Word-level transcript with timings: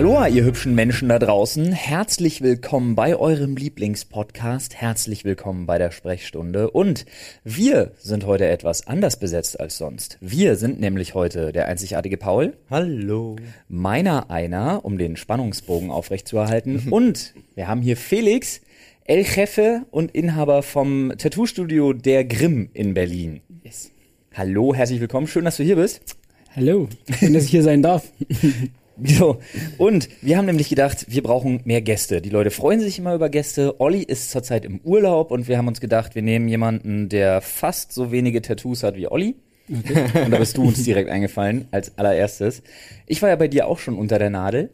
Aloha, 0.00 0.28
ihr 0.28 0.44
hübschen 0.44 0.74
Menschen 0.74 1.10
da 1.10 1.18
draußen. 1.18 1.72
Herzlich 1.72 2.40
willkommen 2.40 2.94
bei 2.94 3.16
eurem 3.16 3.54
Lieblingspodcast. 3.54 4.74
Herzlich 4.74 5.26
willkommen 5.26 5.66
bei 5.66 5.76
der 5.76 5.90
Sprechstunde. 5.90 6.70
Und 6.70 7.04
wir 7.44 7.92
sind 7.98 8.24
heute 8.24 8.48
etwas 8.48 8.86
anders 8.86 9.18
besetzt 9.18 9.60
als 9.60 9.76
sonst. 9.76 10.16
Wir 10.22 10.56
sind 10.56 10.80
nämlich 10.80 11.12
heute 11.12 11.52
der 11.52 11.68
einzigartige 11.68 12.16
Paul. 12.16 12.56
Hallo. 12.70 13.36
Meiner 13.68 14.30
einer, 14.30 14.86
um 14.86 14.96
den 14.96 15.18
Spannungsbogen 15.18 15.90
aufrechtzuerhalten. 15.90 16.88
Und 16.88 17.34
wir 17.54 17.68
haben 17.68 17.82
hier 17.82 17.98
Felix, 17.98 18.62
El 19.04 19.26
Jefe 19.26 19.82
und 19.90 20.12
Inhaber 20.12 20.62
vom 20.62 21.12
Tattoo-Studio 21.18 21.92
Der 21.92 22.24
Grimm 22.24 22.70
in 22.72 22.94
Berlin. 22.94 23.42
Yes. 23.64 23.90
Hallo, 24.32 24.74
herzlich 24.74 25.02
willkommen. 25.02 25.26
Schön, 25.26 25.44
dass 25.44 25.58
du 25.58 25.62
hier 25.62 25.76
bist. 25.76 26.16
Hallo, 26.56 26.88
schön, 27.18 27.34
dass 27.34 27.44
ich 27.44 27.50
hier 27.50 27.62
sein 27.62 27.82
darf. 27.82 28.10
So, 29.04 29.38
und 29.78 30.08
wir 30.22 30.36
haben 30.36 30.46
nämlich 30.46 30.68
gedacht, 30.68 31.06
wir 31.08 31.22
brauchen 31.22 31.60
mehr 31.64 31.80
Gäste. 31.80 32.20
Die 32.20 32.30
Leute 32.30 32.50
freuen 32.50 32.80
sich 32.80 32.98
immer 32.98 33.14
über 33.14 33.28
Gäste. 33.28 33.80
Olli 33.80 34.02
ist 34.02 34.30
zurzeit 34.30 34.64
im 34.64 34.80
Urlaub 34.80 35.30
und 35.30 35.48
wir 35.48 35.58
haben 35.58 35.68
uns 35.68 35.80
gedacht, 35.80 36.14
wir 36.14 36.22
nehmen 36.22 36.48
jemanden, 36.48 37.08
der 37.08 37.40
fast 37.40 37.92
so 37.92 38.12
wenige 38.12 38.42
Tattoos 38.42 38.82
hat 38.82 38.96
wie 38.96 39.08
Olli. 39.08 39.36
Okay. 39.70 40.24
Und 40.24 40.32
da 40.32 40.38
bist 40.38 40.56
du 40.56 40.62
uns 40.62 40.82
direkt 40.82 41.10
eingefallen 41.10 41.68
als 41.70 41.96
allererstes. 41.96 42.62
Ich 43.06 43.22
war 43.22 43.28
ja 43.28 43.36
bei 43.36 43.48
dir 43.48 43.68
auch 43.68 43.78
schon 43.78 43.96
unter 43.96 44.18
der 44.18 44.30
Nadel. 44.30 44.70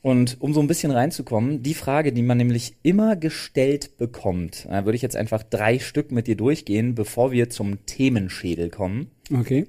Und 0.00 0.38
um 0.40 0.52
so 0.52 0.60
ein 0.60 0.66
bisschen 0.66 0.90
reinzukommen, 0.90 1.62
die 1.62 1.74
Frage, 1.74 2.12
die 2.12 2.22
man 2.22 2.36
nämlich 2.36 2.74
immer 2.82 3.14
gestellt 3.14 3.98
bekommt, 3.98 4.66
da 4.68 4.84
würde 4.84 4.96
ich 4.96 5.02
jetzt 5.02 5.14
einfach 5.14 5.44
drei 5.44 5.78
Stück 5.78 6.10
mit 6.10 6.26
dir 6.26 6.34
durchgehen, 6.34 6.96
bevor 6.96 7.30
wir 7.30 7.50
zum 7.50 7.86
Themenschädel 7.86 8.68
kommen. 8.68 9.12
Okay. 9.32 9.66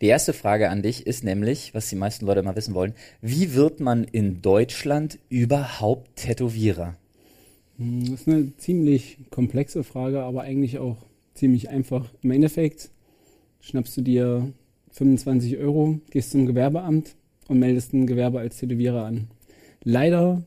Die 0.00 0.06
erste 0.06 0.32
Frage 0.32 0.70
an 0.70 0.82
dich 0.82 1.06
ist 1.06 1.24
nämlich, 1.24 1.74
was 1.74 1.88
die 1.88 1.96
meisten 1.96 2.26
Leute 2.26 2.42
mal 2.42 2.56
wissen 2.56 2.74
wollen, 2.74 2.94
wie 3.20 3.54
wird 3.54 3.80
man 3.80 4.04
in 4.04 4.42
Deutschland 4.42 5.18
überhaupt 5.28 6.16
Tätowierer? 6.16 6.96
Hm, 7.78 8.10
das 8.10 8.20
ist 8.20 8.28
eine 8.28 8.56
ziemlich 8.56 9.18
komplexe 9.30 9.84
Frage, 9.84 10.22
aber 10.22 10.42
eigentlich 10.42 10.78
auch 10.78 10.98
ziemlich 11.34 11.68
einfach. 11.70 12.12
Im 12.22 12.30
Endeffekt 12.30 12.90
schnappst 13.60 13.96
du 13.96 14.02
dir 14.02 14.52
25 14.92 15.58
Euro, 15.58 16.00
gehst 16.10 16.30
zum 16.30 16.46
Gewerbeamt 16.46 17.16
und 17.48 17.58
meldest 17.58 17.92
ein 17.92 18.06
Gewerbe 18.06 18.38
als 18.38 18.58
Tätowierer 18.58 19.04
an. 19.04 19.28
Leider 19.82 20.42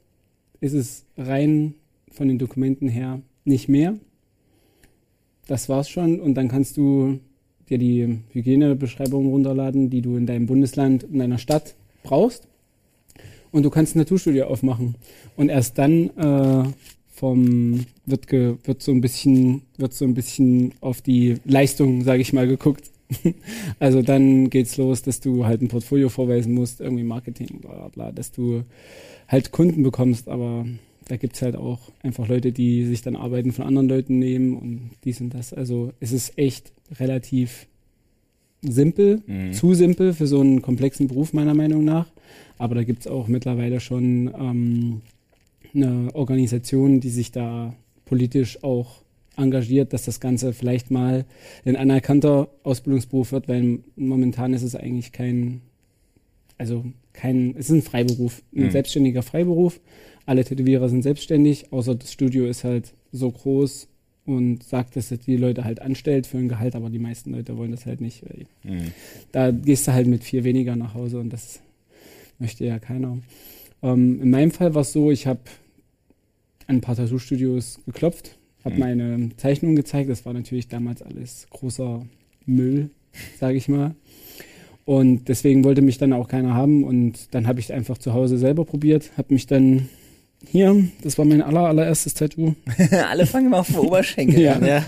ist 0.61 0.73
es 0.73 1.05
rein 1.17 1.75
von 2.11 2.27
den 2.27 2.39
Dokumenten 2.39 2.87
her 2.87 3.21
nicht 3.43 3.69
mehr. 3.69 3.95
Das 5.47 5.69
war's 5.69 5.89
schon 5.89 6.19
und 6.19 6.35
dann 6.35 6.47
kannst 6.47 6.77
du 6.77 7.19
dir 7.69 7.77
die 7.77 8.19
Hygienebeschreibungen 8.31 9.29
runterladen, 9.29 9.89
die 9.89 10.01
du 10.01 10.15
in 10.17 10.25
deinem 10.25 10.45
Bundesland, 10.45 11.03
in 11.03 11.19
deiner 11.19 11.37
Stadt 11.37 11.75
brauchst. 12.03 12.47
Und 13.51 13.63
du 13.63 13.69
kannst 13.69 13.95
ein 13.95 13.99
Naturstudio 13.99 14.47
aufmachen. 14.47 14.95
Und 15.35 15.49
erst 15.49 15.77
dann 15.77 16.09
äh, 16.17 16.69
vom 17.09 17.85
wird, 18.05 18.27
ge, 18.27 18.55
wird 18.63 18.81
so 18.81 18.91
ein 18.91 19.01
bisschen 19.01 19.63
wird 19.77 19.93
so 19.93 20.05
ein 20.05 20.13
bisschen 20.13 20.73
auf 20.81 21.01
die 21.01 21.35
Leistung, 21.45 22.03
sage 22.03 22.21
ich 22.21 22.33
mal, 22.33 22.47
geguckt. 22.47 22.91
also 23.79 24.01
dann 24.01 24.49
geht's 24.49 24.77
los, 24.77 25.01
dass 25.01 25.19
du 25.19 25.45
halt 25.45 25.61
ein 25.61 25.69
Portfolio 25.69 26.09
vorweisen 26.09 26.53
musst, 26.53 26.81
irgendwie 26.81 27.03
Marketing, 27.03 27.59
bla 27.61 27.71
bla 27.71 27.87
bla, 27.87 28.11
dass 28.11 28.31
du 28.31 28.63
halt 29.27 29.51
Kunden 29.51 29.81
bekommst, 29.81 30.27
aber 30.27 30.65
da 31.07 31.15
gibt's 31.17 31.41
halt 31.41 31.55
auch 31.55 31.79
einfach 32.03 32.27
Leute, 32.27 32.51
die 32.51 32.85
sich 32.85 33.01
dann 33.01 33.15
Arbeiten 33.15 33.51
von 33.51 33.65
anderen 33.65 33.87
Leuten 33.87 34.19
nehmen 34.19 34.55
und 34.55 34.91
dies 35.03 35.21
und 35.21 35.33
das. 35.33 35.53
Also 35.53 35.93
es 35.99 36.11
ist 36.11 36.37
echt 36.37 36.73
relativ 36.99 37.67
simpel, 38.61 39.21
mhm. 39.25 39.53
zu 39.53 39.73
simpel 39.73 40.13
für 40.13 40.27
so 40.27 40.41
einen 40.41 40.61
komplexen 40.61 41.07
Beruf 41.07 41.33
meiner 41.33 41.53
Meinung 41.53 41.85
nach. 41.85 42.07
Aber 42.57 42.75
da 42.75 42.83
gibt's 42.83 43.07
auch 43.07 43.27
mittlerweile 43.27 43.79
schon 43.79 44.33
ähm, 44.37 45.01
eine 45.73 46.09
Organisation, 46.13 46.99
die 46.99 47.09
sich 47.09 47.31
da 47.31 47.75
politisch 48.05 48.63
auch 48.63 49.01
engagiert, 49.35 49.93
dass 49.93 50.05
das 50.05 50.19
Ganze 50.19 50.53
vielleicht 50.53 50.89
mal 50.89 51.25
ein 51.65 51.75
anerkannter 51.75 52.49
Ausbildungsberuf 52.63 53.31
wird, 53.31 53.47
weil 53.47 53.79
momentan 53.95 54.53
ist 54.53 54.63
es 54.63 54.75
eigentlich 54.75 55.11
kein, 55.11 55.61
also 56.57 56.85
kein, 57.13 57.51
es 57.51 57.69
ist 57.69 57.75
ein 57.75 57.81
Freiberuf, 57.83 58.41
ein 58.55 58.65
mhm. 58.65 58.71
selbstständiger 58.71 59.21
Freiberuf. 59.21 59.79
Alle 60.25 60.43
Tätowierer 60.43 60.89
sind 60.89 61.03
selbstständig, 61.03 61.71
außer 61.71 61.95
das 61.95 62.11
Studio 62.11 62.47
ist 62.47 62.63
halt 62.63 62.93
so 63.11 63.31
groß 63.31 63.87
und 64.27 64.61
sagt, 64.63 64.95
dass 64.95 65.09
das 65.09 65.19
die 65.19 65.37
Leute 65.37 65.63
halt 65.63 65.81
anstellt 65.81 66.27
für 66.27 66.37
ein 66.37 66.49
Gehalt, 66.49 66.75
aber 66.75 66.89
die 66.89 66.99
meisten 66.99 67.31
Leute 67.31 67.57
wollen 67.57 67.71
das 67.71 67.85
halt 67.85 68.01
nicht. 68.01 68.23
Mhm. 68.63 68.91
Da 69.31 69.51
gehst 69.51 69.87
du 69.87 69.93
halt 69.93 70.05
mit 70.05 70.23
vier 70.23 70.43
weniger 70.43 70.75
nach 70.75 70.93
Hause 70.93 71.19
und 71.19 71.31
das 71.31 71.61
möchte 72.37 72.65
ja 72.65 72.77
keiner. 72.77 73.17
Ähm, 73.81 74.21
in 74.21 74.29
meinem 74.29 74.51
Fall 74.51 74.75
war 74.75 74.81
es 74.81 74.91
so, 74.91 75.11
ich 75.11 75.27
habe 75.27 75.39
ein 76.67 76.81
paar 76.81 76.97
Tattoo-Studios 76.97 77.79
geklopft, 77.85 78.37
habe 78.65 78.75
mhm. 78.75 78.81
meine 78.81 79.29
Zeichnungen 79.37 79.77
gezeigt. 79.77 80.09
Das 80.09 80.25
war 80.25 80.33
natürlich 80.33 80.67
damals 80.67 81.01
alles 81.01 81.47
großer 81.49 82.05
Müll, 82.45 82.89
sage 83.39 83.57
ich 83.57 83.69
mal. 83.69 83.95
Und 84.83 85.29
deswegen 85.29 85.63
wollte 85.63 85.81
mich 85.81 85.97
dann 85.97 86.13
auch 86.13 86.27
keiner 86.27 86.53
haben. 86.53 86.83
Und 86.83 87.33
dann 87.33 87.47
habe 87.47 87.61
ich 87.61 87.73
einfach 87.73 87.97
zu 87.97 88.13
Hause 88.13 88.37
selber 88.37 88.65
probiert, 88.65 89.11
habe 89.17 89.33
mich 89.33 89.47
dann 89.47 89.87
hier, 90.45 90.87
das 91.01 91.17
war 91.17 91.25
mein 91.25 91.41
aller, 91.41 91.61
allererstes 91.61 92.13
Tattoo. 92.13 92.55
Alle 93.09 93.25
fangen 93.25 93.47
immer 93.47 93.59
auf 93.59 93.67
dem 93.67 93.79
Oberschenkel 93.79 94.39
ja. 94.41 94.53
an. 94.53 94.65
Ja, 94.65 94.85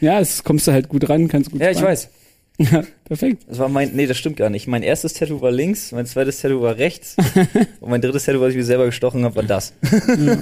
ja 0.00 0.20
es 0.20 0.42
kommst 0.42 0.66
du 0.66 0.72
halt 0.72 0.88
gut 0.88 1.08
ran, 1.08 1.28
kannst 1.28 1.50
gut 1.50 1.60
Ja, 1.60 1.70
ich 1.70 1.82
weiß. 1.82 2.08
Ja, 2.58 2.84
perfekt. 3.04 3.42
Das 3.46 3.58
war 3.58 3.68
mein, 3.68 3.90
nee, 3.94 4.06
das 4.06 4.16
stimmt 4.16 4.38
gar 4.38 4.48
nicht. 4.48 4.66
Mein 4.66 4.82
erstes 4.82 5.12
Tattoo 5.12 5.42
war 5.42 5.50
links, 5.50 5.92
mein 5.92 6.06
zweites 6.06 6.40
Tattoo 6.40 6.62
war 6.62 6.78
rechts 6.78 7.14
und 7.80 7.90
mein 7.90 8.00
drittes 8.00 8.24
Tattoo, 8.24 8.40
was 8.40 8.52
ich 8.52 8.56
mir 8.56 8.64
selber 8.64 8.86
gestochen 8.86 9.24
habe, 9.24 9.36
war 9.36 9.42
das. 9.42 9.74
Ja. 9.82 10.38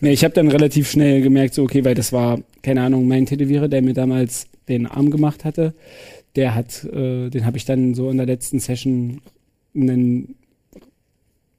Nee, 0.00 0.10
ich 0.10 0.24
habe 0.24 0.34
dann 0.34 0.48
relativ 0.48 0.90
schnell 0.90 1.22
gemerkt, 1.22 1.54
so 1.54 1.62
okay, 1.62 1.84
weil 1.84 1.94
das 1.94 2.12
war, 2.12 2.40
keine 2.62 2.82
Ahnung, 2.82 3.06
mein 3.06 3.26
Tätowierer, 3.26 3.68
der 3.68 3.82
mir 3.82 3.94
damals 3.94 4.48
den 4.68 4.86
Arm 4.86 5.10
gemacht 5.10 5.44
hatte, 5.44 5.74
der 6.36 6.54
hat, 6.56 6.84
äh, 6.84 7.30
den 7.30 7.46
habe 7.46 7.56
ich 7.56 7.64
dann 7.64 7.94
so 7.94 8.10
in 8.10 8.16
der 8.16 8.26
letzten 8.26 8.58
Session 8.58 9.20
einen, 9.74 10.34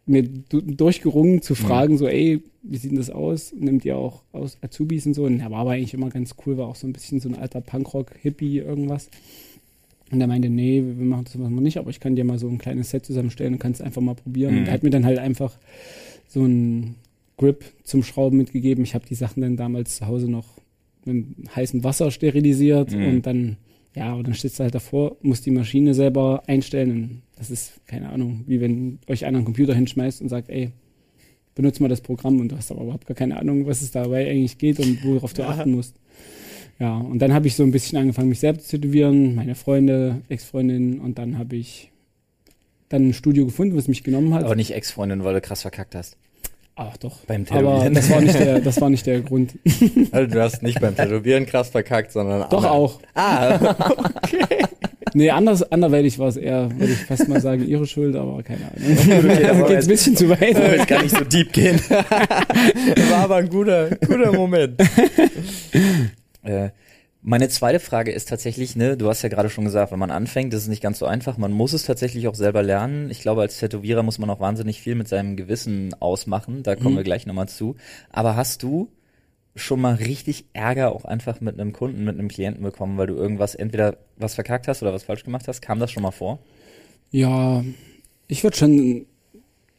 mir 0.06 0.24
durchgerungen 0.24 1.42
zu 1.42 1.56
fragen, 1.56 1.94
mhm. 1.94 1.98
so, 1.98 2.08
ey, 2.08 2.42
wie 2.62 2.78
sieht 2.78 2.92
denn 2.92 2.98
das 2.98 3.10
aus? 3.10 3.54
Nimmt 3.58 3.86
ihr 3.86 3.98
auch 3.98 4.22
aus 4.34 4.58
Azubis 4.62 5.06
und 5.06 5.14
so? 5.14 5.24
Und 5.26 5.40
er 5.40 5.52
war 5.52 5.60
aber 5.60 5.72
eigentlich 5.72 5.94
immer 5.94 6.10
ganz 6.10 6.36
cool, 6.46 6.58
war 6.58 6.68
auch 6.68 6.76
so 6.76 6.88
ein 6.88 6.94
bisschen 6.94 7.20
so 7.20 7.30
ein 7.30 7.36
alter 7.36 7.62
Punkrock-Hippie, 7.62 8.60
irgendwas. 8.60 9.10
Und 10.12 10.22
er 10.22 10.28
meinte, 10.28 10.50
nee, 10.50 10.84
wir 10.84 11.06
machen 11.06 11.26
das 11.26 11.36
mal 11.36 11.50
nicht, 11.50 11.78
aber 11.78 11.90
ich 11.90 12.00
kann 12.00 12.16
dir 12.16 12.24
mal 12.24 12.38
so 12.38 12.48
ein 12.48 12.60
kleines 12.60 12.92
Set 12.92 13.06
zusammenstellen 13.06 13.54
und 13.54 13.60
kannst 13.60 13.82
einfach 13.82 14.02
mal 14.02 14.16
probieren. 14.16 14.54
Mhm. 14.54 14.60
Und 14.60 14.68
er 14.68 14.74
hat 14.74 14.84
mir 14.84 14.92
dann 14.92 15.06
halt 15.06 15.18
einfach 15.18 15.58
so 16.28 16.44
ein 16.46 16.96
Grip 17.38 17.66
zum 17.84 18.04
Schrauben 18.04 18.38
mitgegeben. 18.38 18.84
Ich 18.84 18.94
habe 18.94 19.06
die 19.08 19.16
Sachen 19.16 19.42
dann 19.42 19.58
damals 19.58 19.98
zu 19.98 20.08
Hause 20.08 20.30
noch 20.30 20.46
mit 21.06 21.26
heißem 21.56 21.84
Wasser 21.84 22.12
sterilisiert 22.12 22.92
mhm. 22.92 23.08
und 23.08 23.26
dann 23.26 23.58
ja, 23.96 24.14
und 24.14 24.28
dann 24.28 24.34
stehst 24.34 24.60
du 24.60 24.64
halt 24.64 24.76
davor, 24.76 25.16
musst 25.22 25.46
die 25.46 25.52
Maschine 25.52 25.94
selber 25.94 26.44
einstellen. 26.48 27.22
Das 27.38 27.50
ist, 27.50 27.86
keine 27.88 28.10
Ahnung, 28.10 28.44
wie 28.46 28.60
wenn 28.60 29.00
euch 29.08 29.26
einer 29.26 29.38
einen 29.38 29.46
Computer 29.46 29.74
hinschmeißt 29.74 30.22
und 30.22 30.30
sagt, 30.30 30.50
ey, 30.50 30.72
benutze 31.56 31.82
mal 31.82 31.88
das 31.88 32.02
Programm 32.02 32.40
und 32.42 32.52
du 32.52 32.58
hast 32.58 32.72
aber 32.72 32.84
überhaupt 32.84 33.08
gar 33.08 33.16
keine 33.16 33.38
Ahnung, 33.40 33.66
was 33.66 33.82
es 33.82 33.92
dabei 33.92 34.30
eigentlich 34.30 34.58
geht 34.58 34.80
und 34.80 35.04
worauf 35.06 35.34
du 35.34 35.44
ja. 35.44 35.50
achten 35.50 35.72
musst. 35.72 35.96
Ja, 36.78 36.98
und 36.98 37.20
dann 37.20 37.34
habe 37.34 37.48
ich 37.48 37.56
so 37.56 37.64
ein 37.64 37.72
bisschen 37.72 37.98
angefangen, 37.98 38.28
mich 38.28 38.42
selbst 38.42 38.68
zu 38.68 38.78
tätowieren, 38.78 39.34
meine 39.34 39.56
Freunde, 39.56 40.22
Ex-Freundin 40.28 41.00
und 41.00 41.18
dann 41.18 41.38
habe 41.38 41.56
ich 41.56 41.90
dann 42.90 43.10
ein 43.10 43.14
Studio 43.14 43.46
gefunden, 43.46 43.78
was 43.78 43.88
mich 43.88 44.04
genommen 44.04 44.34
hat. 44.34 44.44
Aber 44.44 44.56
nicht 44.56 44.72
Ex-Freundin, 44.72 45.24
weil 45.24 45.36
du 45.36 45.42
krass 45.42 45.62
verkackt 45.62 45.96
hast. 45.96 46.18
Ach 46.78 46.98
doch. 46.98 47.20
Beim 47.26 47.46
Tätowieren. 47.46 47.68
Aber 47.82 47.90
das 47.90 48.10
war 48.10 48.20
nicht 48.22 48.38
der, 48.38 48.60
das 48.60 48.82
war 48.82 48.90
nicht 48.90 49.06
der 49.06 49.22
Grund. 49.22 49.54
Also 50.12 50.34
du 50.34 50.42
hast 50.42 50.62
nicht 50.62 50.80
beim 50.82 50.96
Tätowieren 50.96 51.46
krass 51.46 51.70
verkackt, 51.70 52.12
sondern 52.12 52.42
Doch 52.50 52.58
andere. 52.58 52.72
auch. 52.72 53.00
Ah, 53.14 53.76
okay. 54.24 54.66
Nee, 55.14 55.30
anders, 55.30 55.64
anderweitig 55.72 56.20
war 56.20 56.28
es 56.28 56.36
eher, 56.36 56.70
würde 56.78 56.92
ich 56.92 57.06
fast 57.06 57.30
mal 57.30 57.40
sagen, 57.40 57.66
ihre 57.66 57.88
Schuld, 57.88 58.16
aber 58.18 58.44
keine 58.44 58.66
Ahnung. 58.66 58.98
Okay, 59.08 59.44
das 59.48 59.68
geht 59.68 59.78
ein 59.78 59.88
bisschen 59.88 60.18
zu 60.18 60.30
weit. 60.30 60.58
Jetzt 60.58 60.88
gar 60.88 61.02
nicht 61.02 61.16
so 61.16 61.24
deep 61.24 61.54
gehen. 61.54 61.80
war 63.10 63.24
aber 63.24 63.36
ein 63.38 63.50
guter, 63.50 63.92
guter 63.92 64.34
Moment. 64.34 64.78
äh, 66.44 66.70
meine 67.28 67.50
zweite 67.50 67.80
Frage 67.80 68.12
ist 68.12 68.30
tatsächlich, 68.30 68.76
ne, 68.76 68.96
du 68.98 69.10
hast 69.10 69.24
ja 69.24 69.30
gerade 69.30 69.50
schon 69.50 69.66
gesagt, 69.66 69.92
wenn 69.92 69.98
man 69.98 70.12
anfängt, 70.12 70.54
das 70.54 70.62
ist 70.62 70.68
nicht 70.68 70.84
ganz 70.84 71.00
so 71.00 71.08
einfach. 71.08 71.40
Man 71.40 71.52
muss 71.52 71.74
es 71.74 71.84
tatsächlich 71.84 72.28
auch 72.28 72.36
selber 72.36 72.62
lernen. 72.62 73.10
Ich 73.10 73.20
glaube, 73.20 73.42
als 73.42 73.58
Tätowierer 73.58 74.04
muss 74.04 74.20
man 74.20 74.30
auch 74.30 74.40
wahnsinnig 74.40 74.80
viel 74.80 74.94
mit 74.94 75.08
seinem 75.08 75.36
Gewissen 75.36 75.96
ausmachen. 76.00 76.62
Da 76.62 76.76
kommen 76.76 76.94
mhm. 76.94 76.98
wir 76.98 77.04
gleich 77.04 77.26
nochmal 77.26 77.48
zu. 77.48 77.78
Aber 78.12 78.36
hast 78.36 78.62
du 78.62 78.92
schon 79.56 79.82
mal 79.82 79.96
richtig 79.96 80.46
Ärger 80.54 80.94
auch 80.94 81.04
einfach 81.04 81.42
mit 81.42 81.60
einem 81.60 81.74
Kunden, 81.74 82.04
mit 82.04 82.20
einem 82.20 82.28
Klienten 82.28 82.62
bekommen, 82.62 83.00
weil 83.00 83.08
du 83.08 83.16
irgendwas 83.16 83.56
entweder 83.56 83.98
was 84.18 84.36
verkackt 84.36 84.68
hast 84.68 84.84
oder 84.84 84.94
was 84.94 85.04
falsch 85.04 85.24
gemacht 85.24 85.48
hast? 85.48 85.64
Kam 85.64 85.80
das 85.80 85.92
schon 85.92 86.04
mal 86.04 86.12
vor? 86.12 86.38
Ja, 87.10 87.64
ich 88.28 88.44
würde 88.44 88.56
schon, 88.56 89.08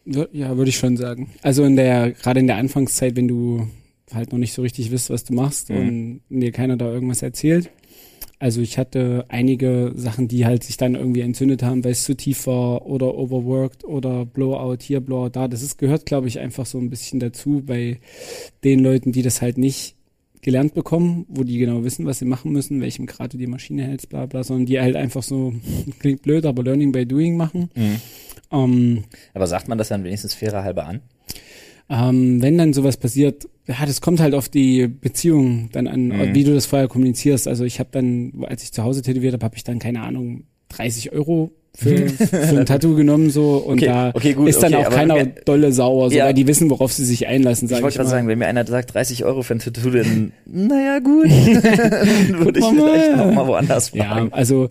ja, 0.05 0.57
würde 0.57 0.69
ich 0.69 0.79
schon 0.79 0.97
sagen. 0.97 1.31
Also 1.43 1.63
in 1.63 1.77
der, 1.77 2.11
gerade 2.11 2.41
in 2.41 2.49
der 2.49 2.57
Anfangszeit, 2.57 3.15
wenn 3.15 3.29
du 3.29 3.69
halt 4.13 4.33
noch 4.33 4.39
nicht 4.39 4.53
so 4.53 4.63
richtig 4.63 4.91
wisst, 4.91 5.11
was 5.11 5.25
du 5.25 5.35
machst 5.35 5.71
mhm. 5.71 6.21
und 6.29 6.41
dir 6.41 6.53
keiner 6.53 6.77
da 6.77 6.93
irgendwas 6.93 7.23
erzählt. 7.23 7.71
Also 8.39 8.61
ich 8.61 8.77
hatte 8.77 9.25
einige 9.29 9.93
Sachen, 9.97 10.29
die 10.29 10.45
halt 10.45 10.63
sich 10.63 10.77
dann 10.77 10.95
irgendwie 10.95 11.23
entzündet 11.23 11.63
haben, 11.63 11.85
weil 11.85 11.93
es 11.93 12.05
zu 12.05 12.15
tief 12.15 12.47
war 12.47 12.85
oder 12.87 13.15
overworked 13.15 13.85
oder 13.85 14.27
Blowout 14.27 14.83
hier, 14.83 15.01
Blowout 15.01 15.31
da. 15.31 15.49
Das 15.49 15.63
ist, 15.63 15.79
gehört, 15.79 16.05
glaube 16.05 16.29
ich, 16.29 16.39
einfach 16.39 16.67
so 16.67 16.79
ein 16.79 16.91
bisschen 16.91 17.19
dazu 17.19 17.63
bei 17.65 17.99
den 18.63 18.81
Leuten, 18.81 19.13
die 19.13 19.23
das 19.23 19.41
halt 19.41 19.57
nicht 19.57 19.97
gelernt 20.43 20.75
bekommen, 20.75 21.25
wo 21.29 21.45
die 21.45 21.59
genau 21.59 21.83
wissen, 21.83 22.05
was 22.05 22.19
sie 22.19 22.27
machen 22.27 22.53
müssen, 22.53 22.81
welchem 22.81 23.07
Grad 23.07 23.33
du 23.33 23.39
die 23.39 23.47
Maschine 23.47 23.85
hältst, 23.85 24.11
bla 24.11 24.27
bla, 24.27 24.45
sondern 24.45 24.67
die 24.67 24.79
halt 24.79 24.97
einfach 24.97 25.23
so, 25.23 25.55
klingt 25.99 26.23
blöd, 26.23 26.45
aber 26.45 26.63
Learning 26.63 26.93
by 26.93 27.07
Doing 27.07 27.37
machen. 27.37 27.71
Mhm. 27.75 28.01
Ähm, 28.53 29.05
Aber 29.35 29.47
sagt 29.47 29.67
man 29.67 29.79
das 29.79 29.89
dann 29.89 30.05
wenigstens 30.05 30.35
fairer 30.35 30.63
halber 30.63 30.87
an? 30.87 31.01
Ähm, 31.89 32.43
wenn 32.43 32.59
dann 32.59 32.73
sowas 32.73 32.97
passiert, 32.97 33.49
ja, 33.67 33.75
das 33.87 34.01
kommt 34.01 34.21
halt 34.21 34.35
auf 34.35 34.49
die 34.49 34.87
Beziehung 34.89 35.69
dann 35.73 35.87
an, 35.87 36.09
Mhm. 36.09 36.35
wie 36.35 36.45
du 36.45 36.55
das 36.55 36.67
vorher 36.67 36.89
kommunizierst. 36.89 37.49
Also 37.49 37.65
ich 37.65 37.79
habe 37.79 37.89
dann, 37.93 38.33
als 38.49 38.63
ich 38.63 38.73
zu 38.73 38.83
Hause 38.83 39.03
tätowiert 39.03 39.33
habe, 39.35 39.45
habe 39.45 39.57
ich 39.57 39.65
dann, 39.65 39.79
keine 39.79 40.03
Ahnung, 40.03 40.45
30 40.71 41.13
Euro 41.13 41.51
für, 41.77 42.09
für 42.09 42.59
ein 42.59 42.67
Tattoo 42.67 42.95
genommen 42.97 43.31
so 43.31 43.57
und 43.59 43.79
Okay, 43.79 43.87
da 43.87 44.11
okay, 44.15 44.33
gut, 44.33 44.49
ist 44.49 44.63
dann 44.63 44.75
okay, 44.75 44.87
auch 44.87 44.91
keiner 44.91 45.15
mir- 45.15 45.27
dolle 45.45 45.73
sauer, 45.73 46.11
so, 46.11 46.17
Ja. 46.17 46.25
weil 46.27 46.35
die 46.35 46.47
wissen, 46.47 46.71
worauf 46.71 46.93
sie 46.93 47.05
sich 47.05 47.27
einlassen, 47.27 47.69
sag 47.69 47.79
Ich 47.79 47.83
wollte 47.85 47.99
gerade 47.99 48.09
sagen, 48.11 48.29
wenn 48.29 48.39
mir 48.39 48.47
einer 48.47 48.65
sagt 48.67 48.95
30 48.95 49.25
Euro 49.25 49.43
für 49.43 49.55
ein 49.55 49.59
Tattoo, 49.59 49.91
dann 49.91 50.33
naja 50.47 50.99
gut, 51.01 51.27
dann 51.63 52.45
würde 52.45 52.59
ich 52.61 52.65
vielleicht 52.65 53.17
noch 53.17 53.33
mal 53.33 53.47
woanders 53.47 53.93
Ja, 53.93 54.05
fragen. 54.05 54.33
also 54.33 54.69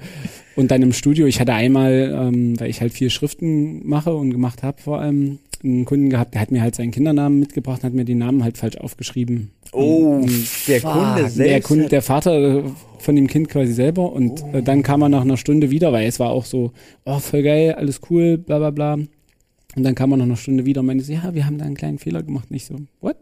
und 0.55 0.71
dann 0.71 0.81
im 0.81 0.93
Studio, 0.93 1.25
ich 1.27 1.39
hatte 1.41 1.53
einmal, 1.53 2.15
ähm, 2.17 2.59
weil 2.59 2.69
ich 2.69 2.79
halt 2.81 2.93
viel 2.93 3.09
Schriften 3.09 3.85
mache 3.85 4.15
und 4.15 4.31
gemacht 4.31 4.63
habe 4.63 4.81
vor 4.81 5.01
allem, 5.01 5.39
einen 5.63 5.85
Kunden 5.85 6.09
gehabt, 6.09 6.33
der 6.33 6.41
hat 6.41 6.51
mir 6.51 6.61
halt 6.61 6.75
seinen 6.75 6.91
Kindernamen 6.91 7.39
mitgebracht, 7.39 7.83
hat 7.83 7.93
mir 7.93 8.05
den 8.05 8.17
Namen 8.17 8.43
halt 8.43 8.57
falsch 8.57 8.77
aufgeschrieben. 8.77 9.51
Oh, 9.71 10.21
Und 10.21 10.67
Der 10.67 10.81
fuck. 10.81 10.91
Kunde 10.93 11.21
der 11.21 11.29
selbst. 11.29 11.67
Kunde, 11.67 11.89
der 11.89 12.01
Vater 12.01 12.63
von 12.99 13.15
dem 13.15 13.27
Kind 13.27 13.49
quasi 13.49 13.73
selber 13.73 14.11
und 14.11 14.43
äh, 14.53 14.61
dann 14.63 14.83
kam 14.83 15.01
er 15.01 15.09
nach 15.09 15.21
einer 15.21 15.37
Stunde 15.37 15.69
wieder, 15.71 15.91
weil 15.93 16.07
es 16.07 16.19
war 16.19 16.29
auch 16.29 16.45
so, 16.45 16.71
oh 17.05 17.19
voll 17.19 17.43
geil, 17.43 17.73
alles 17.73 18.01
cool, 18.09 18.37
bla 18.37 18.57
bla 18.57 18.71
bla. 18.71 18.93
Und 18.95 19.83
dann 19.83 19.95
kam 19.95 20.11
er 20.11 20.17
nach 20.17 20.25
einer 20.25 20.37
Stunde 20.37 20.65
wieder 20.65 20.81
und 20.81 20.87
meinte 20.87 21.03
so, 21.03 21.13
ja, 21.13 21.33
wir 21.33 21.45
haben 21.45 21.57
da 21.57 21.65
einen 21.65 21.75
kleinen 21.75 21.99
Fehler 21.99 22.23
gemacht. 22.23 22.49
Nicht 22.49 22.65
so, 22.65 22.75
what? 23.01 23.17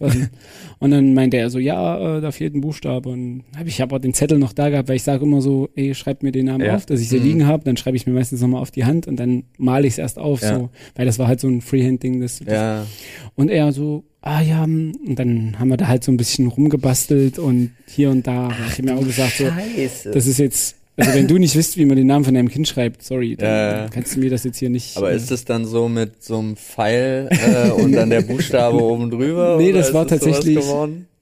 Und 0.80 0.90
dann 0.92 1.12
meinte 1.14 1.36
er 1.36 1.50
so, 1.50 1.58
ja, 1.58 2.18
äh, 2.18 2.20
da 2.20 2.30
fehlt 2.30 2.54
ein 2.54 2.60
Buchstabe. 2.60 3.08
Und 3.08 3.42
hab 3.56 3.66
ich 3.66 3.82
aber 3.82 3.98
den 3.98 4.14
Zettel 4.14 4.38
noch 4.38 4.52
da 4.52 4.68
gehabt, 4.70 4.88
weil 4.88 4.96
ich 4.96 5.02
sage 5.02 5.24
immer 5.24 5.40
so, 5.42 5.68
ey, 5.74 5.94
schreib 5.94 6.22
mir 6.22 6.30
den 6.32 6.46
Namen 6.46 6.64
Ja. 6.64 6.76
auf, 6.76 6.86
dass 6.86 7.00
ich 7.00 7.08
sie 7.08 7.18
Mhm. 7.18 7.24
liegen 7.24 7.46
habe. 7.46 7.64
Dann 7.64 7.76
schreibe 7.76 7.96
ich 7.96 8.06
mir 8.06 8.12
meistens 8.12 8.40
nochmal 8.40 8.62
auf 8.62 8.70
die 8.70 8.84
Hand 8.84 9.06
und 9.08 9.16
dann 9.16 9.44
male 9.56 9.86
ich 9.86 9.94
es 9.94 9.98
erst 9.98 10.18
auf, 10.18 10.40
Ja. 10.42 10.54
so, 10.56 10.70
weil 10.94 11.06
das 11.06 11.18
war 11.18 11.26
halt 11.26 11.40
so 11.40 11.48
ein 11.48 11.60
Freehand-Ding. 11.60 12.20
Das, 12.20 12.38
das 12.38 12.52
Ja. 12.54 12.86
und 13.34 13.50
er 13.50 13.72
so, 13.72 14.04
ah 14.20 14.40
ja, 14.40 14.64
hm. 14.64 14.92
und 15.06 15.18
dann 15.18 15.58
haben 15.58 15.68
wir 15.68 15.76
da 15.76 15.88
halt 15.88 16.04
so 16.04 16.12
ein 16.12 16.16
bisschen 16.16 16.46
rumgebastelt 16.46 17.38
und 17.38 17.72
hier 17.86 18.10
und 18.10 18.26
da. 18.26 18.48
Ach, 18.52 18.78
ich 18.78 18.84
mir 18.84 18.94
auch 18.96 19.04
gesagt, 19.04 19.36
so, 19.38 19.46
Scheiße. 19.46 20.10
das 20.12 20.26
ist 20.26 20.38
jetzt, 20.38 20.76
also 20.98 21.14
wenn 21.14 21.26
du 21.28 21.38
nicht 21.38 21.54
wisst, 21.56 21.76
wie 21.78 21.84
man 21.86 21.96
den 21.96 22.06
Namen 22.06 22.24
von 22.24 22.34
deinem 22.34 22.48
Kind 22.48 22.68
schreibt, 22.68 23.02
sorry, 23.02 23.36
dann 23.36 23.48
ja. 23.48 23.88
kannst 23.88 24.14
du 24.16 24.20
mir 24.20 24.30
das 24.30 24.44
jetzt 24.44 24.58
hier 24.58 24.68
nicht. 24.70 24.96
Aber 24.96 25.12
äh, 25.12 25.16
ist 25.16 25.30
es 25.30 25.44
dann 25.44 25.64
so 25.64 25.88
mit 25.88 26.22
so 26.22 26.38
einem 26.38 26.56
Pfeil 26.56 27.28
äh, 27.30 27.70
und 27.70 27.92
dann 27.92 28.10
der 28.10 28.22
Buchstabe 28.22 28.82
oben 28.82 29.10
drüber? 29.10 29.56
Nee, 29.58 29.72
das 29.72 29.94
war 29.94 30.04
sowas 30.08 30.20
tatsächlich- 30.20 30.64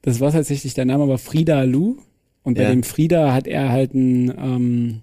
das 0.02 0.20
war 0.20 0.32
tatsächlich 0.32 0.74
der 0.74 0.84
Name, 0.84 1.02
aber 1.04 1.18
Frida 1.18 1.62
Lu. 1.64 1.96
Und 2.42 2.54
bei 2.56 2.62
Ja. 2.62 2.70
dem 2.70 2.84
Frida 2.84 3.32
hat 3.34 3.46
er 3.48 3.70
halt 3.70 3.92
ein, 3.94 4.32
ähm, 4.38 5.00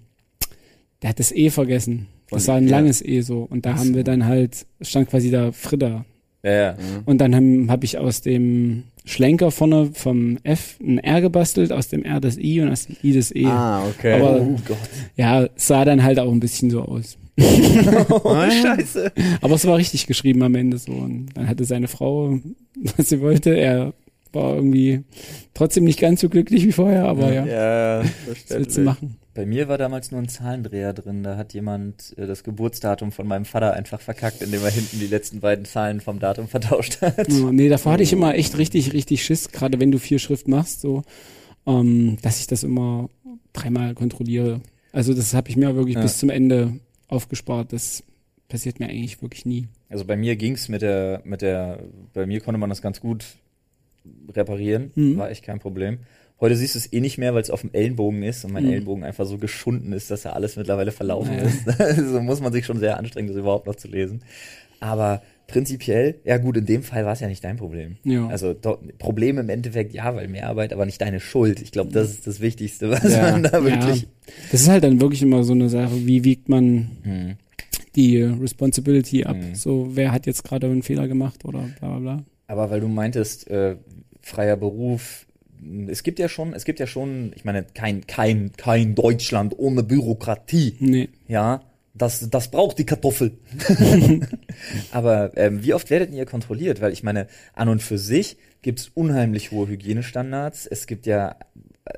der 1.02 1.10
hat 1.10 1.18
das 1.20 1.30
E 1.30 1.50
vergessen. 1.50 2.06
Das 2.30 2.48
war 2.48 2.56
ein 2.56 2.68
ja. 2.68 2.70
langes 2.78 3.04
E 3.04 3.20
so. 3.20 3.46
Und 3.48 3.66
da 3.66 3.76
haben 3.76 3.94
wir 3.94 4.02
dann 4.02 4.24
halt, 4.24 4.66
stand 4.80 5.10
quasi 5.10 5.30
da 5.30 5.52
Frida. 5.52 6.04
ja, 6.42 6.52
ja. 6.52 6.76
Und 7.04 7.18
dann 7.18 7.34
habe 7.34 7.66
hab 7.68 7.84
ich 7.84 7.98
aus 7.98 8.22
dem 8.22 8.84
Schlenker 9.06 9.50
vorne 9.50 9.90
vom 9.92 10.38
F 10.44 10.78
ein 10.82 10.98
R 10.98 11.20
gebastelt, 11.20 11.72
aus 11.72 11.88
dem 11.88 12.04
R 12.04 12.20
das 12.20 12.38
I 12.38 12.60
und 12.62 12.70
aus 12.70 12.86
dem 12.86 12.96
I 13.02 13.12
das 13.12 13.34
E. 13.34 13.44
Ah, 13.46 13.84
okay. 13.86 14.14
Aber- 14.14 14.40
Oh 14.40 14.56
Gott. 14.66 14.78
Ja, 15.16 15.46
sah 15.56 15.84
dann 15.84 16.02
halt 16.02 16.18
auch 16.18 16.32
ein 16.32 16.40
bisschen 16.40 16.70
so 16.70 16.82
aus. 16.82 17.18
Oh, 18.08 18.34
Scheiße. 18.62 19.12
Aber 19.40 19.54
es 19.56 19.66
war 19.66 19.76
richtig 19.76 20.06
geschrieben 20.06 20.42
am 20.42 20.54
Ende 20.54 20.78
so. 20.78 20.92
Und 20.92 21.26
dann 21.34 21.48
hatte 21.48 21.64
seine 21.64 21.88
Frau, 21.88 22.38
was 22.96 23.08
sie 23.08 23.20
wollte. 23.20 23.50
Er 23.56 23.92
war 24.32 24.54
irgendwie 24.54 25.00
trotzdem 25.52 25.84
nicht 25.84 26.00
ganz 26.00 26.20
so 26.20 26.28
glücklich 26.28 26.64
wie 26.66 26.72
vorher, 26.72 27.04
aber 27.06 27.32
ja, 27.32 27.44
ja, 27.46 28.02
was 28.26 28.56
willst 28.58 28.76
du 28.76 28.80
machen? 28.82 29.16
Bei 29.34 29.44
mir 29.46 29.66
war 29.68 29.78
damals 29.78 30.12
nur 30.12 30.20
ein 30.20 30.28
Zahlendreher 30.28 30.92
drin. 30.92 31.22
Da 31.24 31.36
hat 31.36 31.54
jemand 31.54 32.14
äh, 32.16 32.26
das 32.26 32.44
Geburtsdatum 32.44 33.10
von 33.12 33.26
meinem 33.26 33.44
Vater 33.44 33.72
einfach 33.74 34.00
verkackt, 34.00 34.42
indem 34.42 34.62
er 34.62 34.70
hinten 34.70 35.00
die 35.00 35.08
letzten 35.08 35.40
beiden 35.40 35.64
Zahlen 35.64 36.00
vom 36.00 36.20
Datum 36.20 36.46
vertauscht 36.48 37.00
hat. 37.00 37.28
Ja, 37.30 37.50
nee, 37.52 37.68
davor 37.68 37.92
hatte 37.92 38.02
ich 38.04 38.12
immer 38.12 38.34
echt 38.34 38.56
richtig, 38.58 38.92
richtig 38.92 39.24
Schiss, 39.24 39.50
gerade 39.50 39.80
wenn 39.80 39.90
du 39.90 39.98
viel 39.98 40.18
Schrift 40.20 40.46
machst, 40.48 40.80
so, 40.80 41.02
ähm, 41.66 42.16
dass 42.22 42.38
ich 42.40 42.46
das 42.46 42.62
immer 42.62 43.10
dreimal 43.52 43.94
kontrolliere. 43.94 44.60
Also 44.92 45.12
das 45.14 45.34
habe 45.34 45.48
ich 45.50 45.56
mir 45.56 45.74
wirklich 45.74 45.96
Ja. 45.96 46.02
bis 46.02 46.18
zum 46.18 46.30
Ende 46.30 46.78
aufgespart. 47.08 47.72
Das 47.72 48.04
passiert 48.48 48.78
mir 48.78 48.86
eigentlich 48.88 49.20
wirklich 49.20 49.44
nie. 49.46 49.66
Also 49.88 50.04
bei 50.04 50.16
mir 50.16 50.36
ging's 50.36 50.68
mit 50.68 50.82
der, 50.82 51.22
mit 51.24 51.42
der, 51.42 51.80
bei 52.12 52.26
mir 52.26 52.40
konnte 52.40 52.58
man 52.58 52.68
das 52.70 52.82
ganz 52.82 53.00
gut 53.00 53.24
reparieren, 54.32 54.90
Mhm. 54.94 55.16
war 55.16 55.30
echt 55.30 55.44
kein 55.44 55.58
Problem. 55.58 55.98
Heute 56.44 56.56
siehst 56.56 56.74
du 56.74 56.78
es 56.78 56.92
eh 56.92 57.00
nicht 57.00 57.16
mehr, 57.16 57.32
weil 57.32 57.40
es 57.40 57.48
auf 57.48 57.62
dem 57.62 57.70
Ellenbogen 57.72 58.22
ist 58.22 58.44
und 58.44 58.52
mein 58.52 58.64
Mhm. 58.64 58.70
Ellenbogen 58.72 59.02
einfach 59.02 59.24
so 59.24 59.38
geschunden 59.38 59.94
ist, 59.94 60.10
dass 60.10 60.26
er 60.26 60.36
alles 60.36 60.56
mittlerweile 60.56 60.92
verlaufen 60.92 61.32
Ja. 61.32 61.38
ist. 61.44 61.66
Also 61.80 62.20
muss 62.20 62.42
man 62.42 62.52
sich 62.52 62.66
schon 62.66 62.78
sehr 62.80 62.98
anstrengen, 62.98 63.28
das 63.28 63.36
überhaupt 63.38 63.66
noch 63.66 63.76
zu 63.76 63.88
lesen. 63.88 64.20
Aber 64.78 65.22
prinzipiell, 65.46 66.16
ja 66.26 66.36
gut, 66.36 66.58
in 66.58 66.66
dem 66.66 66.82
Fall 66.82 67.06
war 67.06 67.14
es 67.14 67.20
ja 67.20 67.28
nicht 67.28 67.42
dein 67.44 67.56
Problem. 67.56 67.96
Ja. 68.04 68.26
Also 68.28 68.54
Problem 68.98 69.38
im 69.38 69.48
Endeffekt, 69.48 69.94
ja, 69.94 70.14
weil 70.14 70.28
Mehrarbeit, 70.28 70.74
aber 70.74 70.84
nicht 70.84 71.00
deine 71.00 71.18
Schuld. 71.18 71.62
Ich 71.62 71.72
glaube, 71.72 71.92
das 71.92 72.10
ist 72.10 72.26
das 72.26 72.40
Wichtigste, 72.42 72.90
was 72.90 73.10
Ja. 73.10 73.22
man 73.30 73.42
da 73.44 73.64
wirklich. 73.64 74.02
Ja, 74.02 74.08
das 74.52 74.60
ist 74.60 74.68
halt 74.68 74.84
dann 74.84 75.00
wirklich 75.00 75.22
immer 75.22 75.44
so 75.44 75.54
eine 75.54 75.70
Sache, 75.70 76.06
wie 76.06 76.24
wiegt 76.24 76.50
man 76.50 76.90
Hm. 77.04 77.36
die 77.96 78.20
Responsibility 78.20 79.24
ab? 79.24 79.36
Mhm. 79.36 79.54
So, 79.54 79.88
wer 79.96 80.12
hat 80.12 80.26
jetzt 80.26 80.44
gerade 80.44 80.66
einen 80.66 80.82
Fehler 80.82 81.08
gemacht 81.08 81.42
oder 81.46 81.60
bla 81.80 81.88
bla 81.88 81.98
bla. 82.00 82.24
Aber 82.48 82.68
weil 82.68 82.80
du 82.80 82.88
meintest, 82.88 83.48
äh, 83.48 83.76
freier 84.20 84.58
Beruf, 84.58 85.23
es 85.88 86.02
gibt 86.02 86.18
ja 86.18 86.28
schon, 86.28 86.52
es 86.52 86.64
gibt 86.64 86.80
ja 86.80 86.86
schon, 86.86 87.32
ich 87.34 87.44
meine, 87.44 87.64
kein, 87.74 88.06
kein, 88.06 88.52
kein 88.56 88.94
Deutschland 88.94 89.58
ohne 89.58 89.82
Bürokratie. 89.82 90.76
Nee. 90.78 91.08
Ja, 91.28 91.62
das, 91.94 92.28
das 92.28 92.50
braucht 92.50 92.78
die 92.78 92.86
Kartoffel. 92.86 93.38
Aber 94.92 95.36
ähm, 95.36 95.62
wie 95.62 95.74
oft 95.74 95.90
werdet 95.90 96.12
ihr 96.12 96.26
kontrolliert? 96.26 96.80
Weil 96.80 96.92
ich 96.92 97.02
meine, 97.02 97.28
an 97.54 97.68
und 97.68 97.82
für 97.82 97.98
sich 97.98 98.36
gibt's 98.62 98.90
unheimlich 98.94 99.52
hohe 99.52 99.68
Hygienestandards. 99.68 100.66
Es 100.66 100.86
gibt 100.86 101.06
ja 101.06 101.36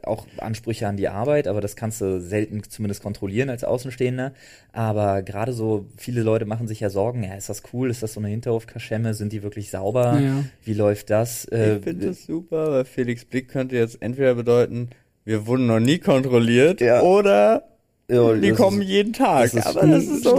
auch 0.03 0.27
Ansprüche 0.39 0.89
an 0.89 0.97
die 0.97 1.09
Arbeit, 1.09 1.47
aber 1.47 1.61
das 1.61 1.77
kannst 1.77 2.01
du 2.01 2.21
selten 2.21 2.63
zumindest 2.69 3.03
kontrollieren 3.03 3.51
als 3.51 3.63
Außenstehender. 3.63 4.33
Aber 4.73 5.23
gerade 5.23 5.53
so, 5.53 5.87
viele 5.97 6.23
Leute 6.23 6.45
machen 6.45 6.67
sich 6.67 6.81
ja 6.81 6.91
Sorgen, 6.91 7.23
ja, 7.23 7.35
ist 7.35 7.49
das 7.49 7.63
cool? 7.73 7.89
Ist 7.91 8.03
das 8.03 8.13
so 8.15 8.21
eine 8.21 8.29
Hinterhofkaschemme? 8.29 9.15
Sind 9.15 9.33
die 9.33 9.43
wirklich 9.45 9.71
sauber? 9.71 10.19
Ja. 10.21 10.45
Wie 10.65 10.75
läuft 10.75 11.11
das? 11.11 11.45
Äh, 11.47 11.77
Ich 11.77 11.85
finde 11.85 12.07
das 12.09 12.27
super, 12.27 12.73
weil 12.73 12.85
Felix 12.85 13.25
Blick 13.25 13.49
könnte 13.49 13.77
jetzt 13.77 14.03
entweder 14.03 14.35
bedeuten, 14.35 14.91
wir 15.25 15.47
wurden 15.47 15.67
noch 15.67 15.81
nie 15.81 15.99
kontrolliert 15.99 16.81
Ja. 16.81 17.03
oder 17.03 17.63
ja, 18.11 18.35
die 18.35 18.53
kommen 18.53 18.83
ist- 18.83 18.89
jeden 18.89 19.13
Tag. 19.13 19.51
das 19.53 19.67
aber 19.67 19.87
das 19.87 20.05
ist 20.05 20.23
so. 20.25 20.37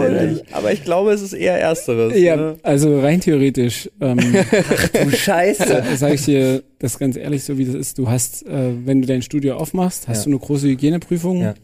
Aber 0.52 0.72
ich 0.72 0.84
glaube, 0.84 1.12
es 1.12 1.20
ist 1.22 1.32
eher 1.34 1.58
ersteres. 1.60 2.18
Ja, 2.18 2.36
Ne? 2.36 2.56
also 2.62 3.00
rein 3.00 3.20
theoretisch, 3.20 3.90
ähm, 4.00 4.18
Du 5.04 5.10
Scheiße. 5.10 5.84
sage 5.96 6.14
ich 6.14 6.24
dir 6.24 6.62
das 6.78 6.98
ganz 6.98 7.16
ehrlich, 7.16 7.44
so 7.44 7.58
wie 7.58 7.64
das 7.64 7.74
ist. 7.74 7.98
Du 7.98 8.08
hast, 8.08 8.46
äh, 8.46 8.72
wenn 8.86 9.02
du 9.02 9.06
dein 9.08 9.22
Studio 9.22 9.56
aufmachst, 9.56 10.08
hast 10.08 10.18
Ja. 10.18 10.24
du 10.24 10.30
eine 10.30 10.38
große 10.38 10.66
Hygieneprüfung. 10.68 11.40
Ja. 11.42 11.54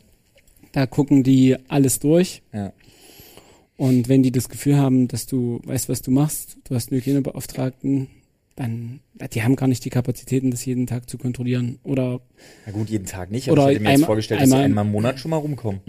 Da 0.72 0.86
gucken 0.86 1.22
die 1.22 1.56
alles 1.68 2.00
durch. 2.00 2.42
Ja. 2.52 2.72
Und 3.76 4.08
wenn 4.08 4.22
die 4.22 4.30
das 4.32 4.48
Gefühl 4.48 4.76
haben, 4.76 5.08
dass 5.08 5.26
du 5.26 5.60
weißt, 5.64 5.88
was 5.88 6.02
du 6.02 6.10
machst, 6.10 6.58
du 6.68 6.74
hast 6.74 6.90
einen 6.92 7.00
Hygienebeauftragten, 7.00 8.08
dann, 8.56 9.00
die 9.32 9.42
haben 9.42 9.56
gar 9.56 9.66
nicht 9.66 9.84
die 9.84 9.90
Kapazitäten, 9.90 10.50
das 10.50 10.64
jeden 10.64 10.86
Tag 10.86 11.08
zu 11.10 11.18
kontrollieren. 11.18 11.78
Oder, 11.82 12.20
Na 12.66 12.72
gut, 12.72 12.88
jeden 12.88 13.06
Tag 13.06 13.30
nicht, 13.30 13.50
Oder 13.50 13.62
aber 13.62 13.70
ich 13.72 13.76
hätte 13.76 13.84
mir 13.84 13.90
jetzt 13.90 13.94
einmal- 13.96 14.06
vorgestellt, 14.06 14.40
dass 14.42 14.50
sie 14.50 14.56
einmal- 14.56 14.84
im 14.86 14.92
Monat 14.92 15.18
schon 15.18 15.30
mal 15.32 15.38
rumkommen. 15.38 15.80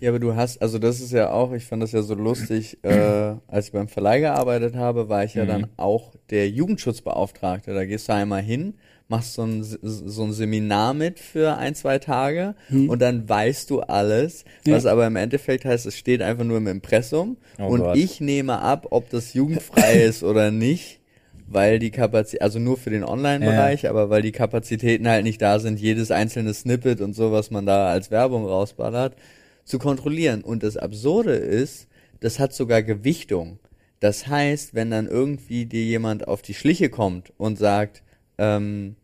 Ja, 0.00 0.08
aber 0.10 0.18
du 0.18 0.34
hast, 0.34 0.60
also 0.60 0.80
das 0.80 1.00
ist 1.00 1.12
ja 1.12 1.30
auch, 1.30 1.52
ich 1.52 1.64
fand 1.64 1.80
das 1.80 1.92
ja 1.92 2.02
so 2.02 2.14
lustig, 2.14 2.78
äh, 2.82 3.36
als 3.46 3.66
ich 3.66 3.72
beim 3.72 3.86
Verleih 3.86 4.18
gearbeitet 4.18 4.74
habe, 4.74 5.08
war 5.08 5.22
ich 5.22 5.34
ja 5.34 5.44
Mhm. 5.44 5.48
dann 5.48 5.66
auch 5.76 6.14
der 6.30 6.48
Jugendschutzbeauftragte. 6.50 7.72
Da 7.72 7.84
gehst 7.84 8.08
du 8.08 8.14
einmal 8.14 8.42
hin, 8.42 8.74
machst 9.06 9.34
so 9.34 9.42
ein, 9.44 9.62
so 9.62 10.24
ein 10.24 10.32
Seminar 10.32 10.94
mit 10.94 11.20
für 11.20 11.56
ein, 11.56 11.76
zwei 11.76 11.98
Tage 12.00 12.56
Hm. 12.68 12.88
und 12.88 13.00
dann 13.00 13.28
weißt 13.28 13.70
du 13.70 13.80
alles, 13.80 14.44
Ja. 14.66 14.74
was 14.74 14.86
aber 14.86 15.06
im 15.06 15.14
Endeffekt 15.16 15.64
heißt, 15.64 15.86
es 15.86 15.96
steht 15.96 16.20
einfach 16.22 16.44
nur 16.44 16.56
im 16.56 16.66
Impressum 16.66 17.36
Oh 17.60 17.66
und 17.68 17.80
Gott. 17.82 17.96
ich 17.96 18.20
nehme 18.20 18.60
ab, 18.60 18.88
ob 18.90 19.08
das 19.10 19.34
jugendfrei 19.34 19.92
ist 20.02 20.24
oder 20.24 20.50
nicht. 20.50 20.98
Weil 21.52 21.78
die 21.78 21.90
Kapazität, 21.90 22.42
also 22.42 22.58
nur 22.58 22.76
für 22.76 22.90
den 22.90 23.04
Online-Bereich, 23.04 23.88
aber 23.88 24.10
weil 24.10 24.22
die 24.22 24.32
Kapazitäten 24.32 25.08
halt 25.08 25.24
nicht 25.24 25.42
da 25.42 25.58
sind, 25.58 25.80
jedes 25.80 26.10
einzelne 26.10 26.54
Snippet 26.54 27.00
und 27.00 27.14
so, 27.14 27.32
was 27.32 27.50
man 27.50 27.66
da 27.66 27.88
als 27.88 28.10
Werbung 28.10 28.46
rausballert, 28.46 29.16
zu 29.64 29.78
kontrollieren. 29.78 30.42
Und 30.42 30.62
das 30.62 30.76
Absurde 30.76 31.34
ist, 31.34 31.88
das 32.20 32.38
hat 32.38 32.52
sogar 32.54 32.82
Gewichtung. 32.82 33.58
Das 34.00 34.26
heißt, 34.26 34.74
wenn 34.74 34.90
dann 34.90 35.06
irgendwie 35.06 35.66
dir 35.66 35.84
jemand 35.84 36.26
auf 36.26 36.42
die 36.42 36.54
Schliche 36.54 36.88
kommt 36.88 37.32
und 37.36 37.58
sagt, 37.58 38.02
ähm, 38.38 38.96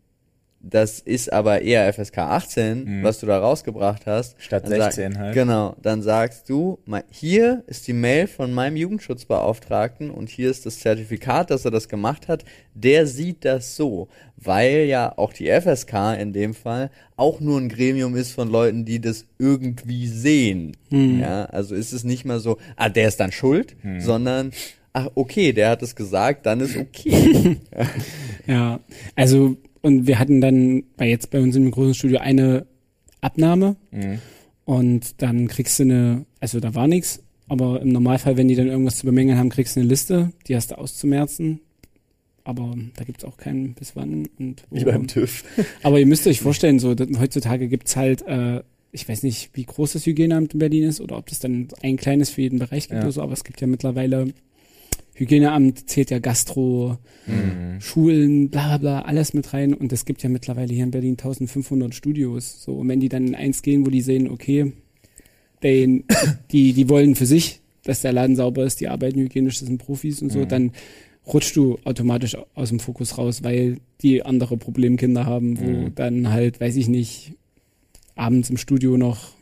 das 0.61 0.99
ist 0.99 1.33
aber 1.33 1.63
eher 1.63 1.87
FSK 1.93 2.19
18, 2.19 2.85
Mhm. 2.85 3.03
was 3.05 3.21
du 3.21 3.27
da 3.27 3.39
rausgebracht 3.39 4.07
hast. 4.07 4.35
Statt 4.43 4.65
Dann 4.65 4.71
sag- 4.79 4.93
16 4.93 5.19
halt. 5.19 5.35
Genau, 5.35 5.77
dann 5.81 6.03
sagst 6.03 6.49
du, 6.51 6.79
hier 7.11 7.63
ist 7.69 7.87
die 7.87 7.93
Mail 7.93 8.27
von 8.27 8.53
meinem 8.53 8.77
Jugendschutzbeauftragten 8.77 10.11
und 10.11 10.29
hier 10.29 10.51
ist 10.51 10.67
das 10.67 10.81
Zertifikat, 10.81 11.51
dass 11.51 11.65
er 11.65 11.71
das 11.71 11.89
gemacht 11.89 12.29
hat. 12.29 12.45
Der 12.75 13.07
sieht 13.07 13.45
das 13.45 13.77
so, 13.77 14.09
weil 14.37 14.87
ja 14.87 15.13
auch 15.17 15.33
die 15.33 15.49
FSK 15.49 16.15
in 16.19 16.33
dem 16.33 16.55
Fall 16.55 16.91
auch 17.17 17.41
nur 17.41 17.59
ein 17.61 17.69
Gremium 17.69 18.17
ist 18.17 18.33
von 18.33 18.49
Leuten, 18.51 18.85
die 18.85 19.01
das 19.01 19.27
irgendwie 19.39 20.07
sehen. 20.09 20.77
Ja, 20.91 21.45
also 21.47 21.75
ist 21.75 21.93
es 21.93 22.05
nicht 22.05 22.25
mal 22.25 22.41
so, 22.41 22.59
ah, 22.77 22.89
der 22.89 23.09
ist 23.09 23.21
dann 23.21 23.33
schuld, 23.33 23.77
sondern 23.99 24.53
ach, 24.93 25.09
okay, 25.15 25.53
der 25.53 25.71
hat 25.71 25.83
es 25.83 25.95
gesagt, 25.95 26.47
dann 26.47 26.61
ist 26.61 26.77
okay. 26.77 27.59
Ja, 28.47 28.81
also 29.15 29.57
und 29.83 30.07
wir 30.07 30.19
hatten 30.19 30.41
dann 30.41 30.85
bei 30.97 31.09
jetzt 31.09 31.31
bei 31.31 31.41
uns 31.41 31.57
im 31.57 31.71
großen 31.71 31.95
Studio 31.95 32.19
eine 32.19 32.67
Abnahme 33.21 33.77
Mhm. 33.91 34.19
und 34.65 35.23
dann 35.23 35.49
kriegst 35.49 35.79
du 35.79 35.85
eine, 35.85 36.27
also 36.41 36.61
da 36.61 36.75
war 36.75 36.87
nichts, 36.87 37.23
aber 37.49 37.81
im 37.81 37.89
Normalfall, 37.89 38.37
wenn 38.37 38.49
die 38.49 38.55
dann 38.55 38.67
irgendwas 38.69 38.99
zu 38.99 39.07
bemängeln 39.07 39.39
haben, 39.39 39.49
kriegst 39.49 39.77
du 39.77 39.81
eine 39.81 39.89
Liste, 39.89 40.33
die 40.47 40.55
hast 40.57 40.71
du 40.71 40.79
auszumerzen. 40.79 41.61
Aber 42.45 42.75
da 42.97 43.05
gibt's 43.05 43.25
auch 43.25 43.37
keinen 43.37 43.75
bis 43.75 43.95
wann 43.95 44.27
und 44.39 44.65
wo. 44.71 44.77
Wie 44.77 44.85
beim 44.85 45.07
TÜV. 45.07 45.45
Aber 45.83 45.99
ihr 46.01 46.07
müsst 46.07 46.27
euch 46.27 46.41
vorstellen, 46.41 46.79
so 46.79 46.95
heutzutage 47.19 47.69
gibt's 47.69 47.95
halt, 47.95 48.23
äh, 48.27 48.63
ich 48.91 49.07
weiß 49.07 49.23
nicht, 49.23 49.51
wie 49.53 49.65
groß 49.65 49.93
das 49.93 50.07
Hygieneamt 50.07 50.55
in 50.55 50.59
Berlin 50.59 50.85
ist 50.85 51.03
oder 51.03 51.19
ob 51.19 51.27
das 51.27 51.41
dann 51.41 51.69
ein 51.83 51.99
kleines 51.99 52.31
für 52.31 52.41
jeden 52.41 52.59
Bereich 52.59 52.85
gibt 52.89 52.95
Ja. 53.01 53.03
oder 53.03 53.13
so, 53.13 53.21
aber 53.21 53.35
es 53.35 53.45
gibt 53.45 53.61
ja 53.61 53.67
mittlerweile 53.67 54.33
Hygieneamt 55.19 55.89
zählt 55.91 56.11
ja 56.11 56.19
Gastro, 56.19 56.99
Mhm. 57.27 57.81
Schulen, 57.81 58.49
bla 58.49 58.79
bla 58.79 59.03
alles 59.03 59.35
mit 59.35 59.53
rein. 59.53 59.75
Und 59.75 59.93
es 59.93 60.05
gibt 60.07 60.23
ja 60.23 60.29
mittlerweile 60.31 60.73
hier 60.73 60.85
in 60.85 60.91
Berlin 60.91 61.17
1500 61.19 61.95
Studios. 61.95 62.63
So, 62.63 62.73
und 62.77 62.89
wenn 62.89 63.01
die 63.01 63.09
dann 63.11 63.27
in 63.27 63.35
eins 63.35 63.61
gehen, 63.63 63.85
wo 63.85 63.91
die 63.91 64.01
sehen, 64.01 64.31
okay, 64.31 64.73
den, 65.63 66.05
die, 66.53 66.73
die 66.73 66.89
wollen 66.89 67.15
für 67.15 67.27
sich, 67.27 67.61
dass 67.85 68.01
der 68.03 68.13
Laden 68.13 68.37
sauber 68.37 68.65
ist, 68.65 68.81
die 68.81 68.89
arbeiten 68.89 69.21
hygienisch, 69.21 69.59
das 69.59 69.67
sind 69.69 69.79
Profis 69.79 70.23
und 70.23 70.31
so, 70.31 70.41
Mhm. 70.41 70.49
dann 70.49 70.73
rutschst 71.27 71.57
du 71.57 71.79
automatisch 71.85 72.37
aus 72.55 72.71
dem 72.71 72.81
Fokus 72.81 73.19
raus, 73.19 73.43
weil 73.43 73.79
die 74.01 74.23
andere 74.25 74.57
Problemkinder 74.57 75.27
haben, 75.27 75.59
wo 75.59 75.65
Mhm. 75.87 75.95
dann 75.95 76.31
halt, 76.31 76.61
weiß 76.61 76.77
ich 76.77 76.89
nicht, 76.89 77.35
abends 78.15 78.49
im 78.51 78.57
Studio 78.57 78.97
noch 78.97 79.33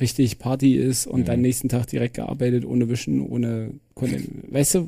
richtig 0.00 0.38
Party 0.38 0.74
ist 0.76 1.06
und 1.06 1.20
Mhm. 1.20 1.24
dann 1.26 1.40
nächsten 1.42 1.68
Tag 1.68 1.86
direkt 1.86 2.14
gearbeitet, 2.14 2.64
ohne 2.64 2.88
Wischen, 2.88 3.20
ohne, 3.26 3.70
Kon- 3.94 4.10
weißt 4.50 4.74
du, 4.74 4.80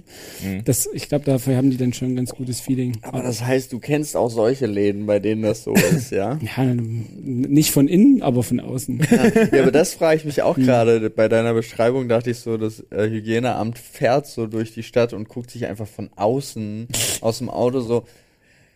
Mhm. 0.45 0.65
das, 0.65 0.89
ich 0.93 1.09
glaube, 1.09 1.25
dafür 1.25 1.57
haben 1.57 1.71
die 1.71 1.77
dann 1.77 1.93
schon 1.93 2.09
ein 2.13 2.17
ganz 2.17 2.31
gutes 2.33 2.61
Feeling. 2.61 2.99
Aber 3.03 3.23
das 3.23 3.45
heißt, 3.45 3.73
du 3.73 3.79
kennst 3.79 4.17
auch 4.17 4.31
solche 4.31 4.67
Läden, 4.67 5.07
bei 5.07 5.19
denen 5.21 5.43
das 5.43 5.63
so 5.65 5.75
ist, 5.75 6.11
ja? 6.11 6.39
ja, 6.57 6.65
nicht 6.75 7.71
von 7.71 7.87
innen, 7.89 8.23
aber 8.23 8.43
von 8.43 8.59
außen. 8.61 9.01
Ja, 9.53 9.63
aber 9.63 9.71
das 9.73 9.95
frage 9.95 10.17
ich 10.19 10.25
mich 10.25 10.43
auch 10.43 10.57
Hm. 10.57 10.65
gerade. 10.65 11.09
Bei 11.11 11.29
deiner 11.29 11.55
Beschreibung 11.55 12.09
dachte 12.09 12.31
ich 12.31 12.39
so, 12.39 12.57
das 12.57 12.81
äh, 12.91 13.09
Hygieneamt 13.09 13.79
fährt 13.79 14.27
so 14.27 14.47
durch 14.47 14.73
die 14.75 14.83
Stadt 14.83 15.13
und 15.13 15.29
guckt 15.29 15.51
sich 15.51 15.67
einfach 15.67 15.87
von 15.87 16.11
außen 16.17 16.89
aus 17.21 17.39
dem 17.39 17.49
Auto 17.49 17.81
so, 17.81 18.05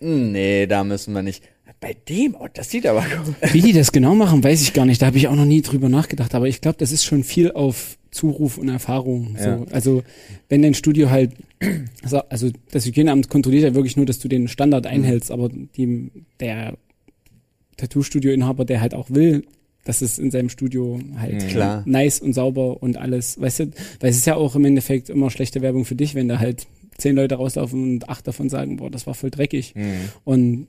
"Hm, 0.00 0.32
nee, 0.32 0.66
da 0.66 0.84
müssen 0.84 1.12
wir 1.12 1.22
nicht. 1.22 1.42
Bei 1.80 1.96
dem, 2.08 2.36
oh, 2.38 2.46
das 2.52 2.70
sieht 2.70 2.86
aber 2.86 3.00
gut. 3.02 3.34
Wie 3.54 3.62
die 3.62 3.72
das 3.72 3.90
genau 3.90 4.14
machen, 4.14 4.44
weiß 4.44 4.60
ich 4.60 4.74
gar 4.74 4.84
nicht. 4.84 5.00
Da 5.00 5.06
habe 5.06 5.16
ich 5.16 5.28
auch 5.28 5.34
noch 5.34 5.46
nie 5.46 5.62
drüber 5.62 5.88
nachgedacht. 5.88 6.34
Aber 6.34 6.46
ich 6.46 6.60
glaube, 6.60 6.76
das 6.78 6.92
ist 6.92 7.04
schon 7.04 7.24
viel 7.24 7.52
auf 7.52 7.96
Zuruf 8.10 8.58
und 8.58 8.68
Erfahrung. 8.68 9.34
So. 9.38 9.48
Ja. 9.48 9.64
Also 9.70 10.02
wenn 10.50 10.60
dein 10.60 10.74
Studio 10.74 11.08
halt, 11.10 11.32
also, 12.02 12.50
das 12.70 12.84
Hygieneamt 12.84 13.30
kontrolliert 13.30 13.64
ja 13.64 13.74
wirklich 13.74 13.96
nur, 13.96 14.04
dass 14.04 14.18
du 14.18 14.28
den 14.28 14.48
Standard 14.48 14.86
einhältst, 14.86 15.30
aber 15.30 15.48
die, 15.48 16.10
der 16.38 16.74
Tattoo-Studio-Inhaber, 17.76 18.64
der 18.64 18.80
halt 18.80 18.94
auch 18.94 19.10
will, 19.10 19.44
dass 19.84 20.02
es 20.02 20.18
in 20.18 20.30
seinem 20.30 20.50
Studio 20.50 21.00
halt 21.18 21.42
Mhm. 21.44 21.48
Klar. 21.48 21.82
nice 21.86 22.20
und 22.20 22.34
sauber 22.34 22.82
und 22.82 22.98
alles, 22.98 23.40
weißt 23.40 23.60
du, 23.60 23.70
weil 24.00 24.10
es 24.10 24.16
ist 24.18 24.26
ja 24.26 24.36
auch 24.36 24.54
im 24.54 24.64
Endeffekt 24.66 25.08
immer 25.08 25.30
schlechte 25.30 25.62
Werbung 25.62 25.84
für 25.86 25.94
dich, 25.94 26.14
wenn 26.14 26.28
da 26.28 26.38
halt 26.38 26.66
zehn 26.98 27.16
Leute 27.16 27.36
rauslaufen 27.36 27.82
und 27.94 28.08
acht 28.10 28.26
davon 28.26 28.50
sagen, 28.50 28.76
boah, 28.76 28.90
das 28.90 29.06
war 29.06 29.14
voll 29.14 29.30
dreckig. 29.30 29.74
Mhm. 29.74 29.94
Und 30.24 30.66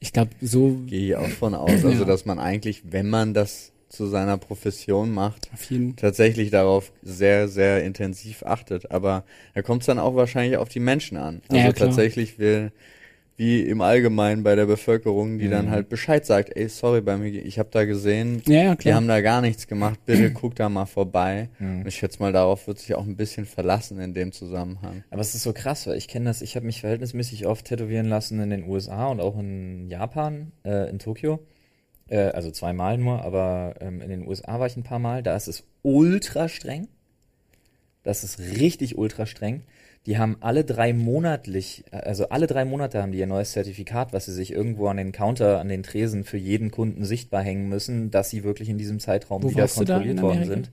ich 0.00 0.12
glaube, 0.12 0.30
so 0.40 0.78
Gehe 0.86 1.08
ich 1.08 1.16
auch 1.16 1.28
von 1.28 1.54
aus. 1.54 1.84
Also, 1.84 2.00
Ja. 2.00 2.04
dass 2.04 2.24
man 2.24 2.38
eigentlich, 2.38 2.82
wenn 2.90 3.08
man 3.10 3.34
das 3.34 3.72
zu 3.88 4.06
seiner 4.06 4.36
Profession 4.36 5.12
macht, 5.12 5.50
tatsächlich 5.96 6.50
darauf 6.50 6.92
sehr, 7.02 7.48
sehr 7.48 7.84
intensiv 7.84 8.42
achtet. 8.42 8.90
Aber 8.90 9.24
da 9.54 9.62
kommt 9.62 9.82
es 9.82 9.86
dann 9.86 9.98
auch 9.98 10.14
wahrscheinlich 10.14 10.58
auf 10.58 10.68
die 10.68 10.80
Menschen 10.80 11.16
an. 11.16 11.40
Also 11.48 11.66
Ja, 11.66 11.72
tatsächlich 11.72 12.38
will, 12.38 12.70
wie 13.38 13.62
im 13.62 13.80
Allgemeinen 13.80 14.42
bei 14.42 14.56
der 14.56 14.66
Bevölkerung, 14.66 15.38
die 15.38 15.48
dann 15.48 15.66
Mhm. 15.66 15.70
halt 15.70 15.88
Bescheid 15.88 16.26
sagt, 16.26 16.56
ey, 16.56 16.68
sorry, 16.68 17.00
beim 17.00 17.22
Hygie- 17.22 17.38
ich 17.40 17.60
habe 17.60 17.68
da 17.70 17.84
gesehen, 17.84 18.42
Ja, 18.48 18.62
ja, 18.62 18.74
die 18.74 18.92
haben 18.92 19.06
da 19.06 19.20
gar 19.20 19.40
nichts 19.40 19.68
gemacht, 19.68 20.00
bitte 20.04 20.32
guck 20.34 20.56
da 20.56 20.68
mal 20.68 20.86
vorbei. 20.86 21.48
Mhm. 21.60 21.82
Und 21.82 21.86
ich 21.86 21.94
schätze 21.94 22.18
mal, 22.20 22.32
darauf 22.32 22.66
wird 22.66 22.80
sich 22.80 22.94
auch 22.96 23.06
ein 23.06 23.14
bisschen 23.16 23.46
verlassen 23.46 24.00
in 24.00 24.12
dem 24.12 24.32
Zusammenhang. 24.32 25.04
Aber 25.10 25.20
es 25.20 25.36
ist 25.36 25.44
so 25.44 25.52
krass, 25.52 25.86
weil 25.86 25.96
ich 25.96 26.08
kenne 26.08 26.24
das, 26.26 26.42
ich 26.42 26.56
habe 26.56 26.66
mich 26.66 26.80
verhältnismäßig 26.80 27.46
oft 27.46 27.64
tätowieren 27.64 28.06
lassen 28.08 28.40
in 28.40 28.50
den 28.50 28.64
USA 28.68 29.06
und 29.06 29.20
auch 29.20 29.38
in 29.38 29.88
Japan, 29.88 30.50
äh, 30.64 30.90
in 30.90 30.98
Tokio. 30.98 31.38
Äh, 32.08 32.18
also 32.32 32.50
zweimal 32.50 32.98
nur, 32.98 33.22
aber 33.22 33.76
ähm, 33.80 34.00
in 34.00 34.08
den 34.10 34.26
USA 34.26 34.58
war 34.58 34.66
ich 34.66 34.76
ein 34.76 34.82
paar 34.82 34.98
Mal. 34.98 35.22
Da 35.22 35.36
ist 35.36 35.46
es 35.46 35.62
ultra 35.82 36.48
streng. 36.48 36.88
Das 38.02 38.24
ist 38.24 38.38
richtig 38.40 38.98
ultra 38.98 39.26
streng. 39.26 39.62
Die 40.06 40.16
haben 40.16 40.36
alle 40.40 40.64
drei 40.64 40.92
monatlich, 40.92 41.84
äh, 41.90 41.96
also 41.96 42.28
alle 42.30 42.46
drei 42.46 42.64
Monate 42.64 43.02
haben 43.02 43.12
die 43.12 43.18
ihr 43.18 43.26
neues 43.26 43.52
Zertifikat, 43.52 44.12
was 44.12 44.26
sie 44.26 44.32
sich 44.32 44.52
irgendwo 44.52 44.88
an 44.88 44.96
den 44.96 45.12
Counter, 45.12 45.60
an 45.60 45.68
den 45.68 45.82
Tresen 45.82 46.24
für 46.24 46.38
jeden 46.38 46.70
Kunden 46.70 47.04
sichtbar 47.04 47.42
hängen 47.42 47.68
müssen, 47.68 48.10
dass 48.10 48.30
sie 48.30 48.44
wirklich 48.44 48.68
in 48.68 48.78
diesem 48.78 49.00
Zeitraum 49.00 49.42
Wo 49.42 49.50
wieder 49.50 49.68
kontrolliert 49.68 50.22
worden 50.22 50.44
sind. 50.44 50.70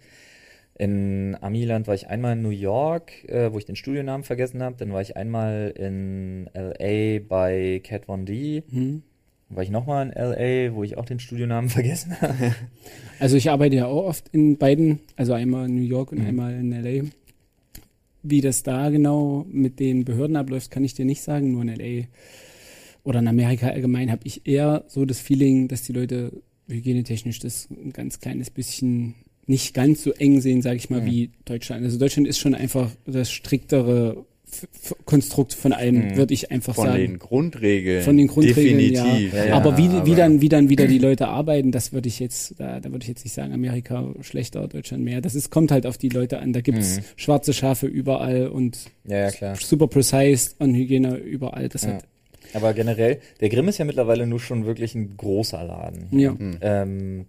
In 0.77 1.37
Amiland 1.39 1.87
war 1.87 1.95
ich 1.95 2.07
einmal 2.09 2.33
in 2.33 2.41
New 2.41 2.49
York, 2.49 3.23
äh, 3.29 3.51
wo 3.53 3.57
ich 3.57 3.65
den 3.65 3.77
Studionamen 3.77 4.23
vergessen 4.25 4.61
habe. 4.61 4.75
Dann 4.77 4.91
war 4.91 5.01
ich 5.01 5.15
einmal 5.15 5.73
in 5.75 6.49
LA 6.53 7.19
bei 7.25 7.79
Cat 7.81 8.05
Von 8.05 8.25
D. 8.25 8.63
Hm. 8.69 9.01
Dann 9.47 9.55
war 9.55 9.63
ich 9.63 9.69
nochmal 9.69 10.07
in 10.07 10.11
LA, 10.11 10.75
wo 10.75 10.83
ich 10.83 10.97
auch 10.97 11.05
den 11.05 11.19
Studionamen 11.19 11.69
vergessen 11.69 12.19
habe. 12.19 12.55
Also 13.19 13.37
ich 13.37 13.49
arbeite 13.49 13.77
ja 13.77 13.85
auch 13.85 14.05
oft 14.05 14.27
in 14.33 14.57
beiden, 14.57 14.99
also 15.15 15.31
einmal 15.31 15.67
in 15.69 15.75
New 15.75 15.81
York 15.87 16.11
und 16.11 16.19
Mhm. 16.19 16.27
einmal 16.27 16.53
in 16.53 16.71
LA. 16.73 17.05
Wie 18.27 18.41
das 18.41 18.63
da 18.63 18.89
genau 18.89 19.45
mit 19.51 19.79
den 19.79 20.03
Behörden 20.03 20.35
abläuft, 20.35 20.71
kann 20.71 20.83
ich 20.83 20.93
dir 20.95 21.05
nicht 21.05 21.21
sagen. 21.21 21.51
Nur 21.51 21.61
in 21.61 21.69
LA 21.69 22.07
oder 23.03 23.19
in 23.19 23.27
Amerika 23.27 23.67
allgemein 23.67 24.11
habe 24.11 24.21
ich 24.25 24.47
eher 24.47 24.83
so 24.87 25.05
das 25.05 25.19
Feeling, 25.19 25.67
dass 25.67 25.83
die 25.83 25.93
Leute 25.93 26.41
hygienetechnisch 26.67 27.37
das 27.39 27.67
ein 27.69 27.91
ganz 27.93 28.19
kleines 28.19 28.49
bisschen 28.49 29.13
nicht 29.45 29.75
ganz 29.75 30.01
so 30.01 30.11
eng 30.11 30.41
sehen, 30.41 30.63
sage 30.63 30.77
ich 30.77 30.89
mal, 30.89 31.01
Mhm. 31.01 31.05
wie 31.05 31.29
Deutschland. 31.45 31.83
Also 31.83 31.99
Deutschland 31.99 32.27
ist 32.27 32.39
schon 32.39 32.55
einfach 32.55 32.89
das 33.05 33.29
striktere 33.31 34.25
Konstrukt 35.05 35.53
von 35.53 35.73
allem, 35.73 35.95
Mhm. 36.09 36.15
würde 36.17 36.33
ich 36.33 36.51
einfach 36.51 36.75
Von 36.75 36.85
sagen. 36.87 36.97
den 36.99 37.19
Grundregeln. 37.19 38.03
Von 38.03 38.17
den 38.17 38.27
Grundregeln, 38.27 38.77
Definitiv. 38.77 39.33
ja. 39.33 39.45
Ja, 39.45 39.55
aber 39.55 39.77
wie, 39.77 39.89
wie 39.91 39.95
aber- 39.97 40.15
dann, 40.15 40.41
wie 40.41 40.49
dann 40.49 40.69
wieder 40.69 40.87
die 40.87 40.97
Leute 40.99 41.27
arbeiten, 41.27 41.71
das 41.71 41.91
würde 41.93 42.07
ich 42.07 42.19
jetzt, 42.19 42.55
da, 42.57 42.79
da 42.79 42.91
würde 42.91 43.03
ich 43.03 43.09
jetzt 43.09 43.23
nicht 43.23 43.33
sagen, 43.33 43.53
Amerika 43.53 44.13
schlechter, 44.21 44.67
Deutschland 44.67 45.03
mehr. 45.03 45.21
Das 45.21 45.35
ist, 45.35 45.49
kommt 45.49 45.71
halt 45.71 45.85
auf 45.85 45.97
die 45.97 46.09
Leute 46.09 46.39
an. 46.39 46.53
Da 46.53 46.61
gibt's 46.61 46.97
Mhm. 46.97 47.01
schwarze 47.15 47.53
Schafe 47.53 47.87
überall 47.87 48.47
und 48.47 48.85
Ja, 49.07 49.29
super 49.55 49.87
precise 49.87 50.51
an 50.59 50.73
Hygiene 50.73 51.17
überall. 51.17 51.67
Das 51.69 51.85
hat, 51.87 52.05
Aber 52.55 52.73
generell, 52.73 53.19
der 53.41 53.49
Grimm 53.49 53.67
ist 53.67 53.77
ja 53.77 53.85
mittlerweile 53.85 54.25
nur 54.25 54.39
schon 54.39 54.65
wirklich 54.65 54.95
ein 54.95 55.17
großer 55.17 55.63
Laden. 55.63 56.07
ja. 56.17 56.31
Hm. 56.37 56.57
Ähm, 56.61 57.25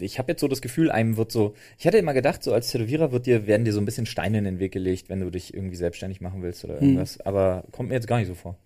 ich 0.00 0.18
habe 0.18 0.32
jetzt 0.32 0.40
so 0.40 0.48
das 0.48 0.60
Gefühl, 0.60 0.90
einem 0.90 1.16
wird 1.16 1.30
so, 1.32 1.54
ich 1.78 1.86
hatte 1.86 1.98
immer 1.98 2.12
gedacht, 2.14 2.42
so 2.42 2.52
als 2.52 2.70
Tätowierer 2.70 3.12
wird 3.12 3.26
dir, 3.26 3.46
werden 3.46 3.64
dir 3.64 3.72
so 3.72 3.80
ein 3.80 3.84
bisschen 3.84 4.06
Steine 4.06 4.38
in 4.38 4.44
den 4.44 4.58
Weg 4.58 4.72
gelegt, 4.72 5.08
wenn 5.08 5.20
du 5.20 5.30
dich 5.30 5.54
irgendwie 5.54 5.76
selbstständig 5.76 6.20
machen 6.20 6.42
willst 6.42 6.64
oder 6.64 6.74
Hm. 6.80 6.82
irgendwas. 6.82 7.20
Aber 7.20 7.64
kommt 7.70 7.88
mir 7.90 7.94
jetzt 7.94 8.08
gar 8.08 8.18
nicht 8.18 8.28
so 8.28 8.34
vor. 8.34 8.56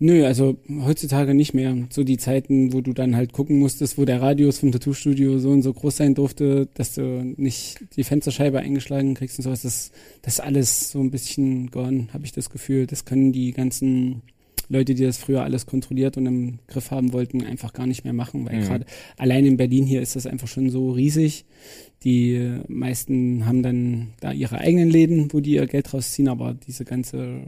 Nö, 0.00 0.24
also 0.24 0.56
heutzutage 0.84 1.34
nicht 1.34 1.54
mehr. 1.54 1.76
So 1.90 2.04
die 2.04 2.18
Zeiten, 2.18 2.72
wo 2.72 2.80
du 2.80 2.92
dann 2.92 3.16
halt 3.16 3.32
gucken 3.32 3.58
musstest, 3.58 3.98
wo 3.98 4.04
der 4.04 4.22
Radius 4.22 4.60
vom 4.60 4.70
Tattoo-Studio 4.70 5.38
so 5.38 5.50
und 5.50 5.62
so 5.62 5.72
groß 5.72 5.96
sein 5.96 6.14
durfte, 6.14 6.68
dass 6.74 6.94
du 6.94 7.02
nicht 7.36 7.80
die 7.96 8.04
Fensterscheibe 8.04 8.60
eingeschlagen 8.60 9.14
kriegst 9.14 9.38
und 9.38 9.42
sowas, 9.42 9.62
das, 9.62 9.90
das 10.22 10.34
ist 10.34 10.40
alles 10.40 10.90
so 10.92 11.00
ein 11.00 11.10
bisschen 11.10 11.72
gone, 11.72 12.06
habe 12.12 12.24
ich 12.24 12.30
das 12.32 12.48
Gefühl. 12.50 12.86
Das 12.86 13.06
können 13.06 13.32
die 13.32 13.50
ganzen 13.52 14.22
Leute, 14.68 14.94
die 14.94 15.02
das 15.04 15.16
früher 15.18 15.42
alles 15.42 15.64
kontrolliert 15.66 16.16
und 16.16 16.26
im 16.26 16.58
Griff 16.66 16.90
haben 16.90 17.12
wollten, 17.12 17.42
einfach 17.42 17.72
gar 17.72 17.86
nicht 17.86 18.04
mehr 18.04 18.12
machen, 18.12 18.44
weil 18.46 18.56
Mhm. 18.60 18.64
gerade 18.64 18.86
allein 19.16 19.46
in 19.46 19.56
Berlin 19.56 19.86
hier 19.86 20.02
ist 20.02 20.14
das 20.16 20.26
einfach 20.26 20.48
schon 20.48 20.70
so 20.70 20.90
riesig. 20.90 21.44
Die 22.04 22.58
meisten 22.68 23.46
haben 23.46 23.62
dann 23.62 24.08
da 24.20 24.32
ihre 24.32 24.58
eigenen 24.58 24.90
Läden, 24.90 25.32
wo 25.32 25.40
die 25.40 25.52
ihr 25.52 25.66
Geld 25.66 25.92
rausziehen, 25.94 26.28
aber 26.28 26.54
diese 26.54 26.84
ganze 26.84 27.40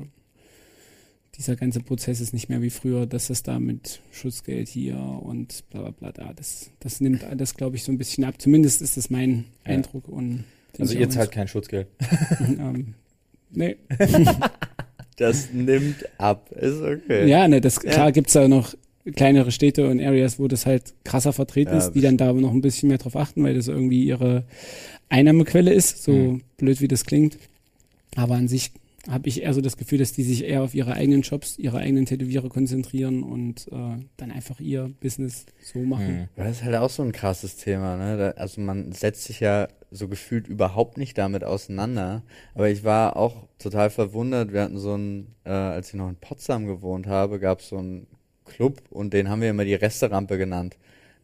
dieser 1.37 1.57
ganze 1.57 1.81
Prozess 1.81 2.21
ist 2.21 2.35
nicht 2.35 2.49
mehr 2.51 2.61
wie 2.61 2.69
früher, 2.71 3.07
dass 3.07 3.31
es 3.31 3.43
da 3.43 3.59
mit 3.59 4.01
Schutzgeld 4.11 4.69
hier 4.69 4.99
und 4.99 5.65
bla 5.71 5.83
bla 5.83 5.91
bla 5.91 6.13
da. 6.13 6.33
Das, 6.35 6.71
das 6.81 7.01
nimmt 7.01 7.25
alles, 7.25 7.55
glaube 7.55 7.77
ich, 7.77 7.85
so 7.85 7.93
ein 7.93 7.97
bisschen 7.99 8.25
ab. 8.25 8.35
Zumindest 8.39 8.83
ist 8.83 8.97
das 8.99 9.09
mein 9.11 9.45
Ja. 9.65 9.73
Eindruck. 9.75 10.09
Und 10.09 10.45
Also 10.79 10.95
ihr 10.99 11.09
zahlt 11.09 11.31
kein 11.31 11.49
Schutzgeld. 11.49 11.87
ähm, 12.59 12.95
nee. 13.53 13.77
Das 15.21 15.53
nimmt 15.53 16.05
ab. 16.19 16.51
Ist 16.53 16.81
okay. 16.83 17.29
Ja, 17.29 17.47
ne, 17.47 17.61
das 17.61 17.77
Ja. 17.85 17.91
klar 17.93 18.13
gibt's 18.13 18.33
da 18.33 18.49
noch 18.49 18.75
kleinere 19.17 19.51
Städte 19.53 19.89
und 19.89 20.01
Areas, 20.01 20.39
wo 20.39 20.49
das 20.49 20.67
halt 20.67 20.93
krasser 21.05 21.33
vertreten 21.33 21.73
Ja, 21.73 21.79
ist, 21.79 21.93
die 21.93 22.01
dann 22.01 22.17
da 22.17 22.33
noch 22.33 22.53
ein 22.53 22.61
bisschen 22.61 22.89
mehr 22.89 22.99
drauf 22.99 23.17
achten, 23.17 23.43
weil 23.45 23.55
das 23.55 23.69
irgendwie 23.69 24.05
ihre 24.05 24.45
Einnahmequelle 25.09 25.73
ist, 25.73 26.03
so 26.03 26.13
Mhm. 26.13 26.43
blöd 26.57 26.81
wie 26.81 26.89
das 26.89 27.05
klingt. 27.05 27.39
Aber 28.17 28.35
an 28.35 28.49
sich 28.49 28.73
habe 29.09 29.29
ich 29.29 29.43
eher 29.43 29.55
so 29.55 29.61
das 29.63 29.77
Gefühl, 29.79 29.99
dass 29.99 30.13
die 30.13 30.23
sich 30.23 30.45
eher 30.45 30.63
auf 30.63 30.75
ihre 30.75 30.93
eigenen 30.93 31.25
Shops, 31.25 31.59
ihre 31.59 31.79
eigenen 31.79 32.05
Tätowierer 32.07 32.49
konzentrieren 32.51 33.23
und 33.23 33.67
äh, 33.73 34.05
dann 34.19 34.31
einfach 34.31 34.61
ihr 34.61 34.91
Business 35.01 35.47
so 35.63 35.79
machen. 35.81 36.21
Mhm. 36.23 36.29
Das 36.37 36.59
ist 36.59 36.65
halt 36.65 36.77
auch 36.77 36.91
so 36.91 37.03
ein 37.03 37.13
krasses 37.13 37.57
Thema, 37.57 37.97
ne? 37.97 38.17
Da, 38.19 38.31
also 38.33 38.61
man 38.61 38.93
setzt 38.93 39.25
sich 39.25 39.41
ja 39.41 39.69
so 39.91 40.07
gefühlt 40.09 40.47
überhaupt 40.49 40.97
nicht 40.99 41.19
damit 41.19 41.43
auseinander. 41.45 42.23
Aber 42.55 42.69
ich 42.69 42.85
war 42.85 43.17
auch 43.17 43.49
total 43.59 43.91
verwundert. 43.91 44.53
Wir 44.53 44.63
hatten 44.63 44.79
so 44.79 44.95
ein, 44.95 45.35
äh, 45.45 45.51
als 45.51 45.89
ich 45.89 45.95
noch 45.95 46.09
in 46.09 46.17
Potsdam 46.17 46.67
gewohnt 46.67 47.07
habe, 47.07 47.39
gab 47.41 47.61
es 47.61 47.69
so 47.71 47.79
einen 47.79 48.07
Club 48.45 48.83
und 48.91 49.13
den 49.13 49.29
haben 49.29 49.43
wir 49.43 49.51
immer 49.51 49.65
die 49.65 49.75
Resterampe 49.75 50.39
genannt. 50.39 50.77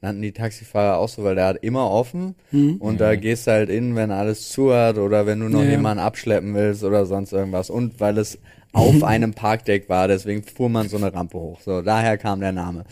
Nannten 0.03 0.21
die 0.23 0.33
Taxifahrer 0.33 0.99
auch 0.99 1.09
so, 1.09 1.25
weil 1.25 1.37
der 1.37 1.47
hat 1.47 1.57
immer 1.63 1.91
offen 1.91 2.35
Mhm. 2.51 2.77
und 2.77 3.01
da 3.01 3.17
gehst 3.17 3.47
du 3.47 3.53
halt 3.53 3.71
in, 3.71 3.97
wenn 3.97 4.11
alles 4.11 4.51
zu 4.51 4.73
hat 4.75 4.99
oder 4.99 5.27
wenn 5.27 5.41
du 5.41 5.49
noch 5.49 5.61
Ja, 5.61 5.65
ja. 5.67 5.71
jemanden 5.73 6.01
abschleppen 6.05 6.55
willst 6.55 6.85
oder 6.85 7.07
sonst 7.07 7.33
irgendwas. 7.33 7.71
Und 7.71 7.99
weil 7.99 8.19
es 8.19 8.39
auf 8.73 9.03
einem 9.03 9.33
Parkdeck 9.33 9.89
war, 9.89 10.07
deswegen 10.07 10.43
fuhr 10.43 10.69
man 10.69 10.89
so 10.89 10.99
eine 10.99 11.13
Rampe 11.15 11.39
hoch. 11.39 11.61
So, 11.63 11.81
daher 11.83 12.19
kam 12.19 12.41
der 12.41 12.53
Name. 12.53 12.85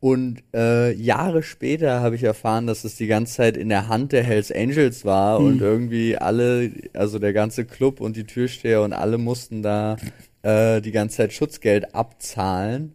Und 0.00 0.42
äh, 0.54 0.92
Jahre 0.94 1.42
später 1.42 2.00
habe 2.00 2.14
ich 2.16 2.22
erfahren, 2.24 2.66
dass 2.66 2.84
es 2.84 2.96
die 2.96 3.06
ganze 3.06 3.34
Zeit 3.36 3.56
in 3.58 3.68
der 3.68 3.88
Hand 3.88 4.12
der 4.12 4.22
Hells 4.24 4.50
Angels 4.50 5.04
war 5.04 5.38
Hm. 5.38 5.44
und 5.46 5.60
irgendwie 5.60 6.16
alle, 6.16 6.70
also 6.94 7.18
der 7.18 7.34
ganze 7.34 7.66
Club 7.66 8.00
und 8.00 8.16
die 8.16 8.24
Türsteher 8.24 8.80
und 8.82 8.94
alle 8.94 9.18
mussten 9.18 9.62
da 9.62 9.96
äh, 10.42 10.80
die 10.80 10.92
ganze 10.92 11.18
Zeit 11.18 11.32
Schutzgeld 11.34 11.94
abzahlen. 11.94 12.94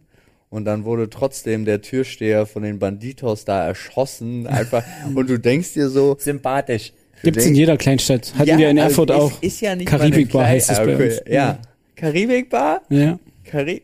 Und 0.50 0.64
dann 0.64 0.84
wurde 0.84 1.08
trotzdem 1.10 1.64
der 1.64 1.80
Türsteher 1.80 2.44
von 2.46 2.62
den 2.64 2.78
Banditos 2.80 3.44
da 3.44 3.64
erschossen. 3.66 4.46
Einfach. 4.48 4.82
und 5.14 5.28
du 5.30 5.38
denkst 5.38 5.74
dir 5.74 5.88
so, 5.88 6.16
Sympathisch. 6.18 6.92
Gibt's 7.22 7.38
in 7.44 7.50
denkst- 7.50 7.58
jeder 7.58 7.76
Kleinstadt. 7.76 8.34
Hatten 8.36 8.48
ja, 8.50 8.58
wir 8.58 8.70
in 8.70 8.78
also 8.80 9.02
Erfurt 9.02 9.10
ist, 9.10 9.16
auch. 9.16 9.42
Ist 9.42 9.60
ja 9.60 9.76
nicht 9.76 9.88
Karibikbar 9.88 10.46
heißt 10.46 10.70
es 10.70 10.78
bei 10.78 10.96
uns. 10.96 11.22
Ja. 11.28 11.58
Karibikbar? 11.94 12.82
Ja, 12.88 13.18
Kari 13.44 13.82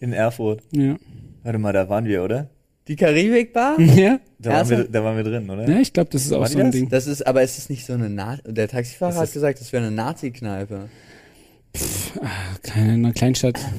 In 0.00 0.12
Erfurt. 0.12 0.60
ja. 0.72 0.96
Warte 1.42 1.58
mal, 1.58 1.72
da 1.72 1.88
waren 1.88 2.04
wir, 2.04 2.22
oder? 2.22 2.48
die 2.88 2.96
Karibikbar? 2.96 3.78
Ja, 3.96 4.18
Da 4.40 4.50
waren, 4.50 4.68
wir, 4.68 4.84
da 4.84 5.04
waren 5.04 5.16
wir 5.16 5.22
drin, 5.24 5.48
oder? 5.48 5.68
ja 5.68 5.78
ich 5.80 5.92
glaube, 5.92 6.10
das 6.10 6.24
ist 6.24 6.32
auch 6.32 6.40
War 6.40 6.48
so 6.48 6.58
ein 6.58 6.66
das? 6.66 6.72
Ding. 6.74 6.88
Das 6.88 7.06
ist, 7.06 7.24
aber 7.26 7.42
es 7.42 7.56
ist 7.58 7.70
nicht 7.70 7.86
so 7.86 7.92
eine 7.92 8.10
Na 8.10 8.38
Der 8.44 8.66
Taxifahrer 8.68 9.14
hat 9.14 9.32
gesagt, 9.32 9.60
das 9.60 9.72
wäre 9.72 9.84
eine 9.86 9.94
Nazi-Kneipe. 9.94 10.88
Keine 12.62 12.94
in 12.94 13.04
einer 13.04 13.12
Kleinstadt. 13.14 13.58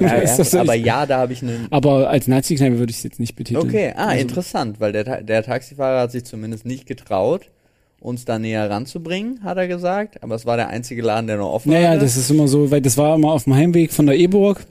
Ja, 0.00 0.14
Ist 0.22 0.36
das 0.38 0.52
so? 0.52 0.60
aber 0.60 0.74
ja, 0.74 1.04
da 1.04 1.18
habe 1.18 1.34
ich 1.34 1.42
eine. 1.42 1.66
Aber 1.70 2.08
als 2.08 2.26
Nazi-Kneipe 2.26 2.78
würde 2.78 2.90
ich 2.90 2.96
es 2.98 3.02
jetzt 3.02 3.20
nicht 3.20 3.36
betiteln. 3.36 3.66
Okay, 3.68 3.92
ah, 3.94 4.06
Also, 4.08 4.22
interessant, 4.22 4.80
weil 4.80 4.92
der, 4.92 5.22
der 5.22 5.42
Taxifahrer 5.42 6.00
hat 6.00 6.12
sich 6.12 6.24
zumindest 6.24 6.64
nicht 6.64 6.86
getraut, 6.86 7.50
uns 8.00 8.24
da 8.24 8.38
näher 8.38 8.70
ranzubringen, 8.70 9.40
hat 9.44 9.58
er 9.58 9.68
gesagt. 9.68 10.22
Aber 10.22 10.36
es 10.36 10.46
war 10.46 10.56
der 10.56 10.68
einzige 10.68 11.02
Laden, 11.02 11.26
der 11.26 11.36
noch 11.36 11.52
offen 11.52 11.70
Naja, 11.72 11.90
hatte. 11.90 12.00
das 12.00 12.16
ist 12.16 12.30
immer 12.30 12.48
so, 12.48 12.70
weil 12.70 12.80
das 12.80 12.96
war 12.96 13.14
immer 13.14 13.32
auf 13.32 13.44
dem 13.44 13.54
Heimweg 13.54 13.92
von 13.92 14.06
der 14.06 14.16
Eburg. 14.16 14.64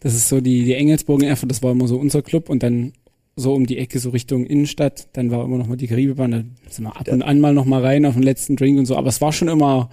Das 0.00 0.14
ist 0.14 0.28
so 0.28 0.40
die, 0.40 0.64
die 0.64 0.74
Engelsburg 0.74 1.22
in 1.22 1.28
Erfurt, 1.28 1.50
das 1.50 1.62
war 1.62 1.72
immer 1.72 1.88
so 1.88 1.96
unser 1.98 2.22
Club 2.22 2.48
und 2.50 2.62
dann 2.62 2.92
so 3.36 3.52
um 3.54 3.66
die 3.66 3.78
Ecke 3.78 3.98
so 3.98 4.10
Richtung 4.10 4.46
Innenstadt, 4.46 5.08
dann 5.12 5.30
war 5.30 5.44
immer 5.44 5.58
noch 5.58 5.66
mal 5.66 5.76
die 5.76 5.86
Karibikbahn, 5.88 6.30
da 6.30 6.42
sind 6.70 6.84
wir 6.84 6.96
ab 6.96 7.06
und 7.08 7.22
an 7.22 7.38
mal 7.40 7.52
noch 7.52 7.66
mal 7.66 7.82
rein 7.84 8.06
auf 8.06 8.14
den 8.14 8.22
letzten 8.22 8.56
Drink 8.56 8.78
und 8.78 8.86
so, 8.86 8.96
aber 8.96 9.08
es 9.08 9.20
war 9.20 9.32
schon 9.32 9.48
immer 9.48 9.90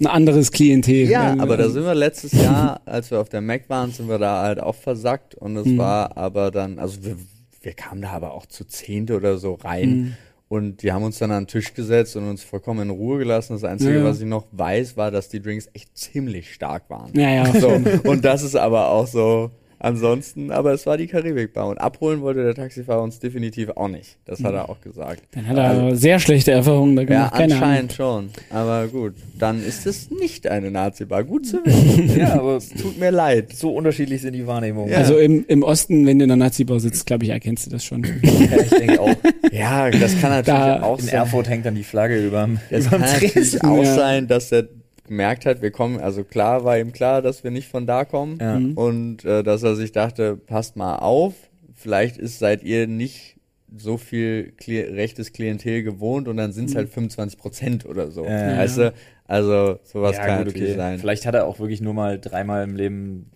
ein 0.00 0.06
anderes 0.06 0.52
Klientel. 0.52 1.08
Ja, 1.08 1.32
Weil, 1.32 1.40
aber 1.40 1.56
da 1.56 1.68
sind 1.70 1.84
wir 1.84 1.94
letztes 1.94 2.32
Jahr, 2.32 2.80
als 2.84 3.10
wir 3.10 3.20
auf 3.20 3.28
der 3.28 3.40
Mac 3.40 3.68
waren, 3.68 3.90
sind 3.92 4.08
wir 4.08 4.18
da 4.18 4.42
halt 4.42 4.60
auch 4.60 4.74
versackt 4.74 5.34
und 5.34 5.56
es 5.56 5.66
Mhm. 5.66 5.78
war 5.78 6.16
aber 6.16 6.50
dann, 6.50 6.78
also 6.78 7.02
wir, 7.04 7.16
wir 7.62 7.72
kamen 7.72 8.02
da 8.02 8.10
aber 8.10 8.34
auch 8.34 8.46
zu 8.46 8.64
Zehnte 8.66 9.16
oder 9.16 9.38
so 9.38 9.54
rein 9.54 9.90
Mhm. 9.90 10.14
Und 10.48 10.82
die 10.82 10.92
haben 10.92 11.02
uns 11.02 11.18
dann 11.18 11.30
an 11.32 11.42
den 11.44 11.48
Tisch 11.48 11.74
gesetzt 11.74 12.16
und 12.16 12.28
uns 12.28 12.42
vollkommen 12.44 12.82
in 12.82 12.90
Ruhe 12.90 13.18
gelassen. 13.18 13.54
Das 13.54 13.64
Einzige, 13.64 13.98
Ja. 13.98 14.04
was 14.04 14.20
ich 14.20 14.26
noch 14.26 14.46
weiß, 14.52 14.96
war, 14.96 15.10
dass 15.10 15.28
die 15.28 15.40
Drinks 15.42 15.68
echt 15.72 15.96
ziemlich 15.96 16.52
stark 16.54 16.88
waren. 16.88 17.10
Ja, 17.14 17.30
ja. 17.44 17.60
So, 17.60 17.68
und 18.04 18.24
das 18.24 18.42
ist 18.42 18.54
aber 18.56 18.88
auch 18.90 19.06
so, 19.06 19.50
ansonsten, 19.86 20.50
aber 20.50 20.72
es 20.72 20.84
war 20.86 20.96
die 20.98 21.06
Karibikbar 21.06 21.68
und 21.68 21.78
abholen 21.78 22.20
wollte 22.20 22.42
der 22.44 22.54
Taxifahrer 22.54 23.02
uns 23.02 23.18
definitiv 23.18 23.70
auch 23.70 23.88
nicht. 23.88 24.18
Das 24.24 24.42
hat 24.42 24.52
er 24.54 24.68
auch 24.68 24.80
gesagt. 24.80 25.22
Dann 25.32 25.46
hat 25.48 25.56
er 25.56 25.96
sehr 25.96 26.18
schlechte 26.18 26.50
Erfahrungen 26.50 26.96
da 26.96 27.02
Ja, 27.02 27.06
gemacht. 27.08 27.32
Keine 27.34 27.54
Ahnung. 27.54 27.62
anscheinend 27.68 27.92
schon. 27.92 28.30
Aber 28.50 28.88
gut, 28.88 29.14
dann 29.38 29.64
ist 29.64 29.86
es 29.86 30.10
nicht 30.10 30.46
eine 30.48 30.70
Nazi-Bar. 30.70 31.24
Gut 31.24 31.46
zu 31.46 31.64
wissen. 31.64 32.16
Ja, 32.18 32.34
aber 32.34 32.58
Tut 32.80 32.98
mir 32.98 33.10
leid. 33.10 33.52
so 33.54 33.70
unterschiedlich 33.70 34.22
sind 34.22 34.32
die 34.34 34.46
Wahrnehmungen. 34.46 34.90
Ja. 34.90 34.98
Also 34.98 35.16
im, 35.18 35.44
im 35.48 35.62
Osten, 35.62 36.06
wenn 36.06 36.18
du 36.18 36.24
in 36.24 36.28
der 36.28 36.36
Nazi-Bar 36.36 36.80
sitzt, 36.80 37.06
glaube 37.06 37.24
ich, 37.24 37.30
erkennst 37.30 37.66
du 37.66 37.70
das 37.70 37.84
schon. 37.84 38.04
Ja, 38.22 38.60
ich 38.62 38.70
denke 38.70 39.00
auch. 39.00 39.14
Ja, 39.52 39.90
das 39.90 40.20
kann 40.20 40.30
natürlich 40.30 40.46
Da- 40.60 40.82
auch 40.82 40.98
In 40.98 41.04
sein. 41.06 41.14
Erfurt 41.14 41.48
hängt 41.48 41.64
dann 41.66 41.74
die 41.74 41.84
Flagge 41.84 42.18
überm, 42.24 42.58
Es 42.70 42.90
kann 42.90 43.00
natürlich 43.00 43.62
auch 43.64 43.82
Ja. 43.82 43.94
sein, 43.94 44.26
dass 44.28 44.50
er 44.52 44.68
gemerkt 45.06 45.46
hat, 45.46 45.62
wir 45.62 45.70
kommen, 45.70 45.98
also 45.98 46.24
klar 46.24 46.64
war 46.64 46.78
ihm 46.78 46.92
klar, 46.92 47.22
dass 47.22 47.44
wir 47.44 47.50
nicht 47.50 47.68
von 47.68 47.86
da 47.86 48.04
kommen 48.04 48.38
Ja. 48.40 48.58
Mhm. 48.58 48.72
und 48.76 49.24
äh, 49.24 49.42
dass 49.42 49.62
er 49.62 49.74
sich 49.76 49.92
dachte, 49.92 50.36
passt 50.36 50.76
mal 50.76 50.96
auf, 50.96 51.34
vielleicht 51.74 52.16
ist 52.18 52.38
seid 52.38 52.62
ihr 52.62 52.86
nicht 52.86 53.36
so 53.76 53.98
viel 53.98 54.52
Kli 54.56 54.80
rechtes 54.80 55.32
Klientel 55.32 55.82
gewohnt 55.82 56.28
und 56.28 56.36
dann 56.36 56.52
sind 56.52 56.66
es 56.66 56.72
Mhm. 56.74 56.78
halt 56.78 56.88
25 56.90 57.38
Prozent 57.38 57.86
oder 57.86 58.10
so. 58.10 58.24
Ja. 58.24 58.58
Weißt 58.58 58.78
du? 58.78 58.94
Also 59.26 59.78
sowas 59.82 60.16
ja, 60.16 60.24
kann 60.24 60.38
gut, 60.38 60.46
natürlich 60.46 60.68
okay. 60.70 60.76
sein. 60.78 60.98
Vielleicht 61.00 61.26
hat 61.26 61.34
er 61.34 61.46
auch 61.46 61.58
wirklich 61.58 61.80
nur 61.80 61.92
mal 61.94 62.18
dreimal 62.20 62.62
im 62.64 62.76
Leben 62.76 63.30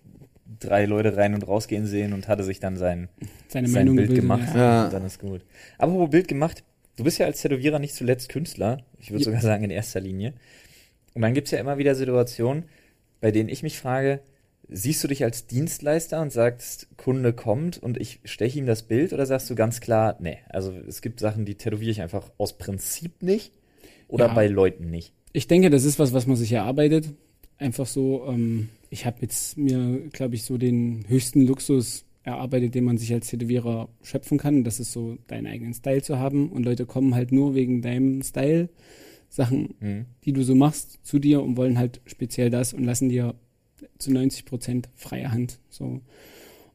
drei 0.61 0.85
Leute 0.85 1.17
rein 1.17 1.35
und 1.35 1.47
rausgehen 1.49 1.87
sehen 1.87 2.13
und 2.13 2.29
hatte 2.29 2.45
sich 2.45 2.61
dann 2.61 2.77
sein, 2.77 3.09
Seine 3.49 3.67
sein 3.67 3.81
Meinung 3.87 3.97
Bild 3.97 4.09
gebildet, 4.11 4.23
gemacht. 4.23 4.55
Ja. 4.55 4.61
Ja. 4.61 4.85
Und 4.85 4.93
dann 4.93 5.05
ist 5.05 5.19
gut. 5.19 5.41
Aber 5.79 5.93
wo 5.95 6.07
Bild 6.07 6.29
gemacht, 6.29 6.63
du 6.97 7.05
bist 7.05 7.19
ja 7.19 7.27
als 7.27 7.41
Tätowierer 7.43 7.79
nicht 7.79 7.95
zuletzt 7.95 8.29
Künstler. 8.29 8.79
Ich 9.01 9.11
würde 9.11 9.21
Ja. 9.23 9.25
sogar 9.27 9.41
sagen 9.41 9.65
in 9.65 9.71
erster 9.71 10.01
Linie. 10.01 10.33
Und 11.14 11.23
dann 11.23 11.35
gibt's 11.35 11.51
ja 11.51 11.59
immer 11.59 11.79
wieder 11.79 11.94
Situationen, 11.94 12.64
bei 13.20 13.31
denen 13.31 13.49
ich 13.49 13.62
mich 13.62 13.79
frage, 13.79 14.20
siehst 14.68 15.03
du 15.03 15.09
dich 15.09 15.25
als 15.25 15.46
Dienstleister 15.46 16.20
und 16.23 16.33
sagst, 16.33 16.88
Kunde 16.96 17.33
kommt 17.33 17.83
und 17.83 18.01
ich 18.01 18.20
steche 18.25 18.59
ihm 18.59 18.66
das 18.66 18.85
Bild 18.85 19.12
oder 19.12 19.27
sagst 19.27 19.51
du 19.51 19.55
ganz 19.57 19.81
klar, 19.81 20.16
nee, 20.20 20.38
also 20.49 20.73
es 20.73 21.03
gibt 21.03 21.18
Sachen, 21.18 21.44
die 21.44 21.57
tätowiere 21.57 21.90
ich 21.90 22.01
einfach 22.01 22.31
aus 22.38 22.57
Prinzip 22.57 23.23
nicht 23.23 23.53
oder 24.07 24.27
Ja. 24.29 24.35
bei 24.35 24.46
Leuten 24.46 24.88
nicht. 24.90 25.12
Ich 25.33 25.49
denke, 25.49 25.70
das 25.70 25.85
ist 25.85 25.99
was, 25.99 26.12
was 26.12 26.27
man 26.27 26.37
sich 26.37 26.53
erarbeitet. 26.53 27.09
Einfach 27.59 27.87
so, 27.87 28.27
ähm, 28.29 28.68
ich 28.90 29.07
habe 29.07 29.18
jetzt 29.23 29.59
mir, 29.59 30.09
glaube 30.12 30.35
ich, 30.37 30.44
so 30.44 30.57
den 30.57 31.05
höchsten 31.09 31.46
Luxus 31.46 32.05
erarbeitet, 32.23 32.75
den 32.75 32.85
man 32.85 32.96
sich 32.99 33.12
als 33.12 33.29
Tätowierer 33.29 33.88
schöpfen 34.03 34.38
kann. 34.38 34.62
Das 34.64 34.79
ist 34.81 34.92
so, 34.92 35.18
deinen 35.27 35.46
eigenen 35.46 35.75
Style 35.75 36.03
zu 36.03 36.18
haben. 36.18 36.51
Und 36.51 36.64
Leute 36.64 36.87
kommen 36.87 37.14
halt 37.14 37.33
nur 37.33 37.55
wegen 37.55 37.83
deinem 37.83 38.23
Style, 38.23 38.68
Sachen, 39.31 39.75
Hm. 39.81 40.05
die 40.25 40.33
du 40.33 40.43
so 40.43 40.55
machst, 40.55 40.99
zu 41.05 41.19
dir 41.19 41.43
und 41.43 41.57
wollen 41.57 41.79
halt 41.79 42.01
speziell 42.05 42.51
das 42.51 42.75
und 42.75 42.85
lassen 42.85 43.09
dir 43.09 43.35
zu 43.99 44.12
90 44.12 44.45
Prozent 44.45 44.88
freie 44.97 45.31
Hand. 45.33 45.59
So. 45.71 46.01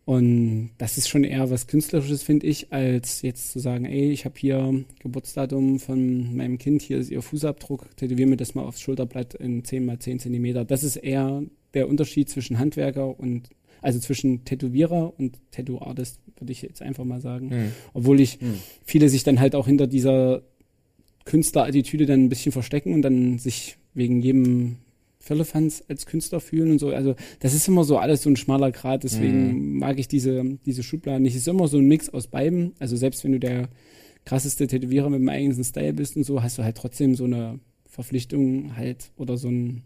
Und 0.06 0.70
das 0.78 0.98
ist 1.00 1.10
schon 1.10 1.24
eher 1.24 1.50
was 1.50 1.66
Künstlerisches, 1.68 2.22
finde 2.22 2.46
ich, 2.46 2.72
als 2.72 3.24
jetzt 3.24 3.52
zu 3.52 3.60
sagen, 3.60 3.86
ey, 3.86 4.12
ich 4.12 4.26
habe 4.26 4.36
hier 4.38 4.86
Geburtsdatum 5.00 5.80
von 5.80 6.36
meinem 6.36 6.60
Kind, 6.60 6.84
hier 6.84 7.00
ist 7.00 7.10
ihr 7.10 7.24
Fußabdruck, 7.24 7.98
tätowier 7.98 8.28
mir 8.28 8.38
das 8.38 8.54
mal 8.54 8.64
aufs 8.64 8.82
Schulterblatt 8.82 9.34
in 9.34 9.64
10 9.64 9.84
mal 9.86 9.98
10 9.98 10.20
Zentimeter. 10.20 10.64
Das 10.64 10.84
ist 10.84 10.98
eher 10.98 11.42
der 11.74 11.90
Unterschied 11.90 12.30
zwischen 12.30 12.60
Handwerker 12.60 13.20
und, 13.20 13.50
also 13.82 13.98
zwischen 14.00 14.46
Tätowierer 14.46 15.14
und 15.20 15.40
Tattoo-Artist, 15.52 16.20
würde 16.38 16.52
ich 16.52 16.62
jetzt 16.62 16.84
einfach 16.84 17.04
mal 17.04 17.20
sagen. 17.20 17.50
Hm. 17.50 17.72
Obwohl 17.94 18.20
ich 18.22 18.40
Hm. 18.40 18.60
viele 18.86 19.10
sich 19.10 19.24
dann 19.24 19.40
halt 19.40 19.56
auch 19.56 19.66
hinter 19.66 19.88
dieser 19.88 20.44
Künstlerattitüde 21.26 22.06
dann 22.06 22.26
ein 22.26 22.30
bisschen 22.30 22.52
verstecken 22.52 22.94
und 22.94 23.02
dann 23.02 23.40
sich 23.40 23.78
wegen 23.94 24.22
jedem 24.22 24.78
Firlefanz 25.20 25.84
als 25.88 26.06
Künstler 26.06 26.40
fühlen 26.40 26.72
und 26.72 26.80
so. 26.80 26.90
Also 26.90 27.16
das 27.40 27.56
ist 27.56 27.68
immer 27.68 27.84
so 27.84 27.98
alles 27.98 28.22
so 28.22 28.30
ein 28.30 28.36
schmaler 28.36 28.72
Grat, 28.72 29.04
deswegen 29.04 29.80
mag 29.80 29.98
ich 29.98 30.08
diese, 30.08 30.44
diese 30.68 30.84
Schubladen 30.84 31.24
nicht. 31.24 31.34
Es 31.34 31.42
ist 31.42 31.48
immer 31.48 31.68
so 31.68 31.80
ein 31.80 31.88
Mix 31.88 32.10
aus 32.10 32.28
beiden. 32.28 32.74
Also 32.78 32.96
selbst 32.96 33.24
wenn 33.24 33.32
du 33.32 33.40
der 33.40 33.70
krasseste 34.24 34.68
Tätowierer 34.68 35.10
mit 35.10 35.20
dem 35.20 35.30
eigenen 35.30 35.64
Style 35.64 35.94
bist 35.94 36.16
und 36.16 36.26
so, 36.26 36.44
hast 36.44 36.60
du 36.60 36.64
halt 36.64 36.78
trotzdem 36.78 37.16
so 37.16 37.24
eine 37.24 37.60
Verpflichtung 37.90 38.78
halt 38.78 39.10
oder 39.18 39.38
so 39.38 39.48
ein, 39.50 39.82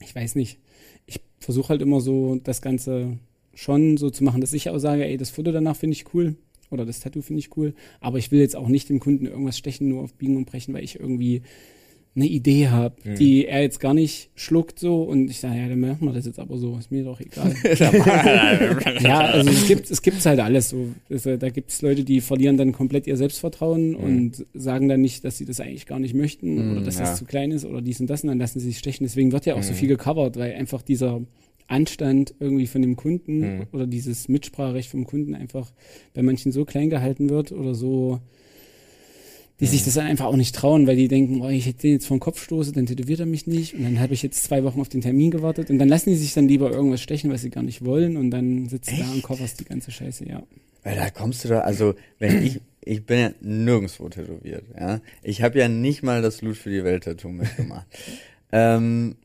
ich 0.00 0.14
weiß 0.14 0.34
nicht. 0.34 0.58
Ich 1.04 1.20
versuche 1.40 1.68
halt 1.68 1.82
immer 1.82 2.00
so 2.00 2.40
das 2.42 2.62
Ganze 2.62 3.18
schon 3.54 3.98
so 3.98 4.08
zu 4.08 4.24
machen, 4.24 4.40
dass 4.40 4.54
ich 4.54 4.70
auch 4.70 4.78
sage, 4.78 5.04
ey, 5.04 5.18
das 5.18 5.28
Foto 5.28 5.52
danach 5.52 5.76
finde 5.76 5.92
ich 5.92 6.14
cool 6.14 6.36
oder 6.70 6.86
das 6.86 7.00
Tattoo 7.00 7.22
finde 7.22 7.40
ich 7.40 7.56
cool, 7.56 7.74
aber 8.00 8.18
ich 8.18 8.30
will 8.30 8.40
jetzt 8.40 8.56
auch 8.56 8.68
nicht 8.68 8.88
dem 8.88 9.00
Kunden 9.00 9.26
irgendwas 9.26 9.58
stechen, 9.58 9.88
nur 9.88 10.02
auf 10.02 10.14
Biegen 10.14 10.36
und 10.36 10.44
Brechen, 10.46 10.72
weil 10.74 10.84
ich 10.84 10.98
irgendwie 11.00 11.42
eine 12.16 12.26
Idee 12.26 12.66
habe, 12.68 12.96
Mhm. 13.04 13.14
die 13.14 13.46
er 13.46 13.62
jetzt 13.62 13.78
gar 13.78 13.94
nicht 13.94 14.30
schluckt 14.34 14.80
so 14.80 15.02
und 15.04 15.30
ich 15.30 15.38
sage, 15.38 15.60
ja, 15.60 15.68
dann 15.68 15.78
machen 15.78 16.06
wir 16.06 16.12
das 16.12 16.26
jetzt 16.26 16.40
aber 16.40 16.58
so, 16.58 16.76
ist 16.76 16.90
mir 16.90 17.04
doch 17.04 17.20
egal. 17.20 17.54
ja, 19.00 19.20
also 19.20 19.48
es 19.50 19.66
gibt 19.68 19.90
es 19.90 20.02
gibt's 20.02 20.26
halt 20.26 20.40
alles 20.40 20.70
so. 20.70 20.88
Also, 21.08 21.36
da 21.36 21.50
gibt 21.50 21.70
es 21.70 21.82
Leute, 21.82 22.02
die 22.04 22.20
verlieren 22.20 22.56
dann 22.56 22.72
komplett 22.72 23.06
ihr 23.06 23.16
Selbstvertrauen 23.16 23.94
und 23.94 24.44
sagen 24.54 24.88
dann 24.88 25.00
nicht, 25.00 25.24
dass 25.24 25.38
sie 25.38 25.44
das 25.44 25.60
eigentlich 25.60 25.86
gar 25.86 26.00
nicht 26.00 26.14
möchten 26.14 26.54
Mhm, 26.56 26.72
oder 26.72 26.80
dass 26.84 26.96
ja. 26.96 27.02
das 27.02 27.16
zu 27.16 27.24
klein 27.26 27.52
ist 27.52 27.64
oder 27.64 27.80
dies 27.80 28.00
und 28.00 28.08
das 28.10 28.22
und 28.24 28.28
dann 28.28 28.38
lassen 28.38 28.58
sie 28.58 28.66
sich 28.66 28.78
stechen. 28.78 29.04
Deswegen 29.04 29.30
wird 29.32 29.46
ja 29.46 29.54
auch 29.54 29.62
so 29.62 29.72
Mhm. 29.72 29.76
viel 29.76 29.88
gecovert, 29.88 30.36
weil 30.36 30.54
einfach 30.54 30.82
dieser 30.82 31.20
Anstand 31.70 32.34
irgendwie 32.40 32.66
von 32.66 32.82
dem 32.82 32.96
Kunden 32.96 33.40
Mhm. 33.40 33.66
oder 33.72 33.86
dieses 33.86 34.28
Mitspracherecht 34.28 34.90
vom 34.90 35.04
Kunden 35.04 35.34
einfach 35.34 35.72
bei 36.14 36.22
manchen 36.22 36.52
so 36.52 36.64
klein 36.64 36.90
gehalten 36.90 37.30
wird 37.30 37.52
oder 37.52 37.74
so, 37.74 38.20
die 39.60 39.66
sich 39.66 39.84
das 39.84 39.94
dann 39.94 40.06
einfach 40.06 40.24
auch 40.24 40.36
nicht 40.36 40.54
trauen, 40.54 40.86
weil 40.86 40.96
die 40.96 41.08
denken, 41.08 41.42
oh, 41.42 41.48
ich 41.48 41.66
hätte 41.66 41.82
den 41.82 41.92
jetzt 41.92 42.06
vor 42.06 42.16
den 42.16 42.20
Kopf 42.20 42.42
stoße, 42.42 42.72
dann 42.72 42.86
tätowiert 42.86 43.20
er 43.20 43.26
mich 43.26 43.46
nicht 43.46 43.74
und 43.74 43.82
dann 43.84 44.00
habe 44.00 44.14
ich 44.14 44.22
jetzt 44.22 44.42
zwei 44.42 44.64
Wochen 44.64 44.80
auf 44.80 44.88
den 44.88 45.02
Termin 45.02 45.30
gewartet 45.30 45.68
und 45.68 45.78
dann 45.78 45.88
lassen 45.88 46.10
die 46.10 46.16
sich 46.16 46.32
dann 46.32 46.48
lieber 46.48 46.70
irgendwas 46.70 47.02
stechen, 47.02 47.30
was 47.30 47.42
sie 47.42 47.50
gar 47.50 47.62
nicht 47.62 47.84
wollen 47.84 48.16
und 48.16 48.30
dann 48.30 48.68
sitzt 48.70 48.90
du 48.90 48.96
da 48.96 49.10
und 49.12 49.22
coverst 49.22 49.60
die 49.60 49.64
ganze 49.64 49.90
Scheiße, 49.90 50.26
ja. 50.26 50.42
Weil 50.82 50.96
da 50.96 51.10
kommst 51.10 51.44
du 51.44 51.48
da, 51.48 51.60
also 51.60 51.94
wenn 52.18 52.42
ich, 52.42 52.58
ich 52.82 53.04
bin 53.04 53.18
ja 53.18 53.32
nirgendwo 53.42 54.08
tätowiert, 54.08 54.64
ja. 54.78 55.02
Ich 55.22 55.42
habe 55.42 55.58
ja 55.58 55.68
nicht 55.68 56.02
mal 56.02 56.22
das 56.22 56.40
Loot 56.40 56.56
für 56.56 56.70
die 56.70 56.82
Welt-Tattoo 56.82 57.28
mitgemacht. 57.28 57.86
ähm, 58.52 59.16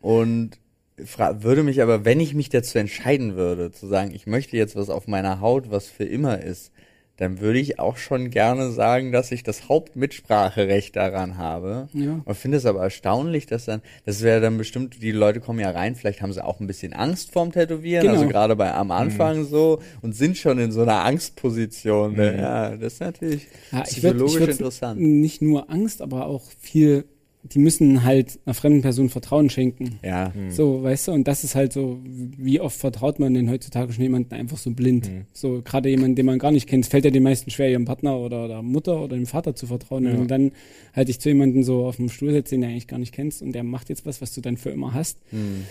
und 0.00 0.52
würde 0.96 1.62
mich 1.62 1.82
aber, 1.82 2.04
wenn 2.04 2.20
ich 2.20 2.34
mich 2.34 2.48
dazu 2.50 2.78
entscheiden 2.78 3.34
würde, 3.36 3.72
zu 3.72 3.86
sagen, 3.86 4.12
ich 4.14 4.26
möchte 4.26 4.56
jetzt 4.56 4.76
was 4.76 4.90
auf 4.90 5.06
meiner 5.08 5.40
Haut, 5.40 5.70
was 5.70 5.88
für 5.88 6.04
immer 6.04 6.40
ist, 6.40 6.70
dann 7.16 7.38
würde 7.40 7.60
ich 7.60 7.78
auch 7.78 7.96
schon 7.96 8.30
gerne 8.30 8.72
sagen, 8.72 9.12
dass 9.12 9.30
ich 9.30 9.44
das 9.44 9.68
Hauptmitspracherecht 9.68 10.96
daran 10.96 11.36
habe. 11.38 11.88
Ja. 11.92 12.20
Und 12.24 12.34
finde 12.36 12.56
es 12.58 12.66
aber 12.66 12.82
erstaunlich, 12.82 13.46
dass 13.46 13.66
dann, 13.66 13.82
das 14.04 14.22
wäre 14.22 14.40
dann 14.40 14.58
bestimmt, 14.58 15.00
die 15.00 15.12
Leute 15.12 15.38
kommen 15.40 15.60
ja 15.60 15.70
rein, 15.70 15.94
vielleicht 15.94 16.22
haben 16.22 16.32
sie 16.32 16.44
auch 16.44 16.58
ein 16.58 16.66
bisschen 16.66 16.92
Angst 16.92 17.32
vorm 17.32 17.52
Tätowieren, 17.52 18.02
Genau. 18.02 18.14
also 18.18 18.28
gerade 18.28 18.56
bei 18.56 18.72
am 18.74 18.90
Anfang 18.90 19.44
so 19.44 19.80
und 20.02 20.14
sind 20.16 20.36
schon 20.36 20.58
in 20.58 20.72
so 20.72 20.82
einer 20.82 21.04
Angstposition. 21.04 22.14
Mhm. 22.14 22.18
Ja, 22.38 22.76
das 22.76 22.94
ist 22.94 23.00
natürlich 23.00 23.46
Ja, 23.70 23.78
ich 23.86 23.98
würd- 23.98 24.00
psychologisch 24.00 24.32
ich 24.34 24.40
würd 24.40 24.50
interessant. 24.50 25.00
Nicht 25.00 25.40
nur 25.42 25.70
Angst, 25.70 26.02
aber 26.02 26.26
auch 26.26 26.42
viel, 26.60 27.04
die 27.46 27.58
müssen 27.58 28.04
halt 28.04 28.40
einer 28.46 28.54
fremden 28.54 28.80
Person 28.80 29.10
Vertrauen 29.10 29.50
schenken. 29.50 29.98
Ja, 30.02 30.32
So, 30.48 30.82
weißt 30.82 31.08
du, 31.08 31.12
und 31.12 31.28
das 31.28 31.44
ist 31.44 31.54
halt 31.54 31.74
so, 31.74 31.98
wie 32.04 32.58
oft 32.58 32.76
vertraut 32.78 33.18
man 33.18 33.34
denn 33.34 33.50
heutzutage 33.50 33.92
schon 33.92 34.02
jemanden 34.02 34.32
einfach 34.34 34.56
so 34.56 34.70
blind? 34.70 35.10
Mhm. 35.10 35.26
So, 35.34 35.60
gerade 35.62 35.90
jemanden, 35.90 36.16
den 36.16 36.24
man 36.26 36.38
gar 36.38 36.50
nicht 36.50 36.66
kennt, 36.66 36.86
fällt 36.86 37.04
ja 37.04 37.10
den 37.10 37.22
meisten 37.22 37.50
schwer, 37.50 37.70
ihrem 37.70 37.84
Partner 37.84 38.18
oder 38.18 38.48
der 38.48 38.62
Mutter 38.62 38.98
oder 39.00 39.16
dem 39.16 39.26
Vater 39.26 39.54
zu 39.54 39.66
vertrauen. 39.66 40.04
Ja. 40.04 40.14
Und 40.14 40.30
dann 40.30 40.52
halt 40.94 41.08
dich 41.08 41.20
zu 41.20 41.28
jemandem 41.28 41.62
so 41.62 41.86
auf 41.86 41.96
dem 41.96 42.08
Stuhl 42.08 42.32
setzt, 42.32 42.50
den 42.50 42.62
du 42.62 42.66
eigentlich 42.66 42.88
gar 42.88 42.98
nicht 42.98 43.12
kennst 43.12 43.42
und 43.42 43.52
der 43.52 43.62
macht 43.62 43.90
jetzt 43.90 44.06
was, 44.06 44.22
was 44.22 44.32
du 44.32 44.40
dann 44.40 44.56
für 44.56 44.70
immer 44.70 44.94
hast. 44.94 45.18
hm. 45.30 45.64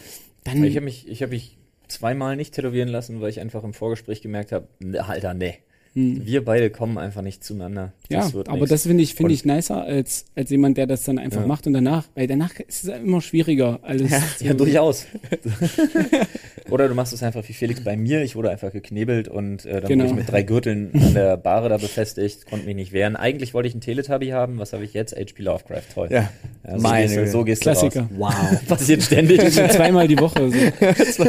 Dann, 0.43 0.63
Ich 0.63 0.75
habe 0.75 0.85
mich, 0.85 1.07
ich 1.07 1.21
habe 1.21 1.31
mich 1.31 1.57
zweimal 1.87 2.35
nicht 2.35 2.53
tätowieren 2.53 2.89
lassen, 2.89 3.21
weil 3.21 3.29
ich 3.29 3.39
einfach 3.39 3.63
im 3.63 3.73
Vorgespräch 3.73 4.21
gemerkt 4.21 4.51
habe, 4.51 4.67
ne, 4.79 5.07
Alter, 5.07 5.33
nee. 5.33 5.55
Hm. 5.95 6.25
Wir 6.25 6.43
beide 6.43 6.69
kommen 6.69 6.97
einfach 6.97 7.21
nicht 7.21 7.43
zueinander. 7.43 7.93
Ja, 8.09 8.19
Das 8.21 8.33
wird 8.33 8.49
aber 8.49 8.57
nix. 8.59 8.69
das 8.69 8.83
finde 8.87 9.03
ich, 9.03 9.13
finde 9.15 9.33
ich 9.33 9.45
nicer 9.45 9.83
als, 9.83 10.25
als 10.35 10.49
jemand, 10.49 10.77
der 10.77 10.87
das 10.87 11.03
dann 11.03 11.19
einfach 11.19 11.41
Ja. 11.41 11.47
macht 11.47 11.67
und 11.67 11.73
danach, 11.73 12.05
weil 12.15 12.27
danach 12.27 12.59
ist 12.59 12.83
es 12.85 12.89
immer 12.89 13.21
schwieriger, 13.21 13.79
alles 13.83 14.11
zu, 14.37 14.45
Ja, 14.45 14.53
durchaus. 14.53 15.05
Oder 16.69 16.87
du 16.87 16.95
machst 16.95 17.13
es 17.13 17.21
einfach 17.21 17.47
wie 17.47 17.53
Felix 17.53 17.83
bei 17.83 17.95
mir. 17.97 18.23
Ich 18.23 18.35
wurde 18.35 18.49
einfach 18.49 18.71
geknebelt 18.71 19.27
und 19.27 19.65
äh, 19.65 19.81
dann 19.81 19.89
Genau. 19.89 20.03
wurde 20.05 20.11
ich 20.13 20.17
mit 20.19 20.31
drei 20.31 20.43
Gürteln 20.43 20.91
an 20.93 21.13
der 21.13 21.37
Bahre 21.37 21.69
da 21.69 21.77
befestigt, 21.77 22.45
konnte 22.47 22.65
mich 22.65 22.75
nicht 22.75 22.91
wehren. 22.93 23.15
Eigentlich 23.15 23.53
wollte 23.53 23.67
ich 23.67 23.73
einen 23.73 23.81
Teletubby 23.81 24.29
haben. 24.29 24.57
Was 24.59 24.73
habe 24.73 24.83
ich 24.85 24.93
jetzt? 24.93 25.13
HP 25.15 25.43
Lovecraft. 25.43 25.81
Toll. 25.93 26.07
ja. 26.09 26.29
Ja, 26.65 26.77
so 26.77 26.81
Meine 26.81 27.07
gehst 27.07 27.17
du, 27.17 27.27
so 27.27 27.43
gehst 27.43 27.61
Klassiker. 27.61 28.07
du 28.09 28.17
Wow. 28.19 28.29
raus. 28.33 28.57
Passiert 28.67 29.03
ständig. 29.03 29.41
Zweimal 29.51 30.07
die 30.07 30.17
Woche. 30.19 30.49
So. 31.13 31.25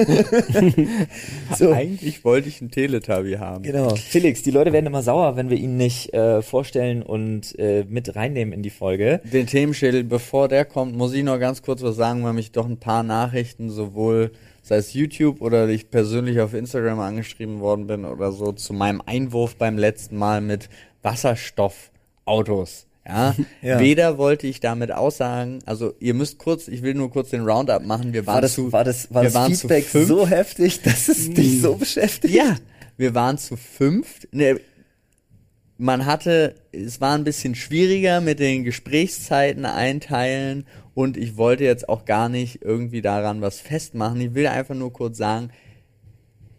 So. 1.57 1.73
Eigentlich 1.73 2.25
wollte 2.25 2.49
ich 2.49 2.61
einen 2.61 2.71
Teletubby 2.71 3.33
haben. 3.35 3.63
Genau. 3.65 3.95
Felix, 3.97 4.43
die 4.43 4.51
Leute 4.55 4.73
werden 4.73 4.87
immer 4.87 5.03
sauer, 5.03 5.37
wenn 5.37 5.51
wir 5.51 5.59
ihn 5.59 5.77
nicht 5.77 6.15
äh, 6.15 6.41
vorstellen 6.41 7.03
und 7.03 7.59
äh, 7.59 7.85
mit 7.89 8.17
reinnehmen 8.17 8.55
in 8.55 8.63
die 8.63 8.71
Folge. 8.71 9.21
Den 9.25 9.47
Themenschädel, 9.47 10.05
bevor 10.05 10.49
der 10.49 10.65
kommt, 10.65 10.97
muss 10.97 11.13
ich 11.13 11.23
noch 11.23 11.39
ganz 11.39 11.63
kurz 11.63 11.83
was 11.83 11.97
sagen, 11.97 12.25
weil 12.25 12.33
mich 12.33 12.53
doch 12.53 12.67
ein 12.67 12.79
paar 12.79 13.03
Nachrichten 13.03 13.71
sowohl 13.71 14.31
sei 14.65 14.77
es 14.77 14.95
YouTube 14.95 15.43
oder 15.43 15.69
ich 15.69 15.91
persönlich 15.91 16.41
auf 16.41 16.55
Instagram 16.55 16.99
angeschrieben 16.99 17.61
worden 17.61 17.87
bin 17.87 18.05
oder 18.07 18.33
so 18.33 18.51
zu 18.53 18.73
meinem 18.73 19.03
Einwurf 19.05 19.57
beim 19.57 19.77
letzten 19.77 20.17
Mal 20.17 20.41
mit 20.41 20.71
Wasserstoffautos. 21.03 22.87
Ja? 23.07 23.35
Ja. 23.63 23.81
Weder 23.81 24.19
wollte 24.19 24.47
ich 24.47 24.61
damit 24.61 24.93
aussagen, 24.93 25.61
also 25.67 25.95
ihr 26.01 26.15
müsst 26.15 26.39
kurz, 26.39 26.69
ich 26.69 26.83
will 26.83 26.95
nur 26.95 27.11
kurz 27.11 27.31
den 27.31 27.43
Roundup 27.43 27.85
machen. 27.85 28.13
Wir 28.13 28.27
waren 28.27 28.37
War 28.37 28.41
das, 28.43 28.55
zu, 28.55 28.73
war 28.73 28.85
das, 28.85 29.13
war 29.13 29.25
das 29.25 29.61
Feedback 29.61 29.87
so 29.89 30.27
heftig, 30.27 30.83
dass 30.83 31.09
es 31.09 31.33
dich 31.33 31.61
so 31.61 31.75
beschäftigt? 31.77 32.35
Ja, 32.35 32.57
wir 32.97 33.15
waren 33.15 33.39
zu 33.39 33.57
fünft. 33.57 34.29
Ne, 34.33 34.61
man 35.77 36.07
hatte, 36.07 36.55
es 36.73 37.01
war 37.01 37.17
ein 37.17 37.25
bisschen 37.25 37.55
schwieriger 37.55 38.21
mit 38.21 38.39
den 38.39 38.65
Gesprächszeiten 38.65 39.65
einteilen 39.65 40.67
und 40.95 41.17
ich 41.17 41.37
wollte 41.37 41.65
jetzt 41.65 41.89
auch 41.89 42.05
gar 42.05 42.29
nicht 42.29 42.63
irgendwie 42.63 43.03
daran 43.03 43.41
was 43.41 43.61
festmachen. 43.61 44.21
Ich 44.21 44.35
will 44.35 44.47
einfach 44.47 44.75
nur 44.75 44.93
kurz 44.93 45.19
sagen, 45.19 45.51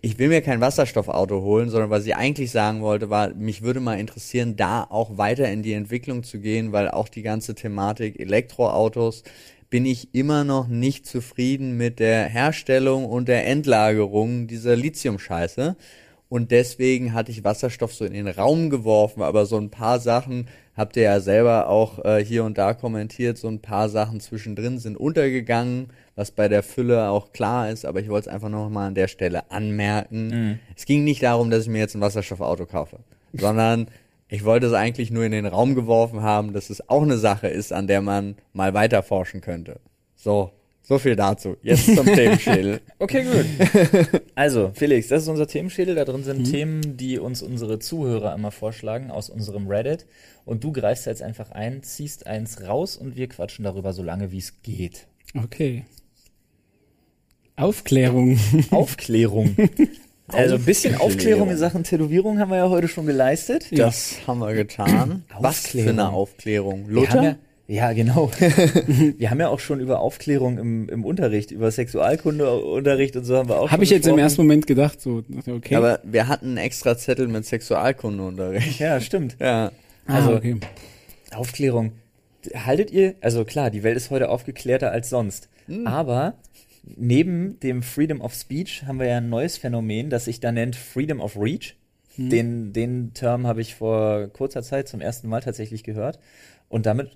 ich 0.01 0.19
will 0.19 0.27
mir 0.27 0.41
kein 0.41 0.61
Wasserstoffauto 0.61 1.41
holen, 1.41 1.69
sondern 1.69 1.89
was 1.89 2.05
ich 2.05 2.15
eigentlich 2.15 2.51
sagen 2.51 2.81
wollte, 2.81 3.09
war, 3.09 3.33
mich 3.33 3.63
würde 3.63 3.79
mal 3.79 3.99
interessieren, 3.99 4.55
da 4.55 4.83
auch 4.83 5.17
weiter 5.17 5.49
in 5.51 5.63
die 5.63 5.73
Entwicklung 5.73 6.21
zu 6.21 6.39
gehen, 6.39 6.71
weil 6.71 6.91
auch 6.91 7.09
die 7.09 7.23
ganze 7.23 7.55
Thematik 7.55 8.19
Elektroautos 8.19 9.23
bin 9.71 9.85
ich 9.85 10.13
immer 10.13 10.43
noch 10.43 10.67
nicht 10.67 11.07
zufrieden 11.07 11.75
mit 11.75 11.99
der 11.99 12.25
Herstellung 12.25 13.05
und 13.05 13.27
der 13.27 13.47
Endlagerung 13.47 14.45
dieser 14.45 14.75
Lithium-Scheiße. 14.75 15.75
Und 16.27 16.51
deswegen 16.51 17.13
hatte 17.13 17.31
ich 17.31 17.43
Wasserstoff 17.43 17.93
so 17.93 18.03
in 18.03 18.13
den 18.13 18.27
Raum 18.27 18.69
geworfen, 18.69 19.21
aber 19.21 19.45
so 19.45 19.57
ein 19.57 19.69
paar 19.69 19.99
Sachen 19.99 20.47
habt 20.75 20.97
ihr 20.97 21.03
ja 21.03 21.19
selber 21.19 21.69
auch 21.69 22.03
äh, 22.03 22.23
hier 22.23 22.43
und 22.43 22.57
da 22.57 22.73
kommentiert, 22.73 23.37
so 23.37 23.47
ein 23.47 23.59
paar 23.59 23.89
Sachen 23.89 24.19
zwischendrin 24.19 24.79
sind 24.79 24.97
untergegangen, 24.97 25.87
was 26.15 26.31
bei 26.31 26.47
der 26.47 26.63
Fülle 26.63 27.09
auch 27.09 27.31
klar 27.31 27.69
ist, 27.69 27.85
aber 27.85 27.99
ich 27.99 28.09
wollte 28.09 28.29
es 28.29 28.33
einfach 28.33 28.49
noch 28.49 28.69
mal 28.69 28.87
an 28.87 28.95
der 28.95 29.07
Stelle 29.07 29.51
anmerken. 29.51 30.59
Es 30.75 30.85
ging 30.85 31.03
nicht 31.03 31.23
darum, 31.23 31.51
dass 31.51 31.63
ich 31.63 31.69
mir 31.69 31.79
jetzt 31.79 31.95
ein 31.95 32.01
Wasserstoffauto 32.01 32.65
kaufe, 32.65 32.99
sondern 33.33 33.87
ich 34.27 34.43
wollte 34.43 34.67
es 34.67 34.73
eigentlich 34.73 35.11
nur 35.11 35.23
in 35.23 35.31
den 35.31 35.45
Raum 35.45 35.75
geworfen 35.75 36.21
haben, 36.23 36.53
dass 36.53 36.69
es 36.69 36.89
auch 36.89 37.03
eine 37.03 37.17
Sache 37.17 37.47
ist, 37.47 37.71
an 37.71 37.87
der 37.87 38.01
man 38.01 38.35
mal 38.53 38.73
weiter 38.73 39.03
forschen 39.03 39.41
könnte. 39.41 39.79
So, 40.15 40.51
so 40.87 40.99
viel 40.99 41.15
dazu. 41.15 41.57
Jetzt 41.63 41.95
zum 41.95 42.05
Themenschädel. 42.13 42.79
Okay, 42.99 43.23
gut. 43.23 44.21
Also, 44.35 44.71
Felix, 44.75 45.07
das 45.07 45.23
ist 45.23 45.29
unser 45.29 45.47
Themenschädel. 45.47 45.95
Da 45.95 46.05
drin 46.05 46.23
sind 46.23 46.39
Mhm. 46.41 46.43
Themen, 46.51 46.97
die 46.97 47.17
uns 47.17 47.41
unsere 47.41 47.79
Zuhörer 47.79 48.33
immer 48.35 48.51
vorschlagen 48.51 49.09
aus 49.11 49.29
unserem 49.29 49.67
Reddit. 49.67 50.05
Und 50.45 50.63
du 50.63 50.71
greifst 50.71 51.07
jetzt 51.07 51.23
einfach 51.23 51.51
ein, 51.51 51.81
ziehst 51.81 52.27
eins 52.27 52.61
raus 52.67 52.97
und 52.97 53.15
wir 53.15 53.27
quatschen 53.27 53.63
darüber 53.63 53.93
so 53.93 54.03
lange, 54.03 54.31
wie 54.31 54.37
es 54.37 54.61
geht. 54.61 55.07
Okay. 55.35 55.85
Aufklärung. 57.55 58.37
Aufklärung. 58.71 59.55
Also 60.27 60.55
ein 60.55 60.65
bisschen 60.65 60.95
Aufklärung 60.95 61.49
in 61.51 61.57
Sachen 61.57 61.83
Tätowierung 61.83 62.39
haben 62.39 62.49
wir 62.49 62.57
ja 62.57 62.69
heute 62.69 62.87
schon 62.87 63.05
geleistet. 63.05 63.67
Das 63.71 64.17
haben 64.27 64.39
wir 64.39 64.53
getan. 64.53 65.23
Was 65.39 65.67
für 65.67 65.89
eine 65.89 66.09
Aufklärung. 66.09 66.89
Wir 66.89 67.09
haben 67.09 67.15
Luther? 67.15 67.37
Ja, 67.67 67.93
genau. 67.93 68.29
wir 69.17 69.29
haben 69.29 69.39
ja 69.39 69.47
auch 69.49 69.59
schon 69.59 69.79
über 69.79 69.99
Aufklärung 69.99 70.57
im, 70.57 70.89
im 70.89 71.03
Unterricht, 71.05 71.51
über 71.51 71.71
Sexualkundeunterricht 71.71 73.15
und 73.15 73.25
so 73.25 73.37
haben 73.37 73.49
wir 73.49 73.59
auch 73.59 73.71
Habe 73.71 73.83
ich 73.83 73.89
jetzt 73.89 74.05
im 74.05 74.13
gesprochen. 74.15 74.19
ersten 74.19 74.41
Moment 74.41 74.67
gedacht, 74.67 75.01
so, 75.01 75.23
okay. 75.47 75.75
Aber 75.75 75.99
wir 76.03 76.27
hatten 76.27 76.47
einen 76.49 76.57
extra 76.57 76.97
Zettel 76.97 77.27
mit 77.27 77.45
Sexualkundeunterricht. 77.45 78.79
Ja, 78.79 78.99
stimmt. 79.01 79.37
Ja. 79.39 79.71
also- 80.05 80.31
ah, 80.33 80.35
okay. 80.37 80.57
Aufklärung. 81.33 81.93
Haltet 82.53 82.91
ihr, 82.91 83.15
also 83.21 83.43
klar, 83.43 83.71
die 83.71 83.81
Welt 83.83 83.97
ist 83.97 84.11
heute 84.11 84.29
aufgeklärter 84.29 84.91
als 84.91 85.09
sonst. 85.09 85.49
Aber 85.85 86.35
neben 86.95 87.59
dem 87.61 87.81
Freedom 87.81 88.21
of 88.21 88.35
Speech 88.35 88.83
haben 88.85 88.99
wir 88.99 89.07
ja 89.07 89.17
ein 89.17 89.29
neues 89.29 89.57
Phänomen, 89.57 90.11
das 90.11 90.25
sich 90.25 90.39
da 90.39 90.51
nennt 90.51 90.75
Freedom 90.75 91.19
of 91.19 91.35
Reach. 91.35 91.75
Den, 92.17 92.71
den 92.71 93.13
Term 93.15 93.47
habe 93.47 93.61
ich 93.61 93.73
vor 93.75 94.27
kurzer 94.27 94.61
Zeit 94.61 94.87
zum 94.87 95.01
ersten 95.01 95.27
Mal 95.27 95.41
tatsächlich 95.41 95.83
gehört. 95.83 96.19
Und 96.69 96.85
damit, 96.85 97.09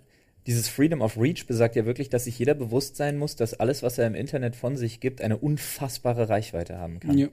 dieses 0.49 0.67
Freedom 0.67 1.01
of 1.01 1.15
Reach 1.15 1.45
besagt 1.45 1.75
ja 1.75 1.85
wirklich, 1.85 2.09
dass 2.09 2.23
sich 2.23 2.39
jeder 2.39 2.55
bewusst 2.55 2.95
sein 2.95 3.17
muss, 3.17 3.35
dass 3.35 3.53
alles, 3.53 3.83
was 3.83 3.99
er 3.99 4.07
im 4.07 4.15
Internet 4.15 4.55
von 4.55 4.77
sich 4.77 4.99
gibt, 4.99 5.21
eine 5.21 5.37
unfassbare 5.37 6.27
Reichweite 6.27 6.79
haben 6.79 6.99
kann. 6.99 7.17
Ja. 7.17 7.27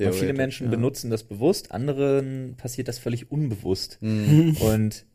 Und 0.00 0.14
viele 0.14 0.32
Menschen 0.32 0.66
ja. 0.66 0.70
benutzen 0.72 1.08
das 1.08 1.22
bewusst, 1.22 1.70
anderen 1.70 2.54
passiert 2.58 2.88
das 2.88 2.98
völlig 2.98 3.30
unbewusst. 3.30 3.98
Mhm. 4.00 4.56
Und 4.58 5.06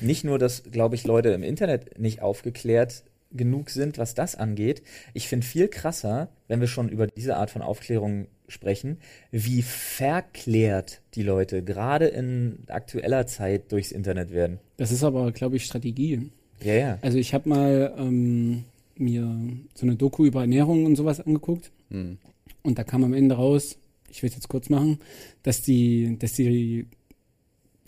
nicht 0.00 0.22
nur, 0.22 0.38
dass, 0.38 0.62
glaube 0.70 0.94
ich, 0.94 1.04
Leute 1.04 1.30
im 1.30 1.42
Internet 1.42 1.98
nicht 1.98 2.22
aufgeklärt 2.22 3.02
genug 3.32 3.70
sind, 3.70 3.98
was 3.98 4.14
das 4.14 4.36
angeht. 4.36 4.82
Ich 5.12 5.28
finde 5.28 5.46
viel 5.46 5.66
krasser, 5.66 6.28
wenn 6.46 6.60
wir 6.60 6.68
schon 6.68 6.88
über 6.88 7.08
diese 7.08 7.36
Art 7.36 7.50
von 7.50 7.60
Aufklärung 7.60 8.28
sprechen, 8.46 8.98
wie 9.32 9.62
verklärt 9.62 11.02
die 11.14 11.22
Leute 11.22 11.62
gerade 11.64 12.06
in 12.06 12.60
aktueller 12.68 13.26
Zeit 13.26 13.72
durchs 13.72 13.92
Internet 13.92 14.30
werden. 14.30 14.58
Das 14.76 14.92
ist 14.92 15.02
aber, 15.02 15.32
glaube 15.32 15.56
ich, 15.56 15.64
Strategie. 15.64 16.30
Ja, 16.62 16.74
ja. 16.74 16.98
Also 17.02 17.18
ich 17.18 17.32
habe 17.34 17.48
mal 17.48 17.94
ähm, 17.98 18.64
mir 18.96 19.36
so 19.74 19.86
eine 19.86 19.96
Doku 19.96 20.24
über 20.26 20.42
Ernährung 20.42 20.84
und 20.86 20.96
sowas 20.96 21.20
angeguckt 21.20 21.70
Hm. 21.90 22.18
und 22.62 22.78
da 22.78 22.84
kam 22.84 23.02
am 23.02 23.14
Ende 23.14 23.34
raus, 23.34 23.78
ich 24.10 24.22
will 24.22 24.28
es 24.28 24.36
jetzt 24.36 24.48
kurz 24.48 24.68
machen, 24.68 24.98
dass 25.42 25.62
die, 25.62 26.16
dass 26.18 26.34
die, 26.34 26.86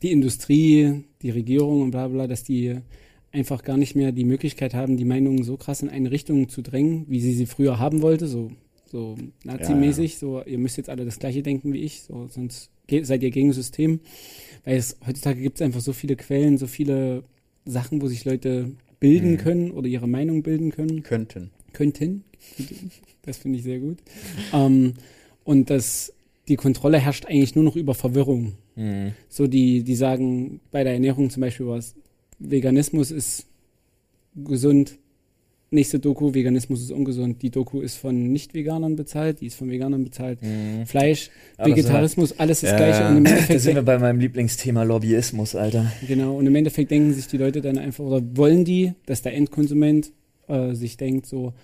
die 0.03 0.11
Industrie, 0.11 1.05
die 1.23 1.31
Regierung 1.31 1.83
und 1.83 1.91
bla 1.93 2.09
bla, 2.09 2.27
dass 2.27 2.43
die 2.43 2.77
einfach 3.31 3.63
gar 3.63 3.77
nicht 3.77 3.95
mehr 3.95 4.13
die 4.13 4.25
Möglichkeit 4.25 4.75
haben, 4.75 4.97
die 4.97 5.05
Meinungen 5.05 5.43
so 5.45 5.57
krass 5.57 5.83
in 5.83 5.89
eine 5.89 6.11
Richtung 6.11 6.49
zu 6.49 6.63
drängen, 6.63 7.07
wie 7.09 7.21
sie 7.21 7.33
sie 7.33 7.47
früher 7.47 7.79
haben 7.79 8.03
wollte, 8.03 8.27
so 8.27 8.51
so 8.87 9.17
nazimäßig, 9.45 10.19
so 10.19 10.43
ihr 10.45 10.59
müsst 10.59 10.77
jetzt 10.77 10.91
alle 10.91 11.05
das 11.07 11.19
gleiche 11.19 11.43
denken 11.43 11.73
wie 11.73 11.79
ich, 11.81 12.03
so 12.03 12.27
sonst 12.29 12.71
seid 13.03 13.23
ihr 13.23 13.31
gegen 13.31 13.49
das 13.49 13.57
System. 13.57 14.01
Weil 14.65 14.77
es 14.77 14.97
heutzutage 15.07 15.41
gibt 15.41 15.57
es 15.59 15.63
einfach 15.63 15.81
so 15.81 15.93
viele 15.95 16.15
Quellen, 16.17 16.59
so 16.59 16.67
viele 16.67 17.25
Sachen, 17.65 18.03
wo 18.03 18.09
sich 18.09 18.25
Leute 18.25 18.73
bilden 19.01 19.33
Mhm. 19.33 19.37
können 19.39 19.71
oder 19.73 19.87
ihre 19.89 20.09
Meinung 20.09 20.43
bilden 20.43 20.71
können 20.73 21.03
Könnten. 21.03 21.51
könnten. 21.73 22.25
Das 23.23 23.37
finde 23.39 23.59
ich 23.59 23.65
sehr 23.65 23.79
gut. 23.79 23.99
Ähm, 24.53 24.95
und 25.45 25.71
das, 25.71 26.13
die 26.49 26.57
Kontrolle 26.57 26.99
herrscht 26.99 27.27
eigentlich 27.27 27.55
nur 27.55 27.65
noch 27.65 27.77
über 27.77 27.95
Verwirrung. 27.95 28.53
Mhm. 28.77 29.13
So 29.29 29.47
die, 29.47 29.83
die 29.83 29.95
sagen 29.95 30.61
bei 30.71 30.83
der 30.85 30.95
Ernährung 30.95 31.31
zum 31.31 31.41
Beispiel 31.41 31.67
was, 31.67 31.95
Veganismus 32.39 33.11
ist 33.11 33.47
gesund. 34.35 34.99
Nächste 35.73 35.99
Doku, 35.99 36.35
Veganismus 36.35 36.83
ist 36.83 36.91
ungesund. 36.93 37.41
Die 37.43 37.51
Doku 37.51 37.81
ist 37.81 37.97
von 37.97 38.31
Nicht-Veganern 38.31 38.95
bezahlt, 38.95 39.41
die 39.41 39.47
ist 39.47 39.55
von 39.57 39.71
Veganern 39.71 40.05
bezahlt. 40.05 40.43
Mhm. 40.43 40.85
Fleisch, 40.87 41.31
Aber 41.57 41.71
Vegetarismus, 41.71 42.39
alles 42.39 42.61
das 42.61 42.71
Ja, 42.73 42.77
Gleiche. 42.77 43.09
Und 43.09 43.17
im 43.19 43.25
Da 43.25 43.31
Endeffekt, 43.31 43.61
sind 43.61 43.75
wir 43.77 43.83
bei 43.83 43.99
meinem 43.99 44.21
Lieblingsthema 44.21 44.83
Lobbyismus, 44.83 45.55
Alter. 45.57 45.91
genau, 46.07 46.37
und 46.37 46.47
im 46.47 46.55
Endeffekt 46.55 46.91
denken 46.91 47.15
sich 47.15 47.27
die 47.27 47.39
Leute 47.39 47.63
dann 47.63 47.79
einfach, 47.79 48.05
oder 48.05 48.23
wollen 48.37 48.65
die, 48.67 48.93
dass 49.07 49.23
der 49.23 49.35
Endkonsument 49.35 50.13
äh, 50.49 50.75
sich 50.75 50.97
denkt 50.99 51.25
so, 51.27 51.55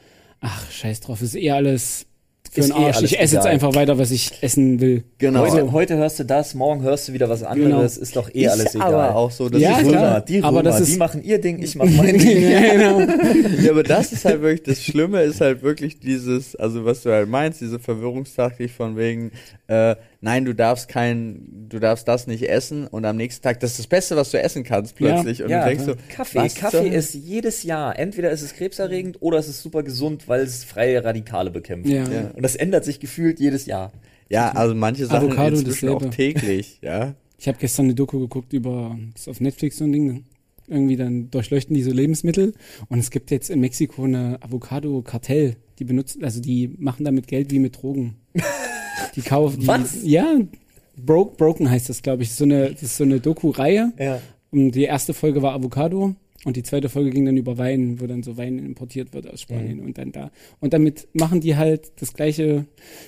ach, 0.40 0.70
scheiß 0.70 1.00
drauf, 1.00 1.20
ist 1.20 1.34
eh 1.36 1.50
alles 1.50 2.06
für 2.50 2.60
Ist 2.60 2.68
den 2.70 2.76
eh 2.76 2.84
Arsch. 2.86 2.96
alles 2.98 3.12
ich 3.12 3.20
esse 3.20 3.36
jetzt 3.36 3.46
einfach 3.46 3.74
weiter, 3.74 3.98
was 3.98 4.10
ich 4.10 4.30
essen 4.42 4.80
will. 4.80 5.04
Genau. 5.18 5.40
Heute, 5.40 5.70
heute 5.72 5.96
hörst 5.96 6.18
du 6.18 6.24
das, 6.24 6.54
morgen 6.54 6.82
hörst 6.82 7.08
du 7.08 7.12
wieder 7.12 7.28
was 7.28 7.42
anderes, 7.42 7.96
ist 7.96 8.16
doch 8.16 8.28
eh 8.34 8.44
ist 8.44 8.50
alles 8.52 8.74
egal. 8.74 8.94
aber 8.94 9.16
auch 9.16 9.30
so, 9.30 9.48
dass 9.48 9.60
Ja, 9.60 9.78
die 9.82 9.88
klar. 9.88 10.02
Römer, 10.14 10.20
die 10.22 10.38
Aber 10.42 10.48
Römer, 10.60 10.62
das 10.62 10.80
ist- 10.80 10.94
die 10.94 10.98
machen 10.98 11.22
ihr 11.22 11.40
Ding, 11.40 11.62
ich 11.62 11.74
mach 11.76 11.86
mein 11.86 12.18
Ding. 12.18 12.50
ja, 12.50 12.60
genau. 12.72 13.00
Ja, 13.62 13.70
aber 13.72 13.82
das 13.82 14.12
ist 14.12 14.24
halt 14.24 14.40
wirklich, 14.42 14.62
das 14.62 14.82
Schlimme 14.84 15.22
ist 15.22 15.40
halt 15.40 15.62
wirklich 15.62 15.98
dieses, 16.00 16.56
also 16.56 16.84
was 16.84 17.02
du 17.02 17.10
halt 17.10 17.28
meinst, 17.28 17.60
diese 17.60 17.78
Verwirrungstaktik 17.78 18.70
von 18.70 18.96
wegen, 18.96 19.30
äh, 19.66 19.96
nein, 20.20 20.44
du 20.44 20.54
darfst 20.54 20.88
kein, 20.88 21.66
du 21.68 21.78
darfst 21.78 22.08
das 22.08 22.26
nicht 22.26 22.48
essen 22.48 22.86
und 22.86 23.04
am 23.04 23.16
nächsten 23.16 23.42
Tag, 23.42 23.60
das 23.60 23.72
ist 23.72 23.78
das 23.80 23.86
Beste, 23.86 24.16
was 24.16 24.30
du 24.30 24.40
essen 24.42 24.64
kannst 24.64 24.96
plötzlich 24.96 25.42
und 25.42 25.50
Ja, 25.50 25.62
du 25.62 25.68
denkst 25.70 25.84
so, 25.84 25.94
Kaffee. 26.08 26.38
was 26.38 26.54
Kaffee 26.54 26.88
ist 26.88 27.14
jedes 27.14 27.62
Jahr, 27.62 27.98
entweder 27.98 28.30
ist 28.30 28.42
es 28.42 28.54
krebserregend 28.54 29.18
oder 29.20 29.38
es 29.38 29.48
ist 29.48 29.62
super 29.62 29.82
gesund, 29.82 30.26
weil 30.28 30.40
es 30.40 30.64
freie 30.64 31.04
Radikale 31.04 31.50
bekämpft. 31.50 31.88
Ja. 31.90 32.08
Ja. 32.10 32.30
Und 32.34 32.42
das 32.42 32.56
ändert 32.56 32.84
sich 32.84 33.00
gefühlt 33.00 33.38
jedes 33.40 33.66
Jahr. 33.66 33.92
ja, 34.28 34.50
also 34.52 34.74
manche 34.74 35.06
Sachen 35.06 35.28
Avocado 35.28 35.56
inzwischen 35.56 35.88
auch 35.90 36.04
täglich, 36.10 36.78
ja. 36.82 37.14
Ich 37.38 37.46
habe 37.46 37.58
gestern 37.60 37.84
eine 37.86 37.94
Doku 37.94 38.18
geguckt 38.18 38.52
über, 38.52 38.98
das 39.12 39.22
ist 39.22 39.28
auf 39.28 39.40
Netflix 39.40 39.76
so 39.78 39.84
ein 39.84 39.92
Ding, 39.92 40.24
irgendwie 40.66 40.96
dann 40.96 41.30
durchleuchten 41.30 41.74
die 41.74 41.82
so 41.82 41.92
Lebensmittel 41.92 42.52
und 42.88 42.98
es 42.98 43.10
gibt 43.10 43.30
jetzt 43.30 43.48
in 43.48 43.60
Mexiko 43.60 44.02
eine 44.04 44.38
Avocado-Kartell, 44.42 45.56
die 45.78 45.84
benutzen, 45.84 46.24
also 46.24 46.40
die 46.40 46.74
machen 46.78 47.04
damit 47.04 47.26
Geld 47.26 47.50
wie 47.50 47.58
mit 47.58 47.80
Drogen. 47.82 48.16
Die 49.14 49.22
kaufen, 49.22 49.60
die, 49.60 49.66
Was? 49.66 50.02
ja, 50.02 50.38
Broke, 50.96 51.36
Broken 51.36 51.70
heißt 51.70 51.88
das, 51.88 52.02
glaube 52.02 52.24
ich, 52.24 52.32
so 52.32 52.44
eine, 52.44 52.70
das 52.72 52.82
ist 52.82 52.96
so 52.96 53.04
eine 53.04 53.20
Doku-Reihe 53.20 53.92
Ja. 53.98 54.20
und 54.50 54.72
die 54.72 54.82
erste 54.84 55.14
Folge 55.14 55.40
war 55.40 55.54
Avocado 55.54 56.14
und 56.44 56.56
die 56.56 56.62
zweite 56.64 56.88
Folge 56.88 57.10
ging 57.10 57.24
dann 57.24 57.36
über 57.36 57.58
Wein, 57.58 58.00
wo 58.00 58.06
dann 58.06 58.22
so 58.24 58.36
Wein 58.36 58.58
importiert 58.58 59.12
wird 59.14 59.28
aus 59.32 59.40
Spanien 59.40 59.80
und 59.80 59.98
dann 59.98 60.12
da. 60.12 60.30
Und 60.60 60.72
damit 60.72 61.08
machen 61.14 61.40
die 61.40 61.56
halt 61.56 61.92
das 62.00 62.12
gleiche, 62.12 62.66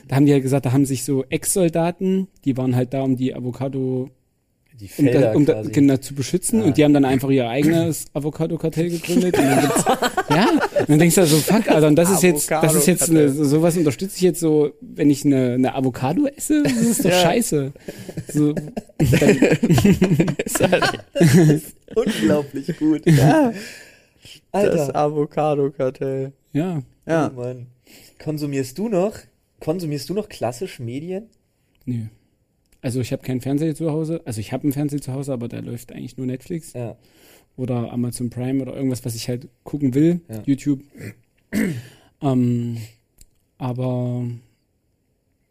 da 0.09 0.17
haben 0.17 0.27
die 0.27 0.33
ja 0.33 0.39
gesagt, 0.39 0.65
da 0.67 0.73
haben 0.73 0.85
sich 0.87 1.03
so 1.05 1.25
Ex-Soldaten, 1.29 2.29
die 2.45 2.57
waren 2.57 2.75
halt 2.77 2.95
da, 2.95 3.03
um 3.03 3.17
die 3.17 3.35
Avocado 3.35 4.11
Die 4.81 4.91
um, 4.97 5.05
da, 5.07 5.13
Felder 5.13 5.37
um 5.37 5.45
da, 5.47 5.53
quasi. 5.55 5.71
Kinder 5.73 6.01
zu 6.01 6.15
beschützen 6.15 6.63
Ah. 6.63 6.65
und 6.65 6.77
die 6.79 6.85
haben 6.85 6.95
dann 6.95 7.05
einfach 7.05 7.29
ihr 7.31 7.49
eigenes 7.49 8.07
Avocado-Kartell 8.15 8.89
gegründet. 8.91 9.37
Und 9.39 9.45
dann 9.45 9.61
gibt's, 9.61 9.85
ja, 10.31 10.49
und 10.81 10.89
dann 10.89 10.99
denkst 10.99 11.15
du 11.17 11.27
so, 11.27 11.37
fuck, 11.37 11.69
Alter, 11.71 11.89
und 11.89 11.97
das 11.97 12.11
ist 12.11 12.23
jetzt, 12.23 12.51
das 12.51 12.75
ist 12.75 12.87
jetzt 12.87 13.11
eine, 13.11 13.29
sowas 13.29 13.77
unterstütze 13.77 14.17
ich 14.17 14.23
jetzt 14.23 14.41
so, 14.41 14.73
wenn 14.81 15.11
ich 15.11 15.25
eine, 15.25 15.53
eine 15.55 15.75
Avocado 15.75 16.27
esse, 16.27 16.63
das 16.63 16.73
ist 16.73 17.05
doch 17.05 17.11
Ja. 17.11 17.21
scheiße. 17.23 17.73
So, 18.33 18.53
dann, 18.55 19.37
ist 20.45 20.61
halt 20.61 20.85
Unglaublich 21.95 22.77
gut. 22.79 23.03
ja, 23.07 23.53
das 24.53 24.63
Alter. 24.89 24.97
Avocado-Kartell. 24.97 26.33
ja, 26.53 26.83
Ja. 27.07 27.31
Oh 27.35 27.41
Mann. 27.41 27.67
Konsumierst 28.23 28.79
du 28.79 28.89
noch, 28.89 29.15
konsumierst 29.61 30.09
du 30.09 30.15
noch 30.15 30.29
klassisch 30.29 30.79
Medien? 30.81 31.25
nö. 31.87 32.05
Also 32.83 33.01
ich 33.01 33.13
habe 33.13 33.23
keinen 33.23 33.41
Fernseher 33.41 33.75
zu 33.75 33.91
Hause, 33.91 34.23
also 34.25 34.41
ich 34.41 34.53
habe 34.53 34.65
einen 34.65 34.73
Fernseher 34.73 35.01
zu 35.03 35.13
Hause, 35.13 35.33
aber 35.33 35.49
da 35.49 35.59
läuft 35.61 35.93
eigentlich 35.93 36.17
nur 36.17 36.27
Netflix 36.27 36.73
Ja. 36.73 36.97
oder 37.57 37.93
Amazon 37.93 38.31
Prime 38.31 38.63
oder 38.63 38.75
irgendwas, 38.75 39.05
was 39.05 39.15
ich 39.15 39.29
halt 39.29 39.49
gucken 39.65 39.95
will, 39.95 40.21
Ja. 40.29 40.43
YouTube. 40.47 40.81
ähm, 42.23 42.79
aber 43.59 44.25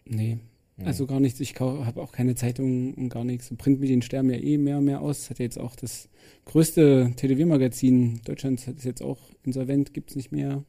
nee, 0.05 0.37
also 0.83 1.05
gar 1.05 1.19
nichts. 1.19 1.39
Ich 1.41 1.59
habe 1.59 2.01
auch 2.01 2.11
keine 2.11 2.35
Zeitung 2.35 2.93
und 2.95 3.09
gar 3.09 3.23
nichts. 3.25 3.53
Printmedien 3.57 4.01
sterben 4.01 4.29
ja 4.29 4.37
eh 4.37 4.57
mehr 4.57 4.77
und 4.77 4.85
mehr 4.85 5.01
aus. 5.01 5.19
Das 5.19 5.29
hat 5.31 5.39
ja 5.39 5.43
jetzt 5.43 5.59
auch 5.59 5.75
das 5.75 6.07
größte 6.45 7.13
Televier-Magazin 7.15 8.21
Deutschlands 8.25 8.67
ist 8.67 8.83
jetzt 8.85 9.03
auch 9.03 9.19
insolvent, 9.45 9.93
gibt's 9.93 10.15
nicht 10.15 10.31
mehr, 10.31 10.63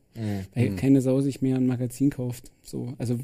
weil 0.54 0.70
Mhm. 0.70 0.76
keine 0.76 1.00
Sau 1.00 1.20
sich 1.22 1.40
mehr 1.40 1.56
ein 1.56 1.66
Magazin 1.66 2.10
kauft. 2.10 2.50
So, 2.62 2.92
also 2.98 3.18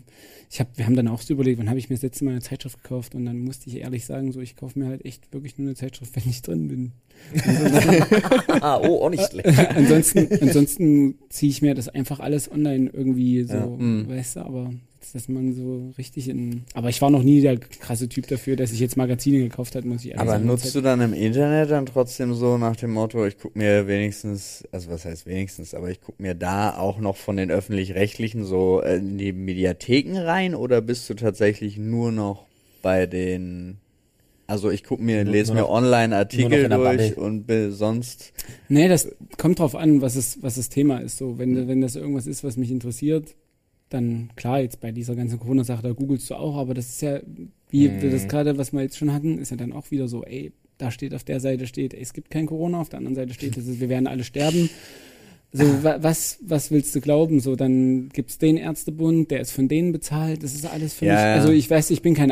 ich 0.50 0.58
habe, 0.60 0.70
wir 0.76 0.86
haben 0.86 0.96
dann 0.96 1.08
auch 1.08 1.20
so 1.20 1.34
überlegt, 1.34 1.58
wann 1.58 1.68
habe 1.68 1.78
ich 1.78 1.90
mir 1.90 1.96
das 1.96 2.02
letzte 2.02 2.24
Mal 2.24 2.30
eine 2.32 2.40
Zeitschrift 2.40 2.82
gekauft 2.82 3.14
und 3.14 3.26
dann 3.26 3.40
musste 3.40 3.68
ich 3.68 3.76
ehrlich 3.76 4.06
sagen, 4.06 4.32
so 4.32 4.40
ich 4.40 4.56
kaufe 4.56 4.78
mir 4.78 4.86
halt 4.86 5.04
echt 5.04 5.32
wirklich 5.34 5.58
nur 5.58 5.66
eine 5.68 5.74
Zeitschrift, 5.76 6.16
wenn 6.16 6.28
ich 6.30 6.40
drin 6.42 6.68
bin. 6.68 6.92
ah, 8.60 8.78
oh, 8.82 9.02
auch 9.04 9.10
nicht 9.10 9.30
schlecht. 9.30 9.46
ansonsten, 9.76 10.28
ansonsten 10.40 11.18
ziehe 11.28 11.50
ich 11.50 11.62
mir 11.62 11.74
das 11.74 11.88
einfach 11.88 12.20
alles 12.20 12.50
online 12.50 12.90
irgendwie 12.92 13.42
so, 13.44 13.54
Ja. 13.54 13.66
Mhm. 13.66 14.08
weißt 14.08 14.36
du, 14.36 14.40
aber 14.40 14.72
dass 15.12 15.28
man 15.28 15.52
so 15.54 15.92
richtig 15.98 16.28
in. 16.28 16.62
Aber 16.74 16.88
ich 16.88 17.00
war 17.02 17.10
noch 17.10 17.22
nie 17.22 17.40
der 17.40 17.56
krasse 17.58 18.08
Typ 18.08 18.26
dafür, 18.28 18.56
dass 18.56 18.72
ich 18.72 18.80
jetzt 18.80 18.96
Magazine 18.96 19.38
gekauft 19.38 19.74
hat, 19.74 19.84
muss 19.84 20.00
ich 20.02 20.08
ehrlich 20.08 20.20
Aber 20.20 20.32
sagen. 20.32 20.46
nutzt 20.46 20.74
du 20.74 20.80
dann 20.80 21.00
im 21.00 21.12
Internet 21.12 21.70
dann 21.70 21.86
trotzdem 21.86 22.34
so 22.34 22.58
nach 22.58 22.76
dem 22.76 22.92
Motto, 22.92 23.24
ich 23.26 23.38
guck 23.38 23.56
mir 23.56 23.86
wenigstens, 23.86 24.64
also 24.72 24.90
was 24.90 25.04
heißt 25.04 25.26
wenigstens, 25.26 25.74
aber 25.74 25.90
ich 25.90 26.00
guck 26.00 26.18
mir 26.20 26.34
da 26.34 26.76
auch 26.76 26.98
noch 26.98 27.16
von 27.16 27.36
den 27.36 27.50
öffentlich-rechtlichen 27.50 28.44
so 28.44 28.80
in 28.80 29.18
die 29.18 29.32
Mediatheken 29.32 30.18
rein 30.18 30.54
oder 30.54 30.80
bist 30.80 31.08
du 31.10 31.14
tatsächlich 31.14 31.76
nur 31.78 32.12
noch 32.12 32.46
bei 32.82 33.06
den, 33.06 33.78
also 34.46 34.70
ich 34.70 34.84
guck 34.84 35.00
mir, 35.00 35.24
lese 35.24 35.54
mir 35.54 35.66
in 36.64 36.70
der 36.70 36.78
durch 36.78 37.14
Bubble. 37.14 37.24
und 37.26 37.46
be- 37.46 37.72
sonst, 37.72 38.32
Nee, 38.68 38.86
das 38.88 39.08
kommt 39.38 39.58
drauf 39.58 39.74
an, 39.74 40.00
was 40.02 40.14
es, 40.16 40.40
was 40.42 40.54
das 40.56 40.68
Thema 40.68 40.98
ist. 40.98 41.16
So, 41.18 41.38
wenn, 41.38 41.66
wenn 41.68 41.80
das 41.80 41.96
irgendwas 41.96 42.26
ist, 42.26 42.44
was 42.44 42.56
mich 42.56 42.70
interessiert, 42.70 43.34
dann 43.88 44.30
klar, 44.36 44.60
jetzt 44.60 44.80
bei 44.80 44.90
dieser 44.92 45.14
ganzen 45.14 45.38
Corona-Sache, 45.38 45.82
da 45.82 45.92
googelst 45.92 46.28
du 46.30 46.34
auch, 46.34 46.56
aber 46.56 46.74
das 46.74 46.88
ist 46.88 47.02
ja, 47.02 47.20
wie 47.70 47.88
Mhm. 47.88 48.02
wir 48.02 48.10
das 48.10 48.26
gerade, 48.28 48.58
was 48.58 48.72
wir 48.72 48.82
jetzt 48.82 48.98
schon 48.98 49.12
hatten, 49.12 49.38
ist 49.38 49.50
ja 49.50 49.56
dann 49.56 49.72
auch 49.72 49.90
wieder 49.90 50.08
so, 50.08 50.24
ey, 50.24 50.52
da 50.78 50.90
steht 50.90 51.14
auf 51.14 51.24
der 51.24 51.40
Seite 51.40 51.66
steht, 51.66 51.94
ey, 51.94 52.02
es 52.02 52.12
gibt 52.12 52.30
kein 52.30 52.46
Corona, 52.46 52.80
auf 52.80 52.88
der 52.88 52.98
anderen 52.98 53.14
Seite 53.14 53.32
steht, 53.34 53.56
es 53.56 53.66
ist, 53.66 53.80
wir 53.80 53.88
werden 53.88 54.06
alle 54.06 54.24
sterben. 54.24 54.68
So, 55.52 55.82
wa, 55.84 55.98
was, 56.02 56.38
was 56.42 56.70
willst 56.70 56.94
du 56.94 57.00
glauben? 57.00 57.40
So, 57.40 57.56
dann 57.56 58.10
gibt's 58.10 58.36
den 58.38 58.56
Ärztebund, 58.58 59.30
der 59.30 59.40
ist 59.40 59.52
von 59.52 59.68
denen 59.68 59.92
bezahlt, 59.92 60.42
das 60.42 60.54
ist 60.54 60.66
alles 60.66 60.92
für 60.94 61.06
Ja, 61.06 61.12
mich. 61.14 61.22
Also 61.34 61.50
ich 61.50 61.70
weiß, 61.70 61.90
ich 61.90 62.02
bin 62.02 62.14
kein 62.14 62.30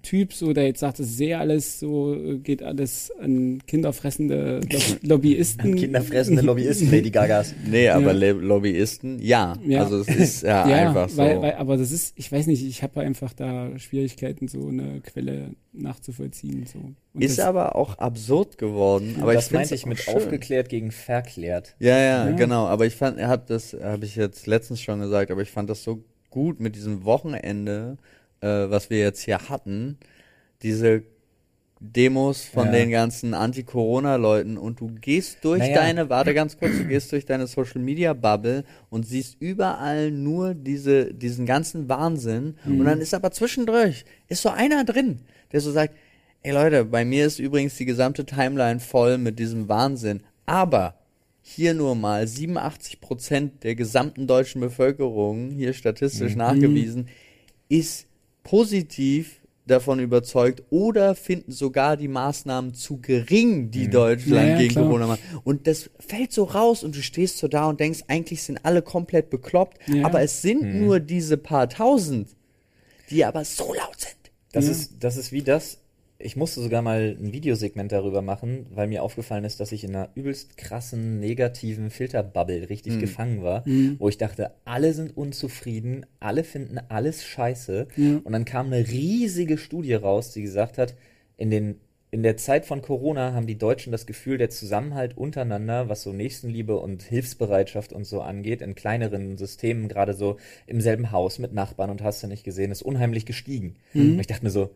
Aluhut-Typ, 0.00 0.32
so, 0.32 0.52
der 0.52 0.66
jetzt 0.66 0.80
sagt, 0.80 0.98
das 0.98 1.06
ist 1.08 1.20
eh 1.20 1.34
alles 1.34 1.80
so, 1.80 2.16
geht 2.42 2.62
alles 2.62 3.12
an 3.20 3.60
kinderfressende 3.66 4.60
Lob 4.70 4.82
Lobbyisten. 5.02 5.74
Kinderfressende 5.76 6.42
Lobbyisten, 6.42 6.90
Lady 6.90 7.10
Gagas. 7.12 7.54
nee, 7.66 7.88
aber 7.88 8.14
Ja. 8.14 8.30
Lobbyisten, 8.32 9.18
ja. 9.20 9.54
Ja. 9.66 9.84
Also 9.84 10.00
es 10.00 10.08
ist 10.08 10.42
ja, 10.42 10.68
Ja, 10.68 10.88
einfach 10.88 11.08
so. 11.08 11.18
weil, 11.18 11.40
weil, 11.42 11.54
aber 11.54 11.76
das 11.76 11.92
ist, 11.92 12.14
ich 12.16 12.30
weiß 12.30 12.46
nicht, 12.46 12.64
ich 12.66 12.82
habe 12.82 13.00
einfach 13.00 13.32
da 13.32 13.78
Schwierigkeiten, 13.78 14.48
so 14.48 14.68
eine 14.68 15.00
Quelle 15.00 15.50
nachzuvollziehen. 15.72 16.66
So. 16.66 16.78
Und 17.12 17.22
ist 17.22 17.38
das, 17.38 17.46
aber 17.46 17.76
auch 17.76 17.98
absurd 17.98 18.58
geworden. 18.58 19.16
Aber 19.20 19.34
das 19.34 19.46
ich 19.46 19.52
meinte 19.52 19.74
ich 19.74 19.86
mit 19.86 19.98
schön. 19.98 20.14
aufgeklärt 20.14 20.68
gegen 20.68 20.90
verklärt. 20.90 21.74
Ja, 21.78 21.98
ja, 21.98 22.28
Ja. 22.30 22.36
genau. 22.36 22.66
Aber 22.66 22.86
ich 22.86 22.94
fand, 22.96 23.20
hab 23.20 23.46
das, 23.46 23.76
habe 23.80 24.04
ich 24.04 24.16
jetzt 24.16 24.46
letztens 24.46 24.80
schon 24.80 25.00
gesagt, 25.00 25.30
aber 25.30 25.42
ich 25.42 25.50
fand 25.50 25.70
das 25.70 25.84
so 25.84 26.02
gut 26.30 26.60
mit 26.60 26.76
diesem 26.76 27.04
Wochenende, 27.04 27.96
äh, 28.40 28.46
was 28.70 28.90
wir 28.90 28.98
jetzt 28.98 29.22
hier 29.22 29.48
hatten, 29.48 29.98
diese 30.62 31.02
Demos 31.82 32.44
von 32.44 32.66
Ja. 32.66 32.72
den 32.72 32.90
ganzen 32.90 33.32
Anti-Corona-Leuten 33.32 34.58
und 34.58 34.80
du 34.80 34.88
gehst 35.00 35.38
durch 35.42 35.60
Naja. 35.60 35.76
deine, 35.76 36.10
warte 36.10 36.34
ganz 36.34 36.58
kurz, 36.58 36.72
du 36.76 36.84
gehst 36.84 37.10
durch 37.10 37.24
deine 37.24 37.46
Social-Media-Bubble 37.46 38.64
und 38.90 39.06
siehst 39.06 39.36
überall 39.40 40.10
nur 40.10 40.52
diese, 40.52 41.14
diesen 41.14 41.46
ganzen 41.46 41.88
Wahnsinn 41.88 42.56
und 42.66 42.84
dann 42.84 43.00
ist 43.00 43.14
aber 43.14 43.30
zwischendurch, 43.30 44.04
ist 44.28 44.42
so 44.42 44.50
einer 44.50 44.84
drin, 44.84 45.20
der 45.52 45.62
so 45.62 45.72
sagt, 45.72 45.94
ey 46.42 46.52
Leute, 46.52 46.84
bei 46.84 47.06
mir 47.06 47.24
ist 47.24 47.38
übrigens 47.38 47.76
die 47.78 47.86
gesamte 47.86 48.26
Timeline 48.26 48.78
voll 48.80 49.16
mit 49.16 49.38
diesem 49.38 49.66
Wahnsinn, 49.70 50.22
aber 50.44 50.96
hier 51.40 51.72
nur 51.72 51.94
mal 51.94 52.26
87 52.28 53.00
Prozent 53.00 53.64
der 53.64 53.74
gesamten 53.74 54.26
deutschen 54.26 54.60
Bevölkerung, 54.60 55.50
hier 55.50 55.72
statistisch 55.72 56.36
nachgewiesen, 56.36 57.08
ist 57.70 58.06
positiv 58.50 59.36
davon 59.66 60.00
überzeugt 60.00 60.64
oder 60.70 61.14
finden 61.14 61.52
sogar 61.52 61.96
die 61.96 62.08
Maßnahmen 62.08 62.74
zu 62.74 62.96
gering, 62.96 63.70
die 63.70 63.86
Mhm. 63.86 63.90
Deutschland 63.92 64.42
Ja, 64.48 64.52
ja, 64.54 64.58
gegen 64.58 64.72
klar. 64.72 64.86
Corona 64.86 65.06
macht. 65.06 65.20
Und 65.44 65.68
das 65.68 65.88
fällt 66.00 66.32
so 66.32 66.42
raus 66.42 66.82
und 66.82 66.96
du 66.96 67.00
stehst 67.02 67.38
so 67.38 67.46
da 67.46 67.68
und 67.68 67.78
denkst, 67.78 68.00
eigentlich 68.08 68.42
sind 68.42 68.58
alle 68.64 68.82
komplett 68.82 69.30
bekloppt, 69.30 69.78
Ja. 69.86 70.04
aber 70.04 70.22
es 70.22 70.42
sind 70.42 70.62
Mhm. 70.62 70.80
nur 70.80 70.98
diese 70.98 71.36
paar 71.36 71.68
tausend, 71.68 72.30
die 73.10 73.24
aber 73.24 73.44
so 73.44 73.72
laut 73.72 74.00
sind. 74.00 74.16
Das, 74.50 74.66
ist, 74.66 74.94
das 74.98 75.16
ist 75.16 75.30
wie 75.30 75.42
das. 75.42 75.78
Ich 76.22 76.36
musste 76.36 76.60
sogar 76.60 76.82
mal 76.82 77.16
ein 77.18 77.32
Videosegment 77.32 77.92
darüber 77.92 78.22
machen, 78.22 78.66
weil 78.70 78.88
mir 78.88 79.02
aufgefallen 79.02 79.44
ist, 79.44 79.58
dass 79.58 79.72
ich 79.72 79.84
in 79.84 79.96
einer 79.96 80.10
übelst 80.14 80.56
krassen, 80.56 81.18
negativen 81.18 81.90
Filterbubble 81.90 82.68
richtig 82.68 82.98
gefangen 83.00 83.42
war, 83.42 83.64
wo 83.98 84.08
ich 84.08 84.18
dachte, 84.18 84.52
alle 84.64 84.92
sind 84.92 85.16
unzufrieden, 85.16 86.04
alle 86.20 86.44
finden 86.44 86.78
alles 86.88 87.24
scheiße. 87.24 87.88
Ja. 87.96 88.20
Und 88.22 88.32
dann 88.32 88.44
kam 88.44 88.66
eine 88.66 88.86
riesige 88.86 89.56
Studie 89.56 89.94
raus, 89.94 90.32
die 90.32 90.42
gesagt 90.42 90.78
hat, 90.78 90.94
in 91.36 91.50
den 91.50 91.80
in 92.12 92.22
der 92.24 92.36
Zeit 92.36 92.66
von 92.66 92.82
Corona 92.82 93.34
haben 93.34 93.46
die 93.46 93.58
Deutschen 93.58 93.92
das 93.92 94.04
Gefühl, 94.04 94.36
der 94.36 94.50
Zusammenhalt 94.50 95.16
untereinander, 95.16 95.88
was 95.88 96.02
so 96.02 96.12
Nächstenliebe 96.12 96.76
und 96.76 97.02
Hilfsbereitschaft 97.04 97.92
und 97.92 98.04
so 98.04 98.20
angeht, 98.20 98.62
in 98.62 98.74
kleineren 98.74 99.38
Systemen, 99.38 99.86
gerade 99.86 100.14
so 100.14 100.36
im 100.66 100.80
selben 100.80 101.12
Haus 101.12 101.38
mit 101.38 101.52
Nachbarn 101.52 101.90
und 101.90 102.02
hast 102.02 102.22
du 102.22 102.26
nicht 102.26 102.42
gesehen, 102.42 102.72
ist 102.72 102.82
unheimlich 102.82 103.26
gestiegen. 103.26 103.76
Und 103.94 104.18
ich 104.18 104.26
dachte 104.26 104.44
mir 104.44 104.50
so, 104.50 104.70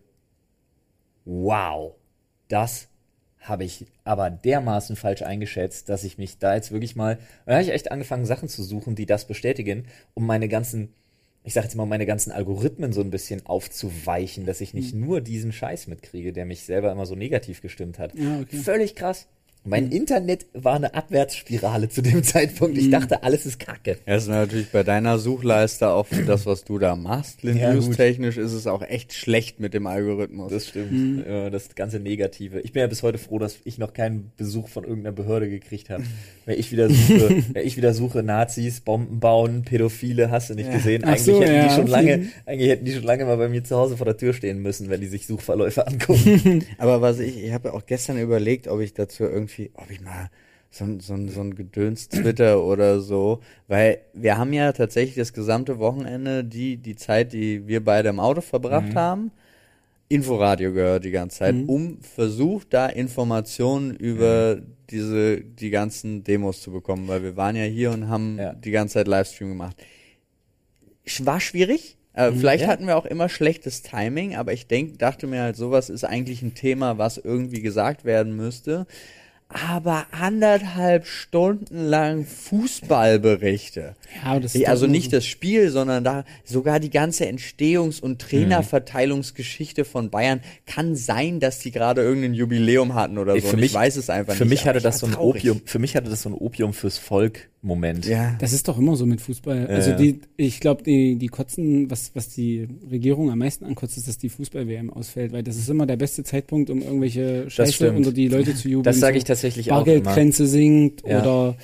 wow, 1.24 1.94
das 2.48 2.88
habe 3.40 3.64
ich 3.64 3.86
aber 4.04 4.30
dermaßen 4.30 4.96
falsch 4.96 5.22
eingeschätzt, 5.22 5.88
dass 5.88 6.04
ich 6.04 6.16
mich 6.18 6.38
da 6.38 6.54
jetzt 6.54 6.72
wirklich 6.72 6.96
mal, 6.96 7.18
da 7.46 7.52
habe 7.54 7.62
ich 7.62 7.70
echt 7.70 7.92
angefangen, 7.92 8.24
Sachen 8.24 8.48
zu 8.48 8.62
suchen, 8.62 8.94
die 8.94 9.06
das 9.06 9.26
bestätigen, 9.26 9.86
um 10.14 10.26
meine 10.26 10.48
ganzen, 10.48 10.94
ich 11.42 11.52
sage 11.52 11.66
jetzt 11.66 11.74
mal, 11.74 11.84
meine 11.84 12.06
ganzen 12.06 12.32
Algorithmen 12.32 12.92
so 12.94 13.02
ein 13.02 13.10
bisschen 13.10 13.44
aufzuweichen, 13.44 14.46
dass 14.46 14.62
ich 14.62 14.72
nicht 14.72 14.94
nur 14.94 15.20
diesen 15.20 15.52
Scheiß 15.52 15.88
mitkriege, 15.88 16.32
der 16.32 16.46
mich 16.46 16.64
selber 16.64 16.90
immer 16.90 17.04
so 17.04 17.14
negativ 17.14 17.60
gestimmt 17.60 17.98
hat. 17.98 18.14
Ja, 18.14 18.40
okay. 18.40 18.56
Völlig 18.56 18.94
krass. 18.94 19.28
Mein 19.66 19.90
Internet 19.90 20.44
war 20.52 20.74
eine 20.74 20.92
Abwärtsspirale 20.92 21.88
zu 21.88 22.02
dem 22.02 22.22
Zeitpunkt. 22.22 22.76
Ich 22.76 22.90
dachte, 22.90 23.22
alles 23.22 23.46
ist 23.46 23.58
Kacke. 23.58 23.92
Ja, 24.06 24.14
das 24.14 24.24
ist 24.24 24.28
natürlich 24.28 24.70
bei 24.70 24.82
deiner 24.82 25.18
Suchleiste 25.18 25.88
auch 25.88 26.06
für 26.06 26.22
das, 26.26 26.44
was 26.44 26.64
du 26.64 26.78
da 26.78 26.96
machst. 26.96 27.42
Ja, 27.42 27.72
gut. 27.72 27.86
News-technisch 27.86 28.36
ist 28.36 28.52
es 28.52 28.66
auch 28.66 28.82
echt 28.82 29.14
schlecht 29.14 29.60
mit 29.60 29.72
dem 29.72 29.86
Algorithmus. 29.86 30.52
Das 30.52 30.68
stimmt. 30.68 31.26
Ja, 31.26 31.48
das 31.48 31.74
ganze 31.74 31.98
Negative. 31.98 32.60
Ich 32.60 32.72
bin 32.72 32.80
ja 32.80 32.88
bis 32.88 33.02
heute 33.02 33.16
froh, 33.16 33.38
dass 33.38 33.56
ich 33.64 33.78
noch 33.78 33.94
keinen 33.94 34.32
Besuch 34.36 34.68
von 34.68 34.84
irgendeiner 34.84 35.16
Behörde 35.16 35.48
gekriegt 35.48 35.88
habe. 35.88 36.04
Wenn 36.46 36.58
ich 36.58 36.70
wieder 36.70 36.90
suche, 36.90 37.42
wenn 37.54 37.66
ich 37.66 37.78
wieder 37.78 37.94
suche, 37.94 38.22
Nazis, 38.22 38.82
Bomben 38.82 39.18
bauen, 39.18 39.62
Pädophile, 39.62 40.30
hast 40.30 40.50
du 40.50 40.54
nicht 40.54 40.70
gesehen. 40.70 41.00
Ach 41.02 41.08
Eigentlich 41.08 41.22
so, 41.22 41.40
hätten 41.40 41.54
ja, 41.54 41.68
die 41.68 41.74
schon 41.74 41.86
lange, 41.86 42.28
eigentlich 42.44 42.68
hätten 42.68 42.84
die 42.84 42.92
schon 42.92 43.02
lange 43.02 43.24
mal 43.24 43.38
bei 43.38 43.48
mir 43.48 43.64
zu 43.64 43.76
Hause 43.76 43.96
vor 43.96 44.04
der 44.04 44.18
Tür 44.18 44.34
stehen 44.34 44.60
müssen, 44.60 44.90
wenn 44.90 45.00
die 45.00 45.06
sich 45.06 45.26
Suchverläufe 45.26 45.86
angucken. 45.86 46.62
Aber 46.76 47.00
was 47.00 47.18
ich, 47.18 47.42
ich 47.42 47.52
habe 47.54 47.72
auch 47.72 47.86
gestern 47.86 48.18
überlegt, 48.18 48.68
ob 48.68 48.80
ich 48.80 48.92
dazu 48.92 49.22
irgendwie, 49.22 49.53
ob 49.74 49.90
ich 49.90 50.00
mal 50.00 50.30
so, 50.70 50.84
ein- 50.84 51.00
so, 51.00 51.14
ein- 51.14 51.28
so 51.28 51.40
ein 51.40 51.54
Gedöns 51.54 52.08
Twitter 52.08 52.62
oder 52.62 53.00
so, 53.00 53.40
weil 53.68 53.98
wir 54.12 54.36
haben 54.38 54.52
ja 54.52 54.72
tatsächlich 54.72 55.14
das 55.16 55.32
gesamte 55.32 55.78
Wochenende, 55.78 56.42
die, 56.44 56.76
die 56.76 56.96
Zeit, 56.96 57.32
die 57.32 57.66
wir 57.68 57.84
beide 57.84 58.08
im 58.08 58.18
Auto 58.20 58.40
verbracht 58.40 58.94
haben, 58.94 59.30
Inforadio 60.08 60.72
gehört 60.72 61.04
die 61.04 61.10
ganze 61.10 61.38
Zeit, 61.38 61.54
um 61.66 61.98
versucht, 62.02 62.68
da 62.74 62.86
Informationen 62.88 63.94
über 63.96 64.60
diese, 64.90 65.40
die 65.40 65.70
ganzen 65.70 66.22
Demos 66.24 66.60
zu 66.60 66.70
bekommen, 66.72 67.08
weil 67.08 67.22
wir 67.22 67.36
waren 67.36 67.56
ja 67.56 67.64
hier 67.64 67.90
und 67.90 68.08
haben 68.08 68.36
Ja. 68.38 68.52
die 68.52 68.70
ganze 68.70 68.94
Zeit 68.94 69.08
Livestream 69.08 69.48
gemacht. 69.48 69.76
War 71.20 71.40
schwierig. 71.40 71.96
Äh, 72.12 72.32
vielleicht 72.32 72.62
Ja. 72.64 72.68
hatten 72.68 72.86
wir 72.86 72.96
auch 72.96 73.06
immer 73.06 73.28
schlechtes 73.28 73.82
Timing, 73.82 74.36
aber 74.36 74.52
ich 74.52 74.66
denk, 74.66 74.98
dachte 74.98 75.26
mir 75.26 75.42
halt, 75.42 75.56
sowas 75.56 75.90
ist 75.90 76.04
eigentlich 76.04 76.42
ein 76.42 76.54
Thema, 76.54 76.98
was 76.98 77.18
irgendwie 77.18 77.60
gesagt 77.60 78.04
werden 78.04 78.36
müsste. 78.36 78.86
Aber 79.48 80.06
anderthalb 80.10 81.06
Stunden 81.06 81.84
lang 81.86 82.24
Fußballberichte. 82.26 83.94
Ja, 84.24 84.40
das 84.40 84.54
ist 84.54 84.66
also 84.66 84.86
nicht 84.86 85.12
das 85.12 85.24
Spiel, 85.26 85.70
sondern 85.70 86.02
da 86.02 86.24
sogar 86.44 86.80
die 86.80 86.90
ganze 86.90 87.26
Entstehungs- 87.26 88.00
und 88.00 88.20
Trainerverteilungsgeschichte 88.20 89.84
von 89.84 90.10
Bayern 90.10 90.40
kann 90.66 90.96
sein, 90.96 91.40
dass 91.40 91.58
die 91.60 91.70
gerade 91.70 92.02
irgendein 92.02 92.34
Jubiläum 92.34 92.94
hatten 92.94 93.18
oder 93.18 93.34
Ey, 93.34 93.40
so. 93.40 93.48
für 93.48 93.56
mich- 93.56 93.66
ich 93.66 93.74
weiß 93.74 93.96
es 93.96 94.10
einfach 94.10 94.34
Für 94.34 94.44
nicht. 94.44 94.50
mich 94.50 94.66
hatte 94.66 94.80
das 94.80 94.98
so 94.98 95.06
ein 95.06 95.12
traurig. 95.12 95.42
Opium, 95.42 95.62
für 95.64 95.78
mich 95.78 95.94
hatte 95.94 96.10
das 96.10 96.22
so 96.22 96.30
ein 96.30 96.34
Opium 96.34 96.72
fürs 96.72 96.98
Volk 96.98 97.48
Moment. 97.64 98.04
Ja. 98.04 98.36
Das 98.38 98.52
ist 98.52 98.68
doch 98.68 98.78
immer 98.78 98.94
so 98.94 99.06
mit 99.06 99.22
Fußball. 99.22 99.66
Also 99.68 99.92
ja. 99.92 99.96
die, 99.96 100.20
ich 100.36 100.60
glaube, 100.60 100.82
die, 100.82 101.16
die 101.16 101.28
kotzen, 101.28 101.90
was, 101.90 102.10
was 102.14 102.28
die 102.28 102.68
Regierung 102.90 103.30
am 103.30 103.38
meisten 103.38 103.64
ankotzt, 103.64 103.96
ist, 103.96 104.06
dass 104.06 104.18
die 104.18 104.28
Fußball-WM 104.28 104.90
ausfällt, 104.90 105.32
weil 105.32 105.42
das 105.42 105.56
ist 105.56 105.70
immer 105.70 105.86
der 105.86 105.96
beste 105.96 106.24
Zeitpunkt, 106.24 106.68
um 106.68 106.82
irgendwelche 106.82 107.48
Scheiße 107.48 107.92
unter 107.92 108.12
die 108.12 108.28
Leute 108.28 108.54
zu 108.54 108.68
jubeln. 108.68 108.84
Das 108.84 109.00
sage 109.00 109.16
ich 109.16 109.24
tatsächlich 109.24 109.72
auch. 109.72 109.78
Bargeldgrenze 109.78 110.46
sinkt 110.46 111.02
Ja. 111.06 111.22
oder 111.22 111.56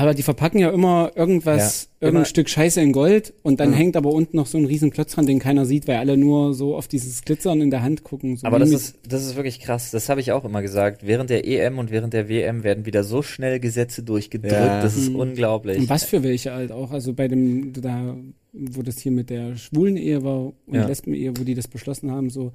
aber 0.00 0.14
die 0.14 0.22
verpacken 0.22 0.58
ja 0.58 0.70
immer 0.70 1.12
irgendwas, 1.16 1.88
Ja, 2.00 2.06
irgendein 2.06 2.20
immer- 2.22 2.24
Stück 2.24 2.48
Scheiße 2.48 2.80
in 2.80 2.92
Gold 2.92 3.34
und 3.42 3.60
dann 3.60 3.70
Mhm. 3.70 3.74
hängt 3.74 3.96
aber 3.96 4.10
unten 4.10 4.38
noch 4.38 4.46
so 4.46 4.56
ein 4.56 4.64
riesen 4.64 4.90
Klotz 4.90 5.12
dran, 5.12 5.26
den 5.26 5.38
keiner 5.38 5.66
sieht, 5.66 5.86
weil 5.86 5.96
alle 5.98 6.16
nur 6.16 6.54
so 6.54 6.74
auf 6.76 6.88
dieses 6.88 7.22
Glitzern 7.22 7.60
in 7.60 7.70
der 7.70 7.82
Hand 7.82 8.02
gucken. 8.02 8.36
So 8.38 8.46
Aber 8.46 8.58
das 8.58 8.70
ist, 8.70 8.98
das 9.06 9.26
ist 9.26 9.36
wirklich 9.36 9.60
krass. 9.60 9.90
Das 9.90 10.08
habe 10.08 10.20
ich 10.20 10.32
auch 10.32 10.44
immer 10.46 10.62
gesagt. 10.62 11.06
Während 11.06 11.28
der 11.28 11.46
EM 11.46 11.78
und 11.78 11.90
während 11.90 12.14
der 12.14 12.28
WM 12.30 12.64
werden 12.64 12.86
wieder 12.86 13.04
so 13.04 13.20
schnell 13.22 13.60
Gesetze 13.60 14.02
durchgedrückt. 14.02 14.52
Ja. 14.54 14.80
Das 14.80 14.96
ist 14.96 15.10
Mhm. 15.10 15.16
unglaublich. 15.16 15.78
Und 15.78 15.90
was 15.90 16.04
für 16.04 16.22
welche 16.22 16.52
halt 16.54 16.72
auch. 16.72 16.90
Also 16.90 17.12
bei 17.12 17.28
dem, 17.28 17.74
da, 17.74 18.16
wo 18.52 18.80
das 18.82 18.98
hier 18.98 19.12
mit 19.12 19.28
der 19.28 19.56
schwulen 19.56 19.98
Ehe 19.98 20.24
war 20.24 20.46
und 20.46 20.74
Ja. 20.74 20.86
Lesben-Ehe, 20.86 21.36
wo 21.38 21.44
die 21.44 21.54
das 21.54 21.68
beschlossen 21.68 22.10
haben, 22.10 22.30
so, 22.30 22.52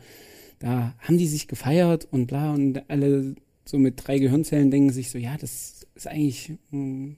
da 0.60 0.96
haben 1.00 1.20
die 1.20 1.28
sich 1.28 1.48
gefeiert 1.48 2.08
und 2.10 2.26
bla 2.26 2.54
und 2.56 2.82
alle 2.90 3.36
so 3.66 3.78
mit 3.78 3.96
drei 4.08 4.18
Gehirnzellen 4.18 4.72
denken 4.72 4.92
sich 4.92 5.12
so, 5.12 5.18
ja, 5.20 5.36
das 5.40 5.86
ist 5.94 6.08
eigentlich 6.08 6.54
ein, 6.72 7.10
ein 7.10 7.18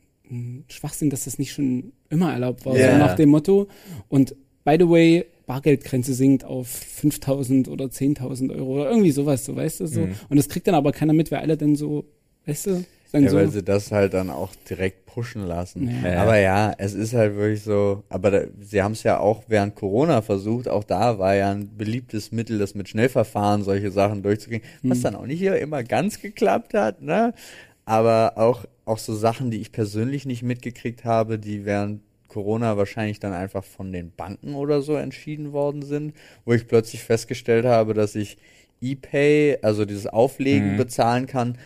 Schwachsinn, 0.70 1.10
dass 1.10 1.26
das 1.26 1.40
nicht 1.40 1.52
schon 1.54 1.92
immer 2.10 2.32
erlaubt 2.32 2.66
war, 2.66 2.78
Ja. 2.78 2.92
so 2.94 2.98
nach 2.98 3.16
dem 3.16 3.30
Motto. 3.30 3.68
Und 4.08 4.36
by 4.64 4.76
the 4.80 4.88
way, 4.90 5.26
Bargeldgrenze 5.48 6.14
sinkt 6.14 6.44
auf 6.46 6.68
5000 6.68 7.68
oder 7.70 7.86
10.000 7.90 8.52
Euro 8.56 8.76
oder 8.82 8.90
irgendwie 8.92 9.12
sowas, 9.12 9.46
so 9.46 9.56
weißt 9.56 9.80
du 9.80 9.88
so. 9.88 10.02
Mhm. 10.02 10.16
Und 10.30 10.38
das 10.38 10.48
kriegt 10.48 10.68
dann 10.68 10.76
aber 10.76 10.92
keiner 10.92 11.14
mit, 11.14 11.32
weil 11.32 11.40
alle 11.40 11.58
dann 11.58 11.76
so, 11.76 12.06
weißt 12.46 12.68
du, 12.68 12.86
dann 13.12 13.24
Ja, 13.24 13.30
so. 13.32 13.38
weil 13.38 13.50
sie 13.50 13.64
das 13.64 13.92
halt 13.92 14.14
dann 14.14 14.30
auch 14.30 14.52
direkt 14.70 15.08
pushen 15.08 15.48
lassen. 15.48 15.90
Ja. 16.04 16.12
Ja. 16.12 16.22
Aber 16.22 16.38
ja, 16.38 16.72
es 16.78 16.94
ist 16.94 17.16
halt 17.16 17.36
wirklich 17.36 17.64
so, 17.64 18.04
aber 18.10 18.30
da, 18.30 18.42
sie 18.62 18.84
haben 18.84 18.92
es 18.92 19.02
ja 19.02 19.20
auch 19.20 19.46
während 19.48 19.74
Corona 19.74 20.22
versucht, 20.22 20.68
auch 20.68 20.84
da 20.84 21.18
war 21.18 21.34
ja 21.34 21.50
ein 21.50 21.76
beliebtes 21.76 22.32
Mittel, 22.32 22.60
das 22.60 22.76
mit 22.76 22.88
Schnellverfahren 22.88 23.64
solche 23.64 23.90
Sachen 23.90 24.22
durchzugehen, 24.22 24.62
was 24.84 25.00
Mhm. 25.00 25.04
dann 25.04 25.16
auch 25.16 25.26
nicht 25.26 25.42
immer 25.42 25.84
ganz 25.84 26.22
geklappt 26.22 26.76
hat, 26.76 27.02
ne? 27.02 27.34
Aber 27.90 28.34
auch, 28.38 28.66
auch 28.86 29.00
so 29.00 29.16
Sachen, 29.16 29.50
die 29.50 29.60
ich 29.62 29.72
persönlich 29.72 30.26
nicht 30.26 30.44
mitgekriegt 30.44 31.06
habe, 31.06 31.40
die 31.40 31.66
während 31.66 32.02
Corona 32.28 32.78
wahrscheinlich 32.78 33.20
dann 33.20 33.34
einfach 33.34 33.64
von 33.64 33.92
den 33.92 34.12
Banken 34.16 34.54
oder 34.54 34.84
so 34.84 34.96
entschieden 34.96 35.54
worden 35.54 35.82
sind, 35.82 36.14
wo 36.46 36.54
ich 36.54 36.68
plötzlich 36.68 37.02
festgestellt 37.04 37.66
habe, 37.66 37.96
dass 37.96 38.14
ich 38.14 38.38
ePay, 38.80 39.58
also 39.64 39.86
dieses 39.86 40.06
Auflegen 40.06 40.74
Mhm. 40.74 40.78
bezahlen 40.78 41.26
kann. 41.26 41.58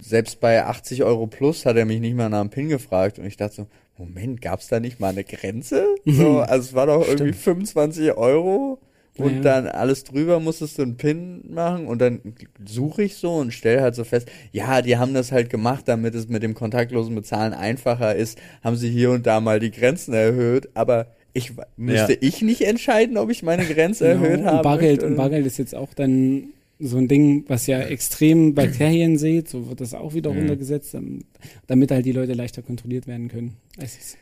Selbst 0.00 0.38
bei 0.38 0.64
80 0.64 1.02
Euro 1.02 1.26
plus 1.26 1.66
hat 1.66 1.76
er 1.76 1.84
mich 1.84 2.00
nicht 2.00 2.14
mal 2.14 2.28
nach 2.28 2.42
dem 2.42 2.50
PIN 2.50 2.68
gefragt 2.68 3.18
und 3.18 3.24
ich 3.26 3.36
dachte 3.36 3.56
so, 3.56 3.66
Moment, 3.98 4.40
gab's 4.40 4.68
da 4.68 4.78
nicht 4.78 5.00
mal 5.00 5.08
eine 5.08 5.24
Grenze? 5.24 5.84
So, 6.06 6.38
also 6.46 6.68
es 6.68 6.74
war 6.74 6.86
doch 6.86 7.06
irgendwie 7.08 7.32
25 7.32 8.12
Euro 8.16 8.78
und 9.18 9.34
Ja. 9.36 9.40
dann 9.42 9.66
alles 9.66 10.04
drüber 10.04 10.40
musstest 10.40 10.78
du 10.78 10.82
einen 10.82 10.96
PIN 10.96 11.42
machen 11.52 11.86
und 11.86 12.00
dann 12.00 12.20
suche 12.66 13.02
ich 13.02 13.16
so 13.16 13.34
und 13.36 13.52
stelle 13.52 13.82
halt 13.82 13.94
so 13.94 14.04
fest, 14.04 14.28
ja, 14.52 14.80
die 14.82 14.96
haben 14.96 15.12
das 15.14 15.32
halt 15.32 15.50
gemacht, 15.50 15.86
damit 15.86 16.14
es 16.14 16.28
mit 16.28 16.42
dem 16.42 16.54
kontaktlosen 16.54 17.14
Bezahlen 17.14 17.52
einfacher 17.52 18.14
ist, 18.14 18.38
haben 18.62 18.76
sie 18.76 18.88
hier 18.90 19.10
und 19.10 19.26
da 19.26 19.40
mal 19.40 19.60
die 19.60 19.70
Grenzen 19.70 20.14
erhöht, 20.14 20.70
aber 20.74 21.08
ich 21.34 21.52
müsste 21.76 22.12
Ja. 22.12 22.18
ich 22.20 22.42
nicht 22.42 22.62
entscheiden, 22.62 23.16
ob 23.18 23.30
ich 23.30 23.42
meine 23.42 23.66
Grenze 23.66 24.04
Genau, 24.12 24.24
erhöht 24.24 24.44
habe. 24.44 24.56
und 24.58 24.62
Bargeld, 24.62 25.02
und 25.02 25.16
Bargeld 25.16 25.46
ist 25.46 25.58
jetzt 25.58 25.74
auch 25.74 25.92
dann 25.94 26.44
so 26.78 26.96
ein 26.96 27.06
Ding, 27.06 27.44
was 27.48 27.66
ja 27.68 27.80
extrem 27.80 28.54
Bakterien 28.54 29.16
sieht, 29.16 29.48
so 29.48 29.68
wird 29.68 29.80
das 29.80 29.94
auch 29.94 30.14
wieder 30.14 30.30
Mhm. 30.32 30.38
runtergesetzt, 30.38 30.94
ähm, 30.94 31.24
damit 31.68 31.90
halt 31.92 32.04
die 32.06 32.12
Leute 32.12 32.32
leichter 32.32 32.60
kontrolliert 32.62 33.06
werden 33.06 33.28
können. 33.28 33.56
Es 33.78 33.96
ist, 33.96 34.16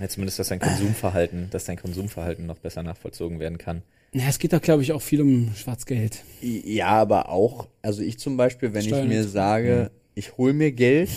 Ja, 0.00 0.08
zumindest, 0.08 0.38
dass 0.38 0.48
dein 0.48 0.60
Konsumverhalten, 0.60 1.48
dass 1.50 1.64
dein 1.64 1.76
Konsumverhalten 1.76 2.46
noch 2.46 2.58
besser 2.58 2.84
nachvollzogen 2.84 3.40
werden 3.40 3.58
kann. 3.58 3.82
Na, 4.12 4.28
es 4.28 4.38
geht 4.38 4.52
doch, 4.52 4.62
glaube 4.62 4.82
ich, 4.82 4.92
auch 4.92 5.02
viel 5.02 5.20
um 5.20 5.54
Schwarzgeld. 5.54 6.22
Ja, 6.40 6.88
aber 6.88 7.28
auch, 7.28 7.68
also 7.82 8.02
ich 8.02 8.18
zum 8.18 8.36
Beispiel, 8.36 8.72
wenn 8.72 8.80
ich 8.82 8.88
Steuern 8.88 9.08
mir 9.08 9.18
und 9.18 9.24
so. 9.24 9.30
sage, 9.30 9.90
ich 10.14 10.36
hole 10.36 10.52
mir 10.52 10.72
Geld 10.72 11.10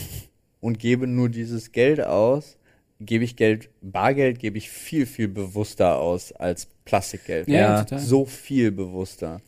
und 0.60 0.80
gebe 0.80 1.08
nur 1.08 1.30
dieses 1.30 1.72
Geld 1.72 2.02
aus, 2.02 2.58
gebe 3.00 3.24
ich 3.24 3.36
Geld, 3.36 3.70
Bargeld 3.82 4.40
gebe 4.40 4.58
ich 4.58 4.70
viel, 4.70 5.06
viel 5.06 5.28
bewusster 5.28 6.00
aus 6.00 6.32
als 6.34 6.68
Plastikgeld. 6.86 7.48
Ja, 7.48 7.56
Ja, 7.56 7.84
total. 7.84 8.00
So 8.00 8.26
viel 8.26 8.72
bewusster. 8.72 9.42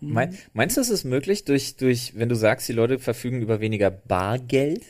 Mein, 0.00 0.36
meinst 0.52 0.76
du, 0.76 0.80
es 0.80 0.90
ist 0.90 1.04
möglich 1.04 1.44
durch, 1.44 1.76
durch, 1.76 2.12
wenn 2.16 2.28
du 2.28 2.36
sagst, 2.36 2.68
die 2.68 2.72
Leute 2.72 2.98
verfügen 2.98 3.42
über 3.42 3.60
weniger 3.60 3.90
Bargeld, 3.90 4.82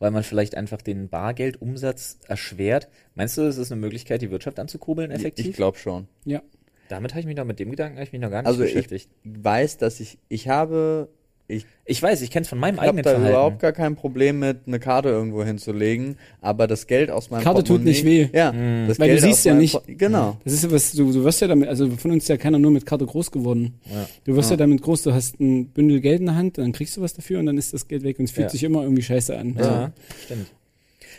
weil 0.00 0.10
man 0.10 0.24
vielleicht 0.24 0.56
einfach 0.56 0.82
den 0.82 1.08
Bargeldumsatz 1.08 2.18
erschwert? 2.26 2.88
Meinst 3.14 3.36
du, 3.36 3.42
es 3.42 3.58
ist 3.58 3.70
eine 3.70 3.80
Möglichkeit, 3.80 4.22
die 4.22 4.30
Wirtschaft 4.30 4.58
anzukurbeln 4.58 5.10
effektiv? 5.10 5.48
Ich 5.48 5.56
glaube 5.56 5.78
schon. 5.78 6.08
Ja. 6.24 6.42
Damit 6.88 7.12
habe 7.12 7.20
ich 7.20 7.26
mich 7.26 7.36
noch, 7.36 7.44
mit 7.44 7.58
dem 7.58 7.70
Gedanken 7.70 7.96
habe 7.96 8.04
ich 8.04 8.12
mich 8.12 8.20
noch 8.20 8.30
gar 8.30 8.42
nicht 8.42 8.46
Also 8.46 8.62
ich 8.62 8.72
beschäftigt. 8.74 9.08
weiß, 9.24 9.76
dass 9.78 10.00
ich, 10.00 10.18
ich 10.28 10.48
habe, 10.48 11.08
ich 11.46 11.64
Ich, 11.86 12.02
weiß, 12.02 12.20
ich 12.22 12.30
kenne 12.30 12.42
es 12.42 12.48
von 12.48 12.58
meinem 12.58 12.74
Ich 12.74 12.80
habe 12.80 12.88
eigenen 12.90 13.04
da 13.04 13.10
Verhalten. 13.12 13.30
überhaupt 13.32 13.58
gar 13.60 13.72
kein 13.72 13.96
Problem 13.96 14.38
mit, 14.38 14.58
eine 14.66 14.78
Karte 14.78 15.08
irgendwo 15.08 15.42
hinzulegen, 15.44 16.16
aber 16.42 16.66
das 16.66 16.86
Geld 16.86 17.10
aus 17.10 17.30
meinem 17.30 17.42
Karte 17.42 17.64
tut 17.64 17.80
Portemonnaie- 17.80 17.84
nicht 17.84 18.04
weh. 18.04 18.28
Ja, 18.34 18.52
Mhm. 18.52 18.88
das 18.88 18.98
Weil 18.98 19.08
du 19.08 19.14
Geld 19.14 19.22
siehst 19.24 19.38
aus 19.40 19.44
ja 19.44 19.54
nicht- 19.54 19.72
Po- 19.74 19.82
Genau. 19.86 20.36
Das 20.44 20.52
ist 20.52 20.64
ja 20.64 20.70
was, 20.70 20.92
du, 20.92 21.10
du 21.12 21.24
wirst 21.24 21.40
ja 21.40 21.46
damit, 21.48 21.68
also 21.70 21.88
von 21.90 22.10
uns 22.10 22.24
ist 22.24 22.28
ja 22.28 22.36
keiner 22.36 22.58
nur 22.58 22.70
mit 22.70 22.84
Karte 22.84 23.06
groß 23.06 23.30
geworden. 23.30 23.74
Ja. 23.86 24.06
Du 24.24 24.36
wirst 24.36 24.50
ja. 24.50 24.54
Ja. 24.54 24.58
damit 24.58 24.82
groß, 24.82 25.02
du 25.04 25.12
hast 25.14 25.40
ein 25.40 25.68
Bündel 25.68 26.00
Geld 26.00 26.20
in 26.20 26.26
der 26.26 26.34
Hand, 26.34 26.58
dann 26.58 26.72
kriegst 26.72 26.96
du 26.96 27.00
was 27.00 27.14
dafür 27.14 27.38
und 27.38 27.46
dann 27.46 27.56
ist 27.56 27.72
das 27.72 27.88
Geld 27.88 28.02
weg 28.02 28.18
und 28.18 28.26
es 28.26 28.30
fühlt 28.32 28.46
Ja. 28.48 28.50
sich 28.50 28.64
immer 28.64 28.82
irgendwie 28.82 29.02
scheiße 29.02 29.36
an. 29.38 29.56
Ja, 29.58 29.92
stimmt. 30.24 30.46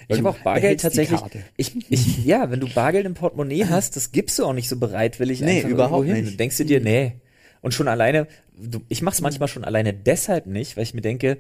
Ich 0.10 0.18
habe 0.18 0.30
auch 0.30 0.40
Bargeld 0.40 0.82
tatsächlich. 0.82 1.20
Ich, 1.56 1.92
ich, 1.92 2.26
ja, 2.26 2.50
wenn 2.52 2.60
du 2.60 2.68
Bargeld 2.68 3.06
im 3.06 3.14
Portemonnaie 3.14 3.66
hast, 3.66 3.96
das 3.96 4.12
gibst 4.12 4.40
du 4.40 4.46
auch 4.46 4.54
nicht 4.54 4.68
so 4.68 4.78
bereitwillig 4.78 5.40
Nee, 5.42 5.58
einfach 5.58 5.70
überhaupt 5.70 6.02
irgendwo 6.08 6.16
hin. 6.16 6.24
nicht. 6.26 6.34
Du 6.34 6.38
denkst 6.38 6.58
du 6.58 6.66
dir, 6.66 6.82
nee. 6.82 7.14
Und 7.62 7.74
schon 7.74 7.88
alleine, 7.88 8.28
du, 8.58 8.80
ich 8.90 9.02
mach's 9.02 9.22
manchmal 9.22 9.48
schon 9.48 9.64
alleine 9.64 9.94
deshalb 9.94 10.46
nicht, 10.48 10.76
weil 10.78 10.84
ich 10.84 10.94
mir 10.94 11.02
denke, 11.02 11.38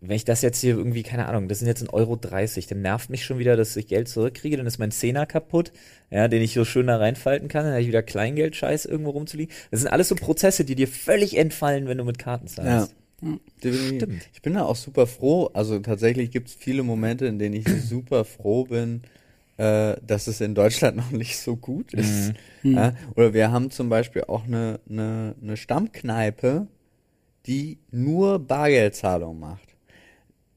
wenn 0.00 0.16
ich 0.16 0.24
das 0.24 0.42
jetzt 0.42 0.60
hier 0.60 0.76
irgendwie, 0.76 1.02
keine 1.02 1.26
Ahnung, 1.26 1.48
das 1.48 1.58
sind 1.58 1.68
jetzt 1.68 1.82
ein 1.82 1.88
Euro 1.90 2.16
30, 2.16 2.66
dann 2.66 2.82
nervt 2.82 3.10
mich 3.10 3.24
schon 3.24 3.38
wieder, 3.38 3.56
dass 3.56 3.74
ich 3.76 3.88
Geld 3.88 4.08
zurückkriege, 4.08 4.56
dann 4.56 4.66
ist 4.66 4.78
mein 4.78 4.90
Zehner 4.90 5.26
kaputt, 5.26 5.72
ja, 6.10 6.28
den 6.28 6.42
ich 6.42 6.52
so 6.54 6.64
schön 6.64 6.86
da 6.86 6.96
reinfalten 6.98 7.48
kann, 7.48 7.64
dann 7.64 7.72
habe 7.72 7.82
ich 7.82 7.88
wieder 7.88 8.02
Kleingeld-Scheiß 8.02 8.84
irgendwo 8.84 9.10
rumzuliegen. 9.10 9.54
Das 9.70 9.80
sind 9.80 9.88
alles 9.90 10.08
so 10.08 10.14
Prozesse, 10.14 10.64
die 10.64 10.76
dir 10.76 10.86
völlig 10.86 11.36
entfallen, 11.36 11.88
wenn 11.88 11.98
du 11.98 12.04
mit 12.04 12.18
Karten 12.18 12.46
Ja. 12.46 12.52
zahlst. 12.52 12.94
Definitiv. 12.94 13.05
Stimmt. 13.58 14.28
Ich 14.32 14.42
bin 14.42 14.54
da 14.54 14.64
auch 14.64 14.76
super 14.76 15.06
froh. 15.06 15.50
Also 15.54 15.78
tatsächlich 15.78 16.30
gibt 16.30 16.48
es 16.48 16.54
viele 16.54 16.82
Momente, 16.82 17.26
in 17.26 17.38
denen 17.38 17.54
ich 17.54 17.64
super 17.88 18.24
froh 18.24 18.64
bin, 18.64 19.02
äh, 19.56 19.96
dass 20.06 20.26
es 20.26 20.40
in 20.40 20.54
Deutschland 20.54 20.96
noch 20.96 21.10
nicht 21.10 21.38
so 21.38 21.56
gut 21.56 21.94
ist. 21.94 22.34
Mhm. 22.62 22.74
Ja? 22.74 22.92
Oder 23.14 23.34
wir 23.34 23.50
haben 23.50 23.70
zum 23.70 23.88
Beispiel 23.88 24.24
auch 24.24 24.44
eine, 24.44 24.80
eine, 24.88 25.34
eine 25.40 25.56
Stammkneipe, 25.56 26.66
die 27.46 27.78
nur 27.90 28.38
Bargeldzahlung 28.38 29.38
macht. 29.38 29.76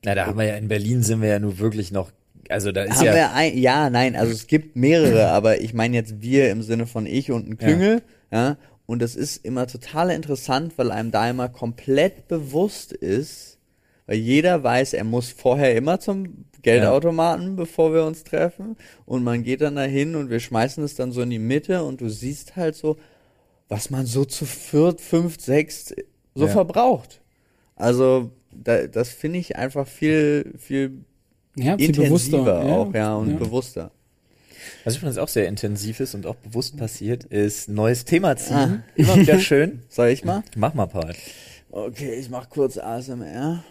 Na, 0.04 0.16
da 0.16 0.26
haben 0.26 0.38
wir 0.38 0.46
ja 0.46 0.56
in 0.56 0.68
Berlin 0.68 1.04
sind 1.04 1.22
wir 1.22 1.30
ja 1.30 1.40
nur 1.40 1.60
wirklich 1.60 1.92
noch, 1.92 2.12
also 2.48 2.72
da 2.72 2.84
ist 2.84 2.98
Haben 2.98 3.06
ja, 3.06 3.14
wir 3.14 3.34
ein, 3.34 3.58
ja, 3.58 3.90
nein, 3.90 4.16
also 4.16 4.32
es 4.32 4.48
gibt 4.48 4.76
mehrere, 4.76 5.28
aber 5.30 5.60
ich 5.60 5.74
meine 5.74 5.96
jetzt 5.96 6.22
wir 6.22 6.50
im 6.50 6.62
Sinne 6.62 6.88
von 6.88 7.06
ich 7.06 7.32
und 7.32 7.50
ein 7.50 7.58
Klüngel, 7.58 8.02
ja. 8.32 8.58
Und 8.90 9.04
das 9.04 9.16
ist 9.16 9.46
immer 9.46 9.68
total 9.68 10.10
interessant, 10.10 10.74
weil 10.78 10.90
einem 10.90 11.12
da 11.12 11.30
immer 11.30 11.48
komplett 11.48 12.28
bewusst 12.28 12.92
ist, 12.92 13.60
weil 14.08 14.18
jeder 14.18 14.64
weiß, 14.64 14.94
er 14.94 15.04
muss 15.04 15.30
vorher 15.30 15.76
immer 15.76 16.00
zum 16.00 16.46
Geldautomaten, 16.64 17.56
bevor 17.56 17.94
wir 17.94 18.04
uns 18.04 18.24
treffen. 18.24 18.78
Und 19.06 19.24
man 19.24 19.44
geht 19.44 19.62
dann 19.62 19.76
dahin 19.76 20.16
und 20.16 20.32
wir 20.32 20.40
schmeißen 20.40 20.84
es 20.84 20.96
dann 20.96 21.12
so 21.12 21.22
in 21.22 21.30
die 21.30 21.38
Mitte 21.38 21.84
und 21.84 22.02
du 22.02 22.10
siehst 22.10 22.56
halt 22.56 22.76
so, 22.76 22.98
was 23.68 23.92
man 23.92 24.08
so 24.08 24.26
zu 24.26 24.46
viert, 24.48 25.02
fünft, 25.02 25.42
sechs 25.42 25.94
so 26.34 26.46
Ja. 26.46 26.52
verbraucht. 26.52 27.22
Also, 27.76 28.32
da, 28.52 28.88
das 28.88 29.10
finde 29.10 29.38
ich 29.38 29.56
einfach 29.56 29.88
viel, 29.88 30.56
viel 30.58 31.06
Ja, 31.56 31.76
intensiver 31.76 32.62
auch, 32.66 32.92
ja, 32.96 33.14
und 33.14 33.34
ja. 33.34 33.38
bewusster. 33.38 33.92
Was 34.84 34.98
übrigens 34.98 35.18
auch 35.18 35.28
sehr 35.28 35.48
intensiv 35.48 36.00
ist 36.00 36.16
und 36.16 36.26
auch 36.26 36.36
bewusst 36.36 36.78
passiert, 36.78 37.24
ist 37.26 37.70
neues 37.70 38.06
Thema 38.06 38.36
ziehen. 38.38 38.56
Ah. 38.56 38.84
Immer 38.96 39.18
wieder 39.18 39.40
schön. 39.40 39.84
Soll 39.90 40.10
ich 40.10 40.24
mal? 40.24 40.44
Mach 40.56 40.74
mal, 40.74 40.88
Paul. 40.88 41.14
Okay, 41.72 42.16
ich 42.16 42.30
mach 42.30 42.50
kurz 42.50 42.78
ASMR. 42.78 43.64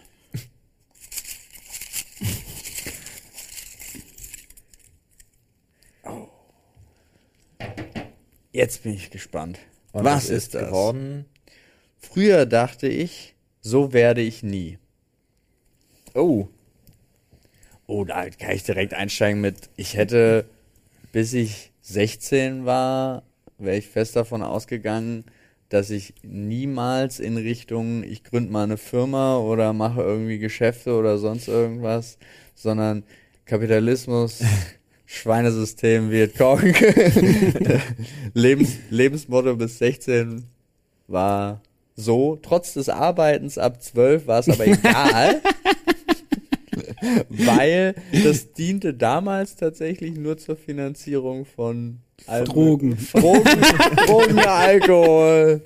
Oh. 6.05 6.29
Jetzt 8.53 8.83
bin 8.83 8.95
ich 8.95 9.11
gespannt. 9.11 9.59
Und 9.93 10.05
Was 10.05 10.25
es 10.25 10.31
ist 10.31 10.55
das? 10.55 10.67
geworden? 10.67 11.27
Früher 11.99 12.47
dachte 12.47 12.89
ich, 12.89 13.35
so 13.61 13.93
werde 13.93 14.21
ich 14.21 14.43
nie. 14.43 14.79
Oh. 16.15 16.49
Oh, 17.87 18.05
da 18.05 18.29
kann 18.31 18.53
ich 18.53 18.65
direkt 18.65 18.95
einsteigen 18.95 19.41
mit, 19.41 19.71
ich 19.77 19.97
hätte, 19.97 20.45
bis 21.13 21.33
ich 21.33 21.73
16 21.83 22.65
war, 22.65 23.23
wäre 23.59 23.77
ich 23.77 23.89
fest 23.89 24.17
davon 24.17 24.43
ausgegangen, 24.43 25.25
dass 25.69 25.91
ich 25.91 26.15
niemals 26.23 27.21
in 27.21 27.37
Richtung, 27.37 28.03
ich 28.03 28.25
gründe 28.25 28.53
mal 28.53 28.65
eine 28.65 28.79
Firma 28.79 29.39
oder 29.39 29.73
mache 29.73 30.03
irgendwie 30.03 30.39
Geschäfte 30.39 30.95
oder 30.95 31.19
sonst 31.19 31.49
irgendwas, 31.49 32.19
sondern 32.55 33.05
Kapitalismus, 33.45 34.43
Schweinesystem 35.07 36.11
wird 36.11 36.37
Kong. 36.37 36.61
Lebens, 38.35 38.77
Lebensmotto 38.91 39.57
bis 39.57 39.79
16 39.79 40.45
war 41.07 41.63
so. 41.97 42.37
Trotz 42.37 42.75
des 42.75 42.89
Arbeitens 42.89 43.57
ab 43.57 43.83
12 43.83 44.27
war 44.27 44.41
es 44.41 44.49
aber 44.49 44.67
egal. 44.67 45.41
weil 47.29 47.95
das 48.25 48.53
diente 48.53 48.95
damals 48.95 49.57
tatsächlich 49.57 50.17
nur 50.17 50.37
zur 50.39 50.57
Finanzierung 50.57 51.45
von 51.45 51.99
allem- 52.27 52.45
Drogen. 52.47 52.99
Drogen, 53.13 53.43
Drogen, 54.07 54.39
Alkohol. 54.41 55.61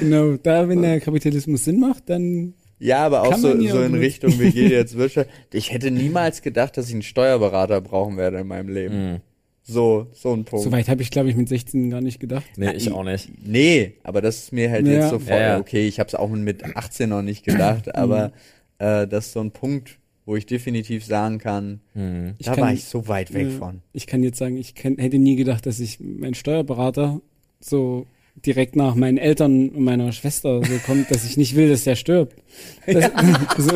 Genau, 0.00 0.36
da 0.42 0.68
wenn 0.68 0.82
der 0.82 1.00
Kapitalismus 1.00 1.64
Sinn 1.64 1.80
macht, 1.80 2.08
dann 2.08 2.54
Ja, 2.78 3.04
aber 3.06 3.22
auch 3.22 3.36
so, 3.36 3.60
so 3.60 3.82
in. 3.82 3.94
Richtung, 3.94 4.38
wie 4.40 4.50
geht 4.50 4.70
jetzt 4.70 4.96
Wirtschaft. 4.96 5.28
Ich 5.52 5.72
hätte 5.72 5.90
niemals 5.90 6.42
gedacht, 6.42 6.76
dass 6.76 6.86
ich 6.88 6.92
einen 6.94 7.02
Steuerberater 7.02 7.80
brauchen 7.80 8.16
werde 8.16 8.38
in 8.38 8.46
meinem 8.46 8.68
Leben. 8.68 8.94
Hm. 8.94 9.16
So, 9.62 10.06
so 10.14 10.32
ein 10.32 10.44
Punkt. 10.44 10.64
so 10.64 10.72
weit 10.72 10.88
habe 10.88 11.02
ich 11.02 11.10
glaube 11.10 11.28
ich 11.28 11.36
mit 11.36 11.48
16 11.48 11.90
gar 11.90 12.00
nicht 12.00 12.18
gedacht. 12.18 12.44
Nee, 12.56 12.72
ich 12.72 12.90
auch 12.90 13.04
nicht. 13.04 13.28
Nee, 13.46 13.92
aber 14.02 14.20
das 14.20 14.38
ist 14.44 14.52
mir 14.52 14.70
halt 14.70 14.86
Ja. 14.86 14.94
jetzt 14.94 15.10
so 15.10 15.18
vor, 15.20 15.36
Ja, 15.36 15.40
ja. 15.42 15.58
okay, 15.60 15.86
ich 15.86 16.00
habe 16.00 16.08
es 16.08 16.14
auch 16.14 16.28
mit 16.28 16.64
18 16.74 17.10
noch 17.10 17.22
nicht 17.22 17.44
gedacht, 17.44 17.94
aber 17.94 18.32
äh, 18.78 19.06
das 19.06 19.26
ist 19.26 19.32
so 19.34 19.40
ein 19.40 19.50
Punkt, 19.52 19.98
wo 20.30 20.36
ich 20.36 20.46
definitiv 20.46 21.04
sagen 21.04 21.38
kann, 21.38 21.80
Hm. 21.94 22.34
Ich 22.38 22.46
da 22.46 22.54
kann- 22.54 22.62
war 22.64 22.72
ich 22.72 22.84
so 22.84 23.08
weit 23.08 23.34
weg 23.34 23.48
Ja. 23.50 23.58
von. 23.58 23.82
Ich 23.92 24.06
kann 24.06 24.22
jetzt 24.22 24.38
sagen, 24.38 24.56
ich 24.56 24.76
kenn, 24.76 24.96
hätte 24.96 25.18
nie 25.18 25.34
gedacht, 25.34 25.66
dass 25.66 25.80
ich 25.80 25.98
mein 25.98 26.34
Steuerberater 26.34 27.20
so 27.58 28.06
direkt 28.46 28.76
nach 28.76 28.94
meinen 28.94 29.18
Eltern 29.18 29.70
und 29.70 29.82
meiner 29.82 30.12
Schwester 30.12 30.62
so 30.64 30.72
kommt, 30.86 31.10
dass 31.10 31.24
ich 31.24 31.36
nicht 31.36 31.56
will, 31.56 31.68
dass 31.68 31.82
der 31.82 31.96
stirbt. 31.96 32.36
Das, 32.86 33.10
so, 33.58 33.72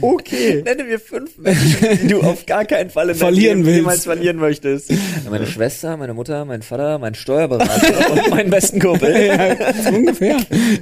Okay. 0.00 0.62
Nenne 0.64 0.84
mir 0.84 0.98
fünf 0.98 1.36
Menschen, 1.38 1.98
die 2.02 2.08
du 2.08 2.20
auf 2.22 2.46
gar 2.46 2.64
keinen 2.64 2.90
Fall 2.90 3.04
in 3.04 3.08
deinem 3.10 3.18
Verlieren 3.18 3.58
Leben 3.58 3.66
willst. 3.66 3.76
jemals 3.78 4.04
verlieren 4.04 4.36
möchtest. 4.38 4.92
Meine 5.28 5.46
Schwester, 5.46 5.96
meine 5.96 6.14
Mutter, 6.14 6.44
mein 6.44 6.62
Vater, 6.62 6.98
mein 6.98 7.14
Steuerberater 7.14 8.10
und 8.12 8.30
meinen 8.30 8.50
besten 8.50 8.80
Kumpel. 8.80 9.26
ja, 9.26 9.56
so 9.82 9.90
ungefähr. 9.90 10.36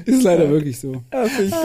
Ist 0.05 0.23
leider 0.23 0.49
wirklich 0.51 0.79
so. 0.79 1.03
Ja, 1.13 1.25
finde 1.25 1.57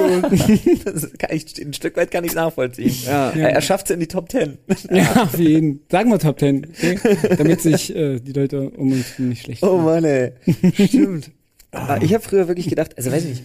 ich 0.44 0.64
gut. 0.66 0.80
Das 0.86 1.10
kann 1.18 1.30
ich, 1.36 1.46
ein 1.62 1.74
Stück 1.74 1.96
weit 1.98 2.12
kann 2.12 2.24
ich 2.24 2.34
nachvollziehen. 2.34 2.96
Ja. 3.06 3.30
Er, 3.32 3.52
er 3.54 3.62
schafft 3.62 3.86
es 3.90 3.94
in 3.94 4.00
die 4.00 4.08
Top 4.08 4.30
Ten. 4.30 4.58
Ja, 4.92 5.28
für 5.28 5.42
jeden. 5.44 5.82
Sagen 5.92 6.10
wir 6.10 6.20
Top 6.20 6.40
10, 6.40 6.68
okay? 6.76 7.00
Damit 7.38 7.62
sich 7.62 7.96
äh, 7.96 8.20
die 8.20 8.34
Leute 8.34 8.70
um 8.72 8.92
uns 8.92 9.20
nicht 9.20 9.44
schlecht 9.44 9.64
Oh. 9.64 9.78
Mann, 9.78 10.04
ey. 10.04 10.32
Stimmt. 10.88 11.32
Aber 11.72 12.02
ich 12.04 12.14
habe 12.14 12.24
früher 12.24 12.48
wirklich 12.48 12.70
gedacht, 12.70 12.92
also 12.98 13.12
weiß 13.12 13.24
ich 13.24 13.30
nicht, 13.32 13.44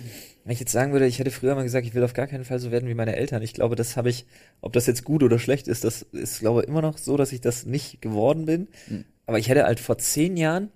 wenn 0.49 0.55
ich 0.55 0.61
jetzt 0.61 0.72
sagen 0.72 0.92
würde, 0.92 1.07
ich 1.07 1.18
hätte 1.18 1.30
früher 1.30 1.55
mal 1.55 1.62
gesagt, 1.62 1.86
ich 1.86 1.94
will 1.94 2.03
auf 2.03 2.14
gar 2.14 2.26
keinen 2.26 2.42
Fall 2.46 2.59
so 2.59 2.70
werden 2.70 2.88
wie 2.88 2.94
meine 2.94 3.14
Eltern. 3.16 3.42
Ich 3.42 3.53
glaube, 3.53 3.76
das 3.76 3.99
habe 3.99 4.09
ich, 4.09 4.24
ob 4.62 4.72
das 4.72 4.86
jetzt 4.86 5.05
gut 5.05 5.22
oder 5.22 5.38
schlecht 5.38 5.68
ist, 5.68 5.84
das 5.84 6.01
ist, 6.01 6.40
glaube 6.40 6.62
ich, 6.62 6.68
immer 6.68 6.80
noch 6.80 6.96
so, 6.96 7.18
dass 7.18 7.32
ich 7.32 7.42
das 7.42 7.66
nicht 7.66 8.01
geworden 8.01 8.46
bin. 8.46 8.68
Mhm. 8.88 9.05
Aber 9.26 9.38
ich 9.38 9.51
hätte 9.51 9.64
halt 9.64 9.78
vor 9.78 9.99
zehn 9.99 10.38
Jahren, 10.38 10.70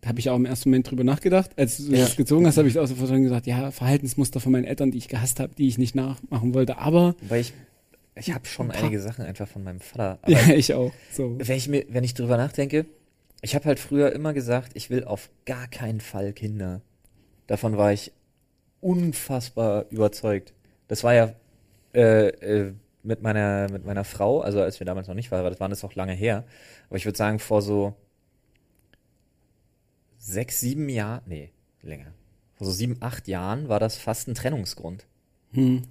Da 0.00 0.08
habe 0.08 0.18
ich 0.18 0.30
auch 0.30 0.36
im 0.36 0.46
ersten 0.46 0.70
Moment 0.70 0.90
drüber 0.90 1.04
nachgedacht. 1.04 1.52
Als 1.56 1.76
du 1.76 1.92
Ja. 1.92 2.00
das 2.00 2.16
gezogen 2.16 2.44
hast, 2.46 2.56
habe 2.58 2.66
ich 2.66 2.76
auch 2.76 2.86
sofort 2.86 3.10
gesagt, 3.10 3.46
ja, 3.46 3.70
Verhaltensmuster 3.70 4.40
von 4.40 4.50
meinen 4.50 4.64
Eltern, 4.64 4.90
die 4.90 4.98
ich 4.98 5.06
gehasst 5.06 5.38
habe, 5.38 5.54
die 5.56 5.68
ich 5.68 5.78
nicht 5.78 5.94
nachmachen 5.94 6.52
wollte. 6.54 6.78
Aber 6.78 7.14
weil 7.28 7.40
ich, 7.42 7.52
ich 8.16 8.32
habe 8.32 8.46
schon 8.46 8.72
einige 8.72 9.00
Sachen 9.00 9.24
einfach 9.24 9.46
von 9.46 9.62
meinem 9.62 9.78
Vater. 9.80 10.18
Aber 10.22 10.32
ja, 10.32 10.54
ich 10.54 10.74
auch. 10.74 10.92
So. 11.12 11.36
wenn 11.38 11.56
ich 11.56 11.68
mir, 11.68 11.84
wenn 11.88 12.02
ich 12.02 12.14
drüber 12.14 12.36
nachdenke, 12.36 12.86
ich 13.42 13.54
habe 13.54 13.64
halt 13.66 13.78
früher 13.78 14.12
immer 14.12 14.34
gesagt, 14.34 14.72
ich 14.74 14.90
will 14.90 15.04
auf 15.04 15.30
gar 15.46 15.68
keinen 15.68 16.00
Fall 16.00 16.32
Kinder. 16.32 16.80
Davon 17.46 17.76
war 17.76 17.92
ich 17.92 18.10
unfassbar 18.80 19.86
überzeugt. 19.90 20.54
Das 20.88 21.04
war 21.04 21.14
ja 21.14 21.34
äh, 21.94 22.28
äh, 22.28 22.74
mit 23.02 23.22
meiner 23.22 23.70
mit 23.70 23.84
meiner 23.84 24.04
Frau, 24.04 24.40
also 24.40 24.60
als 24.60 24.80
wir 24.80 24.84
damals 24.84 25.08
noch 25.08 25.14
nicht 25.14 25.28
verheiratet 25.28 25.60
waren, 25.60 25.70
das 25.70 25.80
ist 25.80 25.84
auch 25.84 25.94
lange 25.94 26.12
her. 26.12 26.44
Aber 26.88 26.96
ich 26.96 27.04
würde 27.04 27.18
sagen 27.18 27.38
vor 27.38 27.62
so 27.62 27.94
sechs, 30.18 30.60
sieben 30.60 30.88
Jahren, 30.88 31.22
nee, 31.26 31.50
länger. 31.82 32.12
Vor 32.54 32.66
so 32.66 32.72
sieben, 32.72 32.96
acht 33.00 33.28
Jahren 33.28 33.68
war 33.68 33.80
das 33.80 33.96
fast 33.96 34.28
ein 34.28 34.34
Trennungsgrund. 34.34 35.06
Hm. 35.52 35.82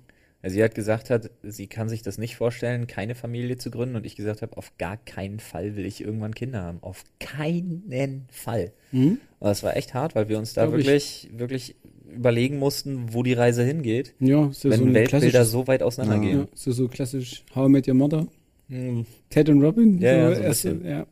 Weil 0.41 0.51
sie 0.51 0.63
hat 0.63 0.75
gesagt 0.75 1.09
hat, 1.09 1.31
sie 1.41 1.67
kann 1.67 1.89
sich 1.89 2.03
das 2.03 2.17
nicht 2.17 2.35
vorstellen, 2.35 2.85
keine 2.85 3.15
Familie 3.15 3.57
zu 3.57 3.71
gründen. 3.71 3.95
Und 3.95 4.05
ich 4.05 4.15
gesagt 4.15 4.41
habe, 4.43 4.55
auf 4.55 4.77
gar 4.77 4.97
keinen 4.97 5.39
Fall 5.39 5.75
will 5.75 5.85
ich 5.85 6.01
irgendwann 6.01 6.35
Kinder 6.35 6.61
haben. 6.61 6.83
Auf 6.83 7.03
keinen 7.19 8.27
Fall. 8.31 8.71
Hm? 8.91 9.19
Aber 9.39 9.51
es 9.51 9.63
war 9.63 9.75
echt 9.75 9.93
hart, 9.93 10.13
weil 10.13 10.29
wir 10.29 10.37
uns 10.37 10.53
da 10.53 10.65
Glaub 10.65 10.77
ich. 10.77 10.85
wirklich, 10.85 11.29
wirklich 11.33 11.75
überlegen 12.15 12.57
mussten, 12.59 13.13
wo 13.13 13.23
die 13.23 13.33
Reise 13.33 13.63
hingeht, 13.63 14.13
Ja, 14.19 14.47
ist 14.47 14.63
ja 14.63 14.71
wenn 14.71 14.79
so 14.79 14.85
ein 14.85 14.93
Weltbilder 14.93 15.45
so 15.45 15.67
weit 15.67 15.83
auseinandergehen. 15.83 16.39
ja, 16.39 16.47
so, 16.53 16.71
so 16.71 16.87
klassisch 16.87 17.43
How 17.55 17.67
I 17.67 17.71
Met 17.71 17.87
Your 17.87 17.93
Mother. 17.95 18.27
Hm. 18.69 19.05
Ted 19.29 19.49
und 19.49 19.61
Robin. 19.61 19.99
Ja, 19.99 20.15
ja, 20.29 20.35
so 20.35 20.41
erste, 20.41 20.79
ja. 20.83 21.05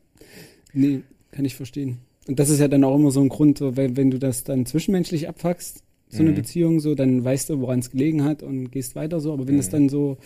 Nee, 0.72 1.02
kann 1.32 1.44
ich 1.44 1.54
verstehen. 1.54 1.98
Und 2.28 2.38
das 2.38 2.50
ist 2.50 2.58
ja 2.60 2.68
dann 2.68 2.84
auch 2.84 2.96
immer 2.96 3.10
so 3.10 3.20
ein 3.20 3.28
Grund, 3.28 3.58
so, 3.58 3.76
wenn, 3.76 3.96
wenn 3.96 4.10
du 4.10 4.18
das 4.18 4.44
dann 4.44 4.66
zwischenmenschlich 4.66 5.28
abfuckst, 5.28 5.82
so 6.08 6.22
eine 6.22 6.30
Mhm. 6.30 6.34
Beziehung, 6.36 6.80
so, 6.80 6.94
dann 6.94 7.24
weißt 7.24 7.50
du, 7.50 7.60
woran 7.60 7.80
es 7.80 7.90
gelegen 7.90 8.22
hat 8.24 8.42
und 8.42 8.70
gehst 8.70 8.94
weiter 8.94 9.18
so. 9.20 9.32
Aber 9.32 9.48
wenn 9.48 9.58
es 9.58 9.66
Mhm. 9.68 9.72
dann 9.72 9.88
so, 9.88 10.18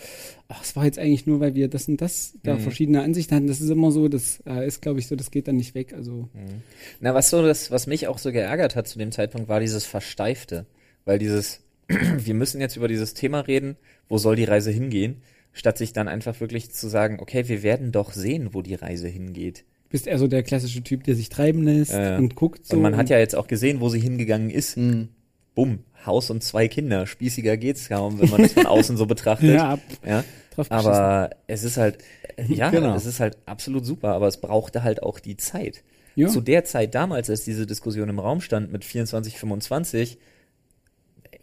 ach, 0.47 0.61
es 0.63 0.75
war 0.75 0.85
jetzt 0.85 0.99
eigentlich 0.99 1.25
nur, 1.25 1.39
weil 1.39 1.55
wir 1.55 1.67
das 1.69 1.87
und 1.87 1.99
das 2.01 2.33
da 2.43 2.55
Mhm. 2.55 2.59
verschiedene 2.59 3.01
Ansichten 3.01 3.33
hatten, 3.35 3.47
das 3.47 3.61
ist 3.61 3.69
immer 3.69 3.91
so, 3.91 4.07
das 4.07 4.41
äh, 4.45 4.65
ist, 4.67 4.81
glaube 4.81 4.99
ich, 4.99 5.07
so, 5.07 5.15
das 5.15 5.31
geht 5.31 5.47
dann 5.47 5.55
nicht 5.57 5.73
weg. 5.73 5.93
Also, 5.93 6.29
Na, 6.99 7.13
was 7.15 7.29
so 7.31 7.41
das, 7.41 7.71
was 7.71 7.87
mich 7.87 8.07
auch 8.07 8.19
so 8.19 8.31
geärgert 8.31 8.75
hat 8.75 8.87
zu 8.87 8.99
dem 8.99 9.11
Zeitpunkt, 9.11 9.49
war 9.49 9.59
dieses 9.59 9.85
Versteifte. 9.85 10.65
Weil 11.05 11.17
dieses, 11.17 11.61
wir 11.89 12.33
müssen 12.35 12.61
jetzt 12.61 12.75
über 12.77 12.87
dieses 12.87 13.13
Thema 13.15 13.39
reden, 13.41 13.75
wo 14.07 14.17
soll 14.19 14.35
die 14.35 14.43
Reise 14.43 14.69
hingehen, 14.71 15.17
statt 15.51 15.77
sich 15.79 15.93
dann 15.93 16.07
einfach 16.07 16.39
wirklich 16.39 16.69
zu 16.71 16.87
sagen, 16.89 17.17
okay, 17.19 17.47
wir 17.49 17.63
werden 17.63 17.91
doch 17.91 18.13
sehen, 18.13 18.49
wo 18.53 18.61
die 18.61 18.75
Reise 18.75 19.07
hingeht. 19.07 19.65
bist 19.89 20.05
eher 20.07 20.19
so 20.19 20.27
der 20.27 20.43
klassische 20.43 20.83
Typ, 20.83 21.03
der 21.05 21.15
sich 21.15 21.27
treiben 21.29 21.63
lässt 21.63 21.91
ja. 21.91 22.17
und 22.17 22.35
guckt 22.35 22.65
so. 22.67 22.75
und 22.77 22.81
man 22.83 22.95
hat 22.95 23.09
ja 23.09 23.17
jetzt 23.19 23.35
auch 23.35 23.47
gesehen, 23.47 23.81
wo 23.81 23.89
sie 23.89 23.99
hingegangen 23.99 24.49
ist. 24.51 24.75
Hm. 24.77 25.09
Bumm, 25.55 25.79
Haus 26.05 26.29
und 26.29 26.43
zwei 26.43 26.67
Kinder. 26.67 27.05
Spießiger 27.05 27.57
geht's 27.57 27.89
kaum, 27.89 28.19
wenn 28.19 28.29
man 28.29 28.41
das 28.41 28.53
von 28.53 28.65
außen 28.65 28.97
so 28.97 29.05
betrachtet. 29.05 29.49
ja, 29.55 29.77
Ja. 30.05 30.23
Aber 30.69 31.29
es 31.47 31.63
ist 31.63 31.77
halt, 31.77 31.99
ja, 32.47 32.69
Genau. 32.69 32.93
es 32.95 33.05
ist 33.05 33.19
halt 33.19 33.37
absolut 33.45 33.85
super, 33.85 34.09
aber 34.13 34.27
es 34.27 34.39
brauchte 34.41 34.83
halt 34.83 35.01
auch 35.01 35.19
die 35.19 35.37
Zeit. 35.37 35.83
ja. 36.15 36.27
Zu 36.27 36.41
der 36.41 36.65
Zeit 36.65 36.93
damals, 36.93 37.29
als 37.29 37.43
diese 37.45 37.65
Diskussion 37.65 38.09
im 38.09 38.19
Raum 38.19 38.41
stand 38.41 38.71
mit 38.71 38.83
24, 38.83 39.37
25, 39.37 40.17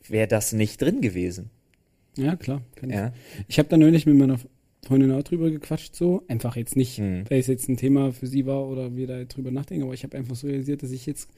wäre 0.09 0.28
das 0.28 0.52
nicht 0.52 0.80
drin 0.80 1.00
gewesen. 1.00 1.50
ja, 2.16 2.36
klar. 2.36 2.62
Ja. 2.86 3.12
Ich, 3.40 3.44
ich 3.48 3.59
habe 3.59 3.68
da 3.68 3.76
neulich 3.76 4.06
mit 4.06 4.16
meiner 4.16 4.38
Freundin 4.86 5.12
auch 5.12 5.22
drüber 5.22 5.50
gequatscht, 5.50 5.94
so. 5.94 6.22
Einfach 6.28 6.56
jetzt 6.56 6.76
nicht, 6.76 6.98
Hm. 6.98 7.24
weil 7.28 7.40
es 7.40 7.46
jetzt 7.46 7.68
ein 7.68 7.76
Thema 7.76 8.12
für 8.12 8.26
sie 8.26 8.46
war 8.46 8.66
oder 8.68 8.94
wir 8.96 9.06
da 9.06 9.24
drüber 9.24 9.50
nachdenken, 9.50 9.84
aber 9.84 9.94
ich 9.94 10.04
habe 10.04 10.16
einfach 10.16 10.36
so 10.36 10.46
realisiert, 10.46 10.82
dass 10.82 10.90
ich 10.90 11.06
jetzt, 11.06 11.30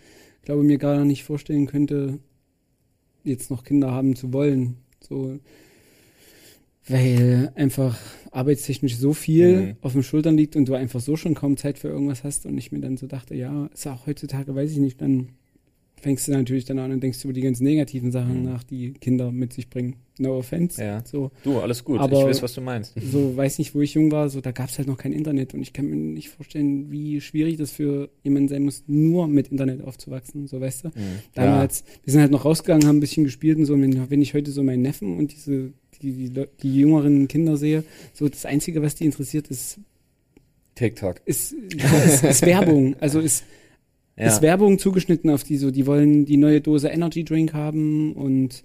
glaube 0.42 0.62
mir 0.62 0.78
gar 0.78 1.04
nicht 1.04 1.24
vorstellen 1.24 1.66
könnte, 1.66 2.18
jetzt 3.24 3.50
noch 3.50 3.64
Kinder 3.64 3.90
haben 3.92 4.16
zu 4.16 4.32
wollen. 4.32 4.76
So, 5.00 5.38
weil 6.88 7.52
einfach 7.54 7.98
arbeitstechnisch 8.32 8.96
so 8.96 9.12
viel 9.12 9.60
Mhm. 9.60 9.76
auf 9.80 9.92
den 9.92 10.02
Schultern 10.02 10.36
liegt 10.36 10.56
und 10.56 10.66
du 10.68 10.74
einfach 10.74 11.00
so 11.00 11.16
schon 11.16 11.34
kaum 11.34 11.56
Zeit 11.56 11.78
für 11.78 11.88
irgendwas 11.88 12.24
hast 12.24 12.46
und 12.46 12.56
ich 12.58 12.72
mir 12.72 12.80
dann 12.80 12.96
so 12.96 13.06
dachte, 13.06 13.34
ja, 13.34 13.66
ist 13.72 13.86
auch 13.86 14.06
heutzutage, 14.06 14.54
weiß 14.54 14.70
ich 14.72 14.78
nicht, 14.78 15.00
dann 15.00 15.28
fängst 16.00 16.26
du 16.28 16.32
natürlich 16.32 16.64
dann 16.64 16.78
an 16.78 16.90
und 16.92 17.02
denkst 17.02 17.22
über 17.24 17.32
die 17.32 17.40
ganzen 17.40 17.64
negativen 17.64 18.10
Sachen 18.10 18.38
Mhm. 18.40 18.44
nach, 18.44 18.62
die 18.64 18.92
Kinder 18.94 19.30
mit 19.30 19.52
sich 19.52 19.68
bringen. 19.70 19.96
No 20.18 20.36
offense. 20.36 20.82
Ja. 20.82 21.02
So, 21.06 21.30
Du, 21.44 21.60
alles 21.60 21.82
gut. 21.82 21.98
Aber- 21.98 22.18
ich 22.20 22.24
weiß, 22.26 22.42
was 22.42 22.52
du 22.54 22.60
meinst. 22.60 22.94
so 23.00 23.36
weiß 23.36 23.58
nicht, 23.58 23.74
wo 23.74 23.80
ich 23.80 23.94
jung 23.94 24.10
war, 24.12 24.28
so 24.28 24.40
da 24.42 24.50
gab 24.52 24.68
es 24.68 24.76
halt 24.78 24.86
noch 24.88 24.98
kein 24.98 25.12
Internet 25.12 25.54
und 25.54 25.62
ich 25.62 25.72
kann 25.72 25.86
mir 25.86 25.96
nicht 25.96 26.28
vorstellen, 26.28 26.90
wie 26.90 27.20
schwierig 27.20 27.56
das 27.56 27.70
für 27.70 28.10
jemanden 28.22 28.48
sein 28.48 28.62
muss, 28.64 28.84
nur 28.86 29.28
mit 29.28 29.48
Internet 29.48 29.82
aufzuwachsen, 29.82 30.46
so 30.46 30.60
weißt 30.60 30.84
du. 30.84 30.88
Mhm. 30.88 30.92
Damals, 31.34 31.84
wir 32.04 32.12
sind 32.12 32.20
halt 32.20 32.32
noch 32.32 32.44
rausgegangen, 32.44 32.86
haben 32.86 32.96
ein 32.98 33.00
bisschen 33.00 33.24
gespielt 33.24 33.56
und 33.58 33.64
so, 33.64 33.74
und 33.74 33.82
wenn, 33.82 34.10
wenn 34.10 34.20
ich 34.20 34.34
heute 34.34 34.50
so 34.50 34.62
meinen 34.62 34.82
Neffen 34.82 35.16
und 35.16 35.32
diese, 35.32 35.72
die, 36.02 36.12
die, 36.12 36.28
Leu- 36.28 36.46
die 36.62 36.74
jüngeren 36.76 37.26
Kinder 37.28 37.56
sehe, 37.56 37.84
so 38.12 38.28
das 38.28 38.44
Einzige, 38.44 38.82
was 38.82 38.94
die 38.96 39.04
interessiert, 39.06 39.48
ist, 39.48 39.78
TikTok. 40.74 41.20
ist, 41.24 41.52
ist, 42.06 42.24
ist 42.24 42.42
Werbung. 42.46 42.94
Also 43.00 43.20
ist, 43.20 43.44
Ja. 44.20 44.26
ist 44.28 44.42
Werbung 44.42 44.78
zugeschnitten 44.78 45.30
auf 45.30 45.44
die 45.44 45.56
so, 45.56 45.70
die 45.70 45.86
wollen 45.86 46.24
die 46.26 46.36
neue 46.36 46.60
Dose 46.60 46.88
Energy 46.88 47.24
Drink 47.24 47.52
haben 47.54 48.12
und 48.12 48.62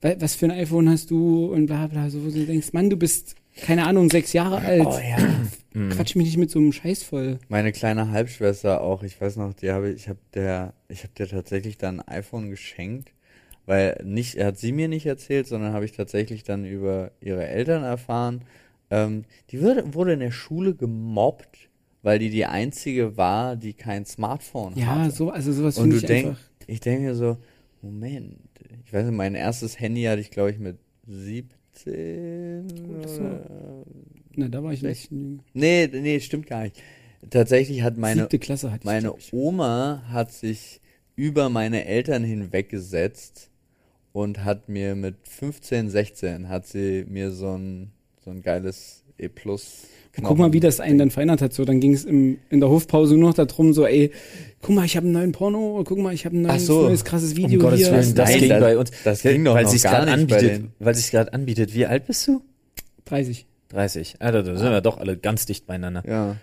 wa- 0.00 0.14
was 0.18 0.34
für 0.34 0.46
ein 0.46 0.52
iPhone 0.52 0.88
hast 0.88 1.10
du 1.10 1.46
und 1.52 1.66
bla 1.66 1.86
bla, 1.86 2.08
so 2.10 2.24
wo 2.24 2.30
du 2.30 2.44
denkst, 2.46 2.72
Mann, 2.72 2.90
du 2.90 2.96
bist, 2.96 3.34
keine 3.60 3.86
Ahnung, 3.86 4.10
sechs 4.10 4.32
Jahre 4.32 4.58
alt. 4.58 4.86
oh 4.86 4.98
ja. 4.98 5.16
Quatsch 5.90 6.16
mich 6.16 6.26
nicht 6.26 6.38
mit 6.38 6.50
so 6.50 6.58
einem 6.58 6.72
Scheiß 6.72 7.02
voll. 7.02 7.38
Meine 7.48 7.70
kleine 7.72 8.10
Halbschwester 8.10 8.80
auch, 8.80 9.02
ich 9.02 9.20
weiß 9.20 9.36
noch, 9.36 9.52
die 9.52 9.70
habe 9.70 9.90
ich 9.90 10.08
habe 10.08 10.18
der 10.34 10.72
ich 10.88 11.02
habe 11.02 11.12
der 11.18 11.28
tatsächlich 11.28 11.76
dann 11.76 12.00
ein 12.00 12.08
iPhone 12.18 12.48
geschenkt, 12.48 13.12
weil 13.66 14.00
nicht 14.04 14.38
hat 14.42 14.56
sie 14.58 14.72
mir 14.72 14.88
nicht 14.88 15.04
erzählt, 15.04 15.46
sondern 15.46 15.74
habe 15.74 15.84
ich 15.84 15.92
tatsächlich 15.92 16.44
dann 16.44 16.64
über 16.64 17.10
ihre 17.20 17.46
Eltern 17.46 17.82
erfahren. 17.82 18.42
Ähm, 18.90 19.24
die 19.50 19.60
wurde, 19.60 19.92
wurde 19.94 20.12
in 20.14 20.20
der 20.20 20.30
Schule 20.30 20.74
gemobbt, 20.74 21.65
weil 22.06 22.20
die 22.20 22.30
die 22.30 22.46
einzige 22.46 23.16
war, 23.16 23.56
die 23.56 23.72
kein 23.72 24.04
Smartphone 24.06 24.74
Ja, 24.76 24.86
hatte. 25.00 25.10
so, 25.10 25.30
also 25.30 25.52
sowas 25.52 25.76
Und 25.76 25.90
finde 25.90 25.96
du 25.96 26.02
ich 26.02 26.06
denkst, 26.06 26.28
einfach. 26.28 26.42
ich 26.68 26.78
denke 26.80 27.02
mir 27.08 27.14
so, 27.16 27.36
Moment, 27.82 28.36
ich 28.84 28.92
weiß 28.92 29.06
nicht, 29.06 29.16
mein 29.16 29.34
erstes 29.34 29.80
Handy 29.80 30.04
hatte 30.04 30.20
ich 30.20 30.30
glaube 30.30 30.52
ich 30.52 30.58
mit 30.60 30.78
17. 31.08 32.66
Ach 33.04 33.08
so. 33.08 33.20
oder- 33.22 33.84
Na, 34.36 34.48
da 34.48 34.62
war 34.62 34.72
ich 34.72 34.82
nicht. 34.82 35.10
Nee, 35.52 35.88
nee, 35.92 36.20
stimmt 36.20 36.46
gar 36.46 36.62
nicht. 36.62 36.80
Tatsächlich 37.30 37.82
hat 37.82 37.96
meine 37.96 38.22
hatte 38.22 38.80
meine 38.84 39.14
ich. 39.18 39.32
Oma 39.32 40.02
hat 40.08 40.30
sich 40.32 40.80
über 41.16 41.48
meine 41.48 41.86
Eltern 41.86 42.22
hinweggesetzt 42.22 43.50
und 44.12 44.44
hat 44.44 44.68
mir 44.68 44.94
mit 44.94 45.16
15, 45.28 45.90
16 45.90 46.48
hat 46.48 46.66
sie 46.68 47.04
mir 47.08 47.32
so 47.32 47.56
ein, 47.56 47.90
so 48.24 48.30
ein 48.30 48.42
geiles 48.42 49.02
E 49.18 49.28
Plus. 50.16 50.28
Guck 50.28 50.38
mal, 50.38 50.52
wie 50.52 50.60
das 50.60 50.80
einen 50.80 50.98
dann 50.98 51.10
verändert 51.10 51.42
hat. 51.42 51.52
So, 51.52 51.64
dann 51.64 51.78
ging 51.80 51.92
es 51.92 52.04
in 52.04 52.38
der 52.50 52.68
Hofpause 52.68 53.16
nur 53.16 53.30
noch 53.30 53.34
darum, 53.34 53.72
so, 53.72 53.84
ey, 53.86 54.10
guck 54.62 54.74
mal, 54.74 54.84
ich 54.86 54.96
habe 54.96 55.04
einen 55.06 55.12
neuen 55.12 55.32
Porno, 55.32 55.82
guck 55.84 55.98
mal, 55.98 56.14
ich 56.14 56.24
habe 56.24 56.36
ein 56.36 56.42
neues, 56.42 56.66
so. 56.66 56.82
neues 56.82 57.04
krasses 57.04 57.32
Um 57.32 57.36
Video 57.36 57.60
Gottes 57.60 57.80
hier. 57.80 57.92
Willen, 57.92 58.14
das 58.14 58.30
Nein, 58.30 58.40
ging 58.40 58.48
das- 58.48 58.60
bei 58.60 58.78
uns. 58.78 58.90
das 59.04 59.22
ging 59.22 59.44
doch 59.44 59.54
weil 59.54 59.64
gar 59.64 59.72
gerade 59.72 60.16
nicht 60.16 60.28
bei 60.30 60.36
anbietet, 60.36 60.64
weil 60.78 60.94
sich's 60.94 61.10
gerade 61.10 61.32
anbietet. 61.32 61.74
Wie 61.74 61.86
alt 61.86 62.06
bist 62.06 62.26
du? 62.26 62.40
30. 63.04 63.46
30. 63.68 64.16
Ah, 64.20 64.32
da, 64.32 64.42
da 64.42 64.56
sind 64.56 64.70
wir 64.70 64.80
doch 64.80 64.98
alle 64.98 65.16
ganz 65.16 65.44
dicht 65.46 65.66
beieinander. 65.66 66.02
Ja. 66.08 66.36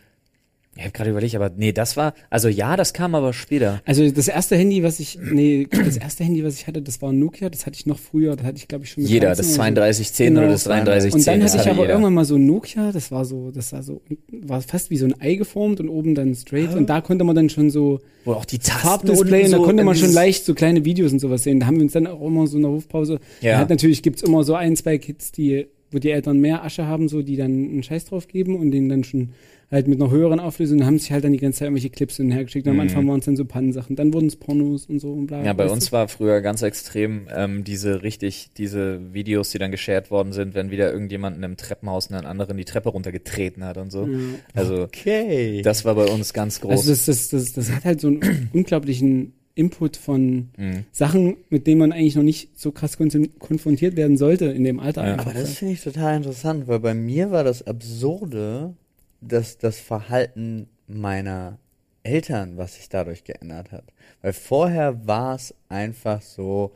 Ich 0.75 0.81
habe 0.81 0.91
gerade 0.91 1.11
überlegt, 1.11 1.35
aber 1.35 1.51
nee, 1.55 1.71
das 1.71 1.97
war, 1.97 2.15
also 2.31 2.47
ja, 2.47 2.75
das 2.75 2.93
kam 2.93 3.13
aber 3.13 3.31
später. 3.33 3.81
Also 3.85 4.09
das 4.09 4.27
erste 4.27 4.55
Handy, 4.55 4.81
was 4.81 4.99
ich, 4.99 5.19
nee, 5.21 5.67
das 5.69 5.97
erste 5.97 6.23
Handy, 6.23 6.43
was 6.43 6.55
ich 6.55 6.65
hatte, 6.65 6.81
das 6.81 6.99
war 6.99 7.11
ein 7.11 7.19
Nokia, 7.19 7.49
das 7.49 7.67
hatte 7.67 7.75
ich 7.77 7.85
noch 7.85 7.99
früher, 7.99 8.35
das 8.35 8.43
hatte 8.45 8.57
ich 8.57 8.67
glaube 8.67 8.85
ich 8.85 8.89
schon 8.91 9.03
mit 9.03 9.11
Jeder, 9.11 9.27
13 9.27 9.37
das 9.37 9.45
oder 9.45 9.53
so. 9.53 9.57
3210 9.61 10.25
Genau. 10.27 10.39
oder 10.41 10.49
das 10.49 10.63
3310. 10.63 11.13
Und 11.19 11.27
dann 11.27 11.43
hatte 11.47 11.57
ich 11.57 11.69
aber 11.69 11.81
jeder. 11.81 11.89
irgendwann 11.93 12.13
mal 12.15 12.25
so 12.25 12.35
ein 12.35 12.45
Nokia, 12.47 12.91
das 12.91 13.11
war 13.11 13.23
so, 13.23 13.51
das 13.51 13.71
war 13.71 13.83
so, 13.83 14.01
war 14.31 14.61
fast 14.61 14.89
wie 14.89 14.97
so 14.97 15.05
ein 15.05 15.13
Ei 15.21 15.35
geformt 15.35 15.79
und 15.79 15.89
oben 15.89 16.15
dann 16.15 16.33
straight 16.33 16.73
und 16.75 16.89
da 16.89 17.01
konnte 17.01 17.23
man 17.23 17.35
dann 17.35 17.49
schon 17.49 17.69
so 17.69 17.99
wo 18.25 18.33
auch 18.33 18.45
die 18.45 18.57
Tasten 18.57 18.79
Farbdisplay 18.87 19.43
unten 19.43 19.53
und 19.55 19.61
da 19.61 19.65
konnte 19.65 19.83
man 19.83 19.95
schon 19.95 20.11
leicht 20.11 20.43
so 20.45 20.55
kleine 20.55 20.85
Videos 20.85 21.11
und 21.11 21.19
sowas 21.19 21.43
sehen. 21.43 21.59
Da 21.59 21.67
haben 21.67 21.75
wir 21.75 21.83
uns 21.83 21.91
dann 21.93 22.07
auch 22.07 22.21
immer 22.25 22.47
so 22.47 22.55
in 22.57 22.63
der 22.63 22.71
Hofpause. 22.71 23.19
Ja. 23.41 23.51
Ja. 23.51 23.57
Hat 23.59 23.69
natürlich 23.69 24.01
gibt's 24.01 24.23
immer 24.23 24.43
so 24.43 24.55
ein, 24.55 24.75
zwei 24.75 24.97
Kids, 24.97 25.31
die, 25.31 25.67
wo 25.93 25.99
die 25.99 26.11
Eltern 26.11 26.39
mehr 26.39 26.63
Asche 26.63 26.87
haben, 26.87 27.07
so 27.07 27.21
die 27.21 27.35
dann 27.37 27.51
einen 27.51 27.83
Scheiß 27.83 28.05
drauf 28.05 28.27
geben 28.27 28.55
und 28.55 28.71
denen 28.71 28.89
dann 28.89 29.03
schon 29.03 29.29
halt 29.71 29.87
mit 29.87 29.99
einer 29.99 30.11
höheren 30.11 30.39
Auflösung 30.39 30.85
haben 30.85 30.99
sich 30.99 31.11
halt 31.11 31.23
dann 31.23 31.31
die 31.33 31.39
ganze 31.39 31.59
Zeit 31.59 31.65
irgendwelche 31.67 31.89
Clips 31.89 32.17
hin 32.17 32.27
und 32.27 32.31
her 32.33 32.43
geschickt. 32.43 32.67
Und 32.67 32.71
am 32.71 32.75
Mhm. 32.75 32.81
Anfang 32.81 33.07
waren 33.07 33.19
es 33.19 33.25
dann 33.25 33.35
so 33.35 33.45
Pannensachen, 33.45 33.95
dann 33.95 34.13
wurden 34.13 34.27
es 34.27 34.35
Pornos 34.35 34.85
und 34.85 34.99
so 34.99 35.11
und 35.13 35.25
bla. 35.27 35.43
Ja, 35.43 35.53
bei 35.53 35.67
uns 35.67 35.91
war 35.91 36.07
früher 36.09 36.41
ganz 36.41 36.61
extrem 36.61 37.27
ähm, 37.35 37.63
diese 37.63 38.03
richtig, 38.03 38.49
diese 38.55 38.99
Videos, 39.13 39.49
die 39.49 39.57
dann 39.57 39.71
geshared 39.71 40.11
worden 40.11 40.31
sind, 40.31 40.53
wenn 40.53 40.69
wieder 40.69 40.91
irgendjemand 40.93 41.37
in 41.37 41.43
einem 41.43 41.57
Treppenhaus 41.57 42.11
einen 42.11 42.25
anderen 42.25 42.55
die 42.57 42.65
Treppe 42.65 42.89
runtergetreten 42.89 43.63
hat 43.63 43.77
und 43.77 43.91
so. 43.91 44.05
Ja. 44.05 44.17
Also 44.53 44.83
Okay. 44.83 45.61
das 45.63 45.85
war 45.85 45.95
bei 45.95 46.05
uns 46.05 46.33
ganz 46.33 46.61
groß. 46.61 46.71
Also 46.71 46.91
das, 46.91 47.05
das, 47.05 47.29
das, 47.29 47.53
das 47.53 47.71
hat 47.71 47.85
halt 47.85 47.99
so 48.01 48.09
einen 48.09 48.49
unglaublichen 48.53 49.33
Input 49.55 49.97
von 49.97 50.49
Mhm. 50.57 50.85
Sachen, 50.91 51.37
mit 51.49 51.67
denen 51.67 51.79
man 51.79 51.91
eigentlich 51.91 52.15
noch 52.15 52.23
nicht 52.23 52.59
so 52.59 52.71
krass 52.71 52.97
kon 52.97 53.09
konfrontiert 53.39 53.95
werden 53.95 54.17
sollte 54.17 54.45
in 54.45 54.63
dem 54.63 54.79
Alter. 54.79 55.05
Ja. 55.05 55.13
einfach. 55.13 55.27
Aber 55.31 55.39
das 55.39 55.53
finde 55.55 55.73
ich 55.73 55.83
total 55.83 56.17
interessant, 56.17 56.67
weil 56.67 56.79
bei 56.79 56.93
mir 56.93 57.29
war 57.31 57.43
das 57.43 57.65
Absurde, 57.65 58.73
dass 59.21 59.57
das 59.57 59.79
Verhalten 59.79 60.67
meiner 60.87 61.59
Eltern, 62.03 62.57
was 62.57 62.75
sich 62.75 62.89
dadurch 62.89 63.23
geändert 63.23 63.71
hat. 63.71 63.85
Weil 64.21 64.33
vorher 64.33 65.07
war 65.07 65.35
es 65.35 65.53
einfach 65.69 66.21
so, 66.21 66.73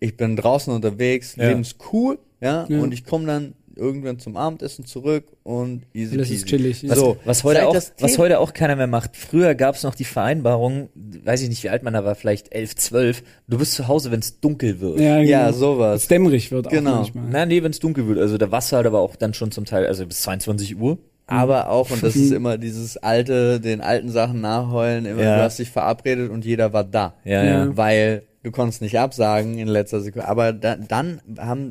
ich 0.00 0.16
bin 0.16 0.36
draußen 0.36 0.72
unterwegs, 0.72 1.36
Ja. 1.36 1.48
Leben 1.48 1.60
ist 1.62 1.76
cool, 1.92 2.18
ja, 2.40 2.66
Ja. 2.68 2.80
und 2.80 2.92
ich 2.92 3.04
komme 3.04 3.26
dann 3.26 3.54
irgendwann 3.78 4.18
zum 4.18 4.36
Abendessen 4.36 4.84
zurück 4.84 5.24
und 5.44 5.82
easy 5.94 6.16
peasy. 6.16 6.34
ist 6.34 6.46
chillig. 6.46 6.88
Was, 6.88 6.98
So, 6.98 7.16
was, 7.24 7.44
heute 7.44 7.66
auch, 7.68 7.72
das 7.72 7.92
was 8.00 8.18
heute 8.18 8.40
auch 8.40 8.52
keiner 8.52 8.76
mehr 8.76 8.86
macht. 8.86 9.16
Früher 9.16 9.54
gab 9.54 9.76
es 9.76 9.82
noch 9.84 9.94
die 9.94 10.04
Vereinbarung, 10.04 10.88
weiß 11.24 11.42
ich 11.42 11.48
nicht, 11.48 11.62
wie 11.62 11.70
alt 11.70 11.82
man 11.82 11.94
da 11.94 12.04
war, 12.04 12.14
vielleicht 12.14 12.52
elf, 12.54 12.74
zwölf. 12.76 13.22
Du 13.46 13.58
bist 13.58 13.72
zu 13.74 13.88
Hause, 13.88 14.10
wenn 14.10 14.20
es 14.20 14.40
dunkel 14.40 14.80
wird. 14.80 15.00
Ja, 15.00 15.18
Ja, 15.20 15.46
genau. 15.46 15.56
sowas. 15.58 16.02
es 16.02 16.08
dämmerig 16.08 16.50
wird 16.50 16.66
auch 16.66 16.70
Genau. 16.70 16.96
manchmal. 16.96 17.24
Nein, 17.30 17.48
nee, 17.48 17.62
wenn 17.62 17.70
es 17.70 17.78
dunkel 17.78 18.06
wird. 18.08 18.18
Also 18.18 18.36
da 18.38 18.50
warst 18.50 18.72
du 18.72 18.76
halt 18.76 18.86
aber 18.86 19.00
auch 19.00 19.16
dann 19.16 19.32
schon 19.34 19.50
zum 19.52 19.64
Teil, 19.64 19.86
also 19.86 20.04
bis 20.06 20.20
22 20.22 20.78
Uhr. 20.78 20.98
Aber 21.30 21.68
auch, 21.68 21.90
und 21.90 22.02
das 22.02 22.16
ist 22.16 22.32
immer 22.32 22.56
dieses 22.58 22.96
alte, 22.96 23.60
den 23.60 23.80
alten 23.82 24.08
Sachen 24.08 24.40
nachheulen, 24.40 25.04
immer, 25.06 25.22
Ja. 25.22 25.36
du 25.36 25.42
hast 25.42 25.58
dich 25.58 25.70
verabredet 25.70 26.30
und 26.30 26.44
jeder 26.44 26.72
war 26.72 26.84
da. 26.84 27.14
Ja, 27.24 27.44
Ja. 27.44 27.50
ja. 27.66 27.76
Weil 27.76 28.22
du 28.48 28.52
konntest 28.52 28.82
nicht 28.82 28.98
absagen 28.98 29.58
in 29.58 29.68
letzter 29.68 30.00
Sekunde. 30.00 30.28
Aber 30.28 30.52
da, 30.52 30.76
dann 30.76 31.20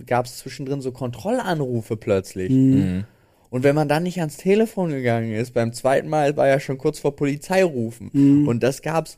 gab 0.05 0.25
es 0.25 0.37
zwischendrin 0.37 0.81
so 0.81 0.91
Kontrollanrufe 0.91 1.97
plötzlich. 1.97 2.51
Mhm. 2.51 3.03
Und 3.49 3.63
wenn 3.63 3.75
man 3.75 3.87
dann 3.87 4.03
nicht 4.03 4.19
ans 4.19 4.37
Telefon 4.37 4.89
gegangen 4.89 5.33
ist, 5.33 5.53
beim 5.53 5.71
zweiten 5.73 6.09
Mal 6.09 6.35
war 6.37 6.47
ja 6.47 6.59
schon 6.59 6.77
kurz 6.77 6.99
vor 6.99 7.15
Polizeirufen. 7.15 8.09
Mhm. 8.13 8.47
Und 8.47 8.61
das 8.63 8.81
gab's 8.81 9.17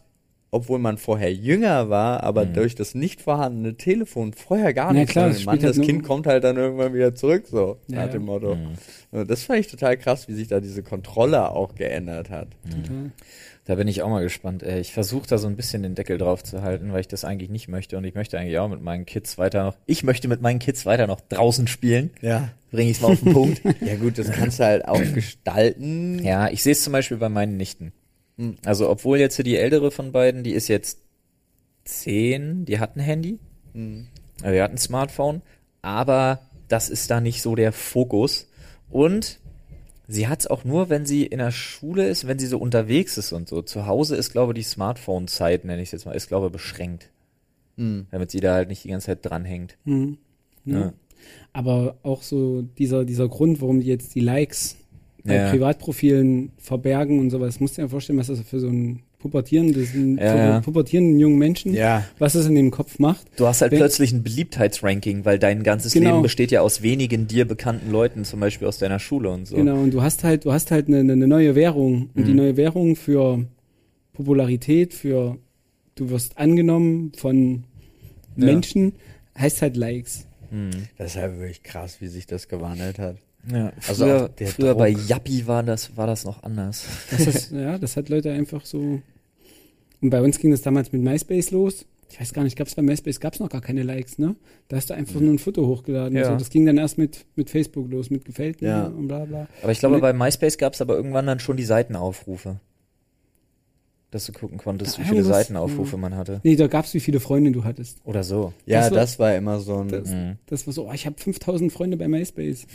obwohl 0.52 0.80
man 0.80 0.98
vorher 0.98 1.32
jünger 1.32 1.92
war, 1.92 2.24
aber 2.24 2.44
Mhm. 2.46 2.54
durch 2.54 2.74
das 2.74 2.96
nicht 2.96 3.22
vorhandene 3.22 3.78
Telefon 3.78 4.34
vorher 4.34 4.74
gar 4.74 4.94
nicht. 4.94 5.12
klar, 5.12 5.26
sondern 5.26 5.38
das 5.38 5.46
Mann, 5.46 5.60
halt 5.64 5.78
das 5.78 5.86
Kind 5.86 6.04
kommt 6.04 6.26
halt 6.26 6.44
dann 6.44 6.58
irgendwann 6.58 6.92
wieder 6.96 7.14
zurück, 7.14 7.44
so 7.52 7.78
Ja, 7.88 7.98
nach 7.98 8.06
ja. 8.06 8.12
dem 8.14 8.26
Motto. 8.26 8.56
Mhm. 8.56 8.70
Also 9.12 9.26
Das 9.26 9.44
fand 9.44 9.60
ich 9.60 9.68
total 9.68 9.96
krass, 9.98 10.28
wie 10.28 10.34
sich 10.34 10.48
da 10.48 10.60
diese 10.60 10.82
Kontrolle 10.82 11.52
auch 11.52 11.76
geändert 11.76 12.32
hat. 12.32 12.48
Total. 12.68 13.12
Da 13.70 13.76
bin 13.76 13.88
ich 13.88 14.02
auch 14.02 14.10
mal 14.10 14.24
gespannt. 14.24 14.64
Ey. 14.64 14.80
Ich 14.80 14.94
versuche 14.94 15.28
da 15.28 15.38
so 15.38 15.46
ein 15.46 15.56
bisschen 15.56 15.84
den 15.84 15.94
Deckel 15.94 16.18
drauf 16.18 16.44
zu 16.44 16.64
halten, 16.64 16.92
weil 16.92 17.02
ich 17.02 17.08
das 17.08 17.24
eigentlich 17.24 17.52
nicht 17.52 17.68
möchte. 17.68 18.00
Und 18.00 18.04
ich 18.04 18.16
möchte 18.16 18.40
eigentlich 18.40 18.58
auch 18.58 18.68
mit 18.68 18.82
meinen 18.82 19.06
Kids 19.06 19.38
weiter 19.38 19.64
noch. 19.64 19.76
Ich 19.86 20.02
möchte 20.02 20.28
mit 20.28 20.42
meinen 20.42 20.58
Kids 20.58 20.88
weiter 20.88 21.06
noch 21.06 21.22
draußen 21.22 21.68
spielen. 21.68 22.10
Ja. 22.20 22.50
Bringe 22.72 22.90
ich 22.90 22.98
es 22.98 23.04
mal 23.04 23.12
auf 23.12 23.20
den 23.22 23.32
Punkt. 23.32 23.62
Ja 23.82 23.96
gut, 23.98 24.18
das 24.18 24.32
kannst 24.32 24.60
du 24.60 24.64
halt 24.64 24.88
auch 24.88 25.00
gestalten. 25.14 26.18
Ja, 26.24 26.50
ich 26.50 26.64
sehe 26.64 26.72
es 26.72 26.84
zum 26.84 26.94
Beispiel 26.94 27.18
bei 27.18 27.30
meinen 27.30 27.58
Nichten. 27.58 27.94
Hm. 28.40 28.56
Also, 28.66 28.90
obwohl 28.90 29.20
jetzt 29.20 29.38
die 29.38 29.56
ältere 29.56 29.92
von 29.92 30.14
beiden, 30.14 30.42
die 30.44 30.54
ist 30.54 30.68
jetzt 30.68 30.98
zehn, 31.86 32.66
die 32.66 32.80
hat 32.80 32.96
ein 32.96 33.02
Handy, 33.02 33.38
Hm. 33.76 34.08
also 34.42 34.52
die 34.52 34.62
hat 34.64 34.72
ein 34.72 34.80
Smartphone, 34.80 35.44
aber 35.84 36.40
das 36.70 36.90
ist 36.90 37.12
da 37.12 37.22
nicht 37.22 37.44
so 37.44 37.54
der 37.54 37.72
Fokus. 37.72 38.50
Und 38.90 39.40
sie 40.10 40.28
hat 40.28 40.42
es 40.42 40.48
auch 40.48 40.66
nur, 40.66 40.90
wenn 40.90 41.06
sie 41.06 41.26
in 41.26 41.38
der 41.38 41.52
Schule 41.52 42.08
ist, 42.08 42.28
wenn 42.28 42.40
sie 42.40 42.48
so 42.48 42.58
unterwegs 42.58 43.18
ist 43.18 43.32
und 43.32 43.48
so. 43.48 43.62
Zu 43.62 43.86
Hause 43.86 44.16
ist, 44.16 44.32
glaube 44.32 44.54
ich, 44.54 44.66
die 44.66 44.70
Smartphone-Zeit, 44.70 45.66
nenne 45.66 45.82
ich 45.82 45.90
es 45.90 45.92
jetzt 45.94 46.06
mal, 46.06 46.14
ist, 46.14 46.28
glaube 46.28 46.48
ich, 46.48 46.52
beschränkt. 46.52 47.12
Hm. 47.78 48.08
Damit 48.12 48.32
sie 48.32 48.40
da 48.40 48.56
halt 48.56 48.70
nicht 48.70 48.84
die 48.84 48.90
ganze 48.90 49.06
Zeit 49.06 49.20
dranhängt. 49.22 49.78
Mhm. 49.86 50.18
Ja. 50.66 50.80
Ja. 50.80 50.94
Aber 51.54 51.98
auch 52.04 52.24
so 52.24 52.64
dieser, 52.64 53.06
dieser 53.06 53.30
Grund, 53.30 53.62
warum 53.62 53.80
die 53.80 53.88
jetzt 53.88 54.16
die 54.16 54.20
Likes 54.20 54.78
bei 55.24 55.36
Ja. 55.36 55.50
Privatprofilen 55.52 56.54
verbergen 56.58 57.20
und 57.20 57.30
sowas, 57.30 57.60
musst 57.60 57.78
du 57.78 57.84
dir 57.84 57.90
vorstellen, 57.90 58.18
was 58.18 58.28
das 58.28 58.42
für 58.42 58.60
so 58.60 58.68
ein 58.68 59.04
pubertierendes, 59.20 59.94
Ja, 59.94 60.00
pu- 60.00 60.18
ja. 60.38 60.60
pubertierenden 60.62 61.20
jungen 61.20 61.38
Menschen, 61.38 61.74
Ja. 61.74 62.06
was 62.18 62.34
das 62.34 62.46
in 62.48 62.56
dem 62.56 62.72
Kopf 62.72 63.00
macht. 63.00 63.28
Du 63.36 63.46
hast 63.48 63.62
halt 63.62 63.72
Wenn- 63.72 63.80
plötzlich 63.80 64.12
ein 64.14 64.24
Beliebtheitsranking, 64.24 65.26
weil 65.26 65.38
dein 65.38 65.62
ganzes 65.64 65.94
Genau. 65.94 66.10
Leben 66.12 66.22
besteht 66.24 66.52
ja 66.52 66.62
aus 66.62 66.82
wenigen 66.82 67.28
dir 67.28 67.46
bekannten 67.46 67.92
Leuten, 67.92 68.24
zum 68.26 68.40
Beispiel 68.40 68.68
aus 68.68 68.78
deiner 68.80 69.00
Schule 69.00 69.30
und 69.30 69.46
so. 69.46 69.56
Genau, 69.58 69.76
und 69.82 69.94
du 69.94 70.02
hast 70.02 70.24
halt, 70.24 70.46
du 70.46 70.54
hast 70.54 70.72
halt 70.72 70.88
eine, 70.88 71.00
eine 71.00 71.28
neue 71.28 71.54
Währung. 71.56 72.10
Und 72.16 72.26
die 72.28 72.32
Mhm. 72.32 72.38
neue 72.38 72.58
Währung 72.58 72.96
für 72.96 73.46
Popularität, 74.14 74.94
für 74.94 75.38
du 75.96 76.10
wirst 76.10 76.38
angenommen 76.38 77.12
von 77.18 77.64
Ja. 78.38 78.46
Menschen, 78.46 78.94
heißt 79.38 79.62
halt 79.62 79.76
Likes. 79.76 80.26
Hm. 80.50 80.70
Das 80.98 81.12
ist 81.12 81.18
halt 81.22 81.34
wirklich 81.38 81.62
krass, 81.64 81.98
wie 82.00 82.08
sich 82.08 82.26
das 82.26 82.48
gewandelt 82.48 83.00
hat. 83.00 83.18
Ja, 83.52 83.72
Also 83.88 84.06
früher, 84.06 84.30
früher 84.48 84.76
bei. 84.76 84.90
Yappi 84.90 85.48
war 85.48 85.64
das, 85.64 85.96
war 85.96 86.08
das 86.08 86.26
noch 86.26 86.44
anders. 86.44 86.86
Das 87.12 87.26
ist, 87.28 87.52
ja, 87.54 87.78
das 87.78 87.96
hat 87.98 88.10
Leute 88.10 88.32
einfach 88.32 88.66
so. 88.66 89.02
Und 90.02 90.10
bei 90.10 90.22
uns 90.22 90.40
ging 90.40 90.52
das 90.52 90.62
damals 90.62 90.92
mit 90.92 91.02
MySpace 91.02 91.52
los. 91.52 91.86
Ich 92.12 92.20
weiß 92.20 92.34
gar 92.34 92.44
nicht, 92.44 92.58
gab's 92.58 92.74
bei 92.76 92.82
MySpace 92.82 93.20
gab's 93.20 93.40
noch 93.40 93.50
gar 93.50 93.62
keine 93.62 93.84
Likes, 93.84 94.18
ne? 94.18 94.36
Da 94.68 94.78
hast 94.78 94.90
du 94.90 94.96
einfach 94.96 95.20
nur 95.20 95.32
ein 95.32 95.38
Foto 95.40 95.68
hochgeladen. 95.68 96.18
Ja. 96.18 96.26
So, 96.26 96.36
das 96.38 96.50
ging 96.50 96.66
dann 96.66 96.78
erst 96.78 96.98
mit, 96.98 97.26
mit 97.36 97.50
Facebook 97.52 97.90
los, 97.92 98.10
mit 98.10 98.26
gefällt 98.26 98.62
mir 98.62 98.68
Ja. 98.68 98.86
und 98.88 99.08
bla 99.08 99.26
bla. 99.26 99.48
Aber 99.62 99.72
ich 99.72 99.80
glaube, 99.80 100.00
bei 100.00 100.12
MySpace 100.12 100.58
gab 100.58 100.74
es 100.74 100.82
aber 100.82 100.96
irgendwann 100.96 101.28
dann 101.28 101.40
schon 101.40 101.56
die 101.56 101.66
Seitenaufrufe. 101.66 102.60
Dass 104.12 104.26
du 104.26 104.34
gucken 104.34 104.58
konntest, 104.58 104.98
wie 104.98 105.04
Ja, 105.04 105.08
viele 105.10 105.24
Seitenaufrufe 105.24 105.92
ja. 105.92 105.98
man 106.00 106.16
hatte. 106.16 106.42
Nee, 106.44 106.56
da 106.56 106.66
gab's, 106.66 106.96
wie 106.96 107.00
viele 107.00 107.20
Freunde 107.20 107.52
du 107.52 107.64
hattest. 107.64 108.00
Oder 108.06 108.24
so. 108.24 108.54
Ja, 108.66 108.80
Das 108.82 108.90
das 108.92 109.20
war- 109.20 109.28
war, 109.28 109.36
immer 109.36 109.60
so 109.60 109.78
ein. 109.78 109.90
Das- 109.90 110.10
Mhm. 110.10 110.38
Das 110.48 110.66
war 110.66 110.74
so, 110.74 110.90
oh, 110.90 110.94
ich 110.94 111.06
habe 111.06 111.16
5000 111.20 111.72
Freunde 111.72 111.96
bei 111.96 112.08
MySpace. 112.08 112.66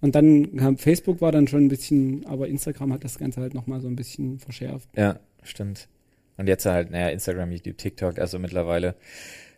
Und 0.00 0.14
dann 0.14 0.56
kam 0.56 0.76
Facebook 0.76 1.20
war 1.20 1.32
dann 1.32 1.48
schon 1.48 1.64
ein 1.64 1.68
bisschen, 1.68 2.26
aber 2.26 2.48
Instagram 2.48 2.92
hat 2.92 3.04
das 3.04 3.18
Ganze 3.18 3.40
halt 3.40 3.54
nochmal 3.54 3.80
so 3.80 3.88
ein 3.88 3.96
bisschen 3.96 4.38
verschärft. 4.38 4.88
Ja, 4.96 5.18
stimmt. 5.42 5.88
Und 6.36 6.48
jetzt 6.48 6.66
halt, 6.66 6.90
naja, 6.90 7.08
Instagram, 7.08 7.50
YouTube, 7.50 7.78
TikTok, 7.78 8.18
also 8.18 8.38
mittlerweile 8.38 8.94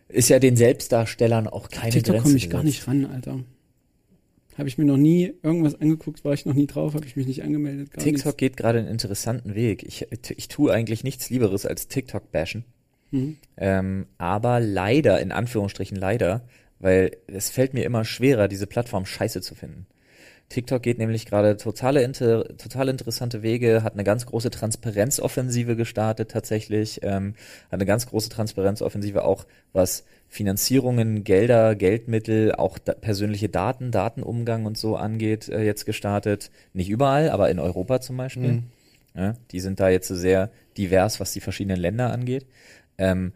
ist 0.07 0.29
ja 0.29 0.39
den 0.39 0.55
Selbstdarstellern 0.55 1.47
auch 1.47 1.69
keine 1.69 1.91
TikTok 1.91 2.15
Grenze 2.15 2.23
komme 2.23 2.37
ich 2.37 2.49
gar 2.49 2.63
nicht 2.63 2.87
ran, 2.87 3.05
Alter. 3.05 3.43
Habe 4.57 4.67
ich 4.67 4.77
mir 4.77 4.85
noch 4.85 4.97
nie 4.97 5.33
irgendwas 5.43 5.79
angeguckt, 5.79 6.25
war 6.25 6.33
ich 6.33 6.45
noch 6.45 6.53
nie 6.53 6.67
drauf, 6.67 6.93
habe 6.93 7.05
ich 7.05 7.15
mich 7.15 7.27
nicht 7.27 7.43
angemeldet. 7.43 7.91
TikTok 7.97 8.37
geht 8.37 8.57
gerade 8.57 8.79
einen 8.79 8.87
interessanten 8.87 9.55
Weg. 9.55 9.83
Ich, 9.83 10.07
ich 10.11 10.47
tue 10.47 10.73
eigentlich 10.73 11.03
nichts 11.03 11.29
Lieberes 11.29 11.65
als 11.65 11.87
TikTok 11.87 12.31
bashen. 12.31 12.63
nichts. 12.63 12.79
Mhm. 13.11 13.37
Ähm, 13.57 14.05
aber 14.17 14.59
leider, 14.59 15.19
in 15.19 15.31
Anführungsstrichen 15.31 15.97
leider, 15.97 16.47
weil 16.79 17.17
es 17.27 17.49
fällt 17.49 17.73
mir 17.73 17.83
immer 17.83 18.05
schwerer, 18.05 18.47
diese 18.47 18.67
Plattform 18.67 19.05
scheiße 19.05 19.41
zu 19.41 19.55
finden. 19.55 19.85
TikTok 20.49 20.81
geht 20.81 20.97
nämlich 20.97 21.27
gerade 21.27 21.57
totale 21.57 22.01
inter, 22.01 22.43
total 22.57 22.89
interessante 22.89 23.43
Wege, 23.43 23.83
hat 23.83 23.93
eine 23.93 24.03
ganz 24.03 24.25
große 24.25 24.49
Transparenzoffensive 24.49 25.75
gestartet 25.75 26.31
tatsächlich, 26.31 27.01
ähm, 27.03 27.35
hat 27.65 27.73
eine 27.73 27.85
ganz 27.85 28.07
große 28.07 28.29
Transparenzoffensive 28.29 29.23
auch, 29.23 29.45
was 29.73 30.05
Finanzierungen, 30.27 31.23
Gelder, 31.23 31.75
Geldmittel, 31.75 32.53
auch 32.53 32.79
da, 32.79 32.93
persönliche 32.93 33.47
Daten, 33.49 33.91
Datenumgang 33.91 34.65
und 34.65 34.77
so 34.77 34.95
angeht, 34.95 35.49
äh, 35.49 35.61
jetzt 35.61 35.85
gestartet. 35.85 36.49
Nicht 36.73 36.89
überall, 36.89 37.29
aber 37.29 37.51
in 37.51 37.59
Europa 37.59 38.01
zum 38.01 38.17
Beispiel. 38.17 38.53
Mhm. 38.53 38.63
Ja, 39.15 39.33
die 39.51 39.59
sind 39.59 39.79
da 39.79 39.89
jetzt 39.89 40.07
so 40.07 40.15
sehr 40.15 40.49
divers, 40.77 41.19
was 41.19 41.31
die 41.31 41.41
verschiedenen 41.41 41.79
Länder 41.79 42.11
angeht. 42.11 42.45
Ähm, 42.97 43.33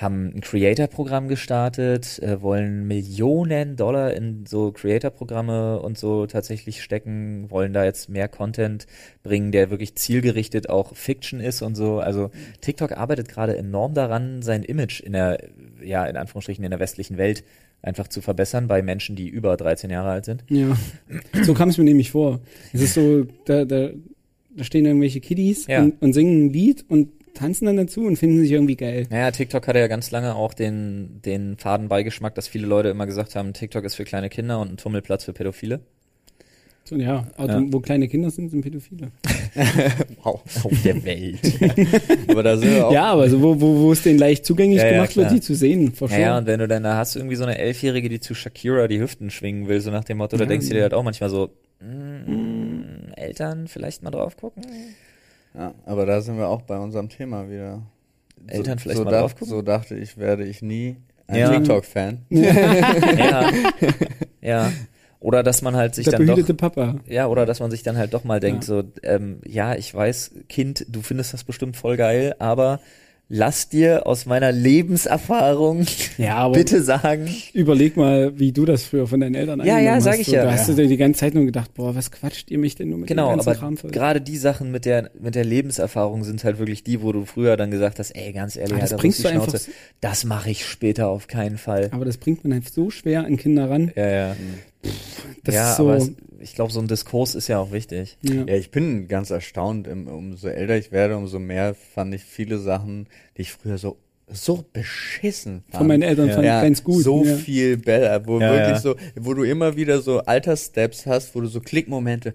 haben 0.00 0.32
ein 0.34 0.40
Creator-Programm 0.40 1.28
gestartet, 1.28 2.18
äh, 2.22 2.40
wollen 2.40 2.86
Millionen 2.86 3.76
Dollar 3.76 4.14
in 4.14 4.46
so 4.46 4.72
Creator-Programme 4.72 5.78
und 5.80 5.98
so 5.98 6.26
tatsächlich 6.26 6.82
stecken, 6.82 7.50
wollen 7.50 7.74
da 7.74 7.84
jetzt 7.84 8.08
mehr 8.08 8.26
Content 8.28 8.86
bringen, 9.22 9.52
der 9.52 9.70
wirklich 9.70 9.96
zielgerichtet 9.96 10.70
auch 10.70 10.94
Fiction 10.96 11.38
ist 11.40 11.60
und 11.60 11.74
so. 11.74 11.98
Also 11.98 12.30
TikTok 12.62 12.92
arbeitet 12.92 13.28
gerade 13.28 13.56
enorm 13.58 13.92
daran, 13.92 14.40
sein 14.40 14.62
Image 14.62 15.00
in 15.00 15.12
der, 15.12 15.38
ja, 15.84 16.06
in 16.06 16.16
Anführungsstrichen 16.16 16.64
in 16.64 16.70
der 16.70 16.80
westlichen 16.80 17.18
Welt 17.18 17.44
einfach 17.82 18.08
zu 18.08 18.22
verbessern 18.22 18.68
bei 18.68 18.80
Menschen, 18.82 19.16
die 19.16 19.28
über 19.28 19.56
13 19.56 19.90
Jahre 19.90 20.10
alt 20.10 20.24
sind. 20.24 20.44
Ja, 20.48 20.76
so 21.42 21.52
kam 21.52 21.68
es 21.68 21.76
mir 21.78 21.84
nämlich 21.84 22.10
vor. 22.10 22.40
Es 22.72 22.80
ist 22.80 22.94
so, 22.94 23.26
da, 23.44 23.64
da, 23.66 23.90
da 24.56 24.64
stehen 24.64 24.86
irgendwelche 24.86 25.20
Kiddies 25.20 25.66
Ja. 25.66 25.82
und, 25.82 26.00
und 26.00 26.12
singen 26.14 26.46
ein 26.46 26.52
Lied 26.52 26.84
und 26.88 27.08
tanzen 27.34 27.66
dann 27.66 27.76
dazu 27.76 28.02
und 28.06 28.16
finden 28.16 28.40
sich 28.40 28.50
irgendwie 28.52 28.76
geil. 28.76 29.06
Naja, 29.10 29.30
TikTok 29.30 29.66
hatte 29.66 29.78
ja 29.78 29.86
ganz 29.86 30.10
lange 30.10 30.34
auch 30.34 30.54
den, 30.54 31.20
den 31.24 31.56
faden 31.56 31.88
Beigeschmack, 31.88 32.34
dass 32.34 32.48
viele 32.48 32.66
Leute 32.66 32.88
immer 32.88 33.06
gesagt 33.06 33.34
haben, 33.36 33.52
TikTok 33.52 33.84
ist 33.84 33.94
für 33.94 34.04
kleine 34.04 34.28
Kinder 34.28 34.60
und 34.60 34.72
ein 34.72 34.76
Tummelplatz 34.76 35.24
für 35.24 35.32
Pädophile. 35.32 35.80
So, 36.84 36.96
ja, 36.96 37.26
Auto, 37.36 37.52
Ja. 37.52 37.62
wo 37.68 37.78
kleine 37.80 38.08
Kinder 38.08 38.30
sind, 38.30 38.50
sind 38.50 38.62
Pädophile. 38.62 39.12
Wow. 40.22 40.42
Auf 40.64 40.82
der 40.84 41.02
Welt. 41.04 41.40
Aber 42.28 42.42
da 42.42 42.56
sind 42.56 42.70
wir 42.74 42.86
auch. 42.86 42.92
Ja, 42.92 43.04
aber 43.12 43.28
so, 43.28 43.40
wo, 43.42 43.60
wo, 43.60 43.80
wo 43.80 43.92
es 43.92 44.02
denen 44.02 44.18
leicht 44.18 44.44
zugänglich 44.46 44.78
Ja, 44.80 44.86
ja, 44.86 44.92
gemacht 44.92 45.16
wird, 45.16 45.26
klar. 45.28 45.34
die 45.34 45.40
zu 45.40 45.54
sehen, 45.54 45.92
sure. 45.94 46.10
Naja, 46.10 46.38
und 46.38 46.46
wenn 46.46 46.60
du 46.60 46.68
dann 46.68 46.82
da 46.84 46.96
hast, 46.96 47.16
irgendwie 47.16 47.36
so 47.36 47.42
eine 47.44 47.58
Elfjährige, 47.58 48.08
die 48.08 48.20
zu 48.20 48.34
Shakira 48.34 48.86
die 48.86 49.00
Hüften 49.00 49.30
schwingen 49.30 49.66
will, 49.68 49.80
so 49.80 49.90
nach 49.90 50.04
dem 50.04 50.18
Motto, 50.18 50.36
da 50.36 50.44
Ja. 50.44 50.48
denkst 50.48 50.68
du 50.68 50.74
dir 50.74 50.82
halt 50.82 50.94
auch 50.94 51.02
manchmal 51.02 51.30
so, 51.30 51.50
mm, 51.80 53.12
Eltern 53.16 53.66
vielleicht 53.68 54.02
mal 54.02 54.10
drauf 54.10 54.36
gucken. 54.36 54.62
Ja, 55.54 55.74
aber 55.84 56.06
da 56.06 56.20
sind 56.20 56.36
wir 56.38 56.48
auch 56.48 56.62
bei 56.62 56.78
unserem 56.78 57.08
Thema 57.08 57.48
wieder. 57.50 57.82
Eltern 58.46 58.78
vielleicht 58.78 58.98
so 58.98 59.04
mal 59.04 59.10
dach- 59.10 59.20
drauf 59.20 59.34
gucken? 59.34 59.48
So 59.48 59.62
dachte 59.62 59.96
ich, 59.96 60.16
werde 60.16 60.44
ich 60.44 60.62
nie 60.62 60.96
ein 61.26 61.38
Ja. 61.38 61.50
TikTok-Fan. 61.50 62.18
ja. 62.30 63.50
ja. 64.40 64.72
Oder 65.20 65.42
dass 65.42 65.60
man 65.60 65.76
halt 65.76 65.94
sich 65.94 66.06
der 66.08 66.18
dann 66.18 66.26
doch 66.26 66.56
Papa. 66.56 66.96
Ja, 67.06 67.26
oder 67.26 67.44
dass 67.44 67.60
man 67.60 67.70
sich 67.70 67.82
dann 67.82 67.98
halt 67.98 68.14
doch 68.14 68.24
mal 68.24 68.40
denkt, 68.40 68.64
Ja. 68.64 68.66
so, 68.68 68.82
ähm, 69.02 69.40
ja, 69.44 69.74
ich 69.74 69.94
weiß, 69.94 70.30
Kind, 70.48 70.86
du 70.88 71.02
findest 71.02 71.34
das 71.34 71.44
bestimmt 71.44 71.76
voll 71.76 71.96
geil, 71.98 72.34
aber 72.38 72.80
lass 73.32 73.68
dir 73.68 74.06
aus 74.08 74.26
meiner 74.26 74.50
Lebenserfahrung 74.50 75.86
Ja, 76.18 76.34
aber 76.36 76.54
bitte 76.54 76.82
sagen, 76.82 77.28
überleg 77.54 77.96
mal, 77.96 78.38
wie 78.38 78.50
du 78.50 78.64
das 78.64 78.82
früher 78.82 79.06
von 79.06 79.20
deinen 79.20 79.36
Eltern 79.36 79.60
Ja, 79.60 79.76
angenommen 79.76 79.84
ja, 79.86 79.94
hast. 79.94 80.04
sag 80.04 80.18
ich 80.20 80.26
so, 80.26 80.34
ja. 80.34 80.44
Da 80.44 80.52
hast 80.52 80.68
Ja. 80.68 80.74
du 80.74 80.82
dir 80.82 80.88
die 80.88 80.96
ganze 80.96 81.20
Zeit 81.20 81.34
nur 81.34 81.44
gedacht, 81.44 81.72
boah, 81.74 81.94
was 81.94 82.10
quatscht 82.10 82.50
ihr 82.50 82.58
mich 82.58 82.74
denn 82.74 82.88
nur 82.90 82.98
mit 82.98 83.08
genau, 83.08 83.28
dem 83.28 83.36
ganzen 83.36 83.48
aber 83.48 83.58
Kram 83.58 83.76
voll? 83.76 83.90
gerade 83.92 84.20
die 84.20 84.36
Sachen 84.36 84.72
mit 84.72 84.84
der, 84.84 85.10
mit 85.20 85.36
der 85.36 85.44
Lebenserfahrung 85.44 86.24
sind 86.24 86.42
halt 86.44 86.58
wirklich 86.58 86.82
die, 86.82 87.02
wo 87.02 87.12
du 87.12 87.24
früher 87.24 87.56
dann 87.56 87.70
gesagt 87.70 88.00
hast, 88.00 88.10
ey, 88.10 88.32
ganz 88.32 88.56
ehrlich, 88.56 88.72
Aber 88.72 88.80
das 88.80 88.90
Alter, 88.92 89.00
bringst 89.00 89.24
du 89.24 89.28
einfach, 89.28 89.48
Schnauze, 89.48 89.70
das 90.00 90.24
mache 90.24 90.50
ich 90.50 90.66
später 90.66 91.08
auf 91.08 91.28
keinen 91.28 91.56
Fall. 91.56 91.88
aber 91.92 92.04
das 92.04 92.16
bringt 92.18 92.42
man 92.44 92.52
halt 92.52 92.68
so 92.68 92.90
schwer 92.90 93.24
an 93.24 93.36
Kinder 93.36 93.70
ran. 93.70 93.92
Ja, 93.94 94.08
ja. 94.10 94.36
Das 95.44 95.54
ja, 95.54 95.70
ist 95.70 95.76
so, 95.76 95.84
aber 95.84 95.96
es, 95.98 96.10
ich 96.40 96.54
glaube, 96.54 96.72
so 96.72 96.80
ein 96.80 96.88
Diskurs 96.88 97.34
ist 97.34 97.48
ja 97.48 97.58
auch 97.58 97.72
wichtig. 97.72 98.16
ja. 98.22 98.44
Ja, 98.46 98.54
ich 98.54 98.70
bin 98.70 99.08
ganz 99.08 99.30
erstaunt. 99.30 99.86
Im- 99.86 100.08
Umso 100.08 100.48
älter 100.48 100.76
ich 100.76 100.90
werde, 100.92 101.16
umso 101.16 101.38
mehr 101.38 101.74
fand 101.74 102.14
ich 102.14 102.24
viele 102.24 102.58
Sachen, 102.58 103.06
die 103.36 103.42
ich 103.42 103.52
früher 103.52 103.78
so 103.78 103.96
so 104.32 104.64
beschissen 104.72 105.64
fand. 105.70 105.78
von 105.78 105.86
meinen 105.88 106.02
Eltern 106.02 106.28
Ja. 106.28 106.34
fand 106.34 106.44
ich 106.46 106.52
ganz 106.52 106.84
gut. 106.84 107.02
So 107.02 107.24
ja. 107.24 107.34
viel 107.36 107.76
besser, 107.78 108.24
wo 108.28 108.38
Ja, 108.38 108.52
wirklich 108.52 108.68
ja. 108.76 108.80
so, 108.80 108.94
wo 109.16 109.34
du 109.34 109.42
immer 109.42 109.74
wieder 109.76 110.00
so 110.00 110.20
Alterssteps 110.20 111.04
hast, 111.06 111.34
wo 111.34 111.40
du 111.40 111.48
so 111.48 111.60
Klickmomente. 111.60 112.34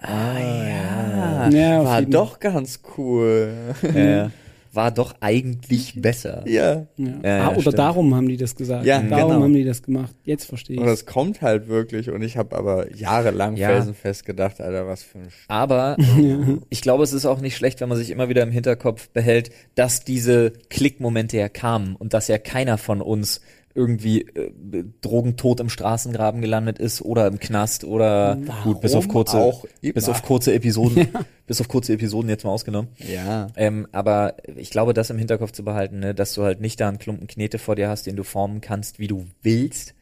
Ah, 0.00 0.38
ja, 0.38 1.48
Ja, 1.50 1.84
war 1.84 2.02
doch 2.02 2.38
ganz 2.38 2.80
cool. 2.96 3.52
Ja, 3.82 3.98
ja. 3.98 4.30
war 4.72 4.90
doch 4.90 5.14
eigentlich 5.20 6.00
besser. 6.00 6.44
Ja. 6.46 6.86
Ja. 6.96 7.14
Ah, 7.22 7.48
oder 7.52 7.60
stimmt. 7.60 7.78
darum 7.78 8.14
haben 8.14 8.28
die 8.28 8.36
das 8.36 8.54
gesagt. 8.54 8.84
Ja, 8.84 9.00
darum 9.02 9.30
genau. 9.30 9.42
haben 9.44 9.52
die 9.52 9.64
das 9.64 9.82
gemacht. 9.82 10.14
Jetzt 10.24 10.44
verstehe 10.44 10.76
ich. 10.76 10.80
Und 10.80 10.86
das 10.86 11.06
kommt 11.06 11.42
halt 11.42 11.68
wirklich. 11.68 12.10
Und 12.10 12.22
ich 12.22 12.36
habe 12.36 12.56
aber 12.56 12.94
jahrelang 12.94 13.56
Ja. 13.56 13.68
felsenfest 13.68 14.24
gedacht, 14.24 14.60
Alter, 14.60 14.86
was 14.86 15.02
für 15.02 15.18
ein 15.18 15.30
Sch 15.30 15.44
Aber 15.48 15.96
ich 16.68 16.80
glaube, 16.82 17.04
es 17.04 17.12
ist 17.12 17.26
auch 17.26 17.40
nicht 17.40 17.56
schlecht, 17.56 17.80
wenn 17.80 17.88
man 17.88 17.98
sich 17.98 18.10
immer 18.10 18.28
wieder 18.28 18.42
im 18.42 18.50
Hinterkopf 18.50 19.08
behält, 19.10 19.50
dass 19.74 20.04
diese 20.04 20.52
Klickmomente 20.70 21.36
ja 21.36 21.48
kamen 21.48 21.96
und 21.96 22.14
dass 22.14 22.28
ja 22.28 22.38
keiner 22.38 22.78
von 22.78 23.00
uns 23.00 23.40
irgendwie 23.78 24.22
äh, 24.22 24.84
drogentot 25.00 25.60
im 25.60 25.68
Straßengraben 25.68 26.40
gelandet 26.42 26.78
ist 26.78 27.00
oder 27.00 27.26
im 27.28 27.38
Knast 27.38 27.84
oder 27.84 28.36
gut, 28.64 28.80
bis 28.80 28.94
auf 28.94 29.04
Warum 29.08 29.24
kurze, 29.24 29.68
bis 29.94 30.08
auf 30.08 30.22
kurze 30.22 30.52
Episoden, 30.52 31.08
bis 31.46 31.60
auf 31.60 31.68
kurze 31.68 31.92
Episoden 31.94 32.28
jetzt 32.28 32.44
mal 32.44 32.50
ausgenommen. 32.50 32.90
Ja. 32.98 33.46
Ähm, 33.56 33.86
aber 33.92 34.34
ich 34.56 34.70
glaube, 34.70 34.92
das 34.94 35.10
im 35.10 35.18
Hinterkopf 35.18 35.52
zu 35.52 35.64
behalten, 35.64 36.00
ne, 36.00 36.14
dass 36.14 36.34
du 36.34 36.42
halt 36.42 36.60
nicht 36.60 36.80
da 36.80 36.88
einen 36.88 36.98
Klumpen 36.98 37.26
Knete 37.28 37.58
vor 37.58 37.76
dir 37.76 37.88
hast, 37.88 38.06
den 38.06 38.16
du 38.16 38.24
formen 38.24 38.60
kannst, 38.60 38.98
wie 38.98 39.06
du 39.06 39.24
willst, 39.42 39.94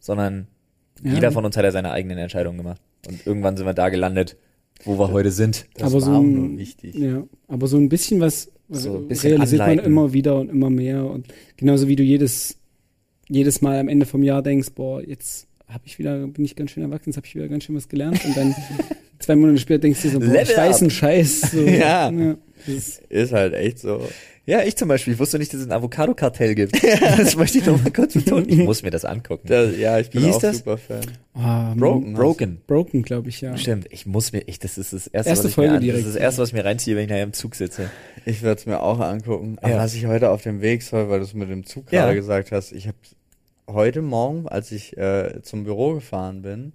sondern 0.00 0.48
Ja. 1.02 1.14
jeder 1.14 1.32
von 1.32 1.44
uns 1.44 1.56
hat 1.56 1.64
ja 1.64 1.70
seine 1.72 1.92
eigenen 1.92 2.18
Entscheidungen 2.18 2.58
gemacht. 2.58 2.80
Und 3.06 3.26
irgendwann 3.26 3.56
sind 3.56 3.66
wir 3.66 3.74
da 3.74 3.88
gelandet, 3.90 4.36
wo 4.84 4.98
wir 4.98 5.12
heute 5.12 5.30
sind. 5.30 5.66
Das 5.74 5.84
aber 5.84 5.94
war 5.94 6.00
so 6.00 6.10
auch 6.12 6.20
ein, 6.20 6.32
nur 6.50 6.58
wichtig. 6.58 6.94
Ja, 6.96 7.22
aber 7.48 7.66
so 7.68 7.76
ein 7.76 7.88
bisschen 7.88 8.20
was 8.20 8.50
So 8.70 8.96
ein 8.96 9.08
bisschen 9.08 9.32
realisiert 9.32 9.60
anleiten. 9.62 9.84
man 9.84 9.92
immer 9.92 10.12
wieder 10.12 10.36
und 10.38 10.48
immer 10.50 10.70
mehr. 10.70 11.04
Und 11.04 11.28
genauso 11.56 11.86
wie 11.86 11.96
du 11.96 12.02
jedes, 12.02 12.56
jedes 13.28 13.60
Mal 13.62 13.78
am 13.78 13.88
Ende 13.88 14.06
vom 14.06 14.22
Jahr 14.22 14.42
denkst, 14.42 14.70
boah, 14.74 15.02
jetzt 15.02 15.46
habe 15.68 15.84
ich 15.86 15.98
wieder, 15.98 16.26
bin 16.26 16.44
ich 16.44 16.56
ganz 16.56 16.70
schön 16.70 16.82
erwachsen, 16.82 17.10
jetzt 17.10 17.16
habe 17.16 17.26
ich 17.26 17.34
wieder 17.34 17.48
ganz 17.48 17.64
schön 17.64 17.74
was 17.76 17.88
gelernt. 17.88 18.24
Und 18.24 18.36
dann 18.36 18.54
zwei 19.18 19.36
Monate 19.36 19.58
später 19.58 19.80
denkst 19.80 20.02
du 20.02 20.08
so, 20.10 20.18
boah, 20.20 20.26
Level 20.26 20.42
ich 20.42 20.56
weiß 20.56 20.76
up. 20.76 20.80
einen 20.82 20.90
Scheiß. 20.90 21.40
So, 21.52 21.60
Ja. 21.62 22.10
das 22.66 22.74
ist, 22.74 23.02
Ist 23.08 23.32
halt 23.32 23.54
echt 23.54 23.78
so. 23.78 24.00
Ja, 24.46 24.62
ich 24.62 24.76
zum 24.76 24.88
Beispiel. 24.88 25.14
Ich 25.14 25.18
wusste 25.18 25.38
nicht, 25.38 25.52
dass 25.54 25.60
es 25.60 25.66
ein 25.66 25.72
Avocado-Kartell 25.72 26.54
gibt. 26.54 26.74
das 27.18 27.34
möchte 27.34 27.58
ich 27.58 27.66
noch 27.66 27.82
mal 27.82 27.90
kurz 27.90 28.12
betonen. 28.12 28.46
Ich 28.48 28.58
muss 28.58 28.82
mir 28.82 28.90
das 28.90 29.04
angucken. 29.06 29.46
Das, 29.48 29.74
ja, 29.78 29.98
ich 29.98 30.10
bin 30.10 30.20
Wie 30.22 30.26
hieß 30.26 30.36
auch 30.36 30.40
das? 30.42 30.58
super 30.58 30.76
Fan. 30.76 31.00
oh, 31.34 31.74
Broken. 31.78 32.12
Broken. 32.14 32.60
Broken, 32.66 33.02
glaube 33.02 33.30
ich, 33.30 33.40
ja. 33.40 33.56
Stimmt, 33.56 33.86
ich 33.90 34.04
muss 34.04 34.32
mir, 34.32 34.42
ich, 34.46 34.58
das 34.58 34.76
ist 34.76 34.92
das 34.92 35.06
erste, 35.06 35.30
Erste 35.30 35.44
was 35.44 35.50
ich 35.50 35.54
Folge 35.54 35.70
mir 35.70 35.76
an, 35.78 35.82
direkt. 35.82 36.02
Das 36.02 36.08
ist 36.08 36.14
das 36.16 36.22
erste, 36.22 36.42
was 36.42 36.48
ich 36.50 36.54
mir 36.54 36.64
reinziehe, 36.64 36.94
wenn 36.94 37.04
ich 37.04 37.08
nachher 37.10 37.22
im 37.22 37.32
Zug 37.32 37.54
sitze. 37.54 37.90
Ich 38.26 38.42
werde 38.42 38.60
es 38.60 38.66
mir 38.66 38.80
auch 38.82 39.00
angucken. 39.00 39.56
Aber 39.62 39.70
Ja. 39.72 39.78
was 39.78 39.94
ich 39.94 40.04
heute 40.06 40.28
auf 40.30 40.42
dem 40.42 40.60
Weg 40.60 40.82
soll, 40.82 41.08
weil 41.08 41.20
du 41.20 41.24
es 41.24 41.32
mit 41.32 41.48
dem 41.48 41.64
Zug 41.64 41.90
Ja. 41.90 42.02
gerade 42.02 42.16
gesagt 42.16 42.52
hast, 42.52 42.72
ich 42.72 42.86
habe 42.86 42.98
heute 43.66 44.02
Morgen, 44.02 44.46
als 44.46 44.72
ich 44.72 44.94
äh, 44.98 45.40
zum 45.42 45.64
Büro 45.64 45.94
gefahren 45.94 46.42
bin, 46.42 46.74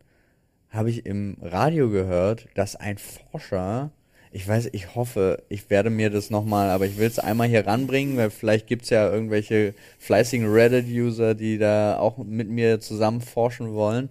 habe 0.70 0.90
ich 0.90 1.06
im 1.06 1.38
Radio 1.42 1.90
gehört, 1.92 2.48
dass 2.56 2.76
ein 2.76 2.98
Forscher, 2.98 3.92
ich 4.32 4.48
weiß, 4.48 4.70
ich 4.74 4.96
hoffe, 4.96 5.44
ich 5.50 5.70
werde 5.70 5.90
mir 5.90 6.10
das 6.10 6.30
nochmal, 6.30 6.70
aber 6.70 6.86
ich 6.86 6.98
will 6.98 7.08
es 7.08 7.20
einmal 7.20 7.48
hier 7.48 7.66
ranbringen, 7.66 8.18
weil 8.18 8.30
vielleicht 8.30 8.68
gibt's 8.68 8.90
ja 8.90 9.12
irgendwelche 9.12 9.74
fleißigen 9.98 10.52
Reddit-User, 10.52 11.34
die 11.34 11.58
da 11.58 11.98
auch 11.98 12.18
mit 12.18 12.50
mir 12.50 12.80
zusammen 12.80 13.22
forschen 13.22 13.74
wollen, 13.74 14.10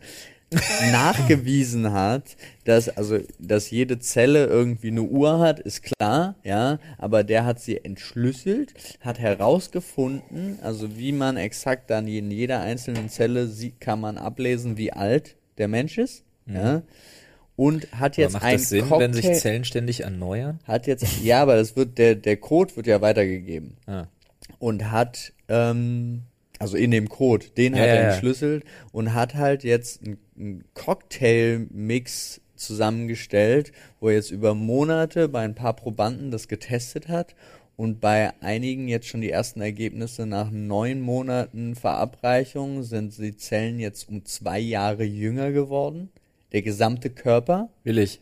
nachgewiesen 0.92 1.92
hat, 1.92 2.36
dass 2.64 2.88
also 2.88 3.18
dass 3.38 3.70
jede 3.70 3.98
Zelle 3.98 4.46
irgendwie 4.46 4.88
eine 4.88 5.02
Uhr 5.02 5.40
hat, 5.40 5.60
ist 5.60 5.82
klar, 5.82 6.36
ja, 6.42 6.78
aber 6.96 7.22
der 7.22 7.44
hat 7.44 7.60
sie 7.60 7.84
entschlüsselt, 7.84 8.72
hat 9.00 9.18
herausgefunden, 9.18 10.58
also 10.62 10.96
wie 10.96 11.12
man 11.12 11.36
exakt 11.36 11.90
dann 11.90 12.08
in 12.08 12.30
jeder 12.30 12.60
einzelnen 12.60 13.10
Zelle 13.10 13.46
sieht, 13.46 13.80
kann 13.80 14.00
man 14.00 14.16
ablesen, 14.16 14.78
wie 14.78 14.92
alt 14.92 15.36
der 15.58 15.68
Mensch 15.68 15.98
ist, 15.98 16.24
ja. 16.46 16.82
Und 17.58 17.88
hat 17.90 18.12
Aber 18.14 18.22
jetzt 18.22 18.32
macht 18.34 18.44
ein 18.44 18.56
das 18.58 18.68
Sinn, 18.68 18.80
Cocktail, 18.88 19.00
wenn 19.00 19.12
sich 19.14 19.32
Zellen 19.34 19.64
ständig 19.64 20.00
erneuern? 20.02 20.60
hat 20.64 20.86
jetzt 20.86 21.04
ja, 21.24 21.42
aber 21.42 21.56
das 21.56 21.74
wird 21.74 21.98
der 21.98 22.14
der 22.14 22.36
Code 22.36 22.76
wird 22.76 22.86
ja 22.86 23.00
weitergegeben 23.00 23.76
Ah. 23.86 24.06
und 24.60 24.92
hat, 24.92 25.32
ähm, 25.48 26.22
also 26.60 26.76
in 26.76 26.92
dem 26.92 27.08
Code, 27.08 27.46
den 27.56 27.74
Ja, 27.74 27.80
hat 27.80 27.88
ja, 27.88 27.94
er 27.94 28.02
ja. 28.02 28.08
entschlüsselt 28.10 28.64
und 28.92 29.12
hat 29.12 29.34
halt 29.34 29.64
jetzt 29.64 30.02
einen, 30.04 30.18
einen 30.38 30.64
Cocktail-Mix 30.74 32.40
zusammengestellt, 32.54 33.72
wo 34.00 34.08
er 34.08 34.14
jetzt 34.14 34.30
über 34.30 34.54
Monate 34.54 35.28
bei 35.28 35.40
ein 35.40 35.54
paar 35.56 35.74
Probanden 35.74 36.30
das 36.30 36.46
getestet 36.48 37.08
hat 37.08 37.34
und 37.76 38.00
bei 38.00 38.32
einigen 38.40 38.88
jetzt 38.88 39.06
schon 39.08 39.20
die 39.20 39.30
ersten 39.30 39.60
Ergebnisse 39.60 40.26
nach 40.26 40.50
neun 40.52 41.00
Monaten 41.00 41.74
Verabreichung 41.74 42.82
sind 42.82 43.18
die 43.18 43.36
Zellen 43.36 43.78
jetzt 43.80 44.08
um 44.08 44.24
zwei 44.24 44.58
Jahre 44.60 45.04
jünger 45.04 45.50
geworden. 45.52 46.10
Der 46.52 46.62
gesamte 46.62 47.10
Körper. 47.10 47.68
Will 47.84 47.98
ich. 47.98 48.20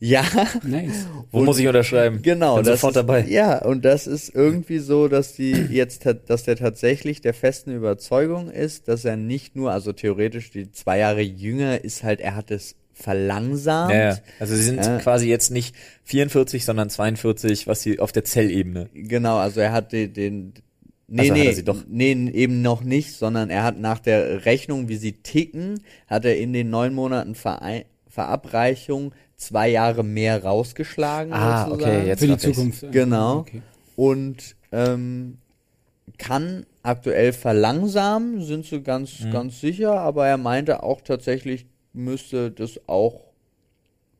Ja, 0.00 0.22
Nice. 0.62 1.06
Wo 1.32 1.38
Und- 1.40 1.44
muss 1.46 1.58
ich 1.58 1.66
unterschreiben? 1.66 2.22
Genau, 2.22 2.54
Bin 2.56 2.64
das 2.64 2.80
sofort 2.80 2.92
ist, 2.92 2.96
dabei. 2.96 3.24
Ja, 3.28 3.64
und 3.64 3.84
das 3.84 4.06
ist 4.06 4.32
irgendwie 4.32 4.78
so, 4.78 5.08
dass 5.08 5.34
die 5.34 5.50
jetzt, 5.52 6.06
dass 6.26 6.44
der 6.44 6.54
tatsächlich 6.56 7.20
der 7.20 7.34
festen 7.34 7.74
Überzeugung 7.74 8.48
ist, 8.48 8.86
dass 8.86 9.04
er 9.04 9.16
nicht 9.16 9.56
nur, 9.56 9.72
also 9.72 9.92
theoretisch 9.92 10.50
die 10.52 10.70
zwei 10.70 10.98
Jahre 10.98 11.20
jünger 11.22 11.82
ist 11.82 12.04
halt, 12.04 12.20
er 12.20 12.36
hat 12.36 12.52
es 12.52 12.76
verlangsamt. 12.94 13.92
Ja, 13.92 14.10
ja. 14.10 14.18
Also 14.38 14.54
sie 14.54 14.62
sind 14.62 14.84
Ja. 14.84 14.98
quasi 14.98 15.28
jetzt 15.28 15.50
nicht 15.50 15.74
44, 16.04 16.64
sondern 16.64 16.90
42, 16.90 17.66
was 17.66 17.82
sie 17.82 17.98
auf 18.00 18.12
der 18.12 18.24
Zellebene. 18.24 18.88
Genau, 18.94 19.38
also 19.38 19.60
er 19.60 19.72
hat 19.72 19.92
den, 19.92 20.12
den 20.12 20.54
Nee, 21.10 21.30
Also 21.30 21.32
nee, 21.34 21.52
sie 21.52 21.64
doch. 21.64 21.84
nee, 21.88 22.12
eben 22.12 22.60
noch 22.62 22.82
nicht, 22.84 23.14
sondern 23.14 23.48
er 23.50 23.62
hat 23.64 23.78
nach 23.78 23.98
der 23.98 24.44
Rechnung, 24.44 24.88
wie 24.88 24.96
sie 24.96 25.12
ticken, 25.12 25.80
hat 26.06 26.24
er 26.26 26.36
in 26.38 26.52
den 26.52 26.68
neun 26.70 26.94
Monaten 26.94 27.34
Verei 27.34 27.86
Verabreichung 28.06 29.12
zwei 29.36 29.68
Jahre 29.68 30.02
mehr 30.04 30.42
rausgeschlagen. 30.44 31.32
Ah, 31.32 31.66
sozusagen. 31.68 31.96
okay, 31.96 32.06
jetzt 32.08 32.18
Für 32.20 32.26
die 32.26 32.32
raff 32.32 32.44
ich's. 32.44 32.56
Zukunft. 32.56 32.84
Genau. 32.92 33.38
Okay. 33.38 33.62
und 33.96 34.56
ähm, 34.72 35.38
kann 36.18 36.66
aktuell 36.82 37.32
verlangsamen, 37.32 38.42
sind 38.42 38.66
sie 38.66 38.82
ganz, 38.82 39.20
Mhm. 39.20 39.30
ganz 39.30 39.60
sicher, 39.60 40.00
aber 40.00 40.26
er 40.26 40.36
meinte 40.38 40.82
auch 40.82 41.00
tatsächlich 41.00 41.66
müsste 41.92 42.50
das 42.50 42.80
auch 42.86 43.20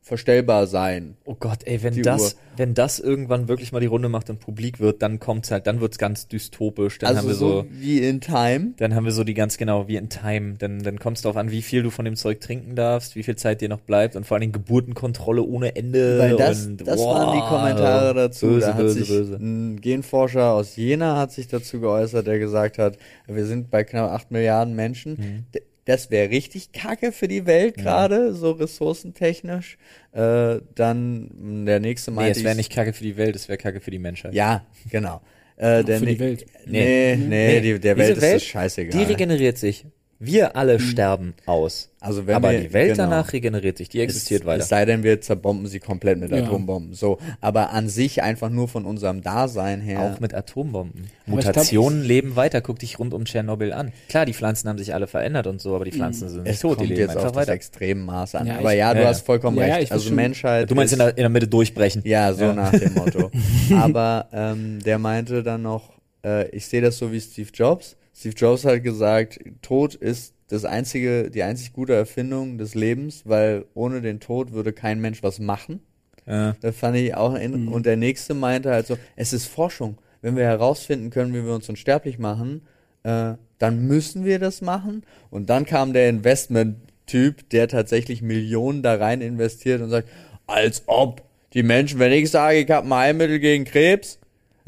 verstellbar 0.08 0.66
sein. 0.66 1.16
Oh 1.24 1.36
Gott, 1.38 1.58
ey, 1.64 1.82
wenn 1.82 2.02
das, 2.02 2.34
Uhr. 2.34 2.40
wenn 2.56 2.74
das 2.74 2.98
irgendwann 2.98 3.46
wirklich 3.46 3.72
mal 3.72 3.80
die 3.80 3.86
Runde 3.86 4.08
macht 4.08 4.30
und 4.30 4.40
publik 4.40 4.80
wird, 4.80 5.02
dann 5.02 5.20
kommt's 5.20 5.50
halt, 5.50 5.66
dann 5.66 5.80
wird's 5.80 5.98
ganz 5.98 6.26
dystopisch. 6.26 6.98
Dann 6.98 7.10
also 7.10 7.20
haben 7.20 7.28
wir 7.28 7.34
so 7.34 7.48
so, 7.62 7.66
wie 7.70 8.00
in 8.00 8.20
Time. 8.20 8.72
dann 8.78 8.94
haben 8.94 9.04
wir 9.04 9.12
so 9.12 9.22
die 9.22 9.34
ganz 9.34 9.58
genau 9.58 9.86
wie 9.86 9.96
in 9.96 10.08
Time. 10.08 10.54
Dann, 10.58 10.82
dann 10.82 10.98
kommt's 10.98 11.22
darauf 11.22 11.36
an, 11.36 11.50
wie 11.50 11.62
viel 11.62 11.82
du 11.82 11.90
von 11.90 12.04
dem 12.04 12.16
Zeug 12.16 12.40
trinken 12.40 12.74
darfst, 12.74 13.14
wie 13.14 13.22
viel 13.22 13.36
Zeit 13.36 13.60
dir 13.60 13.68
noch 13.68 13.80
bleibt 13.80 14.16
und 14.16 14.24
vor 14.24 14.34
allen 14.34 14.40
Dingen 14.40 14.52
Geburtenkontrolle 14.52 15.42
ohne 15.42 15.76
Ende. 15.76 16.18
Weil 16.18 16.36
das, 16.36 16.66
und, 16.66 16.78
das 16.86 16.96
boah, 16.96 17.14
waren 17.14 17.36
die 17.36 17.46
Kommentare 17.46 18.14
dazu. 18.14 18.46
Böse, 18.46 18.66
da 18.66 18.74
hat 18.74 18.80
böse, 18.80 18.98
sich 18.98 19.08
böse. 19.08 19.36
ein 19.36 19.80
Genforscher 19.80 20.52
aus 20.52 20.76
Jena 20.76 21.16
hat 21.16 21.32
sich 21.32 21.48
dazu 21.48 21.80
geäußert, 21.80 22.26
der 22.26 22.38
gesagt 22.38 22.78
hat, 22.78 22.96
wir 23.26 23.44
sind 23.44 23.70
bei 23.70 23.84
knapp 23.84 24.10
8 24.10 24.30
Milliarden 24.30 24.74
Menschen. 24.74 25.12
Mhm. 25.12 25.60
Das 25.88 26.10
wäre 26.10 26.28
richtig 26.28 26.72
kacke 26.72 27.12
für 27.12 27.28
die 27.28 27.46
Welt 27.46 27.78
gerade, 27.78 28.34
so 28.34 28.50
ressourcentechnisch. 28.50 29.78
Äh, 30.12 30.58
dann 30.74 31.30
mh, 31.34 31.64
der 31.64 31.80
nächste 31.80 32.10
Nee, 32.10 32.16
meinte 32.16 32.38
es 32.38 32.44
wäre 32.44 32.52
ich- 32.52 32.58
nicht 32.58 32.72
Kacke 32.72 32.92
für 32.92 33.04
die 33.04 33.16
Welt, 33.16 33.34
es 33.36 33.48
wäre 33.48 33.56
Kacke 33.56 33.80
für 33.80 33.90
die 33.90 33.98
Menschheit. 33.98 34.34
Ja, 34.34 34.66
genau. 34.90 35.22
Äh, 35.56 35.82
der 35.84 35.98
für 35.98 36.06
die 36.06 36.18
Welt. 36.20 36.44
Nee, 36.66 37.16
nee, 37.16 37.26
Nee. 37.26 37.60
Die, 37.62 37.78
der 37.80 37.94
Diese 37.94 37.96
Welt, 37.96 38.20
Welt, 38.20 38.36
ist 38.36 38.42
das 38.42 38.44
scheißegal. 38.44 39.00
Die 39.00 39.10
regeneriert 39.10 39.56
sich. 39.56 39.86
Wir 40.20 40.56
alle 40.56 40.80
sterben 40.80 41.34
aus. 41.46 41.90
also 42.00 42.26
wenn 42.26 42.34
Aber 42.34 42.50
wir, 42.50 42.60
die 42.60 42.72
Welt 42.72 42.96
genau. 42.96 43.04
danach 43.04 43.32
regeneriert 43.32 43.78
sich, 43.78 43.88
die 43.88 44.00
existiert 44.00 44.40
es, 44.40 44.46
weiter. 44.46 44.62
Es 44.62 44.68
sei 44.68 44.84
denn, 44.84 45.04
wir 45.04 45.20
zerbomben 45.20 45.68
sie 45.68 45.78
komplett 45.78 46.18
mit 46.18 46.32
Ja. 46.32 46.38
Atombomben. 46.42 46.94
So, 46.94 47.18
aber 47.40 47.70
an 47.70 47.88
sich 47.88 48.20
einfach 48.20 48.50
nur 48.50 48.66
von 48.66 48.84
unserem 48.84 49.22
Dasein 49.22 49.80
her. 49.80 50.00
Auch 50.00 50.18
mit 50.18 50.34
Atombomben. 50.34 51.06
Mutationen 51.26 52.02
leben 52.02 52.34
weiter. 52.34 52.60
Guck 52.60 52.80
dich 52.80 52.98
rund 52.98 53.14
um 53.14 53.26
Tschernobyl 53.26 53.72
an. 53.72 53.92
Klar, 54.08 54.26
die 54.26 54.34
Pflanzen 54.34 54.68
haben 54.68 54.78
sich 54.78 54.92
alle 54.92 55.06
verändert 55.06 55.46
und 55.46 55.60
so, 55.60 55.76
aber 55.76 55.84
die 55.84 55.92
Pflanzen 55.92 56.28
sind 56.28 56.42
nicht 56.42 56.54
es 56.54 56.60
tot, 56.60 56.80
die 56.80 56.86
leben 56.86 57.00
jetzt 57.00 57.10
auf 57.10 57.16
einfach 57.18 57.30
das 57.30 57.42
weiter. 57.42 57.52
Extremmaß 57.52 58.34
an. 58.34 58.46
Ja, 58.48 58.58
aber 58.58 58.72
ja, 58.72 58.94
du 58.94 59.02
ja, 59.02 59.06
hast 59.08 59.24
vollkommen 59.24 59.56
recht. 59.58 59.84
ich 59.84 59.92
also. 59.92 60.12
Menschheit. 60.12 60.68
Du 60.68 60.74
meinst 60.74 60.94
in 60.94 60.98
der, 60.98 61.10
in 61.10 61.16
der 61.22 61.28
Mitte 61.28 61.46
durchbrechen. 61.46 62.02
ja, 62.04 62.32
so 62.32 62.52
nach 62.52 62.72
dem 62.72 62.94
Motto. 62.94 63.30
aber 63.76 64.28
ähm, 64.32 64.80
der 64.84 64.98
meinte 64.98 65.44
dann 65.44 65.62
noch, 65.62 65.92
äh, 66.24 66.48
ich 66.48 66.66
sehe 66.66 66.80
das 66.80 66.98
so 66.98 67.12
wie 67.12 67.20
Steve 67.20 67.50
Jobs. 67.54 67.94
Steve 68.18 68.34
Jobs 68.34 68.64
hat 68.64 68.82
gesagt, 68.82 69.38
Tod 69.62 69.94
ist 69.94 70.34
das 70.48 70.64
einzige, 70.64 71.30
die 71.30 71.44
einzig 71.44 71.72
gute 71.72 71.94
Erfindung 71.94 72.58
des 72.58 72.74
Lebens, 72.74 73.22
weil 73.26 73.66
ohne 73.74 74.00
den 74.00 74.18
Tod 74.18 74.52
würde 74.52 74.72
kein 74.72 75.00
Mensch 75.00 75.22
was 75.22 75.38
machen. 75.38 75.80
Ja. 76.26 76.56
Das 76.60 76.76
fand 76.76 76.96
ich 76.96 77.14
auch 77.14 77.36
in, 77.36 77.68
und 77.68 77.86
der 77.86 77.96
nächste 77.96 78.34
meinte 78.34 78.70
halt 78.70 78.88
so, 78.88 78.98
es 79.14 79.32
ist 79.32 79.46
Forschung. 79.46 79.98
Wenn 80.20 80.34
wir 80.34 80.42
herausfinden 80.42 81.10
können, 81.10 81.32
wie 81.32 81.44
wir 81.44 81.54
uns 81.54 81.68
unsterblich 81.68 82.18
machen, 82.18 82.62
äh, 83.04 83.34
dann 83.58 83.86
müssen 83.86 84.24
wir 84.24 84.40
das 84.40 84.62
machen. 84.62 85.04
Und 85.30 85.48
dann 85.48 85.64
kam 85.64 85.92
der 85.92 86.08
Investment-Typ, 86.08 87.48
der 87.50 87.68
tatsächlich 87.68 88.20
Millionen 88.20 88.82
da 88.82 88.96
rein 88.96 89.20
investiert 89.20 89.80
und 89.80 89.90
sagt, 89.90 90.08
als 90.48 90.82
ob 90.86 91.22
die 91.52 91.62
Menschen, 91.62 92.00
wenn 92.00 92.12
ich 92.12 92.32
sage, 92.32 92.58
ich 92.58 92.70
habe 92.70 92.88
ein 92.88 92.94
Heilmittel 92.94 93.38
gegen 93.38 93.64
Krebs, 93.64 94.18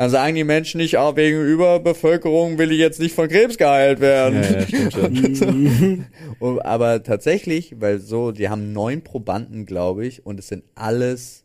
dann 0.01 0.09
sagen 0.09 0.35
die 0.35 0.45
Menschen 0.45 0.79
nicht, 0.79 0.97
auch 0.97 1.15
wegen 1.17 1.45
Überbevölkerung 1.45 2.57
will 2.57 2.73
ich 2.73 2.79
jetzt 2.79 3.01
nicht 3.01 3.15
von 3.15 3.29
Krebs 3.29 3.59
geheilt 3.59 4.01
werden. 4.01 4.43
Ja, 4.43 4.51
ja, 4.61 4.67
stimmt 4.67 4.95
schon. 5.37 6.07
Und, 6.39 6.61
aber 6.65 7.03
tatsächlich, 7.03 7.75
weil 7.81 7.99
so, 7.99 8.33
die 8.33 8.49
haben 8.49 8.73
neun 8.73 9.03
Probanden, 9.03 9.67
glaube 9.67 10.07
ich, 10.07 10.25
und 10.25 10.41
es 10.41 10.49
sind 10.49 10.65
alles 10.75 11.45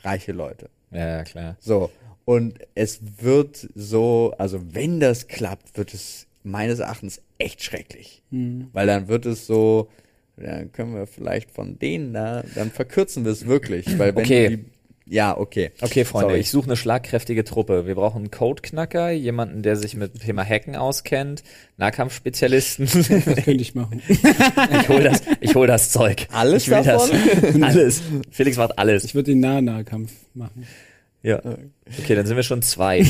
reiche 0.00 0.32
Leute. 0.32 0.70
ja, 0.92 1.22
klar. 1.24 1.58
So. 1.60 1.90
Und 2.24 2.58
es 2.74 3.00
wird 3.20 3.68
so, 3.74 4.32
also 4.38 4.60
wenn 4.72 4.98
das 4.98 5.28
klappt, 5.28 5.76
wird 5.76 5.92
es 5.92 6.26
meines 6.44 6.78
Erachtens 6.78 7.20
echt 7.36 7.62
schrecklich. 7.62 8.22
Hm. 8.30 8.68
Weil 8.72 8.86
dann 8.86 9.08
wird 9.08 9.26
es 9.26 9.46
so, 9.46 9.90
dann 10.38 10.72
können 10.72 10.94
wir 10.94 11.06
vielleicht 11.06 11.50
von 11.50 11.78
denen 11.78 12.14
da, 12.14 12.44
dann 12.54 12.70
verkürzen 12.70 13.26
wir 13.26 13.32
es 13.32 13.44
wirklich. 13.46 13.98
Weil 13.98 14.16
wenn 14.16 14.24
Okay. 14.24 14.48
die, 14.56 14.64
ja, 15.10 15.36
okay. 15.36 15.70
Okay, 15.80 16.04
Freunde, 16.04 16.30
Sorry. 16.30 16.40
ich 16.40 16.50
suche 16.50 16.66
eine 16.66 16.76
schlagkräftige 16.76 17.44
Truppe. 17.44 17.86
Wir 17.86 17.94
brauchen 17.94 18.18
einen 18.18 18.30
Codeknacker, 18.30 19.10
jemanden, 19.10 19.62
der 19.62 19.76
sich 19.76 19.96
mit 19.96 20.14
dem 20.14 20.20
Thema 20.20 20.44
Hacken 20.44 20.76
auskennt, 20.76 21.42
Nahkampfspezialisten. 21.76 22.88
Das 22.98 23.44
könnte 23.44 23.62
ich 23.62 23.74
machen. 23.74 24.02
ich 24.08 24.88
hol 24.88 25.02
das, 25.02 25.22
ich 25.40 25.54
hol 25.54 25.66
das 25.66 25.90
Zeug. 25.90 26.26
Alles 26.30 26.64
ich 26.64 26.70
will 26.70 26.82
davon? 26.82 27.10
Das. 27.42 27.62
Alles. 27.62 28.02
Felix 28.30 28.56
macht 28.56 28.78
alles. 28.78 29.04
Ich 29.04 29.14
würde 29.14 29.32
den 29.32 29.40
Nah-Nahkampf 29.40 30.12
machen. 30.34 30.66
Ja. 31.22 31.38
Okay, 31.98 32.14
dann 32.14 32.26
sind 32.26 32.36
wir 32.36 32.42
schon 32.42 32.62
zwei. 32.62 33.06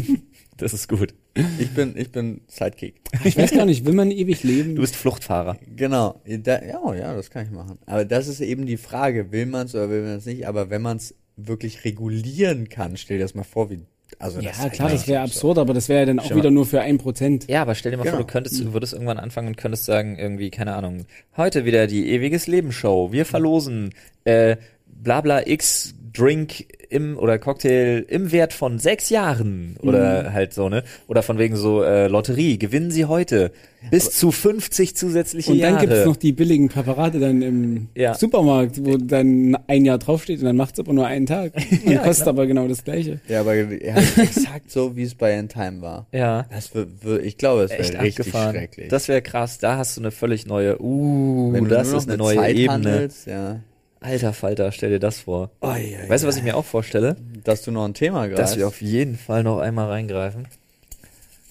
das 0.56 0.74
ist 0.74 0.88
gut. 0.88 1.14
Ich 1.58 1.70
bin, 1.70 1.96
ich 1.96 2.10
bin 2.10 2.40
Sidekick. 2.48 3.00
Ich 3.24 3.36
weiß 3.36 3.52
gar 3.52 3.66
nicht, 3.66 3.84
will 3.84 3.94
man 3.94 4.10
ewig 4.10 4.42
leben? 4.42 4.74
Du 4.74 4.82
bist 4.82 4.96
Fluchtfahrer. 4.96 5.58
Genau. 5.76 6.20
Da, 6.26 6.62
ja, 6.62 6.94
ja, 6.94 7.14
das 7.14 7.30
kann 7.30 7.44
ich 7.44 7.50
machen. 7.50 7.78
Aber 7.86 8.04
das 8.04 8.28
ist 8.28 8.40
eben 8.40 8.66
die 8.66 8.76
Frage, 8.78 9.32
will 9.32 9.46
man 9.46 9.66
es 9.66 9.74
oder 9.74 9.90
will 9.90 10.02
man 10.02 10.16
es 10.16 10.26
nicht? 10.26 10.46
Aber 10.46 10.70
wenn 10.70 10.82
man 10.82 10.96
es 10.96 11.14
wirklich 11.36 11.84
regulieren 11.84 12.68
kann, 12.68 12.96
stell 12.96 13.18
dir 13.18 13.24
das 13.24 13.34
mal 13.34 13.44
vor, 13.44 13.70
wie, 13.70 13.80
also 14.18 14.40
ja, 14.40 14.50
das 14.50 14.64
ist 14.64 14.72
klar, 14.72 14.88
das 14.90 15.06
wäre 15.08 15.22
absurd. 15.22 15.58
aber 15.58 15.74
das 15.74 15.88
wäre 15.88 16.00
ja 16.00 16.06
dann 16.06 16.20
auch 16.20 16.34
wieder 16.34 16.50
nur 16.50 16.64
für 16.64 16.80
ein 16.80 16.96
Prozent. 16.98 17.46
Ja, 17.48 17.62
aber 17.62 17.74
stell 17.74 17.90
dir 17.92 17.98
mal 17.98 18.04
vor, 18.04 18.12
Genau. 18.12 18.24
du 18.26 18.32
könntest, 18.32 18.60
du 18.60 18.72
würdest 18.72 18.92
irgendwann 18.94 19.18
anfangen 19.18 19.48
und 19.48 19.56
könntest 19.56 19.84
sagen, 19.84 20.16
irgendwie, 20.18 20.50
keine 20.50 20.74
Ahnung, 20.74 21.06
heute 21.36 21.64
wieder 21.64 21.86
die 21.86 22.08
ewiges 22.10 22.46
Leben 22.46 22.72
Show. 22.72 23.12
Wir 23.12 23.26
verlosen 23.26 23.92
äh, 24.24 24.56
Blabla 24.86 25.46
X 25.46 25.94
Drink 26.16 26.66
im 26.88 27.18
oder 27.18 27.38
Cocktail 27.38 28.04
im 28.08 28.30
Wert 28.32 28.52
von 28.52 28.78
sechs 28.78 29.10
Jahren 29.10 29.76
oder 29.82 30.32
halt 30.32 30.54
so, 30.54 30.68
ne? 30.68 30.84
Oder 31.08 31.22
von 31.22 31.36
wegen 31.38 31.56
so 31.56 31.82
äh, 31.82 32.06
Lotterie, 32.06 32.58
gewinnen 32.58 32.90
Sie 32.92 33.04
heute 33.06 33.50
bis 33.90 34.10
zu 34.12 34.30
50 34.32 34.96
zusätzliche 34.96 35.52
Und 35.52 35.60
dann 35.60 35.74
Jahre. 35.74 35.86
gibt's 35.86 36.04
noch 36.06 36.16
die 36.16 36.32
billigen 36.32 36.68
Präparate 36.68 37.18
dann 37.20 37.42
im 37.42 37.88
Ja. 37.96 38.14
Supermarkt, 38.14 38.84
wo 38.84 38.96
dann 38.96 39.56
ein 39.66 39.84
Jahr 39.84 39.98
draufsteht 39.98 40.38
und 40.40 40.46
dann 40.46 40.56
macht's 40.56 40.78
aber 40.80 40.92
nur 40.92 41.06
einen 41.06 41.26
Tag. 41.26 41.52
Und 41.84 41.92
Ja, 41.92 41.98
kostet 42.02 42.24
genau. 42.26 42.30
aber 42.36 42.46
genau 42.46 42.68
das 42.68 42.82
gleiche. 42.84 43.20
Ja, 43.28 43.40
aber 43.40 43.54
ja, 43.54 43.96
exakt 44.16 44.70
so, 44.70 44.96
wie 44.96 45.02
es 45.02 45.14
bei 45.14 45.36
In 45.36 45.48
Time 45.48 45.82
war. 45.82 46.06
ja. 46.12 46.46
Das 46.50 46.74
wird, 46.74 47.04
wird 47.04 47.24
ich 47.24 47.36
glaube, 47.36 47.62
es 47.64 47.70
Echt 47.72 47.92
wäre 47.94 48.02
richtig 48.04 48.26
abgefahren. 48.26 48.54
schrecklich. 48.54 48.88
Das 48.88 49.08
wäre 49.08 49.22
krass. 49.22 49.58
Da 49.58 49.76
hast 49.76 49.96
du 49.96 50.00
eine 50.00 50.10
völlig 50.12 50.46
neue. 50.46 50.80
Uh, 50.80 51.52
Wenn 51.52 51.64
du 51.64 51.70
das 51.70 51.86
nur 51.88 51.94
noch 51.96 52.00
ist 52.02 52.08
eine 52.08 52.16
neue 52.18 52.36
Zeit 52.36 52.56
Ebene. 52.56 52.72
handelst, 52.72 53.26
ja. 53.26 53.60
Alter 54.06 54.32
Falter, 54.32 54.70
stell 54.70 54.90
dir 54.90 55.00
das 55.00 55.18
vor. 55.18 55.50
Oh, 55.60 55.72
ja, 55.72 56.08
Weißt 56.08 56.22
du, 56.22 56.28
was 56.28 56.36
ich 56.36 56.44
mir 56.44 56.56
auch 56.56 56.64
vorstelle? 56.64 57.16
Dass 57.42 57.62
du 57.62 57.72
noch 57.72 57.84
ein 57.84 57.92
Thema 57.92 58.28
greifst. 58.28 58.38
Dass 58.38 58.56
wir 58.56 58.68
auf 58.68 58.80
jeden 58.80 59.18
Fall 59.18 59.42
noch 59.42 59.58
einmal 59.58 59.88
reingreifen. 59.88 60.46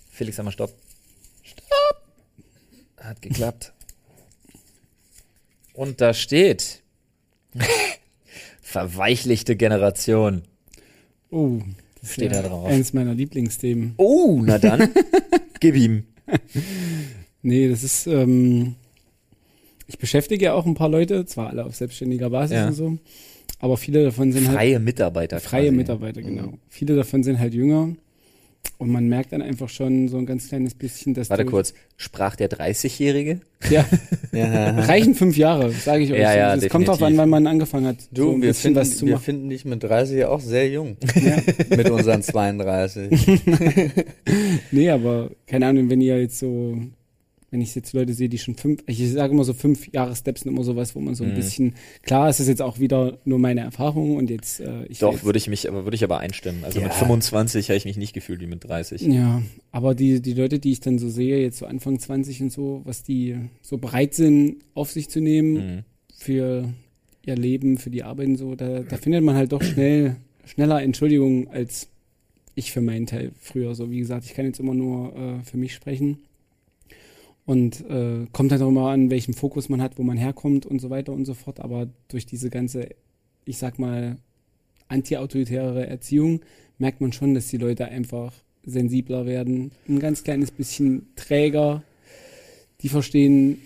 Felix, 0.09 0.39
einmal 0.39 0.53
Stopp. 0.53 0.71
Stopp! 1.43 2.01
Hat 2.95 3.21
geklappt. 3.21 3.73
Und 5.73 5.99
da 5.99 6.13
steht. 6.13 6.81
Verweichlichte 8.61 9.57
Generation. 9.57 10.43
Oh, 11.31 11.59
das 11.99 12.13
Steht 12.13 12.31
ja 12.31 12.41
da 12.41 12.47
drauf. 12.47 12.67
Eins 12.67 12.93
meiner 12.93 13.15
Lieblingsthemen. 13.15 13.95
Oh, 13.97 14.41
na 14.41 14.59
dann. 14.59 14.93
Gib 15.59 15.75
ihm. 15.75 16.05
Nee, 17.41 17.67
das 17.67 17.83
ist, 17.83 18.07
ähm, 18.07 18.75
ich 19.87 19.97
beschäftige 19.97 20.45
ja 20.45 20.53
auch 20.53 20.65
ein 20.65 20.73
paar 20.75 20.89
Leute, 20.89 21.25
zwar 21.25 21.49
alle 21.49 21.65
auf 21.65 21.75
selbstständiger 21.75 22.29
Basis 22.29 22.55
Ja. 22.57 22.67
und 22.67 22.73
so, 22.73 22.97
aber 23.59 23.77
viele 23.77 24.03
davon 24.03 24.31
sind 24.31 24.47
halt 24.47 24.57
Freie 24.57 24.79
Mitarbeiter. 24.79 25.39
freie 25.39 25.65
quasi. 25.65 25.75
Mitarbeiter, 25.77 26.21
genau. 26.21 26.53
Viele 26.69 26.95
davon 26.95 27.23
sind 27.23 27.39
halt 27.39 27.53
jünger 27.53 27.89
und 28.79 28.89
man 28.89 29.07
merkt 29.07 29.31
dann 29.31 29.43
einfach 29.43 29.69
schon 29.69 30.07
so 30.07 30.17
ein 30.17 30.25
ganz 30.25 30.49
kleines 30.49 30.73
bisschen, 30.73 31.13
dass 31.13 31.29
Warte 31.29 31.45
kurz. 31.45 31.73
Sprach 31.97 32.35
der 32.35 32.49
30-Jährige? 32.49 33.39
Ja, 33.69 33.85
Ja. 34.33 34.71
reichen 34.81 35.13
fünf 35.15 35.37
Jahre, 35.37 35.71
sage 35.71 36.03
ich 36.03 36.11
euch. 36.11 36.19
Ja, 36.19 36.35
ja, 36.35 36.55
es 36.55 36.67
kommt 36.67 36.87
drauf 36.87 37.01
an, 37.03 37.15
wann 37.15 37.29
man 37.29 37.45
angefangen 37.47 37.85
hat, 37.85 37.97
Du, 38.11 38.23
so 38.23 38.31
ein 38.33 38.41
wir, 38.41 38.49
bisschen 38.49 38.73
finden, 38.73 38.79
was 38.79 38.97
zu 38.97 39.05
wir 39.05 39.13
machen. 39.13 39.23
finden 39.23 39.49
dich 39.49 39.63
mit 39.65 39.81
30 39.83 40.25
auch 40.25 40.39
sehr 40.41 40.67
jung. 40.69 40.97
Ja. 41.23 41.37
mit 41.77 41.89
unseren 41.89 42.21
32. 42.23 43.11
Nee, 44.71 44.89
aber 44.89 45.29
keine 45.47 45.67
Ahnung, 45.67 45.89
wenn 45.89 46.01
ihr 46.01 46.19
jetzt 46.19 46.39
so, 46.39 46.77
wenn 47.55 47.61
ich 47.61 47.73
jetzt 47.73 47.93
Leute 47.93 48.13
sehe, 48.13 48.27
die 48.27 48.37
schon 48.37 48.55
fünf, 48.55 48.83
ich 48.85 49.09
sage 49.13 49.31
immer 49.31 49.45
so 49.45 49.53
fünf 49.53 49.87
Jahre-Steps 49.93 50.41
sind 50.41 50.51
immer 50.51 50.65
sowas, 50.65 50.93
wo 50.93 50.99
man 50.99 51.15
so 51.15 51.23
ein 51.23 51.29
Mhm. 51.31 51.35
bisschen, 51.35 51.73
klar, 52.01 52.27
es 52.27 52.41
ist 52.41 52.49
jetzt 52.49 52.61
auch 52.61 52.79
wieder 52.79 53.17
nur 53.23 53.39
meine 53.39 53.61
Erfahrung 53.61 54.17
und 54.17 54.29
jetzt, 54.29 54.59
äh, 54.59 54.83
ich 54.87 54.99
Doch, 54.99 55.13
jetzt, 55.13 55.23
würde 55.23 55.37
ich 55.37 55.47
mich, 55.47 55.69
aber 55.69 55.85
würde 55.85 55.95
ich 55.95 56.03
aber 56.03 56.19
einstimmen. 56.19 56.65
Also 56.65 56.81
mit 56.81 56.89
Ja. 56.89 56.93
25 56.95 57.69
habe 57.69 57.77
ich 57.77 57.85
mich 57.85 57.95
nicht 57.95 58.11
gefühlt 58.11 58.41
wie 58.41 58.45
mit 58.47 58.65
30. 58.65 59.03
Ja, 59.03 59.41
aber 59.71 59.95
die, 59.95 60.21
die 60.21 60.33
Leute, 60.33 60.59
die 60.59 60.73
ich 60.73 60.81
dann 60.81 60.99
so 60.99 61.07
sehe, 61.07 61.39
jetzt 61.41 61.59
so 61.59 61.65
Anfang 61.65 61.97
20 61.97 62.41
und 62.41 62.51
so, 62.51 62.81
was 62.83 63.03
die 63.03 63.37
so 63.61 63.77
bereit 63.77 64.13
sind, 64.13 64.57
auf 64.73 64.91
sich 64.91 65.07
zu 65.09 65.21
nehmen 65.21 65.53
Mhm. 65.53 65.83
für 66.13 66.73
ihr 67.25 67.35
Leben, 67.37 67.77
für 67.77 67.89
die 67.89 68.03
Arbeit 68.03 68.27
und 68.27 68.35
so, 68.35 68.55
da, 68.55 68.81
da 68.81 68.97
findet 68.97 69.23
man 69.23 69.35
halt 69.35 69.53
doch 69.53 69.63
schnell, 69.63 70.17
schneller 70.45 70.83
Entschuldigungen 70.83 71.47
als 71.47 71.87
ich 72.53 72.73
für 72.73 72.81
meinen 72.81 73.05
Teil 73.05 73.31
früher. 73.39 73.75
So, 73.75 73.89
wie 73.91 73.99
gesagt, 73.99 74.25
ich 74.25 74.33
kann 74.33 74.45
jetzt 74.45 74.59
immer 74.59 74.73
nur 74.73 75.15
äh, 75.15 75.43
für 75.45 75.55
mich 75.57 75.73
sprechen. 75.73 76.17
Und 77.45 77.81
äh, 77.89 78.25
kommt 78.31 78.51
halt 78.51 78.61
auch 78.63 78.69
immer 78.69 78.89
an, 78.89 79.11
welchem 79.11 79.33
Fokus 79.35 79.69
man 79.69 79.81
hat, 79.81 79.97
wo 79.99 80.03
man 80.03 80.17
herkommt 80.17 80.65
und 80.65 80.79
so 80.79 80.89
weiter 80.89 81.13
und 81.13 81.25
so 81.25 81.33
fort. 81.35 81.59
Aber 81.59 81.87
durch 82.07 82.25
diese 82.25 82.49
ganze, 82.49 82.89
ich 83.45 83.57
sag 83.59 83.77
mal, 83.77 84.17
anti-autoritäre 84.87 85.85
Erziehung 85.87 86.41
merkt 86.77 87.01
man 87.01 87.13
schon, 87.13 87.33
dass 87.33 87.47
die 87.47 87.57
Leute 87.57 87.85
einfach 87.85 88.33
sensibler 88.65 89.25
werden, 89.27 89.71
ein 89.87 89.99
ganz 89.99 90.23
kleines 90.23 90.49
bisschen 90.51 91.07
träger. 91.15 91.83
Die 92.81 92.89
verstehen 92.89 93.59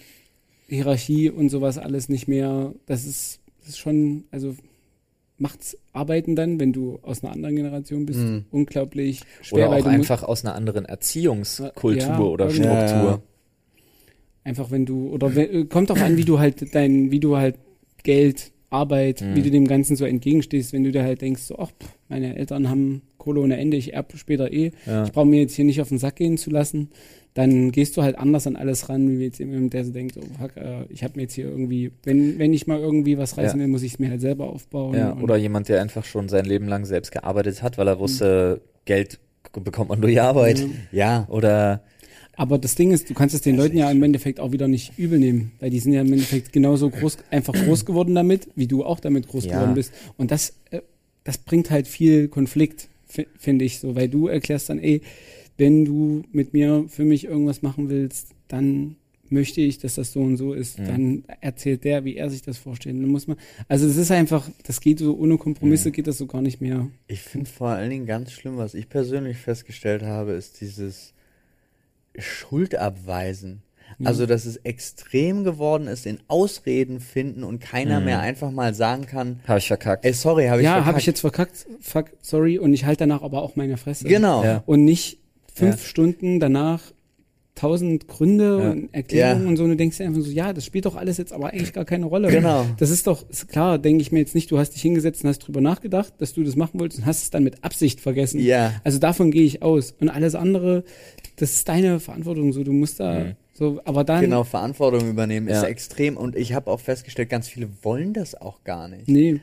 Hierarchie 0.68 1.30
und 1.30 1.50
sowas 1.50 1.78
alles 1.78 2.10
nicht 2.10 2.28
mehr. 2.28 2.74
Das 2.86 3.06
ist, 3.06 3.40
das 3.60 3.70
ist 3.70 3.78
schon, 3.80 4.26
also 4.32 4.56
macht's 5.38 5.78
Arbeiten 5.94 6.36
dann, 6.36 6.60
wenn 6.60 6.74
du 6.74 7.00
aus 7.02 7.24
einer 7.24 7.32
anderen 7.32 7.56
Generation 7.56 8.06
bist, 8.06 8.20
Mhm. 8.20 8.46
unglaublich 8.52 9.22
schwer, 9.42 9.70
Oder 9.70 9.80
auch 9.80 9.86
einfach 9.86 10.24
aus 10.24 10.44
einer 10.44 10.54
anderen 10.54 10.84
Erziehungskultur 10.86 11.96
Ja, 12.02 12.20
oder. 12.20 12.50
Struktur. 12.50 12.66
Ja, 12.74 13.12
ja. 13.12 13.22
Einfach 14.44 14.72
wenn 14.72 14.86
du, 14.86 15.10
oder 15.10 15.36
wenn, 15.36 15.70
kommt 15.70 15.92
auch 15.92 15.98
an, 16.00 16.18
wie 16.18 16.24
du 16.26 16.40
halt 16.40 16.74
dein, 16.74 17.12
wie 17.12 17.20
du 17.20 17.38
halt 17.38 17.56
Geld, 18.04 18.52
Arbeit, 18.72 19.22
Mhm. 19.22 19.36
wie 19.36 19.42
du 19.42 19.50
dem 19.52 19.68
Ganzen 19.68 19.96
so 19.96 20.06
entgegenstehst, 20.06 20.74
wenn 20.74 20.84
du 20.84 20.92
dir 20.92 21.04
halt 21.04 21.22
denkst, 21.22 21.42
so, 21.42 21.58
ach, 21.58 21.72
pff, 21.72 21.90
meine 22.08 22.36
Eltern 22.38 22.70
haben 22.70 23.02
Kohle 23.18 23.42
ohne 23.42 23.58
Ende, 23.58 23.78
ich 23.78 23.94
erb 23.94 24.14
später 24.16 24.54
eh, 24.54 24.72
Ja. 24.86 25.04
ich 25.06 25.12
brauche 25.12 25.26
mir 25.26 25.42
jetzt 25.42 25.56
hier 25.56 25.66
nicht 25.66 25.82
auf 25.82 25.90
den 25.90 25.98
Sack 25.98 26.18
gehen 26.18 26.38
zu 26.38 26.50
lassen, 26.52 26.90
dann 27.34 27.72
gehst 27.72 27.98
du 27.98 28.02
halt 28.04 28.18
anders 28.18 28.46
an 28.48 28.56
alles 28.56 28.88
ran, 28.90 29.18
wie 29.20 29.24
jetzt 29.24 29.40
jemand, 29.40 29.74
der 29.74 29.86
so 29.86 29.92
denkt, 29.92 30.18
oh 30.18 30.26
fuck, 30.40 30.56
äh, 30.56 30.86
ich 30.90 31.04
habe 31.04 31.14
mir 31.16 31.24
jetzt 31.24 31.34
hier 31.34 31.46
irgendwie, 31.46 31.92
wenn, 32.04 32.38
wenn 32.40 32.54
ich 32.54 32.68
mal 32.68 32.80
irgendwie 32.80 33.18
was 33.18 33.38
reißen 33.38 33.60
Ja. 33.60 33.64
will, 33.66 33.72
muss 33.72 33.84
ich 33.84 33.94
es 33.94 34.00
mir 34.00 34.10
halt 34.12 34.22
selber 34.22 34.48
aufbauen. 34.50 34.96
Ja, 34.96 35.18
oder 35.20 35.36
jemand, 35.38 35.68
der 35.68 35.82
einfach 35.82 36.06
schon 36.06 36.30
sein 36.30 36.46
Leben 36.46 36.68
lang 36.68 36.86
selbst 36.86 37.12
gearbeitet 37.12 37.62
hat, 37.64 37.78
weil 37.80 37.88
er 37.88 38.00
wusste, 38.00 38.62
Geld 38.86 39.20
k- 39.52 39.60
bekommt 39.62 39.90
man 39.90 40.00
durch 40.02 40.22
Arbeit. 40.22 40.60
Ja. 40.60 40.68
Ja, 40.92 41.28
Oder 41.30 41.84
Aber 42.40 42.58
das 42.58 42.76
Ding 42.76 42.92
ist, 42.92 43.10
du 43.10 43.14
kannst 43.14 43.36
es 43.36 43.42
den 43.42 43.58
Leuten 43.58 43.78
ja 43.78 43.92
im 43.92 44.02
Endeffekt 44.02 44.40
auch 44.40 44.54
wieder 44.54 44.70
nicht 44.70 44.94
übel 44.98 45.20
nehmen, 45.20 45.52
weil 45.60 45.70
die 45.72 45.80
sind 45.80 45.92
ja 45.92 46.02
im 46.02 46.14
Endeffekt 46.14 46.54
genauso 46.54 46.90
groß, 46.90 47.18
einfach 47.32 47.54
groß 47.54 47.86
geworden 47.86 48.16
damit, 48.16 48.48
wie 48.56 48.66
du 48.68 48.86
auch 48.86 49.02
damit 49.02 49.28
groß 49.28 49.46
Ja. 49.46 49.56
geworden 49.56 49.74
bist. 49.74 49.92
Und 50.18 50.32
das, 50.32 50.54
äh, 50.72 50.80
das 51.26 51.38
bringt 51.38 51.70
halt 51.70 51.86
viel 51.88 52.30
Konflikt, 52.30 52.88
fi- 53.08 53.28
finde 53.38 53.66
ich 53.66 53.80
so, 53.80 53.96
weil 53.96 54.08
du 54.08 54.28
erklärst 54.28 54.70
dann, 54.70 54.80
ey, 54.80 55.02
wenn 55.58 55.84
du 55.84 56.24
mit 56.32 56.54
mir 56.54 56.86
für 56.88 57.04
mich 57.04 57.26
irgendwas 57.26 57.62
machen 57.62 57.90
willst, 57.90 58.30
dann 58.48 58.96
möchte 59.32 59.60
ich, 59.60 59.78
dass 59.78 59.96
das 59.96 60.14
so 60.14 60.22
und 60.22 60.38
so 60.38 60.54
ist. 60.54 60.80
Mhm. 60.80 60.86
Dann 60.86 61.24
erzählt 61.42 61.84
der, 61.84 62.06
wie 62.06 62.16
er 62.16 62.30
sich 62.30 62.42
das 62.42 62.58
vorstellt. 62.58 62.96
Dann 62.96 63.10
muss 63.10 63.28
man, 63.28 63.36
also 63.68 63.86
es 63.86 63.98
ist 63.98 64.12
einfach, 64.12 64.50
das 64.64 64.80
geht 64.80 65.00
so 65.00 65.16
ohne 65.18 65.38
Kompromisse, 65.38 65.90
Mhm. 65.90 65.94
geht 65.94 66.08
das 66.08 66.18
so 66.18 66.26
gar 66.26 66.42
nicht 66.42 66.62
mehr. 66.62 66.88
ich 67.08 67.20
finde 67.22 67.50
vor 67.50 67.68
allen 67.68 67.90
Dingen 67.90 68.06
ganz 68.06 68.32
schlimm, 68.32 68.56
was 68.56 68.74
ich 68.76 68.88
persönlich 68.88 69.36
festgestellt 69.38 70.04
habe, 70.04 70.32
ist 70.32 70.62
dieses 70.62 71.14
Schuldabweisen. 72.22 73.62
Ja. 73.98 74.08
Also, 74.08 74.26
dass 74.28 74.46
es 74.46 74.58
extrem 74.58 75.44
geworden 75.44 75.88
ist 75.88 76.06
in 76.06 76.20
Ausreden 76.28 77.00
finden 77.00 77.44
und 77.44 77.60
keiner 77.60 78.00
Mhm. 78.00 78.06
mehr 78.06 78.20
einfach 78.20 78.52
mal 78.52 78.74
sagen 78.74 79.06
kann, 79.08 79.40
habe 79.48 79.60
ich 79.60 79.68
verkackt. 79.68 80.06
ey, 80.06 80.14
sorry, 80.14 80.48
habe 80.48 80.62
ich 80.62 80.66
ja, 80.66 80.72
verkackt. 80.74 80.88
habe 80.88 81.00
ich 81.00 81.06
jetzt 81.06 81.20
verkackt, 81.22 81.66
fuck, 81.82 82.06
sorry, 82.22 82.60
und 82.60 82.74
ich 82.74 82.86
halte 82.86 83.00
danach 83.00 83.24
aber 83.24 83.42
auch 83.42 83.56
meine 83.56 83.78
Fresse. 83.78 84.08
Genau. 84.08 84.44
Ja. 84.44 84.64
und 84.66 84.86
nicht 84.86 85.18
fünf 85.54 85.82
Ja. 85.82 85.88
Stunden 85.90 86.40
danach 86.40 86.82
tausend 87.60 88.08
Gründe 88.08 88.60
Ja. 88.64 88.72
und 88.72 88.90
Erklärungen 88.94 89.44
Ja. 89.44 89.50
und 89.50 89.58
so 89.58 89.64
und 89.64 89.70
du 89.72 89.76
denkst 89.76 89.98
dir 89.98 90.06
einfach 90.06 90.22
so, 90.22 90.32
ja, 90.32 90.54
das 90.54 90.66
spielt 90.66 90.86
doch 90.86 90.96
alles 90.96 91.18
jetzt 91.18 91.34
aber 91.34 91.48
eigentlich 91.52 91.74
gar 91.74 91.86
keine 91.86 92.06
Rolle. 92.06 92.30
Genau. 92.30 92.66
Das 92.78 92.90
ist 92.90 93.06
doch, 93.08 93.30
ist 93.30 93.48
klar, 93.50 93.78
denke 93.78 94.02
ich 94.02 94.12
mir 94.12 94.20
jetzt 94.20 94.36
nicht, 94.36 94.50
du 94.52 94.58
hast 94.58 94.72
dich 94.72 94.82
hingesetzt 94.82 95.24
und 95.24 95.30
hast 95.30 95.40
drüber 95.40 95.62
nachgedacht, 95.62 96.14
dass 96.20 96.34
du 96.34 96.44
das 96.44 96.56
machen 96.56 96.80
wolltest 96.80 97.02
und 97.02 97.06
hast 97.06 97.24
es 97.24 97.30
dann 97.30 97.44
mit 97.44 97.64
Absicht 97.64 98.00
vergessen. 98.02 98.40
Ja. 98.40 98.74
Also 98.84 98.98
davon 99.00 99.32
gehe 99.32 99.44
ich 99.44 99.62
aus. 99.62 99.94
Und 100.00 100.10
alles 100.10 100.36
andere, 100.36 100.84
das 101.36 101.52
ist 101.52 101.68
deine 101.68 102.00
Verantwortung 102.00 102.54
so, 102.54 102.64
du 102.64 102.72
musst 102.74 103.00
da 103.00 103.20
Mhm. 103.20 103.32
so, 103.54 103.82
aber 103.86 104.04
dann, 104.04 104.22
Genau, 104.22 104.44
Verantwortung 104.44 105.10
übernehmen 105.10 105.48
ist 105.48 105.62
Ja. 105.64 105.68
extrem 105.68 106.16
und 106.18 106.36
ich 106.36 106.54
habe 106.54 106.72
auch 106.72 106.80
festgestellt, 106.80 107.30
ganz 107.30 107.48
viele 107.50 107.68
wollen 107.82 108.14
das 108.14 108.36
auch 108.36 108.64
gar 108.64 108.88
nicht. 108.88 109.08
nee, 109.08 109.40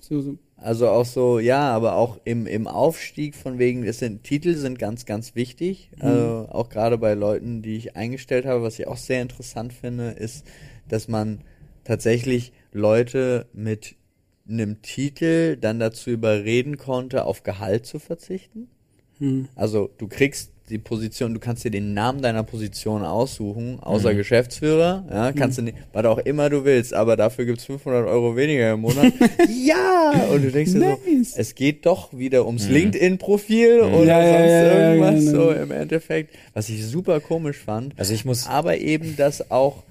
So, 0.00 0.20
so. 0.20 0.38
Also 0.56 0.88
auch 0.88 1.06
so, 1.06 1.38
ja, 1.38 1.70
aber 1.74 1.94
auch 1.94 2.20
im, 2.24 2.46
im 2.46 2.66
Aufstieg 2.66 3.34
von 3.34 3.58
wegen, 3.58 3.84
es 3.84 3.98
sind 3.98 4.24
Titel 4.24 4.54
sind 4.54 4.78
ganz, 4.78 5.06
ganz 5.06 5.34
wichtig. 5.34 5.90
Mhm. 5.96 6.08
Äh, 6.08 6.50
auch 6.50 6.68
gerade 6.68 6.98
bei 6.98 7.14
Leuten, 7.14 7.62
die 7.62 7.76
ich 7.76 7.96
eingestellt 7.96 8.44
habe, 8.44 8.62
was 8.62 8.78
ich 8.78 8.86
auch 8.86 8.98
sehr 8.98 9.22
interessant 9.22 9.72
finde, 9.72 10.10
ist, 10.10 10.44
dass 10.88 11.08
man 11.08 11.40
tatsächlich 11.84 12.52
Leute 12.72 13.46
mit 13.52 13.96
einem 14.48 14.82
Titel 14.82 15.56
dann 15.56 15.78
dazu 15.78 16.10
überreden 16.10 16.76
konnte, 16.76 17.24
auf 17.24 17.42
Gehalt 17.42 17.86
zu 17.86 17.98
verzichten. 17.98 18.68
Hm. 19.18 19.48
Also 19.54 19.90
du 19.98 20.08
kriegst 20.08 20.52
die 20.70 20.78
Position, 20.78 21.34
du 21.34 21.40
kannst 21.40 21.64
dir 21.64 21.70
den 21.70 21.94
Namen 21.94 22.22
deiner 22.22 22.42
Position 22.42 23.02
aussuchen, 23.02 23.78
außer 23.80 24.12
Mhm. 24.12 24.16
Geschäftsführer, 24.18 25.04
ja, 25.10 25.32
kannst 25.32 25.58
du 25.58 25.62
nicht, 25.62 25.76
was 25.92 26.04
auch 26.06 26.18
immer 26.18 26.48
du 26.50 26.64
willst, 26.64 26.94
aber 26.94 27.16
dafür 27.16 27.44
gibt's 27.44 27.64
500 27.64 28.06
Euro 28.06 28.36
weniger 28.36 28.72
im 28.72 28.80
Monat. 28.80 29.12
ja! 29.66 30.26
Und 30.32 30.42
du 30.42 30.50
denkst 30.52 30.72
dir 30.72 30.78
Nice. 30.78 31.34
so, 31.34 31.40
es 31.40 31.54
geht 31.54 31.86
doch 31.86 32.16
wieder 32.16 32.46
ums 32.46 32.68
Mhm. 32.68 32.74
LinkedIn-Profil 32.74 33.82
Mhm. 33.86 33.94
oder 33.94 34.04
Ja, 34.06 34.38
sonst 34.38 34.50
ja, 34.52 34.64
ja, 34.64 34.94
irgendwas 34.94 35.24
genau. 35.26 35.44
so 35.44 35.50
im 35.52 35.70
Endeffekt, 35.70 36.34
was 36.54 36.68
ich 36.68 36.86
super 36.86 37.20
komisch 37.20 37.58
fand. 37.58 37.94
Also 37.98 38.14
ich 38.14 38.24
muss, 38.24 38.46
Aber 38.46 38.78
eben, 38.78 39.16
dass 39.16 39.50
auch 39.50 39.82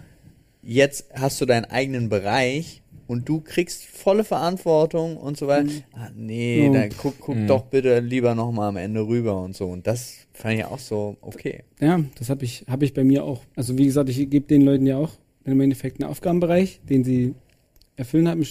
jetzt 0.62 1.06
hast 1.14 1.40
du 1.42 1.46
deinen 1.46 1.66
eigenen 1.66 2.10
Bereich 2.10 2.82
und 3.10 3.28
du 3.28 3.42
kriegst 3.42 3.84
volle 3.86 4.24
Verantwortung 4.24 5.18
und 5.18 5.36
so 5.36 5.48
weiter. 5.48 5.70
Ah, 5.94 6.10
nee, 6.16 6.68
Oh. 6.70 6.74
dann 6.74 6.90
guck, 6.96 7.20
guck 7.20 7.36
Mhm. 7.36 7.48
doch 7.48 7.64
bitte 7.64 8.00
lieber 8.00 8.36
nochmal 8.36 8.70
am 8.70 8.78
Ende 8.78 9.06
rüber 9.06 9.42
und 9.44 9.56
so. 9.56 9.66
Und 9.66 9.86
das 9.88 10.14
fand 10.32 10.60
ich 10.60 10.64
auch 10.66 10.80
so 10.80 11.18
okay. 11.20 11.64
Ja, 11.82 12.00
das 12.18 12.30
habe 12.30 12.46
ich, 12.46 12.64
hab 12.70 12.82
ich 12.84 12.94
bei 12.94 13.04
mir 13.04 13.26
auch. 13.26 13.42
Also 13.56 13.78
wie 13.78 13.86
gesagt, 13.86 14.08
ich 14.10 14.30
gebe 14.30 14.48
den 14.48 14.62
Leuten 14.62 14.86
ja 14.86 14.98
auch 14.98 15.12
im 15.44 15.60
Endeffekt 15.60 16.02
einen 16.02 16.10
Aufgabenbereich, 16.10 16.80
den 16.88 17.04
sie 17.04 17.34
erfüllen 17.98 18.30
haben. 18.30 18.46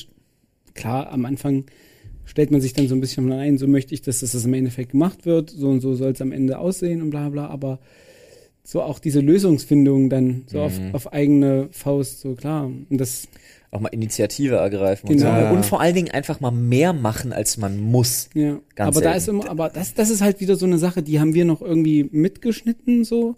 Klar, 0.75 1.11
am 1.11 1.25
Anfang 1.25 1.65
stellt 2.25 2.51
man 2.51 2.61
sich 2.61 2.73
dann 2.75 2.89
so 2.89 2.95
ein 2.95 3.01
bisschen 3.01 3.33
ein, 3.33 3.57
so 3.59 3.67
möchte 3.67 3.95
ich, 3.95 4.03
dass 4.03 4.21
das 4.21 4.45
im 4.45 4.53
Endeffekt 4.55 4.91
gemacht 4.91 5.25
wird, 5.25 5.49
so 5.51 5.69
und 5.69 5.81
so 5.81 5.95
soll 5.95 6.11
es 6.13 6.21
am 6.21 6.33
Ende 6.33 6.59
aussehen 6.59 7.01
und 7.01 7.11
bla 7.11 7.29
bla, 7.31 7.47
aber 7.47 7.79
so 8.65 8.83
auch 8.83 8.99
diese 8.99 9.21
Lösungsfindung 9.21 10.11
dann 10.11 10.43
so 10.47 10.61
auf, 10.61 10.79
Mhm. 10.79 10.95
auf 10.95 11.11
eigene 11.13 11.69
Faust, 11.71 12.21
so 12.21 12.35
klar. 12.35 12.67
Und 12.67 12.99
das, 12.99 13.27
auch 13.71 13.81
mal 13.81 13.89
Initiative 13.89 14.57
ergreifen 14.57 15.09
Genau. 15.09 15.31
und, 15.31 15.49
so. 15.49 15.55
Und 15.57 15.67
vor 15.67 15.81
allen 15.81 15.95
Dingen 15.95 16.11
einfach 16.11 16.41
mal 16.41 16.51
mehr 16.51 16.93
machen, 16.93 17.33
als 17.33 17.57
man 17.59 17.79
muss. 17.79 18.31
ja. 18.35 18.59
Ganz 18.75 18.97
aber 18.97 19.05
da 19.05 19.13
ist 19.13 19.25
selten. 19.27 19.41
immer, 19.43 19.51
aber 19.51 19.69
das, 19.69 19.95
das 19.95 20.09
ist 20.11 20.23
halt 20.23 20.41
wieder 20.41 20.57
so 20.57 20.65
eine 20.67 20.79
Sache, 20.79 21.03
die 21.03 21.21
haben 21.21 21.35
wir 21.35 21.45
noch 21.45 21.61
irgendwie 21.61 22.09
mitgeschnitten, 22.11 23.05
so. 23.05 23.37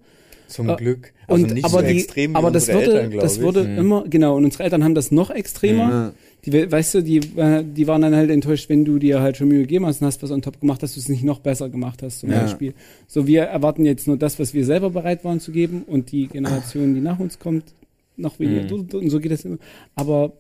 Zum 0.49 0.69
Äh, 0.69 0.77
Glück. 0.77 1.13
Also 1.29 1.45
und, 1.45 1.55
nicht 1.55 1.65
aber 1.65 1.81
so 1.81 1.87
die, 1.87 1.99
extrem 2.01 2.33
wie 2.33 2.37
aber 2.37 2.51
das 2.51 2.69
unsere 2.69 2.79
wurde, 2.87 3.01
Eltern, 3.03 3.21
das 3.21 3.37
ich. 3.37 3.43
wurde 3.43 3.65
Mhm. 3.65 3.79
immer, 3.79 4.05
genau, 4.09 4.37
und 4.37 4.45
unsere 4.45 4.65
Eltern 4.65 4.83
haben 4.85 4.95
das 4.97 5.11
noch 5.13 5.31
extremer. 5.31 5.91
Ja. 5.91 6.13
Die, 6.47 6.73
weißt 6.73 6.95
du, 6.95 7.03
die, 7.03 7.19
äh, 7.37 7.63
die 7.65 7.87
waren 7.87 8.01
dann 8.03 8.15
halt 8.17 8.31
enttäuscht, 8.31 8.69
wenn 8.71 8.85
du 8.85 8.99
dir 8.99 9.21
halt 9.21 9.37
schon 9.37 9.49
Mühe 9.49 9.61
gegeben 9.61 9.85
hast 9.87 10.01
und 10.01 10.07
hast 10.07 10.23
was 10.23 10.31
on 10.31 10.41
top 10.43 10.59
gemacht, 10.61 10.83
dass 10.83 10.95
du 10.95 11.01
es 11.01 11.09
nicht 11.09 11.23
noch 11.23 11.39
besser 11.41 11.69
gemacht 11.69 12.03
hast, 12.03 12.21
zum 12.21 12.31
Ja. 12.31 12.41
Beispiel. 12.43 12.73
So, 13.07 13.27
wir 13.27 13.43
erwarten 13.43 13.85
jetzt 13.85 14.07
nur 14.07 14.17
das, 14.17 14.39
was 14.39 14.55
wir 14.55 14.65
selber 14.65 14.91
bereit 14.91 15.23
waren 15.25 15.39
zu 15.39 15.53
geben 15.53 15.83
und 15.87 16.11
die 16.13 16.29
Generation, 16.29 16.95
die 16.95 17.01
nach 17.01 17.19
uns 17.21 17.39
kommt, 17.39 17.65
noch 18.21 18.39
weniger. 18.39 18.63
Mhm. 18.63 18.89
Und 18.93 19.11
so 19.11 19.19
geht 19.21 19.33
das 19.33 19.45
immer. 19.45 19.59
Aber 19.95 20.33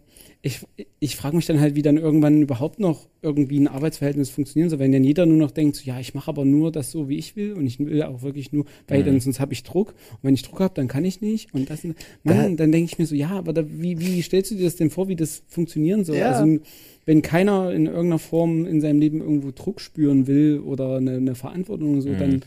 ich, 0.42 0.60
ich 1.00 1.16
frage 1.16 1.36
mich 1.36 1.44
dann 1.44 1.60
halt, 1.60 1.74
wie 1.74 1.82
dann 1.82 1.98
irgendwann 1.98 2.40
überhaupt 2.40 2.80
noch 2.80 3.08
irgendwie 3.20 3.60
ein 3.60 3.68
Arbeitsverhältnis 3.68 4.30
funktionieren 4.30 4.70
soll, 4.70 4.78
wenn 4.78 4.90
dann 4.90 5.04
jeder 5.04 5.26
nur 5.26 5.36
noch 5.36 5.50
denkt, 5.50 5.76
so, 5.76 5.82
ja, 5.84 6.00
ich 6.00 6.14
mache 6.14 6.28
aber 6.30 6.46
nur 6.46 6.72
das 6.72 6.90
so, 6.90 7.10
wie 7.10 7.18
ich 7.18 7.36
will 7.36 7.52
und 7.52 7.66
ich 7.66 7.78
will 7.78 8.02
auch 8.02 8.22
wirklich 8.22 8.50
nur, 8.50 8.64
weil 8.88 9.00
Mhm. 9.00 9.04
dann 9.06 9.20
sonst 9.20 9.38
habe 9.38 9.52
ich 9.52 9.64
Druck 9.64 9.88
und 9.88 10.18
wenn 10.22 10.32
ich 10.32 10.42
Druck 10.42 10.60
habe, 10.60 10.72
dann 10.74 10.88
kann 10.88 11.04
ich 11.04 11.20
nicht 11.20 11.52
und 11.52 11.68
das, 11.68 11.80
Mann, 12.22 12.56
dann 12.56 12.72
denke 12.72 12.90
ich 12.90 12.98
mir 12.98 13.04
so, 13.04 13.14
ja, 13.14 13.30
aber 13.30 13.52
da, 13.52 13.64
wie, 13.68 14.00
wie 14.00 14.22
stellst 14.22 14.50
du 14.50 14.54
dir 14.54 14.64
das 14.64 14.76
denn 14.76 14.88
vor, 14.88 15.08
wie 15.08 15.16
das 15.16 15.42
funktionieren 15.46 16.04
soll? 16.04 16.16
Ja. 16.16 16.28
Also 16.30 16.58
wenn 17.04 17.20
keiner 17.20 17.72
in 17.72 17.84
irgendeiner 17.84 18.18
Form 18.18 18.64
in 18.64 18.80
seinem 18.80 19.00
Leben 19.00 19.20
irgendwo 19.20 19.50
Druck 19.50 19.82
spüren 19.82 20.26
will 20.26 20.60
oder 20.60 20.96
eine, 20.96 21.16
eine 21.16 21.34
Verantwortung 21.34 21.92
oder 21.92 22.02
so, 22.02 22.08
Mhm. 22.10 22.18
dann, 22.18 22.40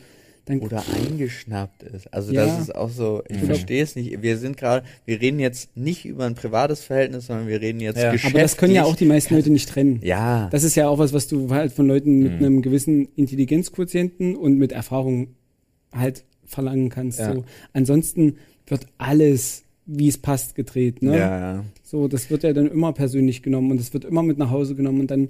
dann 0.45 0.59
Oder 0.59 0.83
eingeschnappt 0.93 1.83
ist. 1.83 2.13
Also 2.13 2.33
Ja. 2.33 2.45
das 2.45 2.59
ist 2.59 2.75
auch 2.75 2.89
so, 2.89 3.23
ich 3.29 3.41
Mhm. 3.41 3.45
verstehe 3.45 3.81
es 3.81 3.95
nicht. 3.95 4.21
Wir 4.21 4.37
sind 4.37 4.57
gerade, 4.57 4.85
wir 5.05 5.21
reden 5.21 5.39
jetzt 5.39 5.75
nicht 5.77 6.05
über 6.05 6.25
ein 6.25 6.35
privates 6.35 6.81
Verhältnis, 6.83 7.27
sondern 7.27 7.47
wir 7.47 7.61
reden 7.61 7.79
jetzt 7.79 7.97
Ja. 7.97 8.11
geschäftlich. 8.11 8.33
aber 8.35 8.41
das 8.41 8.57
können 8.57 8.73
ja 8.75 8.83
auch 8.83 8.95
die 8.97 9.05
meisten 9.05 9.35
Leute 9.35 9.49
nicht 9.49 9.69
trennen. 9.69 9.99
Ja. 10.03 10.49
Das 10.51 10.63
ist 10.63 10.75
ja 10.75 10.89
auch 10.89 10.97
was, 10.99 11.13
was 11.13 11.27
du 11.27 11.49
halt 11.51 11.71
von 11.71 11.87
Leuten 11.87 12.19
mit 12.19 12.31
Mhm. 12.33 12.37
einem 12.45 12.61
gewissen 12.61 13.07
Intelligenzquotienten 13.15 14.35
und 14.35 14.57
mit 14.57 14.71
Erfahrung 14.73 15.29
halt 15.93 16.25
verlangen 16.45 16.89
kannst. 16.89 17.19
Ja. 17.19 17.33
So. 17.35 17.45
Ansonsten 17.71 18.37
wird 18.67 18.85
alles, 18.97 19.63
wie 19.85 20.07
es 20.09 20.17
passt, 20.17 20.55
gedreht. 20.55 21.01
Ne? 21.01 21.17
Ja, 21.17 21.39
ja. 21.55 21.63
So, 21.83 22.07
das 22.09 22.29
wird 22.29 22.43
ja 22.43 22.51
dann 22.53 22.67
immer 22.69 22.91
persönlich 22.91 23.43
genommen 23.43 23.71
und 23.71 23.79
es 23.79 23.93
wird 23.93 24.03
immer 24.05 24.23
mit 24.23 24.37
nach 24.37 24.49
Hause 24.49 24.75
genommen 24.75 24.99
und 25.01 25.11
dann, 25.11 25.29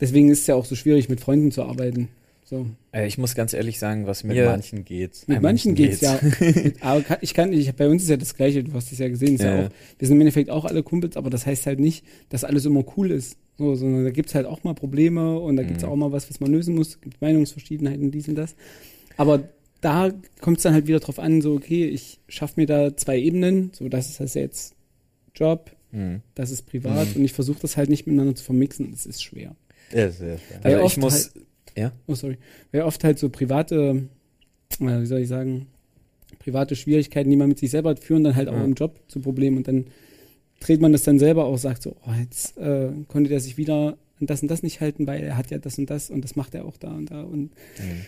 deswegen 0.00 0.30
ist 0.30 0.40
es 0.40 0.46
ja 0.48 0.54
auch 0.56 0.64
so 0.64 0.74
schwierig, 0.74 1.08
mit 1.08 1.20
Freunden 1.20 1.52
zu 1.52 1.62
arbeiten. 1.62 2.08
So. 2.50 2.66
Äh, 2.90 3.06
ich 3.06 3.16
muss 3.16 3.36
ganz 3.36 3.52
ehrlich 3.54 3.78
sagen, 3.78 4.06
was 4.08 4.24
Mit 4.24 4.36
mir 4.36 4.46
manchen 4.46 4.84
geht's. 4.84 5.28
Mit 5.28 5.40
manchen 5.40 5.70
manchen 5.70 5.74
geht's, 5.76 6.00
geht's. 6.00 6.78
ja. 6.80 6.88
Aber 6.90 7.04
ich 7.22 7.32
kann, 7.32 7.52
ich, 7.52 7.72
bei 7.76 7.88
uns 7.88 8.02
ist 8.02 8.08
ja 8.08 8.16
das 8.16 8.34
Gleiche, 8.34 8.64
du 8.64 8.72
hast 8.72 8.90
es 8.90 8.98
ja 8.98 9.08
gesehen, 9.08 9.36
ist 9.36 9.42
ja. 9.42 9.54
Ja. 9.60 9.66
auch, 9.66 9.70
wir 9.98 10.08
sind 10.08 10.16
im 10.16 10.22
Endeffekt 10.22 10.50
auch 10.50 10.64
alle 10.64 10.82
Kumpels, 10.82 11.16
aber 11.16 11.30
das 11.30 11.46
heißt 11.46 11.66
halt 11.66 11.78
nicht, 11.78 12.04
dass 12.28 12.42
alles 12.42 12.64
immer 12.66 12.84
cool 12.96 13.12
ist. 13.12 13.36
So, 13.56 13.76
sondern 13.76 14.02
da 14.04 14.10
gibt's 14.10 14.34
halt 14.34 14.46
auch 14.46 14.64
mal 14.64 14.74
Probleme 14.74 15.38
und 15.38 15.56
da 15.56 15.62
gibt's 15.62 15.84
Mhm. 15.84 15.90
auch 15.90 15.96
mal 15.96 16.10
was, 16.12 16.28
was 16.28 16.40
man 16.40 16.50
lösen 16.50 16.74
muss, 16.74 16.88
es 16.88 17.00
gibt 17.00 17.20
Meinungsverschiedenheiten, 17.22 18.10
dies 18.10 18.26
und 18.28 18.34
das. 18.34 18.56
Aber 19.16 19.44
da 19.80 20.10
kommt 20.40 20.56
es 20.56 20.64
dann 20.64 20.74
halt 20.74 20.88
wieder 20.88 20.98
drauf 20.98 21.18
an, 21.20 21.40
so, 21.42 21.54
okay, 21.54 21.86
ich 21.86 22.18
schaffe 22.28 22.54
mir 22.56 22.66
da 22.66 22.96
zwei 22.96 23.18
Ebenen, 23.18 23.70
so, 23.74 23.88
das 23.88 24.08
ist 24.10 24.18
halt 24.20 24.34
jetzt 24.34 24.74
Job, 25.36 25.70
Hm. 25.92 26.20
das 26.34 26.50
ist 26.50 26.62
privat 26.66 27.08
Mhm. 27.10 27.16
und 27.20 27.24
ich 27.24 27.32
versuche 27.32 27.60
das 27.60 27.76
halt 27.76 27.90
nicht 27.90 28.06
miteinander 28.06 28.34
zu 28.34 28.42
vermixen, 28.44 28.90
das 28.90 29.06
ist 29.06 29.22
schwer. 29.22 29.54
Ja, 29.92 30.10
sehr 30.10 30.38
schwer. 30.38 30.58
Weil 30.62 30.74
Also 30.76 30.86
ich 30.86 30.96
muss, 30.96 31.32
ja, 31.76 31.92
Oh, 32.06 32.14
sorry. 32.14 32.38
Weil 32.72 32.82
oft 32.82 33.02
halt 33.04 33.18
so 33.18 33.28
private, 33.28 34.02
äh, 34.80 35.00
wie 35.00 35.06
soll 35.06 35.20
ich 35.20 35.28
sagen, 35.28 35.66
private 36.38 36.76
Schwierigkeiten, 36.76 37.30
die 37.30 37.36
man 37.36 37.48
mit 37.48 37.58
sich 37.58 37.70
selber 37.70 37.90
hat, 37.90 38.00
führen 38.00 38.24
dann 38.24 38.36
halt 38.36 38.48
auch 38.48 38.54
Ja. 38.54 38.64
im 38.64 38.74
Job 38.74 39.00
zu 39.08 39.20
Problemen 39.20 39.58
und 39.58 39.68
dann 39.68 39.86
dreht 40.60 40.80
man 40.80 40.92
das 40.92 41.02
dann 41.04 41.18
selber 41.18 41.44
auch, 41.46 41.56
sagt 41.58 41.82
so, 41.82 41.96
oh, 42.06 42.12
jetzt 42.20 42.56
äh, 42.58 42.90
konnte 43.08 43.30
der 43.30 43.40
sich 43.40 43.56
wieder 43.56 43.96
an 44.20 44.26
das 44.26 44.42
und 44.42 44.50
das 44.50 44.62
nicht 44.62 44.80
halten, 44.80 45.06
weil 45.06 45.22
er 45.22 45.36
hat 45.36 45.50
ja 45.50 45.58
das 45.58 45.78
und 45.78 45.88
das 45.88 46.10
und 46.10 46.22
das 46.22 46.36
macht 46.36 46.54
er 46.54 46.64
auch 46.66 46.76
da 46.76 46.92
und 46.92 47.10
da 47.10 47.22
und 47.22 47.50
Hm. 47.76 48.04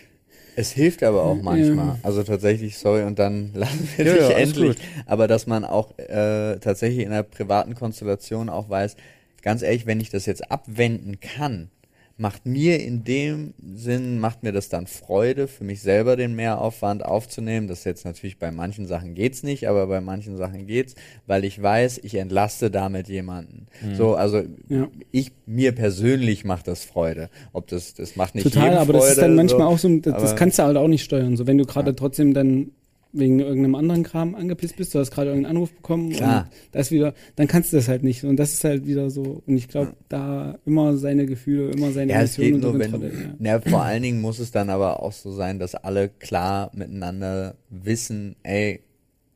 Es 0.55 0.71
hilft 0.71 1.01
aber 1.01 1.23
auch 1.23 1.37
Ja. 1.37 1.41
manchmal. 1.41 1.97
Also 2.03 2.21
tatsächlich, 2.21 2.77
sorry, 2.77 3.03
und 3.03 3.17
dann 3.17 3.51
lassen 3.55 3.89
wir 3.97 4.05
Ja, 4.05 4.13
dich 4.13 4.29
ja, 4.29 4.37
endlich. 4.37 4.77
Aber 5.07 5.27
dass 5.27 5.47
man 5.47 5.65
auch 5.65 5.97
äh, 5.97 6.59
tatsächlich 6.59 7.03
in 7.05 7.11
einer 7.11 7.23
privaten 7.23 7.73
Konstellation 7.73 8.49
auch 8.49 8.69
weiß, 8.69 8.95
ganz 9.41 9.63
ehrlich, 9.63 9.87
wenn 9.87 9.99
ich 9.99 10.11
das 10.11 10.27
jetzt 10.27 10.51
abwenden 10.51 11.19
kann, 11.19 11.69
macht 12.17 12.45
mir 12.45 12.79
in 12.79 13.03
dem 13.03 13.53
Sinn, 13.75 14.19
macht 14.19 14.43
mir 14.43 14.51
das 14.51 14.69
dann 14.69 14.85
Freude, 14.85 15.47
für 15.47 15.63
mich 15.63 15.81
selber 15.81 16.15
den 16.15 16.35
Mehraufwand 16.35 17.03
aufzunehmen. 17.03 17.67
Das 17.67 17.83
jetzt 17.85 18.05
natürlich 18.05 18.37
bei 18.37 18.51
manchen 18.51 18.85
Sachen 18.85 19.15
geht's 19.15 19.41
nicht, 19.41 19.67
aber 19.67 19.87
bei 19.87 19.99
manchen 19.99 20.37
Sachen 20.37 20.67
geht's, 20.67 20.93
weil 21.25 21.43
ich 21.43 21.61
weiß, 21.61 21.99
ich 22.03 22.15
entlaste 22.15 22.69
damit 22.69 23.07
jemanden. 23.09 23.65
Mhm. 23.81 23.95
So, 23.95 24.13
also 24.15 24.43
Ja. 24.69 24.87
ich, 25.11 25.31
mir 25.47 25.71
persönlich 25.73 26.45
macht 26.45 26.67
das 26.67 26.85
Freude. 26.85 27.29
Ob 27.51 27.67
das, 27.67 27.95
das 27.95 28.15
macht 28.15 28.35
nicht 28.35 28.43
total, 28.43 28.77
aber 28.77 28.93
das 28.93 29.03
ist 29.05 29.09
Freude, 29.15 29.21
dann 29.21 29.35
manchmal 29.35 29.61
so. 29.61 29.65
auch 29.73 29.77
so, 29.79 29.97
das, 29.99 30.13
das 30.21 30.35
kannst 30.35 30.59
du 30.59 30.63
halt 30.63 30.77
auch 30.77 30.87
nicht 30.87 31.03
steuern. 31.03 31.35
So, 31.35 31.47
wenn 31.47 31.57
du 31.57 31.65
gerade 31.65 31.91
Ja. 31.91 31.95
trotzdem 31.95 32.33
dann 32.35 32.71
wegen 33.13 33.39
irgendeinem 33.39 33.75
anderen 33.75 34.01
Kram 34.03 34.33
angepisst 34.33 34.75
bist, 34.75 34.93
du 34.95 34.99
hast 34.99 35.11
gerade 35.11 35.29
irgendeinen 35.29 35.55
Anruf 35.57 35.71
bekommen 35.73 36.09
Klar. 36.11 36.45
und 36.45 36.49
da 36.71 36.79
ist 36.79 36.91
wieder, 36.91 37.13
dann 37.35 37.47
kannst 37.47 37.71
du 37.71 37.77
das 37.77 37.87
halt 37.87 38.03
nicht. 38.03 38.23
Und 38.23 38.37
das 38.37 38.53
ist 38.53 38.63
halt 38.63 38.87
wieder 38.87 39.09
so, 39.11 39.43
und 39.45 39.55
ich 39.55 39.67
glaube, 39.67 39.93
da 40.09 40.57
immer 40.65 40.97
seine 40.97 41.25
Gefühle, 41.27 41.69
immer 41.71 41.91
seine 41.91 42.11
Ja, 42.11 42.21
unter 42.21 42.71
nur, 42.71 42.79
wenn, 42.79 43.37
ja. 43.39 43.53
ja, 43.53 43.61
vor 43.61 43.83
allen 43.83 44.01
Dingen 44.01 44.19
muss 44.19 44.39
es 44.39 44.49
dann 44.51 44.69
aber 44.71 45.03
auch 45.03 45.11
so 45.13 45.31
sein, 45.31 45.59
dass 45.59 45.75
alle 45.75 46.09
klar 46.09 46.71
miteinander 46.73 47.55
wissen, 47.69 48.35
ey, 48.41 48.81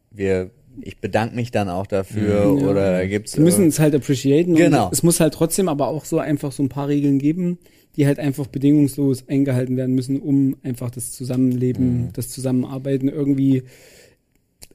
wir, 0.10 0.50
ich 0.82 1.00
bedanke 1.00 1.36
mich 1.36 1.52
dann 1.52 1.70
auch 1.70 1.86
dafür 1.88 2.54
Mhm. 2.56 2.60
Ja. 2.62 2.68
oder 2.68 3.08
gibt's 3.08 3.34
Sie 3.34 3.42
müssen 3.42 3.68
es 3.68 3.80
halt 3.80 3.94
appreciaten. 3.94 4.56
Genau. 4.56 4.86
Und 4.88 4.94
es 4.94 5.04
muss 5.04 5.20
halt 5.20 5.34
trotzdem 5.36 5.70
aber 5.70 5.88
auch 5.88 6.06
so 6.06 6.18
einfach 6.18 6.52
so 6.52 6.64
ein 6.64 6.70
paar 6.70 6.88
Regeln 6.88 7.20
geben, 7.20 7.60
die 7.98 8.06
halt 8.06 8.20
einfach 8.20 8.48
bedingungslos 8.48 9.28
eingehalten 9.28 9.76
werden 9.76 9.96
müssen, 9.96 10.22
um 10.22 10.56
einfach 10.64 10.92
das 10.92 11.12
Zusammenleben, 11.12 12.04
Mhm. 12.06 12.14
das 12.14 12.30
Zusammenarbeiten 12.30 13.10
irgendwie 13.10 13.64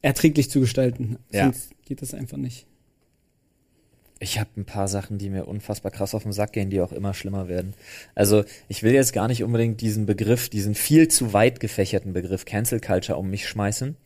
erträglich 0.03 0.51
zu 0.51 0.61
gestalten. 0.61 1.17
Ja. 1.31 1.45
Sonst 1.45 1.71
geht 1.85 2.03
das 2.03 2.13
einfach 2.15 2.37
nicht. 2.37 2.67
Ich 4.19 4.39
habe 4.39 4.51
ein 4.57 4.65
paar 4.65 4.87
Sachen, 4.87 5.19
die 5.19 5.31
mir 5.31 5.47
unfassbar 5.49 5.91
krass 5.91 6.15
auf 6.15 6.23
den 6.23 6.33
Sack 6.33 6.53
gehen, 6.53 6.71
die 6.71 6.81
auch 6.81 6.93
immer 6.93 7.13
schlimmer 7.13 7.49
werden. 7.49 7.75
Also 8.15 8.45
ich 8.69 8.85
will 8.85 8.93
jetzt 8.93 9.13
gar 9.13 9.27
nicht 9.27 9.43
unbedingt 9.43 9.81
diesen 9.81 10.07
Begriff, 10.07 10.49
diesen 10.49 10.75
viel 10.77 11.09
zu 11.09 11.33
weit 11.33 11.59
gefächerten 11.59 12.13
Begriff 12.13 12.45
Cancel 12.45 12.81
Culture 12.81 13.19
um 13.19 13.31
mich 13.31 13.49
schmeißen. 13.49 13.97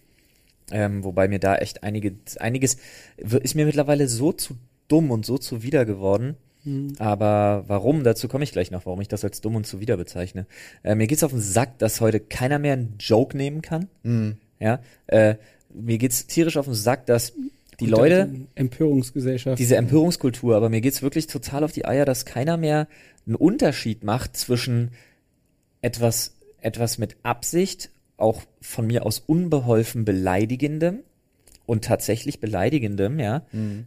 Ähm, 0.73 1.05
wobei 1.05 1.29
mir 1.29 1.39
da 1.39 1.57
echt 1.57 1.83
einige, 1.83 2.17
einiges 2.39 2.79
ist 3.17 3.55
mir 3.55 3.67
mittlerweile 3.67 4.09
so 4.09 4.33
zu 4.33 4.57
dumm 4.89 5.11
und 5.11 5.27
so 5.27 5.37
zuwider 5.39 5.85
geworden. 5.85 6.37
Mhm. 6.67 6.93
Aber 6.99 7.64
warum? 7.69 8.05
Dazu 8.05 8.29
komme 8.29 8.45
ich 8.45 8.53
gleich 8.53 8.71
noch, 8.71 8.85
warum 8.85 9.01
ich 9.01 9.09
das 9.09 9.25
als 9.25 9.41
dumm 9.41 9.57
und 9.57 9.67
zuwider 9.67 9.97
bezeichne. 9.97 10.47
Äh, 10.83 10.95
mir 10.95 11.07
geht's 11.07 11.23
auf 11.25 11.31
den 11.31 11.41
Sack, 11.41 11.79
dass 11.79 12.01
heute 12.03 12.21
keiner 12.21 12.59
mehr 12.59 12.75
einen 12.75 12.97
Joke 12.99 13.37
nehmen 13.37 13.62
kann. 13.62 13.89
mh, 14.03 14.35
Ja, 14.61 14.81
äh, 15.07 15.37
mir 15.73 15.97
geht's 15.99 16.27
tierisch 16.27 16.57
auf 16.57 16.67
den 16.67 16.75
Sack, 16.75 17.07
dass 17.07 17.33
die 17.81 17.87
Leute, 17.87 18.31
Empörungsgesellschaft. 18.55 19.59
diese 19.59 19.77
Empörungskultur, 19.77 20.57
aber 20.57 20.69
mir 20.71 20.81
geht's 20.81 21.03
wirklich 21.03 21.27
total 21.27 21.62
auf 21.64 21.73
die 21.73 21.85
Eier, 21.85 22.05
dass 22.05 22.25
keiner 22.25 22.57
mehr 22.57 22.89
einen 23.27 23.35
Unterschied 23.37 24.03
macht 24.03 24.37
zwischen 24.37 24.93
etwas, 25.83 26.35
etwas 26.61 26.99
mit 26.99 27.17
Absicht, 27.23 27.91
auch 28.17 28.43
von 28.62 28.87
mir 28.87 29.05
aus 29.05 29.19
unbeholfen 29.19 30.05
beleidigendem 30.07 31.01
und 31.67 31.85
tatsächlich 31.85 32.41
beleidigendem, 32.41 33.19
ja. 33.21 33.43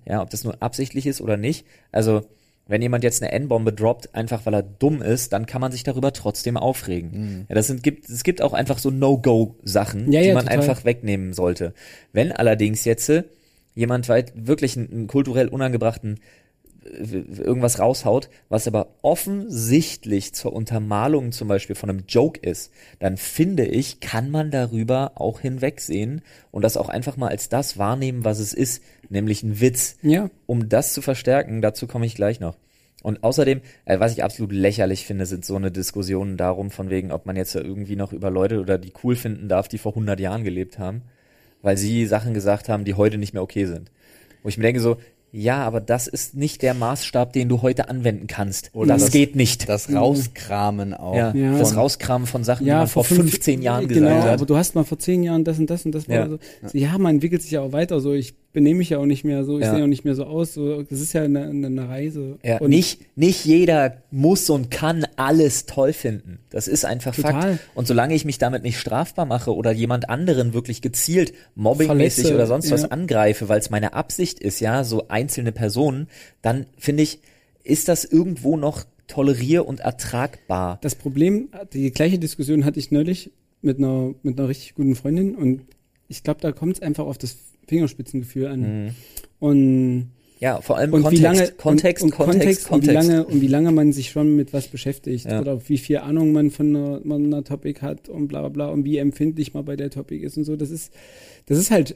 Ja, 0.05 0.21
ob 0.21 0.29
das 0.29 0.43
nur 0.43 0.61
absichtlich 0.61 1.07
ist 1.07 1.19
oder 1.21 1.37
nicht. 1.37 1.65
Also, 1.91 2.21
wenn 2.69 2.83
jemand 2.83 3.03
jetzt 3.03 3.21
eine 3.23 3.31
N-Bombe 3.31 3.73
droppt, 3.73 4.13
einfach 4.13 4.45
weil 4.45 4.53
er 4.53 4.61
dumm 4.61 5.01
ist, 5.01 5.33
dann 5.33 5.47
kann 5.47 5.59
man 5.59 5.71
sich 5.71 5.81
darüber 5.83 6.13
trotzdem 6.13 6.55
aufregen. 6.55 7.47
Ja, 7.49 7.55
das 7.55 7.65
sind, 7.65 7.81
gibt, 7.81 8.07
es 8.07 8.23
gibt 8.23 8.43
auch 8.43 8.53
einfach 8.53 8.77
so 8.77 8.91
No-Go-Sachen, 8.91 10.11
Ja, 10.11 10.21
die 10.21 10.27
ja, 10.27 10.33
man 10.35 10.45
total. 10.45 10.59
einfach 10.59 10.85
wegnehmen 10.85 11.33
sollte. 11.33 11.73
Wenn 12.13 12.31
allerdings 12.31 12.85
jetzt 12.85 13.09
äh, 13.09 13.23
jemand 13.73 14.07
weit 14.07 14.33
wirklich 14.35 14.77
einen, 14.77 14.91
einen 14.91 15.07
kulturell 15.07 15.47
unangebrachten 15.47 16.19
äh, 16.85 17.41
irgendwas 17.41 17.79
raushaut, 17.79 18.29
was 18.49 18.67
aber 18.67 18.89
offensichtlich 19.01 20.35
zur 20.35 20.53
Untermalung 20.53 21.31
zum 21.31 21.47
Beispiel 21.47 21.75
von 21.75 21.89
einem 21.89 22.03
Joke 22.07 22.39
ist, 22.39 22.71
dann 22.99 23.17
finde 23.17 23.65
ich, 23.65 23.99
kann 23.99 24.29
man 24.29 24.51
darüber 24.51 25.13
auch 25.15 25.39
hinwegsehen 25.39 26.21
und 26.51 26.61
das 26.63 26.77
auch 26.77 26.89
einfach 26.89 27.17
mal 27.17 27.29
als 27.29 27.49
das 27.49 27.79
wahrnehmen, 27.79 28.25
was 28.25 28.37
es 28.37 28.53
ist, 28.53 28.83
nämlich 29.09 29.43
ein 29.43 29.59
Witz. 29.59 29.97
Ja. 30.01 30.29
Um 30.45 30.69
das 30.69 30.93
zu 30.93 31.01
verstärken, 31.01 31.61
dazu 31.61 31.87
komme 31.87 32.05
ich 32.05 32.15
gleich 32.15 32.39
noch. 32.39 32.57
Und 33.01 33.23
außerdem, 33.23 33.61
äh, 33.85 33.99
was 33.99 34.11
ich 34.11 34.23
absolut 34.23 34.51
lächerlich 34.51 35.05
finde, 35.05 35.25
sind 35.25 35.45
so 35.45 35.55
eine 35.55 35.71
Diskussionen 35.71 36.35
darum, 36.35 36.69
von 36.69 36.89
wegen, 36.89 37.11
ob 37.11 37.25
man 37.25 37.37
jetzt 37.37 37.55
irgendwie 37.55 37.95
noch 37.95 38.11
über 38.11 38.29
Leute 38.29 38.59
oder 38.59 38.77
die 38.77 38.91
cool 39.03 39.15
finden 39.15 39.47
darf, 39.47 39.67
die 39.69 39.77
vor 39.77 39.93
100 39.93 40.19
Jahren 40.19 40.43
gelebt 40.43 40.79
haben, 40.79 41.03
weil 41.61 41.77
sie 41.77 42.05
Sachen 42.07 42.33
gesagt 42.33 42.67
haben, 42.67 42.83
die 42.83 42.95
heute 42.95 43.17
nicht 43.17 43.33
mehr 43.33 43.43
okay 43.43 43.65
sind. 43.65 43.89
Wo 44.43 44.49
ich 44.49 44.57
mir 44.57 44.63
denke 44.63 44.81
so, 44.81 44.97
ja, 45.31 45.57
aber 45.63 45.79
das 45.79 46.07
ist 46.07 46.33
nicht 46.35 46.61
der 46.63 46.73
Maßstab, 46.73 47.31
den 47.33 47.49
du 47.49 47.61
heute 47.61 47.87
anwenden 47.87 48.25
kannst. 48.27 48.71
Oder 48.73 48.93
das, 48.95 49.03
das- 49.03 49.11
geht 49.11 49.35
nicht. 49.35 49.69
Das 49.69 49.93
Rauskramen 49.93 50.93
auch. 50.95 51.15
ja, 51.15 51.33
Ja. 51.35 51.57
das 51.57 51.75
Rauskramen 51.75 52.27
von 52.27 52.43
Sachen, 52.43 52.63
die 52.63 52.69
Ja, 52.69 52.79
man 52.79 52.87
vor 52.87 53.03
fünf- 53.03 53.19
15 53.31 53.61
Jahren 53.61 53.87
genau, 53.87 54.07
gesagt 54.07 54.23
hat. 54.23 54.33
aber 54.33 54.45
du 54.45 54.57
hast 54.57 54.75
mal 54.75 54.83
vor 54.83 54.97
zehn 54.99 55.21
Jahren 55.23 55.43
das 55.43 55.59
und 55.59 55.69
das 55.69 55.85
und 55.85 55.93
das 55.93 56.09
war 56.09 56.15
Ja. 56.15 56.29
so. 56.29 56.39
So, 56.65 56.77
ja, 56.77 56.97
man 56.97 57.15
entwickelt 57.15 57.43
sich 57.43 57.51
ja 57.51 57.61
auch 57.61 57.71
weiter. 57.71 57.99
So, 57.99 58.13
ich 58.13 58.33
benehme 58.51 58.79
mich 58.79 58.89
ja 58.89 58.97
auch 58.97 59.05
nicht 59.05 59.23
mehr 59.23 59.43
so, 59.43 59.59
ich 59.59 59.65
Ja. 59.65 59.75
sehe 59.75 59.83
auch 59.83 59.87
nicht 59.87 60.05
mehr 60.05 60.15
so 60.15 60.25
aus. 60.25 60.53
So, 60.53 60.81
das 60.81 60.99
ist 60.99 61.13
ja 61.13 61.23
eine, 61.23 61.43
eine, 61.43 61.87
Reise. 61.87 62.39
Ja, 62.43 62.59
und 62.59 62.69
nicht, 62.69 62.99
nicht 63.15 63.45
jeder 63.45 64.01
muss 64.11 64.49
und 64.49 64.71
kann 64.71 65.05
alles 65.17 65.65
toll 65.65 65.93
finden. 65.93 66.39
Das 66.49 66.67
ist 66.67 66.83
einfach 66.83 67.15
Total. 67.15 67.57
Fakt. 67.57 67.59
Und 67.75 67.87
solange 67.87 68.15
ich 68.15 68.25
mich 68.25 68.39
damit 68.39 68.63
nicht 68.63 68.79
strafbar 68.79 69.25
mache 69.25 69.53
oder 69.53 69.71
jemand 69.71 70.09
anderen 70.09 70.53
wirklich 70.53 70.81
gezielt 70.81 71.33
mobbingmäßig 71.55 72.33
oder 72.33 72.47
sonst 72.47 72.71
was 72.71 72.83
ja. 72.83 72.87
angreife, 72.89 73.49
weil 73.49 73.59
es 73.59 73.69
meine 73.69 73.93
Absicht 73.93 74.39
ist, 74.39 74.59
ja, 74.59 74.83
so 74.83 75.07
einzelne 75.09 75.51
Personen, 75.51 76.07
dann 76.41 76.65
finde 76.77 77.03
ich, 77.03 77.19
ist 77.63 77.87
das 77.87 78.03
irgendwo 78.03 78.57
noch 78.57 78.85
tolerier- 79.07 79.67
und 79.67 79.79
ertragbar. 79.79 80.79
Das 80.81 80.95
Problem, 80.95 81.49
die 81.73 81.91
gleiche 81.91 82.17
Diskussion 82.17 82.65
hatte 82.65 82.79
ich 82.79 82.91
neulich 82.91 83.31
mit 83.61 83.77
einer, 83.77 84.13
mit 84.23 84.39
einer 84.39 84.47
richtig 84.47 84.75
guten 84.75 84.95
Freundin 84.95 85.35
und 85.35 85.61
ich 86.07 86.23
glaube, 86.23 86.41
da 86.41 86.51
kommt 86.51 86.77
es 86.77 86.81
einfach 86.81 87.05
auf 87.05 87.17
das 87.17 87.37
Fingerspitzengefühl 87.69 88.47
an. 88.47 88.59
Mhm. 88.85 88.89
Und, 89.39 90.09
Ja, 90.41 90.61
vor 90.61 90.77
allem 90.77 90.93
und 90.93 91.03
Kontext, 91.03 91.19
wie 91.21 91.23
lange 91.25 91.51
Kontext, 91.51 92.03
und, 92.03 92.11
und 92.11 92.15
Kontext, 92.17 92.71
und 92.71 92.83
wie 92.83 92.87
Kontext. 92.87 93.09
lange 93.09 93.25
und 93.25 93.41
wie 93.41 93.47
lange 93.47 93.71
man 93.71 93.91
sich 93.93 94.09
schon 94.11 94.35
mit 94.35 94.53
was 94.53 94.67
beschäftigt 94.67 95.25
Ja. 95.25 95.39
oder 95.41 95.61
wie 95.67 95.77
viel 95.77 95.97
Ahnung 95.97 96.31
man 96.31 96.49
von 96.51 96.75
einer, 96.75 97.01
man 97.03 97.25
einer 97.25 97.43
Topic 97.43 97.81
hat 97.81 98.09
und 98.09 98.27
bla 98.27 98.39
bla 98.41 98.49
bla 98.49 98.67
und 98.69 98.83
wie 98.85 98.97
empfindlich 98.97 99.53
man 99.53 99.65
bei 99.65 99.75
der 99.75 99.89
Topic 99.89 100.23
ist 100.25 100.37
und 100.37 100.43
so. 100.45 100.55
Das 100.55 100.71
ist, 100.71 100.93
das 101.45 101.57
ist 101.57 101.71
halt 101.71 101.95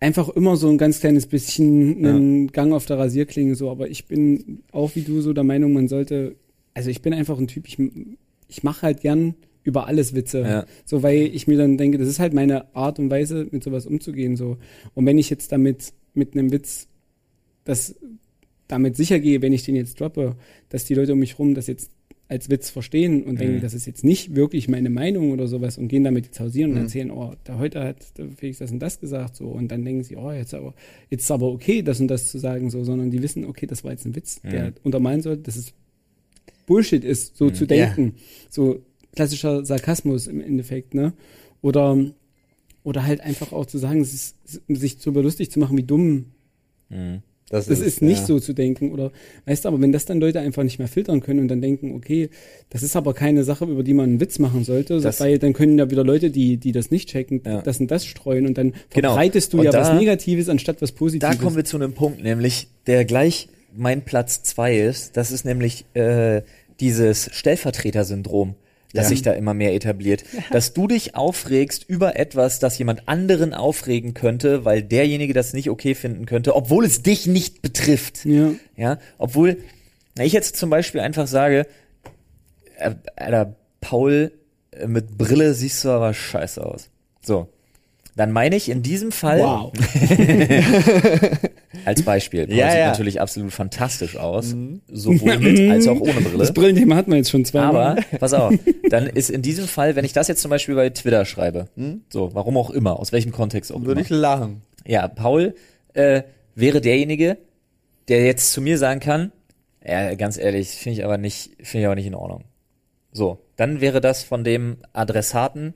einfach 0.00 0.28
immer 0.28 0.56
so 0.56 0.68
ein 0.68 0.78
ganz 0.78 0.98
kleines 1.00 1.26
bisschen 1.26 2.04
ein 2.04 2.46
Gang 2.48 2.72
auf 2.72 2.86
der 2.86 2.98
Rasierklinge 2.98 3.54
so. 3.54 3.70
Aber 3.70 3.88
ich 3.88 4.06
bin 4.06 4.62
auch 4.72 4.94
wie 4.94 5.02
du 5.02 5.20
so 5.20 5.32
der 5.32 5.44
Meinung, 5.44 5.72
man 5.72 5.86
sollte, 5.88 6.34
also 6.74 6.88
ich 6.90 7.02
bin 7.02 7.12
einfach 7.14 7.38
ein 7.38 7.46
Typ, 7.48 7.66
ich, 7.68 7.78
ich 8.48 8.62
mache 8.64 8.82
halt 8.82 9.00
gern 9.00 9.34
über 9.64 9.86
alles 9.86 10.14
Witze. 10.14 10.40
Ja. 10.40 10.66
So, 10.84 11.02
weil 11.02 11.30
ich 11.34 11.46
mir 11.46 11.56
dann 11.56 11.76
denke, 11.78 11.98
das 11.98 12.08
ist 12.08 12.18
halt 12.18 12.32
meine 12.34 12.74
Art 12.74 12.98
und 12.98 13.10
Weise, 13.10 13.46
mit 13.50 13.62
sowas 13.62 13.86
umzugehen. 13.86 14.36
So. 14.36 14.56
Und 14.94 15.06
wenn 15.06 15.18
ich 15.18 15.30
jetzt 15.30 15.52
damit 15.52 15.92
mit 16.14 16.34
einem 16.34 16.50
Witz 16.52 16.88
das 17.64 17.94
damit 18.68 18.96
sicher 18.96 19.20
gehe, 19.20 19.42
wenn 19.42 19.52
ich 19.52 19.64
den 19.64 19.76
jetzt 19.76 20.00
droppe, 20.00 20.36
dass 20.70 20.84
die 20.84 20.94
Leute 20.94 21.12
um 21.12 21.18
mich 21.18 21.38
rum 21.38 21.54
das 21.54 21.66
jetzt 21.66 21.90
als 22.28 22.48
Witz 22.48 22.70
verstehen 22.70 23.24
und 23.24 23.38
denken, 23.38 23.56
Mhm. 23.56 23.60
das 23.60 23.74
ist 23.74 23.84
jetzt 23.86 24.04
nicht 24.04 24.34
wirklich 24.34 24.66
meine 24.66 24.88
Meinung 24.88 25.32
oder 25.32 25.46
sowas 25.46 25.76
und 25.76 25.88
gehen 25.88 26.02
damit 26.02 26.24
jetzt 26.26 26.40
hausieren 26.40 26.70
und 26.70 26.76
Mhm. 26.78 26.82
erzählen, 26.84 27.10
oh, 27.10 27.34
der 27.46 27.58
heute 27.58 27.84
hat 27.84 28.16
der 28.16 28.28
Felix 28.30 28.58
das 28.58 28.70
und 28.72 28.78
das 28.78 28.98
gesagt, 29.00 29.36
so 29.36 29.48
und 29.48 29.68
dann 29.70 29.84
denken 29.84 30.02
sie, 30.02 30.16
oh, 30.16 30.32
jetzt 30.32 30.54
aber 30.54 30.72
jetzt 31.10 31.24
ist 31.24 31.30
aber 31.30 31.48
okay, 31.52 31.82
das 31.82 32.00
und 32.00 32.08
das 32.08 32.28
zu 32.30 32.38
sagen, 32.38 32.70
so, 32.70 32.82
sondern 32.84 33.10
die 33.10 33.22
wissen, 33.22 33.44
okay, 33.44 33.66
das 33.66 33.84
war 33.84 33.90
jetzt 33.90 34.06
ein 34.06 34.16
Witz, 34.16 34.40
der 34.50 34.68
Mhm. 34.68 34.72
untermalen 34.82 35.20
soll, 35.20 35.36
dass 35.36 35.56
es 35.56 35.74
Bullshit 36.66 37.04
ist, 37.04 37.36
so 37.36 37.46
Mhm. 37.46 37.54
zu 37.54 37.66
denken, 37.66 38.14
so 38.48 38.80
klassischer 39.14 39.64
Sarkasmus 39.64 40.26
im 40.26 40.40
Endeffekt, 40.40 40.94
ne? 40.94 41.12
Oder 41.60 41.98
oder 42.84 43.06
halt 43.06 43.20
einfach 43.20 43.52
auch 43.52 43.66
zu 43.66 43.78
sagen, 43.78 44.00
es 44.00 44.12
ist, 44.12 44.36
sich 44.68 44.98
darüber 44.98 45.22
lustig 45.22 45.50
zu 45.50 45.60
machen, 45.60 45.76
wie 45.76 45.84
dumm 45.84 46.26
Mhm. 46.90 47.22
das 47.48 47.68
ist, 47.68 48.02
nicht 48.02 48.20
ja. 48.20 48.26
so 48.26 48.40
zu 48.40 48.52
denken 48.54 48.90
oder 48.92 49.12
weißt 49.46 49.64
du, 49.64 49.68
aber 49.68 49.80
wenn 49.80 49.92
das 49.92 50.04
dann 50.04 50.18
Leute 50.20 50.40
einfach 50.40 50.62
nicht 50.64 50.78
mehr 50.78 50.88
filtern 50.88 51.20
können 51.20 51.40
und 51.40 51.48
dann 51.48 51.60
denken, 51.62 51.94
okay, 51.94 52.28
das 52.70 52.82
ist 52.82 52.96
aber 52.96 53.14
keine 53.14 53.44
Sache, 53.44 53.64
über 53.66 53.82
die 53.82 53.94
man 53.94 54.10
einen 54.10 54.20
Witz 54.20 54.38
machen 54.38 54.64
sollte, 54.64 55.00
Das- 55.00 55.20
weil 55.20 55.38
dann 55.38 55.52
können 55.52 55.78
ja 55.78 55.90
wieder 55.90 56.02
Leute, 56.04 56.30
die 56.30 56.56
die 56.56 56.72
das 56.72 56.90
nicht 56.90 57.08
checken, 57.08 57.40
Ja. 57.46 57.62
das 57.62 57.78
und 57.80 57.90
das 57.90 58.04
streuen 58.04 58.46
und 58.46 58.58
dann 58.58 58.72
Genau. 58.90 59.10
verbreitest 59.10 59.52
du 59.52 59.58
Und 59.58 59.64
ja 59.64 59.70
da- 59.70 59.80
was 59.80 59.92
Negatives 59.98 60.48
anstatt 60.48 60.82
was 60.82 60.92
Positives. 60.92 61.36
Da 61.36 61.42
kommen 61.42 61.56
wir 61.56 61.64
zu 61.64 61.76
einem 61.76 61.92
Punkt, 61.94 62.22
nämlich 62.22 62.66
der 62.86 63.04
gleich 63.04 63.48
mein 63.74 64.02
Platz 64.02 64.42
zwei 64.42 64.76
ist. 64.78 65.16
Das 65.16 65.30
ist 65.30 65.44
nämlich 65.44 65.84
äh, 65.94 66.42
dieses 66.80 67.30
Stellvertreter-Syndrom, 67.32 68.54
das 68.94 69.04
Ja. 69.04 69.08
sich 69.10 69.22
da 69.22 69.32
immer 69.32 69.54
mehr 69.54 69.74
etabliert. 69.74 70.24
Dass 70.50 70.72
du 70.74 70.86
dich 70.86 71.14
aufregst 71.14 71.84
über 71.88 72.16
etwas, 72.16 72.58
das 72.58 72.78
jemand 72.78 73.08
anderen 73.08 73.54
aufregen 73.54 74.14
könnte, 74.14 74.64
weil 74.64 74.82
derjenige 74.82 75.32
das 75.34 75.52
nicht 75.52 75.70
okay 75.70 75.94
finden 75.94 76.26
könnte, 76.26 76.54
obwohl 76.56 76.84
es 76.84 77.02
dich 77.02 77.26
nicht 77.26 77.62
betrifft. 77.62 78.24
ja, 78.24 78.50
Ja, 78.76 78.98
obwohl, 79.18 79.58
na, 80.16 80.24
ich 80.24 80.32
jetzt 80.32 80.56
zum 80.56 80.70
Beispiel 80.70 81.00
einfach 81.00 81.26
sage, 81.26 81.66
äh, 82.78 82.90
Alter, 83.16 83.56
Paul, 83.80 84.32
äh, 84.72 84.86
mit 84.86 85.16
Brille 85.18 85.54
siehst 85.54 85.84
du 85.84 85.90
aber 85.90 86.12
scheiße 86.14 86.64
aus. 86.64 86.90
So. 87.22 87.48
Dann 88.14 88.30
meine 88.30 88.56
ich 88.56 88.68
in 88.68 88.82
diesem 88.82 89.10
Fall, 89.10 89.40
wow. 89.40 89.72
als 91.86 92.02
Beispiel, 92.02 92.46
Paul 92.46 92.56
Ja, 92.56 92.70
sieht 92.70 92.78
ja. 92.78 92.86
natürlich 92.88 93.20
absolut 93.20 93.52
fantastisch 93.52 94.16
aus, 94.16 94.54
sowohl 94.86 95.38
mit 95.38 95.58
als 95.70 95.88
auch 95.88 95.98
ohne 95.98 96.20
Brille. 96.20 96.38
Das 96.38 96.52
Brillenthema 96.52 96.96
hatten 96.96 97.10
wir 97.10 97.16
jetzt 97.16 97.30
schon 97.30 97.46
zweimal. 97.46 97.92
Aber, 97.92 98.18
pass 98.18 98.34
auf, 98.34 98.52
dann 98.90 99.06
ist 99.06 99.30
in 99.30 99.40
diesem 99.40 99.66
Fall, 99.66 99.96
wenn 99.96 100.04
ich 100.04 100.12
das 100.12 100.28
jetzt 100.28 100.42
zum 100.42 100.50
Beispiel 100.50 100.74
bei 100.74 100.90
Twitter 100.90 101.24
schreibe, 101.24 101.68
so, 102.10 102.34
warum 102.34 102.58
auch 102.58 102.68
immer, 102.68 103.00
aus 103.00 103.12
welchem 103.12 103.32
Kontext 103.32 103.72
auch 103.72 103.80
Würde 103.80 103.92
immer. 103.92 104.00
ich 104.02 104.10
lachen. 104.10 104.60
Ja, 104.86 105.08
Paul 105.08 105.54
äh, 105.94 106.22
wäre 106.54 106.82
derjenige, 106.82 107.38
der 108.08 108.26
jetzt 108.26 108.52
zu 108.52 108.60
mir 108.60 108.76
sagen 108.76 109.00
kann, 109.00 109.32
ja, 109.84 110.14
ganz 110.16 110.36
ehrlich, 110.36 110.68
finde 110.68 110.98
ich 110.98 111.04
aber 111.04 111.16
nicht, 111.16 111.52
finde 111.62 111.80
ich 111.80 111.86
aber 111.86 111.94
nicht 111.94 112.06
in 112.06 112.14
Ordnung. 112.14 112.44
So, 113.12 113.38
dann 113.56 113.80
wäre 113.80 114.00
das 114.00 114.22
von 114.22 114.44
dem 114.44 114.76
Adressaten 114.92 115.74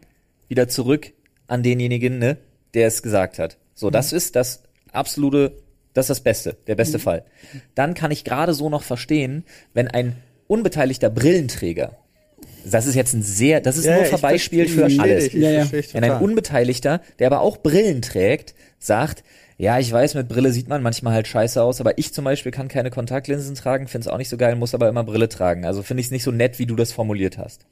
wieder 0.49 0.69
zurück 0.69 1.13
an 1.47 1.63
denjenigen, 1.63 2.19
ne, 2.19 2.37
der 2.75 2.89
es 2.89 3.03
gesagt 3.03 3.39
hat. 3.39 3.57
So, 3.75 3.91
das 3.91 4.13
ist 4.13 4.37
das 4.37 4.63
absolute, 4.93 5.53
das 5.95 6.07
ist 6.07 6.11
das 6.11 6.21
Beste, 6.21 6.57
der 6.67 6.75
beste 6.75 6.99
Fall. 6.99 7.25
Dann 7.75 7.95
kann 7.95 8.11
ich 8.11 8.25
gerade 8.25 8.55
so 8.55 8.69
noch 8.69 8.83
verstehen, 8.83 9.45
wenn 9.75 9.89
ein 9.89 10.17
unbeteiligter 10.47 11.11
Brillenträger, 11.11 11.97
das 12.65 12.87
ist 12.87 12.95
jetzt 12.95 13.15
ein 13.15 13.23
sehr, 13.23 13.61
das 13.61 13.77
ist 13.77 13.85
Ja, 13.85 13.93
nur 13.93 14.01
ja, 14.01 14.05
ich 14.05 14.11
verbeispielt 14.11 14.71
für 14.71 14.85
alles. 14.85 15.33
Ja, 15.33 15.71
Wenn 15.71 16.05
ein. 16.05 16.21
Unbeteiligter, 16.21 17.01
der 17.19 17.29
aber 17.29 17.41
auch 17.41 17.59
Brillen 17.59 18.03
trägt, 18.03 18.55
sagt, 18.79 19.23
ja, 19.59 19.79
ich 19.79 19.91
weiß, 19.91 20.15
mit 20.15 20.29
Brille 20.29 20.53
sieht 20.53 20.69
man 20.69 20.83
manchmal 20.83 21.15
halt 21.15 21.29
scheiße 21.29 21.63
aus, 21.63 21.81
aber 21.81 21.97
ich 21.99 22.13
zum 22.13 22.25
Beispiel 22.25 22.53
kann 22.53 22.69
keine 22.69 22.91
Kontaktlinsen 22.91 23.55
tragen, 23.55 23.89
find's 23.89 24.09
auch 24.09 24.19
nicht 24.19 24.29
so 24.29 24.37
geil, 24.37 24.55
muss 24.57 24.75
aber 24.75 24.89
immer 24.89 25.05
Brille 25.05 25.29
tragen. 25.29 25.65
Also 25.65 25.83
finde 25.83 26.03
ich 26.03 26.09
es 26.09 26.11
nicht 26.11 26.25
so 26.25 26.31
nett, 26.31 26.59
wie 26.59 26.67
du 26.67 26.77
das 26.77 26.93
formuliert 26.93 27.39
hast. 27.39 27.65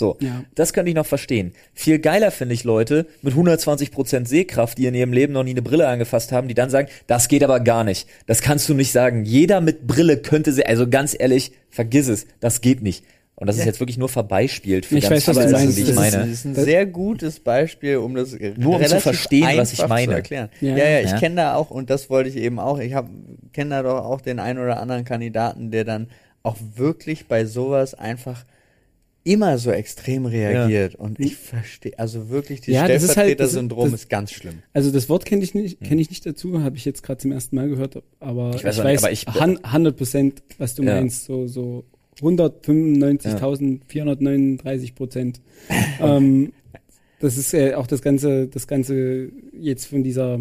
So, 0.00 0.16
Ja. 0.20 0.44
das 0.54 0.72
könnte 0.72 0.88
ich 0.88 0.94
noch 0.96 1.04
verstehen. 1.06 1.52
Viel 1.74 1.98
geiler 1.98 2.30
finde 2.30 2.54
ich 2.54 2.64
Leute 2.64 3.06
mit 3.20 3.34
120% 3.34 4.26
Sehkraft, 4.26 4.78
die 4.78 4.86
in 4.86 4.94
ihrem 4.94 5.12
Leben 5.12 5.32
noch 5.34 5.44
nie 5.44 5.50
eine 5.50 5.60
Brille 5.62 5.86
angefasst 5.86 6.32
haben, 6.32 6.48
die 6.48 6.54
dann 6.54 6.70
sagen, 6.70 6.88
das 7.06 7.28
geht 7.28 7.44
aber 7.44 7.60
gar 7.60 7.84
nicht. 7.84 8.08
Das 8.26 8.40
kannst 8.40 8.66
du 8.70 8.74
nicht 8.74 8.92
sagen. 8.92 9.24
Jeder 9.26 9.60
mit 9.60 9.86
Brille 9.86 10.16
könnte 10.16 10.52
sie, 10.52 10.64
also 10.64 10.88
ganz 10.88 11.14
ehrlich, 11.18 11.52
vergiss 11.68 12.08
es, 12.08 12.26
das 12.40 12.62
geht 12.62 12.82
nicht. 12.82 13.04
Und 13.36 13.46
das 13.46 13.56
ist 13.58 13.64
jetzt 13.66 13.80
wirklich 13.80 13.96
nur 13.98 14.08
verbeispielt 14.08 14.84
für 14.86 14.96
Ich 14.98 15.04
ganz 15.08 15.26
weiß, 15.26 15.28
was 15.28 15.36
viele 15.36 15.46
du 15.46 15.52
Sachen, 15.52 15.64
meinst. 15.66 15.78
die 15.78 15.82
ich 15.82 15.94
meine. 15.94 16.06
Ist, 16.08 16.16
das 16.16 16.28
ist 16.30 16.44
ein 16.46 16.54
sehr 16.56 16.84
gutes 16.86 17.40
Beispiel, 17.40 17.96
um 17.98 18.14
das 18.14 18.36
Nur 18.56 18.76
um 18.76 18.84
zu 18.84 19.00
verstehen, 19.00 19.48
was 19.56 19.72
ich 19.72 19.86
meine. 19.86 20.12
Zu 20.12 20.16
erklären. 20.16 20.48
Ja. 20.60 20.76
Ja, 20.76 20.88
ja, 20.88 21.00
ich 21.00 21.10
Ja. 21.12 21.18
kenne 21.18 21.36
da 21.36 21.54
auch, 21.54 21.70
und 21.70 21.88
das 21.90 22.10
wollte 22.10 22.28
ich 22.30 22.36
eben 22.36 22.58
auch, 22.58 22.78
ich 22.78 22.92
habe 22.94 23.08
kenne 23.52 23.70
da 23.70 23.82
doch 23.82 24.04
auch 24.04 24.20
den 24.22 24.38
einen 24.40 24.58
oder 24.58 24.80
anderen 24.80 25.04
Kandidaten, 25.04 25.70
der 25.70 25.84
dann 25.84 26.08
auch 26.42 26.56
wirklich 26.76 27.28
bei 27.28 27.44
sowas 27.44 27.92
einfach 27.94 28.44
immer 29.24 29.58
so 29.58 29.70
extrem 29.70 30.24
reagiert 30.26 30.94
und 30.94 31.20
ich 31.20 31.36
verstehe, 31.36 31.98
also 31.98 32.30
wirklich, 32.30 32.60
die 32.62 32.72
Ja, 32.72 32.88
das 32.88 33.02
ist 33.02 33.16
halt- 33.16 33.38
ist- 33.40 33.50
Stellvertreter-Syndrom 33.50 33.94
ganz 34.08 34.32
schlimm. 34.32 34.62
Also 34.72 34.90
das 34.90 35.08
Wort 35.08 35.24
kenne 35.26 35.42
ich 35.44 35.54
nicht, 35.54 35.80
kenne 35.82 36.00
ich 36.00 36.08
nicht 36.10 36.24
dazu, 36.24 36.62
habe 36.62 36.76
ich 36.76 36.84
jetzt 36.84 37.02
gerade 37.02 37.18
zum 37.18 37.32
ersten 37.32 37.56
Mal 37.56 37.68
gehört, 37.68 38.02
aber 38.18 38.50
Ich 38.50 38.56
ich 38.56 38.64
weiß 38.64 38.78
weiß, 38.78 39.04
auch 39.04 39.10
nicht, 39.10 39.28
aber 39.28 39.36
ich- 39.36 39.40
han- 39.40 39.58
100 39.64 39.96
Prozent, 39.96 40.42
was 40.58 40.74
du 40.74 40.82
Ja. 40.84 40.94
meinst, 40.94 41.24
so 41.24 41.46
so 41.46 41.84
195.439 42.20 44.94
Prozent. 44.94 45.40
ähm, 46.00 46.52
das 47.20 47.36
ist 47.36 47.52
äh, 47.54 47.74
auch 47.74 47.86
das 47.86 48.02
ganze, 48.02 48.48
das 48.48 48.66
ganze 48.66 49.30
jetzt 49.58 49.86
von 49.86 50.02
dieser 50.02 50.38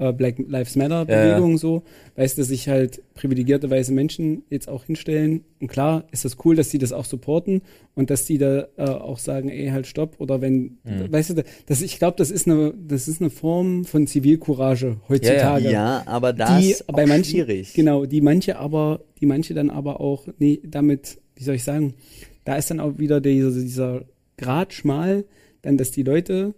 äh, 0.00 0.12
Black 0.12 0.36
Lives 0.38 0.74
Matter 0.74 1.06
Ja, 1.08 1.14
ja. 1.24 1.28
Bewegung 1.34 1.56
so, 1.58 1.84
weißt 2.16 2.36
du, 2.36 2.40
dass 2.42 2.48
sich 2.48 2.68
halt 2.68 3.02
privilegierte 3.14 3.70
weiße 3.70 3.92
Menschen 3.92 4.42
jetzt 4.50 4.68
auch 4.68 4.84
hinstellen 4.84 5.44
und 5.60 5.68
klar 5.68 6.04
ist 6.10 6.24
das 6.24 6.36
cool, 6.44 6.56
dass 6.56 6.70
die 6.70 6.78
das 6.78 6.92
auch 6.92 7.04
supporten 7.04 7.62
und 7.94 8.10
dass 8.10 8.24
die 8.24 8.38
da 8.38 8.66
äh, 8.76 8.82
auch 8.82 9.18
sagen, 9.18 9.48
ey, 9.50 9.68
halt 9.68 9.86
stopp 9.86 10.16
oder 10.18 10.40
wenn, 10.40 10.78
Mhm. 10.84 11.12
weißt 11.12 11.30
du, 11.30 11.44
das, 11.66 11.82
ich 11.82 11.98
glaube, 11.98 12.16
das 12.16 12.30
ist 12.30 12.48
eine, 12.48 12.74
das 12.88 13.06
ist 13.06 13.20
eine 13.20 13.30
Form 13.30 13.84
von 13.84 14.06
Zivilcourage 14.06 14.96
heutzutage. 15.08 15.70
Ja, 15.70 16.02
aber 16.06 16.32
da 16.32 16.58
die 16.58 16.70
ist 16.70 16.88
auch 16.88 16.94
bei 16.94 17.06
manchen, 17.06 17.30
schwierig. 17.44 17.74
genau, 17.74 18.06
die 18.06 18.20
manche 18.22 18.58
aber, 18.58 19.00
die 19.20 19.26
manche 19.26 19.54
dann 19.54 19.70
aber 19.70 20.00
auch 20.00 20.26
nee, 20.38 20.60
damit, 20.64 21.18
wie 21.36 21.44
soll 21.44 21.54
ich 21.56 21.64
sagen, 21.64 21.94
da 22.44 22.56
ist 22.56 22.70
dann 22.70 22.80
auch 22.80 22.98
wieder 22.98 23.20
dieser, 23.20 23.50
dieser 23.50 24.02
Grad 24.38 24.72
schmal, 24.72 25.24
dann, 25.62 25.76
dass 25.76 25.90
die 25.90 26.02
Leute 26.02 26.54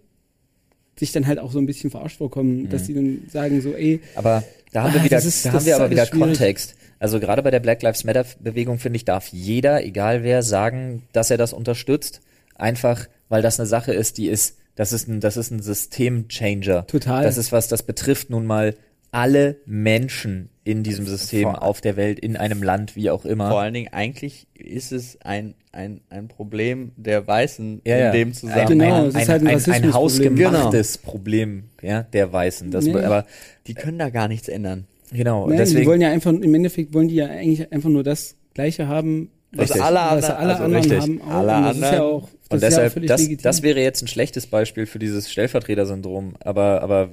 sich 0.97 1.11
dann 1.11 1.25
halt 1.27 1.39
auch 1.39 1.51
so 1.51 1.59
ein 1.59 1.65
bisschen 1.65 1.89
verarscht 1.89 2.17
vorkommen, 2.17 2.69
dass 2.69 2.83
die 2.83 2.93
dann 2.93 3.23
sagen 3.31 3.61
so, 3.61 3.73
ey, 3.73 3.99
Aber 4.15 4.43
da 4.71 4.83
haben 4.83 4.93
wir 4.93 5.01
Ah, 5.01 5.03
wieder, 5.05 5.17
ist- 5.17 5.45
da 5.45 5.53
haben 5.53 5.65
wir 5.65 5.75
aber 5.75 5.89
wieder 5.89 6.05
schwierig. 6.05 6.21
Kontext. 6.37 6.75
Also 6.99 7.19
gerade 7.19 7.41
bei 7.43 7.51
der 7.51 7.59
Black 7.59 7.81
Lives 7.81 8.03
Matter 8.05 8.25
Bewegung 8.39 8.79
finde 8.79 8.97
ich, 8.97 9.05
darf 9.05 9.27
jeder, 9.29 9.83
egal 9.83 10.23
wer, 10.23 10.41
sagen, 10.43 11.03
dass 11.11 11.29
er 11.31 11.37
das 11.37 11.51
unterstützt. 11.51 12.21
Einfach, 12.55 13.07
weil 13.29 13.41
das 13.41 13.59
eine 13.59 13.67
Sache 13.67 13.93
ist, 13.93 14.17
die 14.17 14.27
ist, 14.27 14.57
das 14.75 14.93
ist 14.93 15.07
ein, 15.07 15.19
das 15.19 15.35
ist 15.35 15.51
ein 15.51 15.61
Systemchanger. 15.61 16.87
Total. 16.87 17.23
Das 17.23 17.37
ist 17.37 17.51
was, 17.51 17.67
das 17.67 17.83
betrifft 17.83 18.29
nun 18.29 18.45
mal 18.45 18.75
alle 19.13 19.57
Menschen 19.65 20.49
in 20.65 20.83
diesem 20.83 21.05
System, 21.05 21.43
Vor- 21.43 21.61
auf 21.63 21.81
der 21.81 21.95
Welt, 21.97 22.19
in 22.19 22.37
einem 22.37 22.63
Land, 22.63 22.95
wie 22.95 23.09
auch 23.09 23.25
immer. 23.25 23.49
Vor 23.49 23.59
allen 23.61 23.73
Dingen, 23.73 23.89
eigentlich 23.91 24.47
ist 24.55 24.91
es 24.91 25.17
ein, 25.21 25.55
ein, 25.71 25.99
ein 26.09 26.27
Problem 26.29 26.91
der 26.95 27.27
Weißen 27.27 27.81
Ja, 27.85 27.97
ja. 27.97 28.05
in 28.07 28.13
dem 28.13 28.27
ein, 28.29 28.33
Zusammenhang. 28.33 28.67
Genau, 28.69 28.95
ein, 28.95 29.07
es 29.07 29.15
ist 29.15 29.15
ein, 29.21 29.27
halt 29.29 29.41
ein 29.67 29.73
ein, 29.73 29.83
ein 29.83 29.93
hausgemachtes 29.93 30.97
Problem, 30.99 31.65
ja, 31.81 32.03
der 32.03 32.31
Weißen. 32.31 32.71
Das, 32.71 32.85
ja. 32.87 32.95
aber 33.01 33.25
Die 33.67 33.73
können 33.73 33.99
da 33.99 34.09
gar 34.09 34.27
nichts 34.27 34.47
ändern. 34.47 34.85
genau, 35.11 35.41
nein, 35.47 35.51
die 35.51 35.57
deswegen. 35.57 35.85
wollen 35.85 36.01
ja 36.01 36.09
einfach, 36.11 36.31
im 36.31 36.55
Endeffekt 36.55 36.93
wollen 36.93 37.07
die 37.09 37.15
ja 37.15 37.25
eigentlich 37.27 37.71
einfach 37.71 37.89
nur 37.89 38.03
das 38.03 38.35
Gleiche 38.53 38.87
haben, 38.87 39.29
was 39.51 39.69
Richtig. 39.69 39.83
alle, 39.83 39.95
was 40.17 40.29
anderen- 40.31 40.37
alle 40.37 40.51
also 40.53 40.63
anderen 40.63 40.83
richtig. 40.83 41.01
haben. 41.01 41.21
Auch. 41.21 41.27
Alle 41.35 41.57
und 41.57 41.63
das 41.63 41.75
ist 41.75 41.81
ja 41.81 41.87
anderen- 41.89 42.03
auch, 42.05 42.21
das 42.23 42.29
Und 42.29 42.55
ist 42.57 42.61
ja 42.63 42.67
auch 42.67 42.83
deshalb, 42.93 43.07
das, 43.07 43.29
das 43.43 43.61
wäre 43.63 43.79
jetzt 43.81 44.01
ein 44.01 44.07
schlechtes 44.07 44.47
Beispiel 44.47 44.85
für 44.87 44.97
dieses 44.99 45.29
Stellvertreter-Syndrom. 45.31 46.33
Aber, 46.39 46.81
aber 46.81 47.09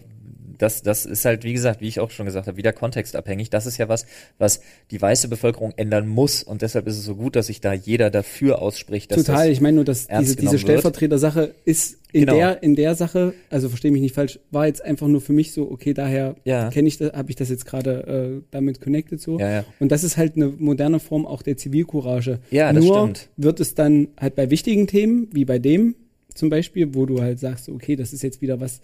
das, 0.63 0.83
das 0.83 1.07
ist 1.07 1.25
halt, 1.25 1.45
wie 1.45 1.53
gesagt, 1.53 1.81
wie 1.81 1.89
ich 1.89 2.01
auch 2.01 2.11
schon 2.11 2.27
gesagt 2.27 2.47
habe, 2.47 2.57
wieder 2.57 2.73
kontextabhängig. 2.73 3.51
Das 3.51 3.67
ist 3.67 3.79
ja 3.79 3.89
was, 3.89 4.07
was 4.39 4.61
die 4.91 5.01
weiße 5.01 5.29
Bevölkerung 5.29 5.73
ändern 5.77 6.07
muss. 6.07 6.43
Und 6.43 6.63
deshalb 6.63 6.87
ist 6.87 6.99
es 6.99 7.05
so 7.05 7.17
gut, 7.17 7.37
dass 7.37 7.47
sich 7.47 7.61
da 7.61 7.73
jeder 7.73 8.11
dafür 8.11 8.61
ausspricht. 8.61 9.11
Dass 9.11 9.25
Total, 9.25 9.51
ich 9.51 9.61
meine 9.61 9.77
nur, 9.77 9.85
dass 9.85 10.07
diese, 10.07 10.37
diese. 10.37 10.59
Stellvertreter-Sache 10.59 11.55
ist 11.65 11.99
in 12.13 12.21
Genau. 12.23 12.35
der 12.35 12.63
in 12.63 12.75
der 12.75 12.95
Sache, 12.97 13.35
also 13.51 13.69
verstehe 13.69 13.93
mich 13.93 14.03
nicht 14.03 14.15
falsch, 14.15 14.41
war 14.51 14.67
jetzt 14.67 14.85
einfach 14.85 15.07
nur 15.07 15.21
für 15.21 15.33
mich 15.33 15.53
so, 15.53 15.71
okay, 15.71 15.95
daher 15.95 16.35
Ja. 16.45 16.69
kenne 16.71 16.89
ich 16.89 16.99
das, 16.99 17.13
habe 17.13 17.31
ich 17.31 17.37
das 17.37 17.49
jetzt 17.51 17.67
gerade 17.67 18.41
äh, 18.41 18.43
damit 18.51 18.81
connected 18.81 19.21
so. 19.21 19.39
Ja, 19.39 19.51
ja. 19.51 19.65
Und 19.79 19.93
das 19.93 20.03
ist 20.05 20.17
halt 20.17 20.35
eine 20.37 20.49
moderne 20.49 20.99
Form 21.01 21.25
auch 21.25 21.43
der 21.43 21.57
Zivilcourage. 21.57 22.41
Ja, 22.51 22.73
das 22.73 22.85
nur 22.85 22.99
stimmt. 22.99 23.29
wird 23.37 23.61
es 23.61 23.75
dann 23.75 24.09
halt 24.21 24.35
bei 24.35 24.51
wichtigen 24.51 24.87
Themen, 24.89 25.29
wie 25.33 25.45
bei 25.45 25.59
dem 25.59 25.95
zum 26.35 26.49
Beispiel, 26.51 26.95
wo 26.95 27.07
du 27.07 27.21
halt 27.21 27.39
sagst, 27.39 27.69
okay, 27.69 27.97
das 27.97 28.13
ist 28.13 28.23
jetzt 28.23 28.41
wieder 28.43 28.61
was, 28.61 28.81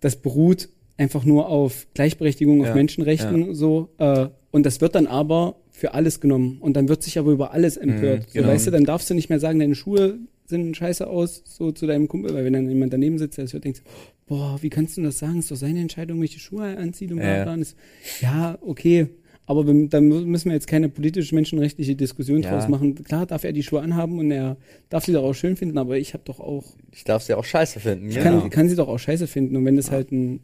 das 0.00 0.16
beruht 0.16 0.68
einfach 1.00 1.24
nur 1.24 1.48
auf 1.48 1.86
Gleichberechtigung, 1.94 2.60
auf 2.60 2.68
Ja, 2.68 2.74
Menschenrechten 2.74 3.54
so. 3.54 3.88
Äh, 3.98 4.28
und 4.50 4.66
das 4.66 4.80
wird 4.80 4.94
dann 4.94 5.06
aber 5.06 5.56
für 5.70 5.94
alles 5.94 6.20
genommen. 6.20 6.58
Und 6.60 6.74
dann 6.76 6.88
wird 6.88 7.02
sich 7.02 7.18
aber 7.18 7.32
über 7.32 7.52
alles 7.52 7.76
empört. 7.76 8.32
genau. 8.32 8.46
so, 8.46 8.52
weißt 8.52 8.66
du, 8.66 8.70
dann 8.70 8.84
darfst 8.84 9.08
du 9.08 9.14
nicht 9.14 9.30
mehr 9.30 9.40
sagen, 9.40 9.58
deine 9.58 9.74
Schuhe 9.74 10.18
sehen 10.46 10.74
scheiße 10.74 11.06
aus, 11.06 11.42
so 11.46 11.70
zu 11.72 11.86
deinem 11.86 12.06
Kumpel, 12.08 12.34
weil 12.34 12.44
wenn 12.44 12.52
dann 12.52 12.68
jemand 12.68 12.92
daneben 12.92 13.18
sitzt, 13.18 13.38
der 13.38 13.44
das 13.44 13.52
hört, 13.54 13.64
denkt, 13.64 13.82
boah, 14.26 14.58
wie 14.60 14.68
kannst 14.68 14.96
du 14.96 15.02
das 15.02 15.18
sagen? 15.18 15.38
Ist 15.38 15.50
doch 15.50 15.56
seine 15.56 15.80
Entscheidung, 15.80 16.20
welche 16.20 16.40
Schuhe 16.40 16.72
er 16.72 16.78
anzieht 16.78 17.12
und 17.12 17.18
Ja. 17.18 17.44
bla. 17.44 17.54
Es- 17.56 17.76
ja, 18.20 18.58
okay. 18.60 19.06
Aber 19.46 19.66
wir, 19.66 19.88
dann 19.88 20.06
müssen 20.08 20.46
wir 20.50 20.54
jetzt 20.54 20.66
keine 20.68 20.88
politisch-menschenrechtliche 20.88 21.96
Diskussion 21.96 22.42
Ja. 22.42 22.50
draus 22.50 22.68
machen. 22.68 22.94
Klar 22.96 23.26
darf 23.26 23.44
er 23.44 23.52
die 23.52 23.62
Schuhe 23.62 23.80
anhaben 23.80 24.18
und 24.18 24.30
er 24.30 24.56
darf 24.90 25.04
sie 25.06 25.12
doch 25.12 25.22
auch 25.24 25.32
schön 25.34 25.56
finden, 25.56 25.78
aber 25.78 25.98
ich 25.98 26.12
habe 26.14 26.22
doch 26.26 26.40
auch, 26.40 26.64
Ich 26.92 27.04
darf 27.04 27.22
sie 27.22 27.34
auch 27.34 27.44
scheiße 27.44 27.80
finden. 27.80 28.08
ich 28.10 28.16
genau. 28.18 28.40
kann, 28.40 28.50
kann 28.50 28.68
sie 28.68 28.76
doch 28.76 28.88
auch 28.88 28.98
scheiße 28.98 29.26
finden. 29.28 29.56
Und 29.56 29.64
wenn 29.64 29.76
das 29.76 29.90
halt 29.90 30.12
ein, 30.12 30.40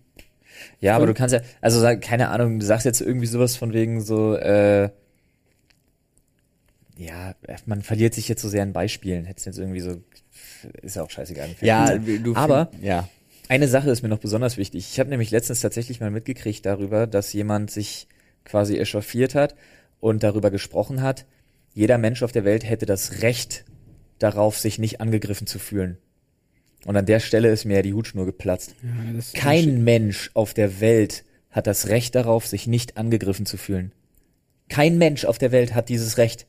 Ja, 0.80 0.94
aber 0.96 1.06
Voll. 1.06 1.14
du 1.14 1.18
kannst 1.18 1.34
ja, 1.34 1.40
also 1.60 1.84
keine 2.00 2.28
Ahnung, 2.28 2.58
du 2.60 2.66
sagst 2.66 2.86
jetzt 2.86 3.00
irgendwie 3.00 3.26
sowas 3.26 3.56
von 3.56 3.72
wegen 3.72 4.00
so, 4.00 4.34
äh, 4.36 4.90
ja, 6.96 7.34
man 7.66 7.82
verliert 7.82 8.14
sich 8.14 8.28
jetzt 8.28 8.42
so 8.42 8.48
sehr 8.48 8.62
in 8.62 8.72
Beispielen. 8.72 9.24
Hättest 9.26 9.46
jetzt 9.46 9.58
irgendwie 9.58 9.80
so, 9.80 10.00
ist 10.82 10.96
ja 10.96 11.02
auch 11.02 11.10
scheißegal. 11.10 11.50
Ja, 11.60 11.96
du 11.98 12.34
Aber- 12.34 12.70
ja. 12.80 13.08
Eine 13.48 13.68
Sache 13.68 13.90
ist 13.90 14.02
mir 14.02 14.08
noch 14.08 14.18
besonders 14.18 14.56
wichtig. 14.56 14.88
Ich 14.90 14.98
habe 14.98 15.08
nämlich 15.08 15.30
letztens 15.30 15.60
tatsächlich 15.60 16.00
mal 16.00 16.10
mitgekriegt 16.10 16.66
darüber, 16.66 17.06
dass 17.06 17.32
jemand 17.32 17.70
sich 17.70 18.08
quasi 18.44 18.76
echauffiert 18.76 19.36
hat 19.36 19.54
und 20.00 20.24
darüber 20.24 20.50
gesprochen 20.50 21.00
hat, 21.00 21.26
jeder 21.72 21.96
Mensch 21.96 22.24
auf 22.24 22.32
der 22.32 22.44
Welt 22.44 22.64
hätte 22.68 22.86
das 22.86 23.22
Recht 23.22 23.64
darauf, 24.18 24.58
sich 24.58 24.80
nicht 24.80 25.00
angegriffen 25.00 25.46
zu 25.46 25.60
fühlen. 25.60 25.98
Und 26.86 26.96
an 26.96 27.04
der 27.04 27.18
Stelle 27.18 27.50
ist 27.50 27.64
mir 27.64 27.76
ja 27.76 27.82
die 27.82 27.94
Hutschnur 27.94 28.26
geplatzt. 28.26 28.76
ja, 28.82 29.40
Kein 29.40 29.82
Mensch 29.82 30.30
auf 30.34 30.54
der 30.54 30.80
Welt 30.80 31.24
hat 31.50 31.66
das 31.66 31.88
Recht 31.88 32.14
darauf, 32.14 32.46
sich 32.46 32.68
nicht 32.68 32.96
angegriffen 32.96 33.44
zu 33.44 33.56
fühlen. 33.56 33.90
Kein 34.68 34.96
Mensch 34.96 35.24
auf 35.24 35.38
der 35.38 35.50
Welt 35.50 35.74
hat 35.74 35.88
dieses 35.88 36.16
Recht. 36.16 36.46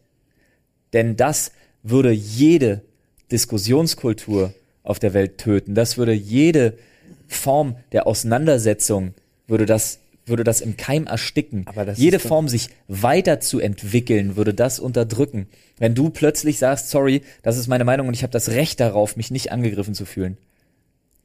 Denn 0.93 1.15
das 1.15 1.51
würde 1.81 2.11
jede 2.11 2.83
Diskussionskultur 3.31 4.53
auf 4.83 4.99
der 4.99 5.15
Welt 5.15 5.39
töten. 5.39 5.73
Das 5.73 5.97
würde 5.97 6.13
jede 6.13 6.77
Form 7.27 7.75
der 7.91 8.05
Auseinandersetzung, 8.05 9.15
würde 9.47 9.65
das, 9.65 9.99
würde 10.27 10.43
das 10.43 10.61
im 10.61 10.77
Keim 10.77 11.07
ersticken. 11.07 11.63
Aber 11.67 11.85
das 11.85 11.97
jede 11.97 12.19
Form, 12.19 12.47
sich 12.47 12.69
weiterzuentwickeln, 12.87 14.35
würde 14.35 14.53
das 14.53 14.79
unterdrücken. 14.79 15.47
Wenn 15.77 15.95
du 15.95 16.09
plötzlich 16.09 16.57
sagst, 16.57 16.89
sorry, 16.89 17.21
das 17.43 17.57
ist 17.57 17.67
meine 17.67 17.83
Meinung 17.85 18.07
und 18.07 18.13
ich 18.13 18.23
habe 18.23 18.31
das 18.31 18.49
Recht 18.49 18.79
darauf, 18.79 19.15
mich 19.15 19.31
nicht 19.31 19.51
angegriffen 19.51 19.93
zu 19.93 20.05
fühlen. 20.05 20.37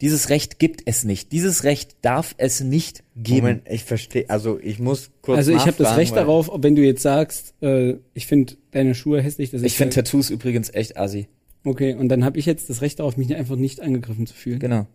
Dieses 0.00 0.30
Recht 0.30 0.58
gibt 0.58 0.82
es 0.86 1.04
nicht. 1.04 1.30
Dieses 1.30 1.62
Recht 1.62 1.94
darf 2.02 2.34
es 2.36 2.60
nicht 2.60 3.04
geben. 3.14 3.46
Moment, 3.46 3.62
ich 3.70 3.84
verstehe, 3.84 4.28
also 4.28 4.58
ich 4.60 4.80
muss 4.80 5.10
kurz 5.22 5.38
Also 5.38 5.52
ich 5.52 5.60
habe 5.60 5.74
das 5.78 5.96
Recht 5.96 6.16
darauf, 6.16 6.50
wenn 6.56 6.74
du 6.74 6.82
jetzt 6.82 7.02
sagst, 7.02 7.54
äh, 7.62 7.94
ich 8.12 8.26
finde 8.26 8.54
deine 8.72 8.96
Schuhe 8.96 9.22
hässlich, 9.22 9.52
dass 9.52 9.62
Ich 9.62 9.76
finde 9.76 9.94
Tattoos 9.94 10.30
übrigens 10.30 10.74
echt 10.74 10.96
assi. 10.96 11.28
okay, 11.64 11.94
und 11.94 12.08
dann 12.08 12.24
habe 12.24 12.36
ich 12.36 12.46
jetzt 12.46 12.68
das 12.68 12.82
Recht 12.82 12.98
darauf, 12.98 13.16
mich 13.16 13.32
einfach 13.36 13.54
nicht 13.54 13.80
angegriffen 13.80 14.26
zu 14.26 14.34
fühlen. 14.34 14.58
Genau. 14.58 14.88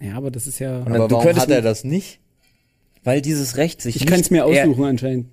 Ja, 0.00 0.14
aber 0.14 0.30
das 0.30 0.46
ist 0.46 0.58
ja, 0.58 0.78
Und 0.78 0.88
Aber 0.88 1.08
du 1.08 1.16
warum 1.16 1.26
könntest 1.26 1.46
hat 1.46 1.54
er 1.54 1.60
das 1.60 1.84
nicht? 1.84 2.20
Weil 3.04 3.22
dieses 3.22 3.56
Recht 3.56 3.80
sich 3.82 3.96
ich 3.96 4.02
nicht, 4.02 4.10
kann 4.10 4.20
es 4.20 4.30
mir 4.30 4.44
er, 4.44 4.64
aussuchen 4.66 4.84
anscheinend. 4.84 5.26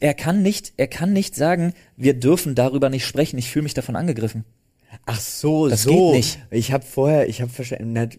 er 0.00 0.14
kann 0.14 0.42
nicht, 0.42 0.72
er 0.76 0.88
kann 0.88 1.12
nicht 1.12 1.34
sagen, 1.36 1.72
wir 1.96 2.14
dürfen 2.14 2.54
darüber 2.54 2.88
nicht 2.90 3.06
sprechen. 3.06 3.38
Ich 3.38 3.50
fühle 3.50 3.62
mich 3.64 3.74
davon 3.74 3.96
angegriffen. 3.96 4.44
Ach 5.06 5.20
so, 5.20 5.68
Das 5.68 5.84
so. 5.84 6.08
geht 6.10 6.16
nicht. 6.16 6.38
Ich 6.50 6.72
habe 6.72 6.84
vorher, 6.84 7.28
ich 7.28 7.40
habe 7.40 7.50
verstanden, 7.50 8.10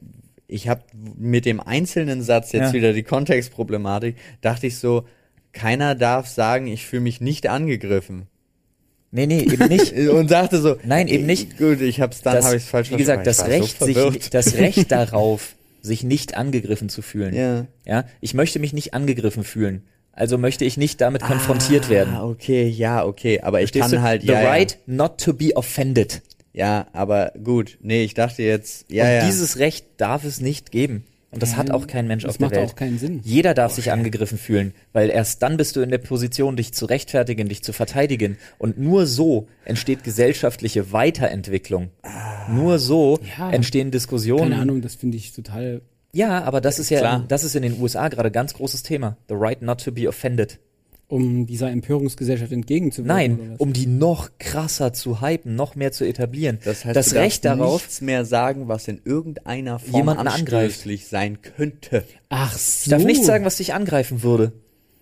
ich 0.47 0.67
habe 0.67 0.81
mit 1.17 1.45
dem 1.45 1.59
einzelnen 1.59 2.21
Satz 2.21 2.51
jetzt 2.51 2.67
Ja. 2.67 2.73
wieder 2.73 2.93
die 2.93 3.03
Kontextproblematik, 3.03 4.15
dachte 4.41 4.67
ich 4.67 4.77
so, 4.77 5.05
keiner 5.51 5.93
darf 5.95 6.27
sagen, 6.27 6.67
ich 6.67 6.85
fühle 6.85 7.01
mich 7.03 7.21
nicht 7.21 7.47
angegriffen. 7.47 8.27
Nee, 9.11 9.27
nee, 9.27 9.41
eben 9.41 9.67
nicht. 9.67 9.93
Und 10.09 10.31
dachte 10.31 10.59
so, 10.59 10.77
Nein, 10.83 11.07
eben 11.07 11.27
nicht. 11.27 11.57
Gut, 11.59 11.81
ich 11.81 12.01
hab's 12.01 12.21
dann 12.21 12.43
habe 12.43 12.55
ich 12.55 12.63
es 12.63 12.69
falsch 12.69 12.89
Wie 12.89 12.95
gesagt, 12.95 13.27
das 13.27 13.45
Recht, 13.45 13.77
so 13.77 13.85
sich, 13.85 14.29
das 14.31 14.55
Recht 14.55 14.91
darauf, 14.91 15.53
sich 15.83 16.03
nicht 16.03 16.35
angegriffen 16.35 16.89
zu 16.89 17.03
fühlen. 17.03 17.35
Ja. 17.35 17.67
Ja, 17.85 18.05
ich 18.21 18.33
möchte 18.33 18.57
mich 18.57 18.73
nicht 18.73 18.93
angegriffen 18.95 19.43
fühlen. 19.43 19.83
Also 20.13 20.37
möchte 20.37 20.63
ich 20.63 20.77
nicht 20.77 21.01
damit 21.01 21.21
konfrontiert 21.21 21.89
werden. 21.89 22.13
Ah, 22.15 22.25
okay, 22.25 22.67
ja, 22.67 23.03
okay, 23.05 23.41
aber 23.41 23.59
ich 23.61 23.71
Verstehst 23.71 23.91
kann 23.91 23.91
du? 23.91 24.01
halt 24.01 24.21
The 24.21 24.29
ja, 24.29 24.41
right 24.41 24.79
not 24.85 25.19
to 25.19 25.33
be 25.33 25.55
offended. 25.55 26.21
ja, 26.53 26.65
ja, 26.65 26.87
aber 26.93 27.33
gut, 27.43 27.77
nee, 27.81 28.03
ich 28.03 28.13
dachte 28.13 28.43
jetzt, 28.43 28.85
ja, 28.89 29.03
Und 29.05 29.11
ja. 29.11 29.25
dieses 29.25 29.57
Recht 29.57 29.85
darf 29.97 30.23
es 30.23 30.39
nicht 30.39 30.71
geben. 30.71 31.03
Und 31.33 31.41
das 31.41 31.57
hat 31.57 31.71
auch 31.71 31.87
kein 31.87 32.07
Mensch 32.07 32.23
Das 32.23 32.31
auf 32.31 32.37
der 32.37 32.47
macht 32.47 32.55
Welt. 32.55 32.69
auch 32.69 32.75
keinen 32.75 32.97
Sinn. 32.99 33.19
Jeder 33.23 33.53
darf 33.53 33.73
sich 33.73 33.91
angegriffen 33.91 34.37
fühlen, 34.37 34.73
weil 34.93 35.09
erst 35.09 35.41
dann 35.43 35.57
bist 35.57 35.75
du 35.75 35.81
in 35.81 35.89
der 35.89 35.97
Position, 35.97 36.55
dich 36.55 36.73
zu 36.73 36.85
rechtfertigen, 36.85 37.49
dich 37.49 37.63
zu 37.63 37.73
verteidigen. 37.73 38.37
Und 38.59 38.77
nur 38.79 39.05
so 39.07 39.47
entsteht 39.65 40.03
gesellschaftliche 40.03 40.91
Weiterentwicklung. 40.91 41.89
Nur 42.49 42.79
so 42.79 43.19
Ja. 43.37 43.49
entstehen 43.51 43.91
Diskussionen. 43.91 44.49
Keine 44.51 44.61
Ahnung, 44.61 44.81
das 44.81 44.95
finde 44.95 45.17
ich 45.17 45.33
total. 45.33 45.81
Ja, 46.13 46.43
aber 46.43 46.61
das 46.61 46.77
ist 46.77 46.89
ja, 46.91 46.99
Klar. 46.99 47.25
das 47.27 47.43
ist 47.43 47.55
in 47.55 47.63
den 47.63 47.81
USA 47.81 48.07
gerade 48.09 48.29
ganz 48.29 48.53
großes 48.53 48.83
Thema. 48.83 49.17
The 49.29 49.35
right 49.35 49.61
not 49.61 49.83
to 49.83 49.91
be 49.91 50.07
offended. 50.07 50.59
Um 51.13 51.45
dieser 51.45 51.69
Empörungsgesellschaft 51.71 52.51
entgegenzuwirken. 52.51 53.07
Nein, 53.15 53.39
oder 53.39 53.51
was? 53.53 53.59
um 53.59 53.73
die 53.73 53.85
noch 53.87 54.29
krasser 54.39 54.93
zu 54.93 55.21
hypen, 55.21 55.55
noch 55.55 55.75
mehr 55.75 55.91
zu 55.91 56.05
etablieren. 56.05 56.59
Das 56.65 56.83
heißt, 56.85 56.95
das 56.95 57.09
du 57.09 57.15
Recht 57.15 57.45
darfst 57.45 57.59
darauf, 57.61 57.81
nichts 57.81 58.01
mehr 58.01 58.25
sagen, 58.25 58.67
was 58.67 58.87
in 58.87 58.99
irgendeiner 59.05 59.79
Form 59.79 59.95
Jemanden 59.95 60.27
angreift. 60.27 60.65
anstößlich 60.73 61.07
sein 61.07 61.37
könnte. 61.41 62.03
Ach 62.29 62.57
so. 62.57 62.83
ich 62.85 62.89
darf 62.89 63.03
nicht 63.03 63.23
sagen, 63.23 63.45
was 63.45 63.57
dich 63.57 63.73
angreifen 63.73 64.23
würde. 64.23 64.51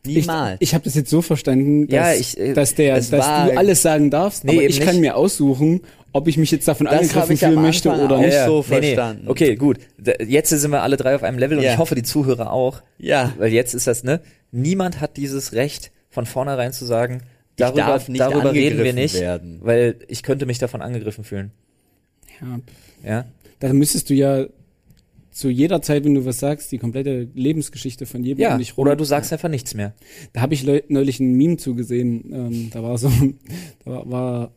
Niemals. 0.06 0.58
Ich, 0.62 0.70
ich 0.70 0.74
habe 0.74 0.84
das 0.84 0.96
jetzt 0.96 1.12
so 1.12 1.22
verstanden, 1.22 1.88
dass, 1.88 1.94
Ja, 1.96 2.14
ich, 2.14 2.38
äh, 2.40 2.54
dass, 2.54 2.74
der, 2.74 2.96
dass 2.96 3.12
war- 3.12 3.50
du 3.52 3.58
alles 3.58 3.82
sagen 3.84 4.10
darfst, 4.10 4.44
Nee, 4.44 4.54
aber 4.54 4.64
ich 4.64 4.80
kann 4.80 4.96
nicht. 4.96 5.02
mir 5.02 5.16
aussuchen, 5.16 5.82
ob 6.12 6.28
ich 6.28 6.38
mich 6.38 6.50
jetzt 6.50 6.68
davon 6.68 6.88
Das 6.88 6.96
angegriffen 7.00 7.38
fühlen 7.38 7.62
möchte 7.62 7.90
oder 7.92 8.16
auch 8.18 8.22
nicht. 8.22 8.36
so 8.46 8.64
verstanden. 8.64 9.28
Okay, 9.28 9.56
gut. 9.56 9.78
Da- 10.00 10.14
Jetzt 10.26 10.50
sind 10.50 10.72
wir 10.72 10.82
alle 10.82 10.98
drei 10.98 11.14
auf 11.16 11.22
einem 11.24 11.38
Level 11.38 11.58
und 11.60 11.64
Ja. 11.64 11.74
ich 11.74 11.78
hoffe, 11.78 11.94
die 11.96 12.02
Zuhörer 12.04 12.52
auch. 12.52 12.82
Ja. 12.98 13.32
Weil 13.38 13.54
jetzt 13.54 13.76
ist 13.76 13.86
das, 13.86 14.04
ne? 14.04 14.22
Niemand 14.52 15.00
hat 15.02 15.18
dieses 15.18 15.54
Recht, 15.54 15.92
von 16.12 16.28
vornherein 16.28 16.72
zu 16.74 16.86
sagen, 16.86 17.24
darüber, 17.56 17.82
darf 17.82 18.08
nicht 18.08 18.20
darüber 18.22 18.54
reden 18.54 18.84
wir 18.84 18.94
nicht, 18.94 19.20
werden. 19.20 19.60
weil 19.64 19.96
ich 20.08 20.22
könnte 20.22 20.46
mich 20.46 20.60
davon 20.60 20.82
angegriffen 20.84 21.24
fühlen. 21.24 21.52
Ja, 22.40 22.60
Ja? 23.10 23.26
dann 23.60 23.78
müsstest 23.78 24.10
du 24.10 24.14
ja 24.14 24.46
zu 25.32 25.50
jeder 25.50 25.82
Zeit, 25.82 26.04
wenn 26.04 26.14
du 26.14 26.26
was 26.26 26.40
sagst, 26.40 26.72
die 26.74 26.78
komplette 26.78 27.28
Lebensgeschichte 27.34 28.06
von 28.06 28.24
jedem 28.24 28.42
Ja, 28.42 28.54
um 28.54 28.60
dich 28.60 28.76
rum. 28.78 28.82
oder 28.84 28.96
du 28.98 29.06
sagst 29.06 29.32
einfach 29.32 29.48
nichts 29.50 29.74
mehr. 29.74 29.94
Da 30.34 30.42
habe 30.42 30.54
ich 30.54 30.66
neulich 30.90 31.20
ein 31.22 31.34
Meme 31.38 31.56
zugesehen. 31.58 32.32
Ähm, 32.34 32.70
da 32.72 32.84
war 32.84 32.98
so, 32.98 33.10
da 33.86 33.92
war, 33.92 34.12
war, 34.12 34.52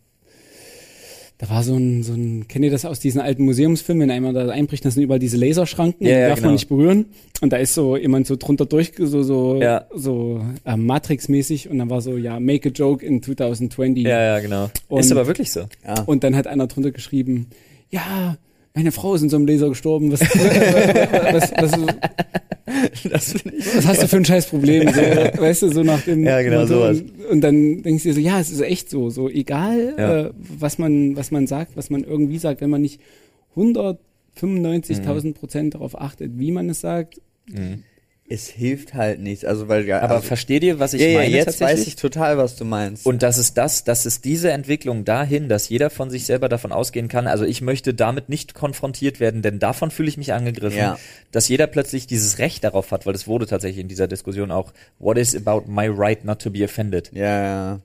da 1.38 1.50
war 1.50 1.62
so 1.64 1.74
ein, 1.74 2.02
so 2.04 2.12
ein, 2.14 2.46
kennt 2.48 2.64
ihr 2.64 2.70
das 2.70 2.84
aus 2.84 3.00
diesen 3.00 3.20
alten 3.20 3.44
Museumsfilmen, 3.44 4.02
wenn 4.08 4.10
einmal 4.14 4.32
da 4.32 4.48
einbricht, 4.50 4.84
das 4.84 4.94
sind 4.94 5.02
überall 5.02 5.18
diese 5.18 5.36
Laserschranken, 5.36 6.06
Ja, 6.06 6.12
die 6.14 6.20
ja, 6.20 6.28
darf 6.28 6.36
genau. 6.36 6.48
man 6.48 6.54
nicht 6.54 6.68
berühren. 6.68 7.06
Und 7.40 7.52
da 7.52 7.56
ist 7.56 7.74
so 7.74 7.96
jemand 7.96 8.26
so 8.28 8.36
drunter 8.36 8.66
durch, 8.66 8.92
so, 8.98 9.22
so, 9.24 9.60
Ja. 9.60 9.86
so 9.94 10.40
äh, 10.64 10.76
Matrix-mäßig 10.76 11.68
und 11.68 11.78
dann 11.78 11.90
war 11.90 12.00
so, 12.00 12.16
ja, 12.16 12.38
make 12.38 12.68
a 12.68 12.72
joke 12.72 13.04
in 13.04 13.20
2020. 13.22 14.04
Ja, 14.04 14.22
ja, 14.22 14.38
genau. 14.40 14.70
Und- 14.88 15.00
ist 15.00 15.10
aber 15.10 15.26
wirklich 15.26 15.50
so. 15.50 15.62
Ja. 15.84 16.02
Und 16.06 16.22
dann 16.24 16.36
hat 16.36 16.46
einer 16.46 16.68
drunter 16.68 16.92
geschrieben, 16.92 17.48
ja, 17.90 18.36
meine 18.74 18.92
Frau 18.92 19.14
ist 19.14 19.22
in 19.22 19.28
so 19.28 19.36
einem 19.36 19.46
Laser 19.46 19.68
gestorben. 19.68 20.10
Was, 20.12 20.20
was, 20.20 21.52
was, 21.56 21.72
Das 23.10 23.34
was 23.34 23.86
hast 23.86 24.02
du 24.02 24.08
für 24.08 24.16
ein 24.16 24.24
scheiß 24.24 24.46
Problem? 24.46 24.88
So, 24.88 25.00
weißt 25.40 25.62
du, 25.62 25.68
so 25.72 25.82
nach 25.82 26.00
dem 26.02 26.24
Ja, 26.24 26.40
genau, 26.42 26.60
Motto. 26.62 26.74
sowas. 26.74 27.00
Und, 27.00 27.24
und 27.26 27.40
dann 27.42 27.82
denkst 27.82 28.02
du 28.04 28.08
dir 28.10 28.14
so, 28.14 28.20
ja, 28.20 28.40
es 28.40 28.50
ist 28.50 28.60
echt 28.62 28.88
so. 28.90 29.10
So 29.10 29.28
egal, 29.28 29.94
Ja. 29.98 30.20
äh, 30.26 30.30
was 30.36 30.78
man, 30.78 31.16
was 31.16 31.30
man 31.30 31.46
sagt, 31.46 31.76
was 31.76 31.90
man 31.90 32.04
irgendwie 32.04 32.38
sagt, 32.38 32.60
wenn 32.62 32.70
man 32.70 32.80
nicht 32.82 33.00
195.000 33.56 35.26
Mhm. 35.28 35.34
Prozent 35.34 35.74
darauf 35.74 36.00
achtet, 36.00 36.32
wie 36.38 36.50
man 36.52 36.68
es 36.70 36.80
sagt. 36.80 37.20
Es 38.26 38.48
hilft 38.48 38.94
halt 38.94 39.20
nichts. 39.20 39.44
Also 39.44 39.68
weil 39.68 39.84
ja, 39.84 40.00
Aber 40.00 40.14
also, 40.16 40.26
versteht 40.28 40.62
ihr, 40.64 40.78
was 40.78 40.94
ich 40.94 41.02
ja, 41.02 41.08
ja, 41.08 41.18
meine 41.18 41.30
jetzt 41.30 41.44
tatsächlich? 41.44 41.80
weiß 41.80 41.86
ich 41.88 41.96
total, 41.96 42.38
was 42.38 42.56
du 42.56 42.64
meinst. 42.64 43.04
Und 43.04 43.22
das 43.22 43.36
ist 43.36 43.58
das, 43.58 43.84
das 43.84 44.06
ist 44.06 44.24
diese 44.24 44.50
Entwicklung 44.50 45.04
dahin, 45.04 45.50
dass 45.50 45.68
jeder 45.68 45.90
von 45.90 46.08
sich 46.08 46.24
selber 46.24 46.48
davon 46.48 46.72
ausgehen 46.72 47.08
kann. 47.08 47.26
Also 47.26 47.44
ich 47.44 47.60
möchte 47.60 47.92
damit 47.92 48.30
nicht 48.30 48.54
konfrontiert 48.54 49.20
werden, 49.20 49.42
denn 49.42 49.58
davon 49.58 49.90
fühle 49.90 50.08
ich 50.08 50.16
mich 50.16 50.32
angegriffen, 50.32 50.78
Ja. 50.78 50.98
dass 51.32 51.48
jeder 51.48 51.66
plötzlich 51.66 52.06
dieses 52.06 52.38
Recht 52.38 52.64
darauf 52.64 52.92
hat, 52.92 53.04
weil 53.04 53.14
es 53.14 53.26
wurde 53.26 53.46
tatsächlich 53.46 53.80
in 53.82 53.88
dieser 53.88 54.08
Diskussion 54.08 54.50
auch, 54.50 54.72
what 54.98 55.18
is 55.18 55.36
about 55.36 55.70
my 55.70 55.86
right 55.88 56.24
not 56.24 56.40
to 56.40 56.50
be 56.50 56.64
offended? 56.64 57.10
ja, 57.12 57.24
ja. 57.74 57.80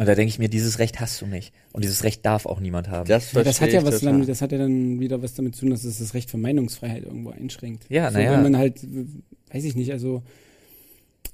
Und 0.00 0.06
da 0.06 0.14
denke 0.14 0.30
ich 0.30 0.38
mir, 0.38 0.48
dieses 0.48 0.78
Recht 0.78 0.98
hast 0.98 1.20
du 1.20 1.26
nicht. 1.26 1.52
Und 1.72 1.84
dieses 1.84 2.04
Recht 2.04 2.24
darf 2.24 2.46
auch 2.46 2.58
niemand 2.58 2.88
haben. 2.88 3.06
Das, 3.06 3.32
Ja, 3.32 3.42
das 3.42 3.60
hat 3.60 3.70
ja 3.70 3.84
was 3.84 4.00
dann, 4.00 4.26
das 4.26 4.40
hat 4.40 4.50
ja 4.50 4.56
dann 4.56 4.98
wieder 4.98 5.20
was 5.22 5.34
damit 5.34 5.54
zu 5.54 5.60
tun, 5.60 5.70
dass 5.70 5.84
es 5.84 5.98
das 5.98 6.14
Recht 6.14 6.30
für 6.30 6.38
Meinungsfreiheit 6.38 7.04
irgendwo 7.04 7.30
einschränkt. 7.30 7.84
Ja, 7.90 8.10
so, 8.10 8.16
na 8.16 8.24
ja. 8.24 8.32
Wenn 8.32 8.44
man 8.44 8.56
halt, 8.56 8.80
weiß 9.52 9.62
ich 9.64 9.76
nicht, 9.76 9.92
also 9.92 10.22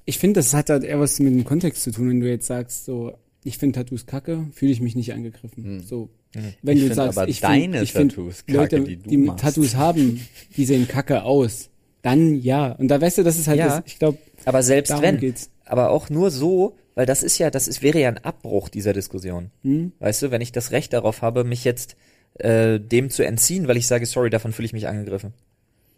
ich 0.05 0.19
finde, 0.19 0.41
das 0.41 0.53
hat 0.53 0.69
halt 0.71 0.83
eher 0.83 0.99
was 0.99 1.21
mit 1.21 1.33
dem 1.33 1.45
Kontext 1.45 1.83
zu 1.85 1.93
tun, 1.93 2.09
wenn 2.11 2.21
du 2.21 2.29
jetzt 2.29 2.47
sagst, 2.49 2.85
so, 2.87 3.13
ich 3.45 3.59
finde 3.59 3.79
Tattoos 3.79 4.05
kacke, 4.07 4.47
fühle 4.53 4.73
ich 4.73 4.81
mich 4.81 4.97
nicht 4.97 5.13
angegriffen. 5.15 5.65
Hm. 5.65 5.81
So, 5.83 6.11
Mhm. 6.35 6.53
wenn 6.63 6.77
Ich 6.77 6.89
du 6.89 6.95
sagst, 6.95 7.17
aber 7.17 7.29
ich 7.29 7.41
deine 7.41 7.63
finde, 7.63 7.83
ich 7.83 7.93
find, 7.93 8.11
Tattoos 8.13 8.45
kacke, 8.47 8.53
Leute, 8.59 8.81
die 8.81 8.97
du 8.97 9.09
die 9.11 9.17
machst. 9.17 9.45
Tattoos 9.45 9.77
haben, 9.77 10.21
die 10.57 10.65
sehen 10.67 10.87
kacke 10.89 11.23
aus, 11.23 11.71
dann 12.03 12.43
ja. 12.43 12.73
Und 12.73 12.89
da 12.89 13.01
weißt 13.01 13.19
du, 13.19 13.23
das 13.23 13.39
ist 13.39 13.47
halt, 13.47 13.59
Ja. 13.61 13.69
das, 13.79 13.83
ich 13.87 13.99
glaube, 14.01 14.19
Aber 14.45 14.63
selbst 14.65 14.91
darum 14.91 15.05
wenn, 15.05 15.19
geht's. 15.19 15.51
aber 15.65 15.91
auch 15.91 16.11
nur 16.11 16.31
so, 16.33 16.77
weil 16.97 17.07
das 17.07 17.23
ist 17.23 17.39
ja, 17.39 17.51
das 17.51 17.69
ist, 17.69 17.83
wäre 17.83 18.01
ja 18.01 18.09
ein 18.09 18.25
Abbruch 18.25 18.69
dieser 18.69 18.93
Diskussion. 18.93 19.51
Hm? 19.63 19.93
Weißt 20.01 20.23
du, 20.23 20.31
wenn 20.33 20.41
ich 20.41 20.51
das 20.51 20.73
Recht 20.73 20.93
darauf 20.93 21.23
habe, 21.23 21.45
mich 21.45 21.63
jetzt 21.63 21.95
äh, 22.39 22.81
dem 22.81 23.11
zu 23.11 23.25
entziehen, 23.25 23.69
weil 23.69 23.77
ich 23.77 23.87
sage, 23.87 24.05
sorry, 24.07 24.31
davon 24.31 24.53
fühle 24.53 24.67
ich 24.67 24.73
mich 24.73 24.89
angegriffen. 24.89 25.33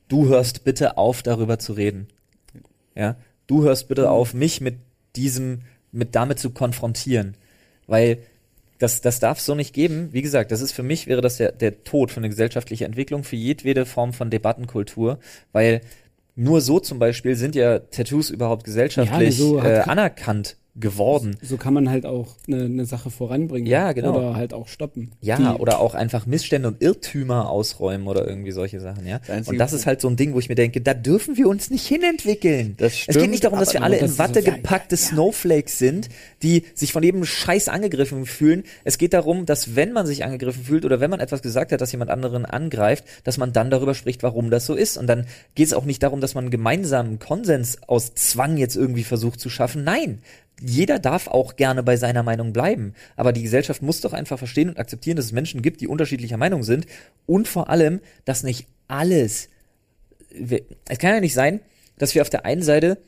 Du 0.08 0.28
hörst 0.28 0.64
bitte 0.64 0.98
auf, 0.98 1.22
darüber 1.22 1.58
zu 1.58 1.72
reden. 1.72 2.08
Ja, 2.94 3.16
du 3.46 3.62
hörst 3.62 3.88
bitte 3.88 4.10
auf, 4.10 4.34
mich 4.34 4.60
mit 4.60 4.76
diesem, 5.16 5.62
mit 5.92 6.14
damit 6.14 6.38
zu 6.38 6.50
konfrontieren, 6.50 7.34
weil 7.86 8.18
das, 8.78 9.00
das 9.00 9.18
darf 9.20 9.40
so 9.40 9.54
nicht 9.54 9.72
geben. 9.74 10.08
Wie 10.12 10.22
gesagt, 10.22 10.50
das 10.52 10.60
ist 10.60 10.72
für 10.72 10.82
mich 10.84 11.06
wäre 11.06 11.20
das 11.20 11.36
der, 11.38 11.52
der 11.52 11.82
Tod 11.84 12.10
für 12.10 12.18
eine 12.18 12.28
gesellschaftliche 12.28 12.84
Entwicklung, 12.84 13.24
für 13.24 13.36
jedwede 13.36 13.86
Form 13.86 14.12
von 14.12 14.30
Debattenkultur, 14.30 15.18
weil 15.52 15.80
nur 16.36 16.60
so 16.60 16.78
zum 16.78 17.00
Beispiel 17.00 17.34
sind 17.34 17.56
ja 17.56 17.80
Tattoos 17.80 18.30
überhaupt 18.30 18.62
gesellschaftlich 18.64 19.36
so 19.36 19.60
hat- 19.62 19.70
äh, 19.72 19.90
anerkannt 19.90 20.56
geworden. 20.80 21.36
So 21.42 21.56
kann 21.56 21.74
man 21.74 21.90
halt 21.90 22.06
auch 22.06 22.28
eine, 22.46 22.64
eine 22.64 22.84
Sache 22.84 23.10
voranbringen. 23.10 23.66
Ja, 23.66 23.92
genau. 23.92 24.16
Oder 24.16 24.36
halt 24.36 24.54
auch 24.54 24.68
stoppen. 24.68 25.10
Ja, 25.20 25.36
Die- 25.36 25.60
oder 25.60 25.80
auch 25.80 25.94
einfach 25.94 26.26
Missstände 26.26 26.68
und 26.68 26.82
Irrtümer 26.82 27.50
ausräumen 27.50 28.06
oder 28.06 28.26
irgendwie 28.26 28.50
solche 28.52 28.80
Sachen, 28.80 29.06
ja. 29.06 29.20
Das 29.26 29.48
Und 29.48 29.58
das 29.58 29.72
ist 29.72 29.86
halt 29.86 30.00
so 30.00 30.08
ein 30.08 30.16
Ding, 30.16 30.34
wo 30.34 30.38
ich 30.38 30.48
mir 30.48 30.54
denke, 30.54 30.80
da 30.80 30.94
dürfen 30.94 31.36
wir 31.36 31.48
uns 31.48 31.70
nicht 31.70 31.86
hinentwickeln. 31.86 32.74
Das 32.76 32.92
es 32.92 33.06
geht 33.06 33.14
stimmt, 33.16 33.30
nicht 33.30 33.44
darum, 33.44 33.58
dass 33.58 33.72
wir 33.72 33.82
alle 33.82 33.98
das 33.98 34.12
in 34.12 34.18
Watte 34.18 34.42
so- 34.42 34.50
gepackte 34.50 34.96
Snowflakes 34.96 35.78
sind, 35.78 36.08
die 36.42 36.64
sich 36.74 36.92
von 36.92 37.02
jedem 37.02 37.24
Scheiß 37.24 37.68
angegriffen 37.68 38.26
fühlen. 38.26 38.64
Es 38.84 38.98
geht 38.98 39.12
darum, 39.12 39.46
dass 39.46 39.74
wenn 39.76 39.92
man 39.92 40.06
sich 40.06 40.24
angegriffen 40.24 40.64
fühlt 40.64 40.84
oder 40.84 41.00
wenn 41.00 41.10
man 41.10 41.20
etwas 41.20 41.42
gesagt 41.42 41.72
hat, 41.72 41.80
das 41.80 41.92
jemand 41.92 42.10
anderen 42.10 42.44
angreift, 42.44 43.04
dass 43.24 43.38
man 43.38 43.52
dann 43.52 43.70
darüber 43.70 43.94
spricht, 43.94 44.22
warum 44.22 44.50
das 44.50 44.66
so 44.66 44.74
ist. 44.74 44.96
Und 44.96 45.06
dann 45.06 45.26
geht 45.54 45.66
es 45.66 45.72
auch 45.72 45.84
nicht 45.84 46.02
darum, 46.02 46.20
dass 46.20 46.34
man 46.34 46.44
einen 46.44 46.50
gemeinsamen 46.50 47.18
Konsens 47.18 47.78
aus 47.86 48.14
Zwang 48.14 48.56
jetzt 48.56 48.76
irgendwie 48.76 49.04
versucht 49.04 49.40
zu 49.40 49.48
schaffen. 49.50 49.84
Nein, 49.84 50.20
jeder 50.60 50.98
darf 50.98 51.28
auch 51.28 51.56
gerne 51.56 51.82
bei 51.82 51.96
seiner 51.96 52.22
Meinung 52.22 52.52
bleiben. 52.52 52.94
Aber 53.16 53.32
die 53.32 53.42
Gesellschaft 53.42 53.82
muss 53.82 54.00
doch 54.00 54.12
einfach 54.12 54.38
verstehen 54.38 54.68
und 54.68 54.78
akzeptieren, 54.78 55.16
dass 55.16 55.26
es 55.26 55.32
Menschen 55.32 55.62
gibt, 55.62 55.80
die 55.80 55.88
unterschiedlicher 55.88 56.36
Meinung 56.36 56.62
sind. 56.62 56.86
Und 57.26 57.48
vor 57.48 57.68
allem, 57.70 58.00
dass 58.24 58.42
nicht 58.42 58.66
alles. 58.88 59.48
Es 60.88 60.98
kann 60.98 61.14
ja 61.14 61.20
nicht 61.20 61.34
sein, 61.34 61.60
dass 61.98 62.14
wir 62.14 62.22
auf 62.22 62.30
der 62.30 62.44
einen 62.44 62.62
Seite 62.62 62.98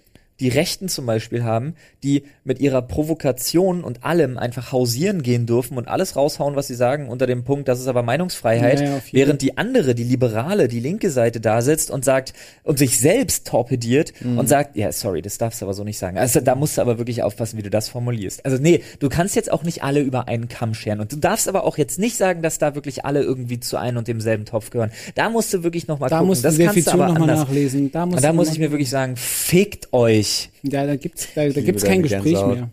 die 0.41 0.49
Rechten 0.49 0.89
zum 0.89 1.07
Beispiel 1.07 1.45
haben, 1.45 1.75
die 2.03 2.25
mit 2.45 2.61
ihrer 2.61 2.83
Provokation 2.83 3.85
und 3.85 4.05
allem 4.05 4.39
einfach 4.39 4.73
hausieren 4.73 5.23
gehen 5.23 5.47
dürfen 5.47 5.77
und 5.77 5.89
alles 5.89 6.17
raushauen, 6.17 6.57
was 6.57 6.67
sie 6.67 6.75
sagen, 6.75 7.09
unter 7.09 7.27
dem 7.27 7.45
Punkt, 7.45 7.69
das 7.69 7.81
ist 7.81 7.87
aber 7.87 8.03
Meinungsfreiheit, 8.03 8.81
Ja, 8.81 9.01
während 9.13 9.43
die 9.43 9.59
andere, 9.59 9.95
die 9.95 10.05
liberale, 10.05 10.69
die 10.69 10.81
linke 10.81 11.11
Seite 11.11 11.41
da 11.41 11.61
sitzt 11.63 11.91
und 11.91 12.05
sagt 12.05 12.33
und 12.63 12.79
sich 12.79 12.99
selbst 12.99 13.47
torpediert 13.47 14.13
Mhm. 14.21 14.39
und 14.39 14.49
sagt, 14.49 14.77
ja, 14.77 14.91
sorry, 14.93 15.23
das 15.23 15.39
darfst 15.39 15.61
du 15.61 15.67
aber 15.67 15.75
so 15.75 15.85
nicht 15.85 15.99
sagen. 15.99 16.17
Also 16.19 16.41
da 16.41 16.55
musst 16.55 16.79
du 16.79 16.83
aber 16.83 16.99
wirklich 16.99 17.23
aufpassen, 17.23 17.59
wie 17.59 17.63
du 17.63 17.71
das 17.71 17.89
formulierst. 17.89 18.45
Also 18.45 18.57
nee, 18.59 18.83
du 18.99 19.09
kannst 19.09 19.37
jetzt 19.37 19.53
auch 19.53 19.63
nicht 19.63 19.83
alle 19.83 20.01
über 20.01 20.29
einen 20.29 20.49
Kamm 20.49 20.75
scheren 20.75 21.01
und 21.01 21.13
du 21.13 21.17
darfst 21.17 21.49
aber 21.49 21.65
auch 21.65 21.77
jetzt 21.79 21.99
nicht 21.99 22.17
sagen, 22.17 22.43
dass 22.43 22.59
da 22.59 22.75
wirklich 22.75 23.05
alle 23.05 23.23
irgendwie 23.23 23.61
zu 23.61 23.77
einem 23.77 23.99
und 23.99 24.09
demselben 24.09 24.45
Topf 24.47 24.71
gehören. 24.71 24.91
Da 25.15 25.29
musst 25.29 25.53
du 25.53 25.63
wirklich 25.63 25.87
nochmal 25.89 26.09
gucken. 26.11 26.27
musst 26.27 26.45
das 26.45 26.59
kannst 26.59 26.87
du 26.87 26.91
aber 26.93 27.07
anders. 27.07 27.41
nachlesen. 27.41 27.93
Da, 27.93 28.07
musst 28.07 28.25
da 28.25 28.33
muss 28.33 28.51
ich 28.53 28.59
mir 28.59 28.71
wirklich 28.71 28.91
sagen, 28.91 29.17
fickt 29.17 29.93
euch. 29.93 30.30
Ja, 30.63 30.87
da 30.87 30.97
gibt's, 30.97 31.29
da, 31.35 31.49
da 31.49 31.61
gibt's 31.61 31.85
kein 31.85 32.03
Gespräch 32.03 32.23
Gänsehaut. 32.25 32.55
mehr. 32.55 32.71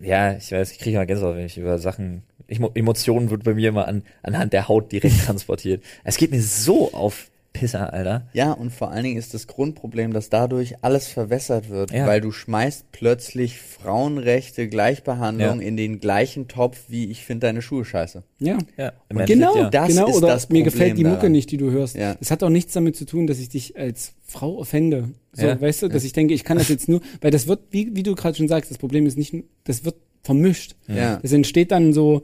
Ja, 0.00 0.36
ich 0.36 0.50
weiß, 0.50 0.72
ich 0.72 0.78
kriege 0.78 0.96
mal 0.96 1.06
Gänsehaut, 1.06 1.36
wenn 1.36 1.46
ich 1.46 1.58
über 1.58 1.78
Sachen. 1.78 2.22
Ich, 2.48 2.60
Emotionen 2.74 3.30
wird 3.30 3.44
bei 3.44 3.54
mir 3.54 3.68
immer 3.68 3.86
an, 3.88 4.02
anhand 4.22 4.52
der 4.52 4.68
Haut 4.68 4.92
direkt 4.92 5.20
transportiert. 5.24 5.82
Es 6.04 6.16
geht 6.16 6.30
mir 6.30 6.42
so 6.42 6.92
auf 6.92 7.30
Pisser, 7.52 7.92
Alter. 7.92 8.26
Ja, 8.32 8.52
und 8.52 8.70
vor 8.70 8.90
allen 8.90 9.04
Dingen 9.04 9.18
ist 9.18 9.34
das 9.34 9.46
Grundproblem, 9.46 10.12
dass 10.12 10.30
dadurch 10.30 10.76
alles 10.82 11.08
verwässert 11.08 11.68
wird, 11.68 11.90
Ja. 11.92 12.06
weil 12.06 12.20
du 12.22 12.32
schmeißt 12.32 12.86
plötzlich 12.92 13.58
Frauenrechte, 13.60 14.68
Gleichbehandlung 14.68 15.60
Ja. 15.60 15.66
in 15.66 15.76
den 15.76 16.00
gleichen 16.00 16.48
Topf, 16.48 16.78
wie 16.88 17.10
ich 17.10 17.24
finde 17.24 17.46
deine 17.48 17.60
Schuhe 17.60 17.84
scheiße. 17.84 18.22
Ja. 18.38 18.56
Ja, 18.78 18.92
Genau, 19.26 19.56
ja. 19.56 19.70
Das 19.70 19.88
genau. 19.88 20.08
ist 20.08 20.16
oder 20.16 20.28
das 20.28 20.48
mir 20.48 20.60
Problem 20.60 20.64
gefällt 20.64 20.98
die 20.98 21.04
Mucke 21.04 21.16
daran. 21.16 21.32
nicht, 21.32 21.50
die 21.50 21.58
du 21.58 21.70
hörst. 21.70 21.94
Ja. 21.96 22.16
Es 22.20 22.30
hat 22.30 22.42
auch 22.42 22.48
nichts 22.48 22.72
damit 22.72 22.96
zu 22.96 23.04
tun, 23.04 23.26
dass 23.26 23.38
ich 23.38 23.50
dich 23.50 23.76
als 23.78 24.14
Frau 24.24 24.56
offende. 24.58 25.10
So, 25.32 25.46
Ja. 25.46 25.60
weißt 25.60 25.82
du, 25.82 25.88
dass 25.88 26.04
ich 26.04 26.12
denke, 26.14 26.32
ich 26.34 26.44
kann 26.44 26.56
das 26.58 26.68
jetzt 26.68 26.88
nur, 26.88 27.00
weil 27.20 27.30
das 27.30 27.46
wird, 27.46 27.60
wie, 27.70 27.94
wie 27.94 28.02
du 28.02 28.14
gerade 28.14 28.36
schon 28.36 28.48
sagst, 28.48 28.70
das 28.70 28.78
Problem 28.78 29.04
ist 29.06 29.18
nicht, 29.18 29.34
nur- 29.34 29.44
das 29.64 29.84
wird 29.84 29.96
vermischt. 30.22 30.74
Ja. 30.88 31.16
Das 31.20 31.32
entsteht 31.32 31.70
dann 31.70 31.92
so, 31.92 32.22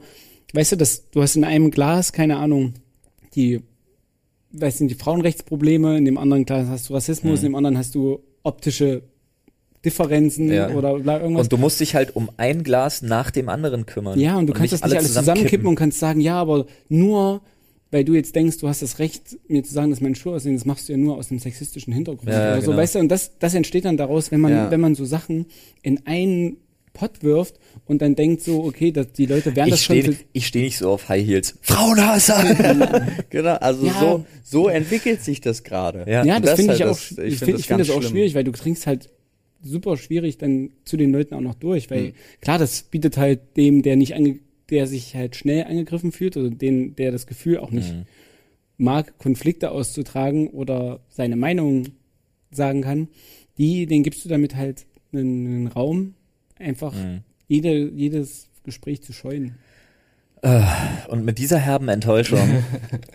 weißt 0.53 0.71
du, 0.71 0.75
dass 0.77 1.09
du 1.11 1.21
hast 1.21 1.35
in 1.35 1.43
einem 1.43 1.69
Glas, 1.69 2.13
keine 2.13 2.37
Ahnung, 2.37 2.73
die, 3.35 3.61
weißt 4.51 4.81
du, 4.81 4.87
die 4.87 4.95
Frauenrechtsprobleme, 4.95 5.97
in 5.97 6.05
dem 6.05 6.17
anderen 6.17 6.45
Glas 6.45 6.67
hast 6.67 6.89
du 6.89 6.93
Rassismus, 6.93 7.39
in 7.39 7.45
dem 7.47 7.55
anderen 7.55 7.77
hast 7.77 7.95
du 7.95 8.19
optische 8.43 9.03
Differenzen 9.85 10.47
Mhm. 10.47 10.51
Ja. 10.51 10.69
oder 10.71 10.91
irgendwas. 10.97 11.43
Und 11.45 11.53
du 11.53 11.57
musst 11.57 11.79
dich 11.79 11.95
halt 11.95 12.15
um 12.15 12.29
ein 12.37 12.63
Glas 12.63 13.01
nach 13.01 13.31
dem 13.31 13.47
anderen 13.47 13.85
kümmern. 13.85 14.19
Ja, 14.19 14.37
und 14.37 14.47
du 14.47 14.53
kannst 14.53 14.73
das 14.73 14.83
nicht 14.83 14.95
alles 14.97 15.13
zusammenkippen 15.13 15.67
und 15.67 15.75
kannst 15.75 15.99
sagen, 15.99 16.19
ja, 16.19 16.35
aber 16.39 16.65
nur, 16.89 17.41
weil 17.91 18.03
du 18.03 18.13
jetzt 18.13 18.35
denkst, 18.35 18.57
du 18.57 18.67
hast 18.67 18.81
das 18.81 18.99
Recht, 18.99 19.37
mir 19.47 19.63
zu 19.63 19.73
sagen, 19.73 19.89
dass 19.89 20.01
meine 20.01 20.15
Schuhe 20.15 20.35
aussehen, 20.35 20.55
das 20.55 20.65
machst 20.65 20.89
du 20.89 20.93
ja 20.93 20.97
nur 20.97 21.15
aus 21.17 21.31
einem 21.31 21.39
sexistischen 21.39 21.93
Hintergrund 21.93 22.29
Ja, 22.29 22.51
oder 22.53 22.61
so, 22.61 22.67
genau. 22.71 22.81
weißt 22.81 22.95
du, 22.95 22.99
und 22.99 23.09
das, 23.09 23.37
das 23.39 23.53
entsteht 23.53 23.85
dann 23.85 23.95
daraus, 23.95 24.31
wenn 24.31 24.41
man, 24.41 24.51
Ja. 24.51 24.69
wenn 24.69 24.81
man 24.81 24.95
so 24.95 25.05
Sachen 25.05 25.45
in 25.81 26.05
einen 26.05 26.57
Pott 26.99 27.23
wirft 27.23 27.55
und 27.85 28.01
dann 28.01 28.15
denkt 28.15 28.41
so, 28.41 28.63
okay, 28.63 28.91
dass 28.91 29.11
die 29.13 29.25
Leute 29.25 29.55
werden 29.55 29.69
das 29.69 29.79
Ich 29.79 29.85
schon 29.85 29.95
stehe 30.01 30.13
für- 30.13 30.23
ich 30.33 30.47
steh 30.47 30.61
nicht 30.63 30.77
so 30.77 30.89
auf 30.91 31.07
High 31.07 31.25
Heels. 31.25 31.57
Frauenhasser! 31.61 32.43
Genau, 33.29 33.53
also 33.55 33.85
Ja. 33.85 33.99
so, 33.99 34.25
so 34.43 34.67
entwickelt 34.67 35.21
sich 35.23 35.39
das 35.41 35.63
gerade. 35.63 36.05
Ja. 36.07 36.25
Ja, 36.25 36.39
das, 36.39 36.51
das 36.51 36.55
finde 36.59 36.71
halt 36.73 36.79
ich 36.81 36.85
auch, 36.85 36.89
das- 36.89 37.11
ich 37.11 37.15
finde 37.17 37.35
find 37.37 37.53
das 37.53 37.59
ich 37.61 37.67
finde 37.67 37.83
das 37.85 37.89
auch 37.95 38.01
schlimm. 38.01 38.11
schwierig, 38.11 38.35
weil 38.35 38.43
du 38.43 38.51
trinkst 38.51 38.85
halt 38.87 39.09
super 39.61 39.97
schwierig 39.97 40.37
dann 40.37 40.71
zu 40.85 40.97
den 40.97 41.11
Leuten 41.11 41.33
auch 41.35 41.41
noch 41.41 41.55
durch, 41.55 41.89
weil 41.89 42.01
Mhm. 42.07 42.13
klar, 42.41 42.57
das 42.59 42.83
bietet 42.83 43.17
halt 43.17 43.39
dem, 43.57 43.81
der 43.81 43.95
nicht 43.95 44.13
ange, 44.15 44.39
der 44.69 44.85
sich 44.87 45.15
halt 45.15 45.35
schnell 45.35 45.63
angegriffen 45.63 46.11
fühlt 46.11 46.35
oder 46.37 46.49
den, 46.49 46.95
der 46.95 47.11
das 47.11 47.27
Gefühl 47.27 47.57
auch 47.59 47.71
nicht 47.71 47.93
Mhm. 47.93 48.03
mag, 48.77 49.17
Konflikte 49.19 49.71
auszutragen 49.71 50.47
oder 50.49 50.99
seine 51.09 51.35
Meinung 51.35 51.85
sagen 52.51 52.81
kann, 52.81 53.07
die, 53.57 53.85
den 53.85 54.03
gibst 54.03 54.23
du 54.25 54.29
damit 54.29 54.55
halt 54.55 54.85
einen, 55.11 55.45
einen 55.47 55.67
Raum, 55.67 56.13
einfach 56.59 56.93
Mhm. 56.93 57.21
jede, 57.47 57.89
jedes 57.89 58.47
Gespräch 58.63 59.01
zu 59.01 59.13
scheuen. 59.13 59.55
Und 61.09 61.25
mit 61.25 61.37
dieser 61.37 61.57
herben 61.57 61.89
Enttäuschung 61.89 62.63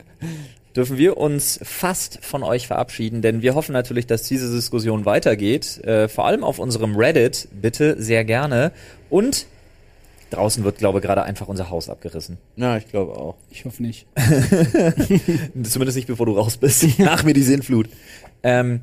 dürfen 0.77 0.99
wir 0.99 1.17
uns 1.17 1.59
fast 1.63 2.23
von 2.23 2.43
euch 2.43 2.67
verabschieden, 2.67 3.23
denn 3.23 3.41
wir 3.41 3.55
hoffen 3.55 3.73
natürlich, 3.73 4.07
dass 4.07 4.25
diese 4.25 4.53
Diskussion 4.55 5.07
weitergeht. 5.07 5.83
Äh, 5.85 6.09
vor 6.09 6.27
allem 6.27 6.45
auf 6.45 6.59
unserem 6.59 6.97
Reddit, 6.97 7.49
bitte 7.63 7.97
sehr 8.03 8.25
gerne. 8.27 8.73
Und 9.09 9.47
draußen 10.31 10.65
wird, 10.65 10.77
glaube 10.79 10.99
ich, 10.99 11.05
gerade 11.05 11.23
einfach 11.23 11.49
unser 11.49 11.71
Haus 11.71 11.89
abgerissen. 11.89 12.37
Ja, 12.57 12.77
ich 12.77 12.89
glaube 12.89 13.13
auch. 13.17 13.37
Ich 13.51 13.65
hoffe 13.65 13.83
nicht. 13.83 14.07
Zumindest 15.63 15.97
nicht, 15.97 16.07
bevor 16.09 16.27
du 16.27 16.33
raus 16.33 16.57
bist. 16.57 16.87
Nach 16.99 17.23
mir 17.23 17.35
die 17.35 17.43
Sintflut. 17.43 17.89
Ähm, 18.43 18.81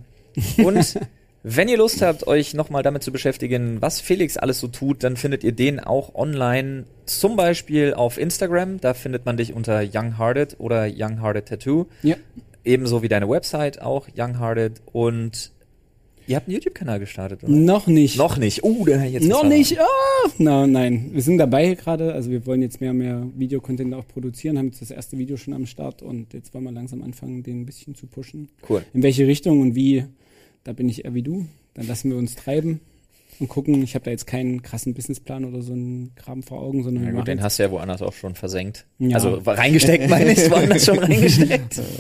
und 0.64 0.98
wenn 1.44 1.68
ihr 1.68 1.78
Lust 1.78 2.04
habt, 2.04 2.28
euch 2.28 2.54
nochmal 2.54 2.84
damit 2.84 3.02
zu 3.02 3.12
beschäftigen, 3.12 3.82
was 3.82 4.00
Felix 4.00 4.38
alles 4.38 4.60
so 4.60 4.68
tut, 4.68 5.04
dann 5.04 5.18
findet 5.18 5.44
ihr 5.44 5.52
den 5.52 5.80
auch 5.80 6.14
online, 6.14 6.86
zum 7.06 7.36
Beispiel 7.36 7.96
auf 7.96 8.20
Instagram. 8.20 8.80
Da 8.80 8.94
findet 8.94 9.26
man 9.26 9.38
dich 9.38 9.54
unter 9.54 9.82
Younghearted 9.82 10.58
oder 10.60 10.88
Younghearted 10.88 11.48
Tattoo. 11.48 11.88
Ja. 12.04 12.16
Ebenso 12.64 13.02
wie 13.02 13.08
deine 13.08 13.28
Website 13.28 13.82
auch, 13.82 14.08
Younghearted. 14.16 14.82
Und 14.92 15.52
ihr 16.28 16.36
habt 16.36 16.48
einen 16.48 16.54
YouTube-Kanal 16.54 17.00
gestartet, 17.00 17.44
oder? 17.44 17.52
Noch 17.52 17.88
nicht. 17.88 18.18
Noch 18.18 18.38
nicht. 18.38 18.64
Uh, 18.64 18.86
da 18.86 19.04
jetzt 19.04 19.28
Noch 19.28 19.44
nicht. 19.44 19.80
Ah, 19.80 20.30
na, 20.38 20.68
nein. 20.68 21.10
Wir 21.12 21.24
sind 21.24 21.40
dabei 21.40 21.74
gerade. 21.74 22.14
Also 22.14 22.30
wir 22.30 22.46
wollen 22.46 22.62
jetzt 22.62 22.82
mehr 22.82 22.92
und 22.92 23.00
mehr 23.00 23.26
Videocontent 23.36 23.96
auch 23.96 24.08
produzieren, 24.08 24.60
haben 24.60 24.68
jetzt 24.68 24.84
das 24.84 24.92
erste 24.92 25.18
Video 25.18 25.38
schon 25.38 25.56
am 25.56 25.66
Start 25.66 26.04
und 26.04 26.36
jetzt 26.36 26.54
wollen 26.54 26.66
wir 26.66 26.72
langsam 26.72 27.02
anfangen, 27.02 27.42
den 27.42 27.62
ein 27.62 27.66
bisschen 27.66 27.96
zu 27.96 28.06
pushen. 28.06 28.50
Cool. 28.70 28.86
In 28.94 29.02
welche 29.02 29.26
Richtung 29.26 29.60
und 29.62 29.74
wie, 29.74 30.06
da 30.64 30.74
bin 30.74 30.90
ich 30.90 31.06
eher 31.06 31.14
wie 31.14 31.24
du. 31.24 31.46
Dann 31.74 31.88
lassen 31.88 32.10
wir 32.10 32.18
uns 32.18 32.36
treiben 32.36 32.80
und 33.40 33.48
gucken. 33.48 33.82
Ich 33.84 33.96
habe 33.96 34.06
da 34.06 34.12
jetzt 34.12 34.28
keinen 34.28 34.62
krassen 34.62 34.94
Businessplan 34.94 35.46
oder 35.46 35.62
so 35.62 35.74
einen 35.74 36.14
Kram 36.16 36.44
vor 36.44 36.62
Augen, 36.62 36.84
sondern 36.84 37.04
Na 37.04 37.10
wir 37.12 37.16
gut, 37.18 37.28
den 37.28 37.42
hast 37.42 37.60
du 37.60 37.64
ja 37.64 37.72
woanders 37.72 38.02
auch 38.02 38.14
schon 38.14 38.36
versenkt. 38.36 38.86
Ja. 39.00 39.16
Also 39.16 39.36
reingesteckt, 39.46 40.10
meine 40.10 40.32
ich, 40.34 40.50
woanders 40.52 40.86
schon 40.86 41.00
reingesteckt. 41.00 41.82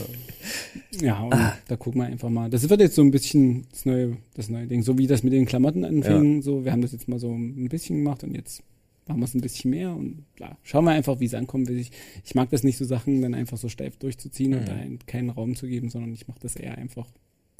Ja, 1.01 1.21
und 1.23 1.33
Ah. 1.33 1.57
da 1.67 1.75
gucken 1.77 2.01
wir 2.01 2.07
einfach 2.07 2.29
mal. 2.29 2.49
Das 2.49 2.67
wird 2.67 2.81
jetzt 2.81 2.95
so 2.95 3.01
ein 3.01 3.11
bisschen 3.11 3.65
das 3.71 3.85
neue, 3.85 4.17
das 4.33 4.49
neue 4.49 4.67
Ding. 4.67 4.81
So 4.83 4.97
wie 4.97 5.07
das 5.07 5.23
mit 5.23 5.31
den 5.33 5.45
Klamotten 5.45 5.85
anfing. 5.85 6.41
So, 6.41 6.65
wir 6.65 6.71
haben 6.71 6.81
das 6.81 6.91
jetzt 6.91 7.07
mal 7.07 7.19
so 7.19 7.31
ein 7.31 7.69
bisschen 7.69 7.97
gemacht 7.97 8.23
und 8.23 8.35
jetzt 8.35 8.61
machen 9.07 9.19
wir 9.19 9.25
es 9.25 9.33
ein 9.35 9.41
bisschen 9.41 9.71
mehr 9.71 9.95
und 9.95 10.25
klar, 10.35 10.57
schauen 10.63 10.85
wir 10.85 10.91
einfach, 10.91 11.19
wie 11.19 11.25
es 11.25 11.33
ankommt. 11.33 11.69
Ich, 11.69 11.91
ich 12.25 12.35
mag 12.35 12.49
das 12.49 12.63
nicht 12.63 12.77
so 12.77 12.85
Sachen 12.85 13.21
dann 13.21 13.33
einfach 13.35 13.57
so 13.57 13.69
steif 13.69 13.97
durchzuziehen 13.97 14.53
und 14.53 14.61
Mhm. 14.61 14.65
da 14.65 14.75
keinen 15.05 15.29
Raum 15.29 15.55
zu 15.55 15.67
geben, 15.67 15.89
sondern 15.89 16.11
ich 16.13 16.27
mache 16.27 16.39
das 16.41 16.55
eher 16.55 16.77
einfach 16.77 17.07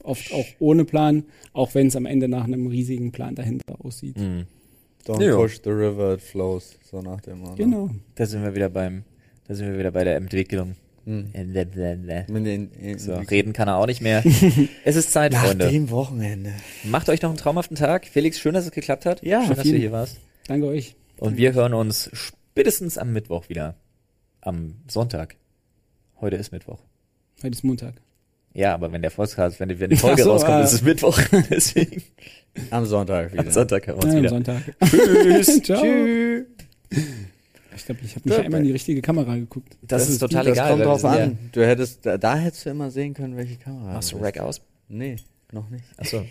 oft 0.04 0.34
auch 0.34 0.46
ohne 0.60 0.86
Plan, 0.86 1.24
auch 1.54 1.74
wenn 1.76 1.88
es 1.88 1.96
am 1.96 2.06
Ende 2.06 2.28
nach 2.28 2.44
einem 2.46 2.68
riesigen 2.68 3.12
Plan 3.12 3.36
dahinter 3.36 3.76
aussieht. 3.84 4.18
Mhm. 4.18 4.46
Don't 5.06 5.24
Ja. 5.24 5.36
push 5.36 5.60
the 5.64 5.70
river, 5.72 6.14
it 6.16 6.22
flows. 6.22 6.78
So 6.84 7.02
nach 7.02 7.22
dem 7.22 7.40
Motto. 7.40 7.56
Genau. 7.56 7.90
Da 8.16 8.26
sind 8.26 8.44
wir 8.44 8.54
wieder 8.56 8.70
beim, 8.70 9.04
da 9.48 9.56
sind 9.56 9.72
wir 9.72 9.78
wieder 9.80 9.92
bei 9.92 10.04
der 10.04 10.16
Entwicklung. 10.16 10.76
Hm. 11.06 11.32
So, 11.34 12.32
Mit 12.34 12.46
den, 12.46 12.70
in, 12.80 12.98
reden 13.28 13.54
kann 13.54 13.68
er 13.68 13.78
auch 13.78 13.88
nicht 13.88 14.02
mehr. 14.02 14.24
es 14.86 14.96
ist 14.96 15.12
Zeit, 15.12 15.32
nach 15.32 15.46
Freunde. 15.48 15.70
dem 15.72 15.90
Wochenende. 15.90 16.52
Macht 16.84 17.10
euch 17.10 17.24
noch 17.24 17.30
einen 17.32 17.40
traumhaften 17.40 17.76
Tag. 17.76 18.06
Felix, 18.06 18.38
schön, 18.40 18.54
dass 18.54 18.66
es 18.66 18.72
geklappt 18.72 19.08
hat. 19.08 19.24
Ja, 19.24 19.42
schön, 19.44 19.56
dass 19.56 19.64
vielen- 19.64 19.76
du 19.78 19.82
hier 19.82 19.92
warst. 19.92 20.20
Danke 20.48 20.68
euch. 20.68 20.96
Und 21.18 21.38
wir 21.38 21.54
hören 21.54 21.74
uns 21.74 22.12
spätestens 22.14 23.00
am 23.00 23.14
Mittwoch 23.14 23.50
wieder. 23.50 23.74
Am 24.42 24.76
Sonntag. 24.88 25.38
Heute 26.20 26.36
ist 26.36 26.52
Mittwoch. 26.52 26.80
Heute 27.42 27.56
ist 27.56 27.64
Montag. 27.64 27.96
Ja, 28.54 28.74
aber 28.74 28.92
wenn 28.92 29.02
der 29.02 29.10
Podcast, 29.10 29.60
wenn 29.60 29.70
die, 29.70 29.80
wenn 29.80 29.90
die 29.90 29.96
Folge 29.98 30.24
so, 30.24 30.32
rauskommt, 30.32 30.56
ah. 30.56 30.64
ist 30.64 30.74
es 30.74 30.82
Mittwoch. 30.82 31.20
Deswegen. 31.50 32.04
Am 32.70 32.86
Sonntag 32.86 33.32
wieder. 33.32 33.44
Am 33.44 33.52
Sonntag 33.52 33.88
hören 33.88 33.98
wir 33.98 34.04
uns 34.04 34.14
Ja, 34.14 34.18
am 34.18 34.24
wieder. 34.24 34.30
Sonntag. 34.30 34.62
Tschüss. 34.90 35.62
Tschüss. 35.62 36.46
Ich 37.74 37.86
glaube, 37.86 38.02
ich 38.04 38.16
habe 38.16 38.30
nicht 38.30 38.40
einmal 38.40 38.60
in 38.60 38.66
die 38.66 38.72
richtige 38.74 39.02
Kamera 39.02 39.36
geguckt. 39.36 39.78
Das, 39.82 40.10
ist 40.10 40.20
total 40.20 40.44
das 40.46 40.54
egal. 40.54 40.70
kommt 40.70 40.80
weil 40.80 40.88
drauf 40.88 41.06
an. 41.06 41.40
Du 41.54 41.66
hättest, 41.66 42.06
da, 42.06 42.18
da 42.18 42.36
hättest 42.36 42.66
du 42.66 42.70
immer 42.72 42.92
sehen 42.92 43.14
können, 43.14 43.38
welche 43.38 43.56
Kamera. 43.56 43.88
Ja, 43.88 43.94
machst 43.94 44.12
du 44.12 44.18
das 44.18 44.26
Rack 44.26 44.40
aus? 44.40 44.62
Nee, 44.90 45.16
noch 45.54 45.70
nicht. 45.70 45.86
Achso. 45.98 46.26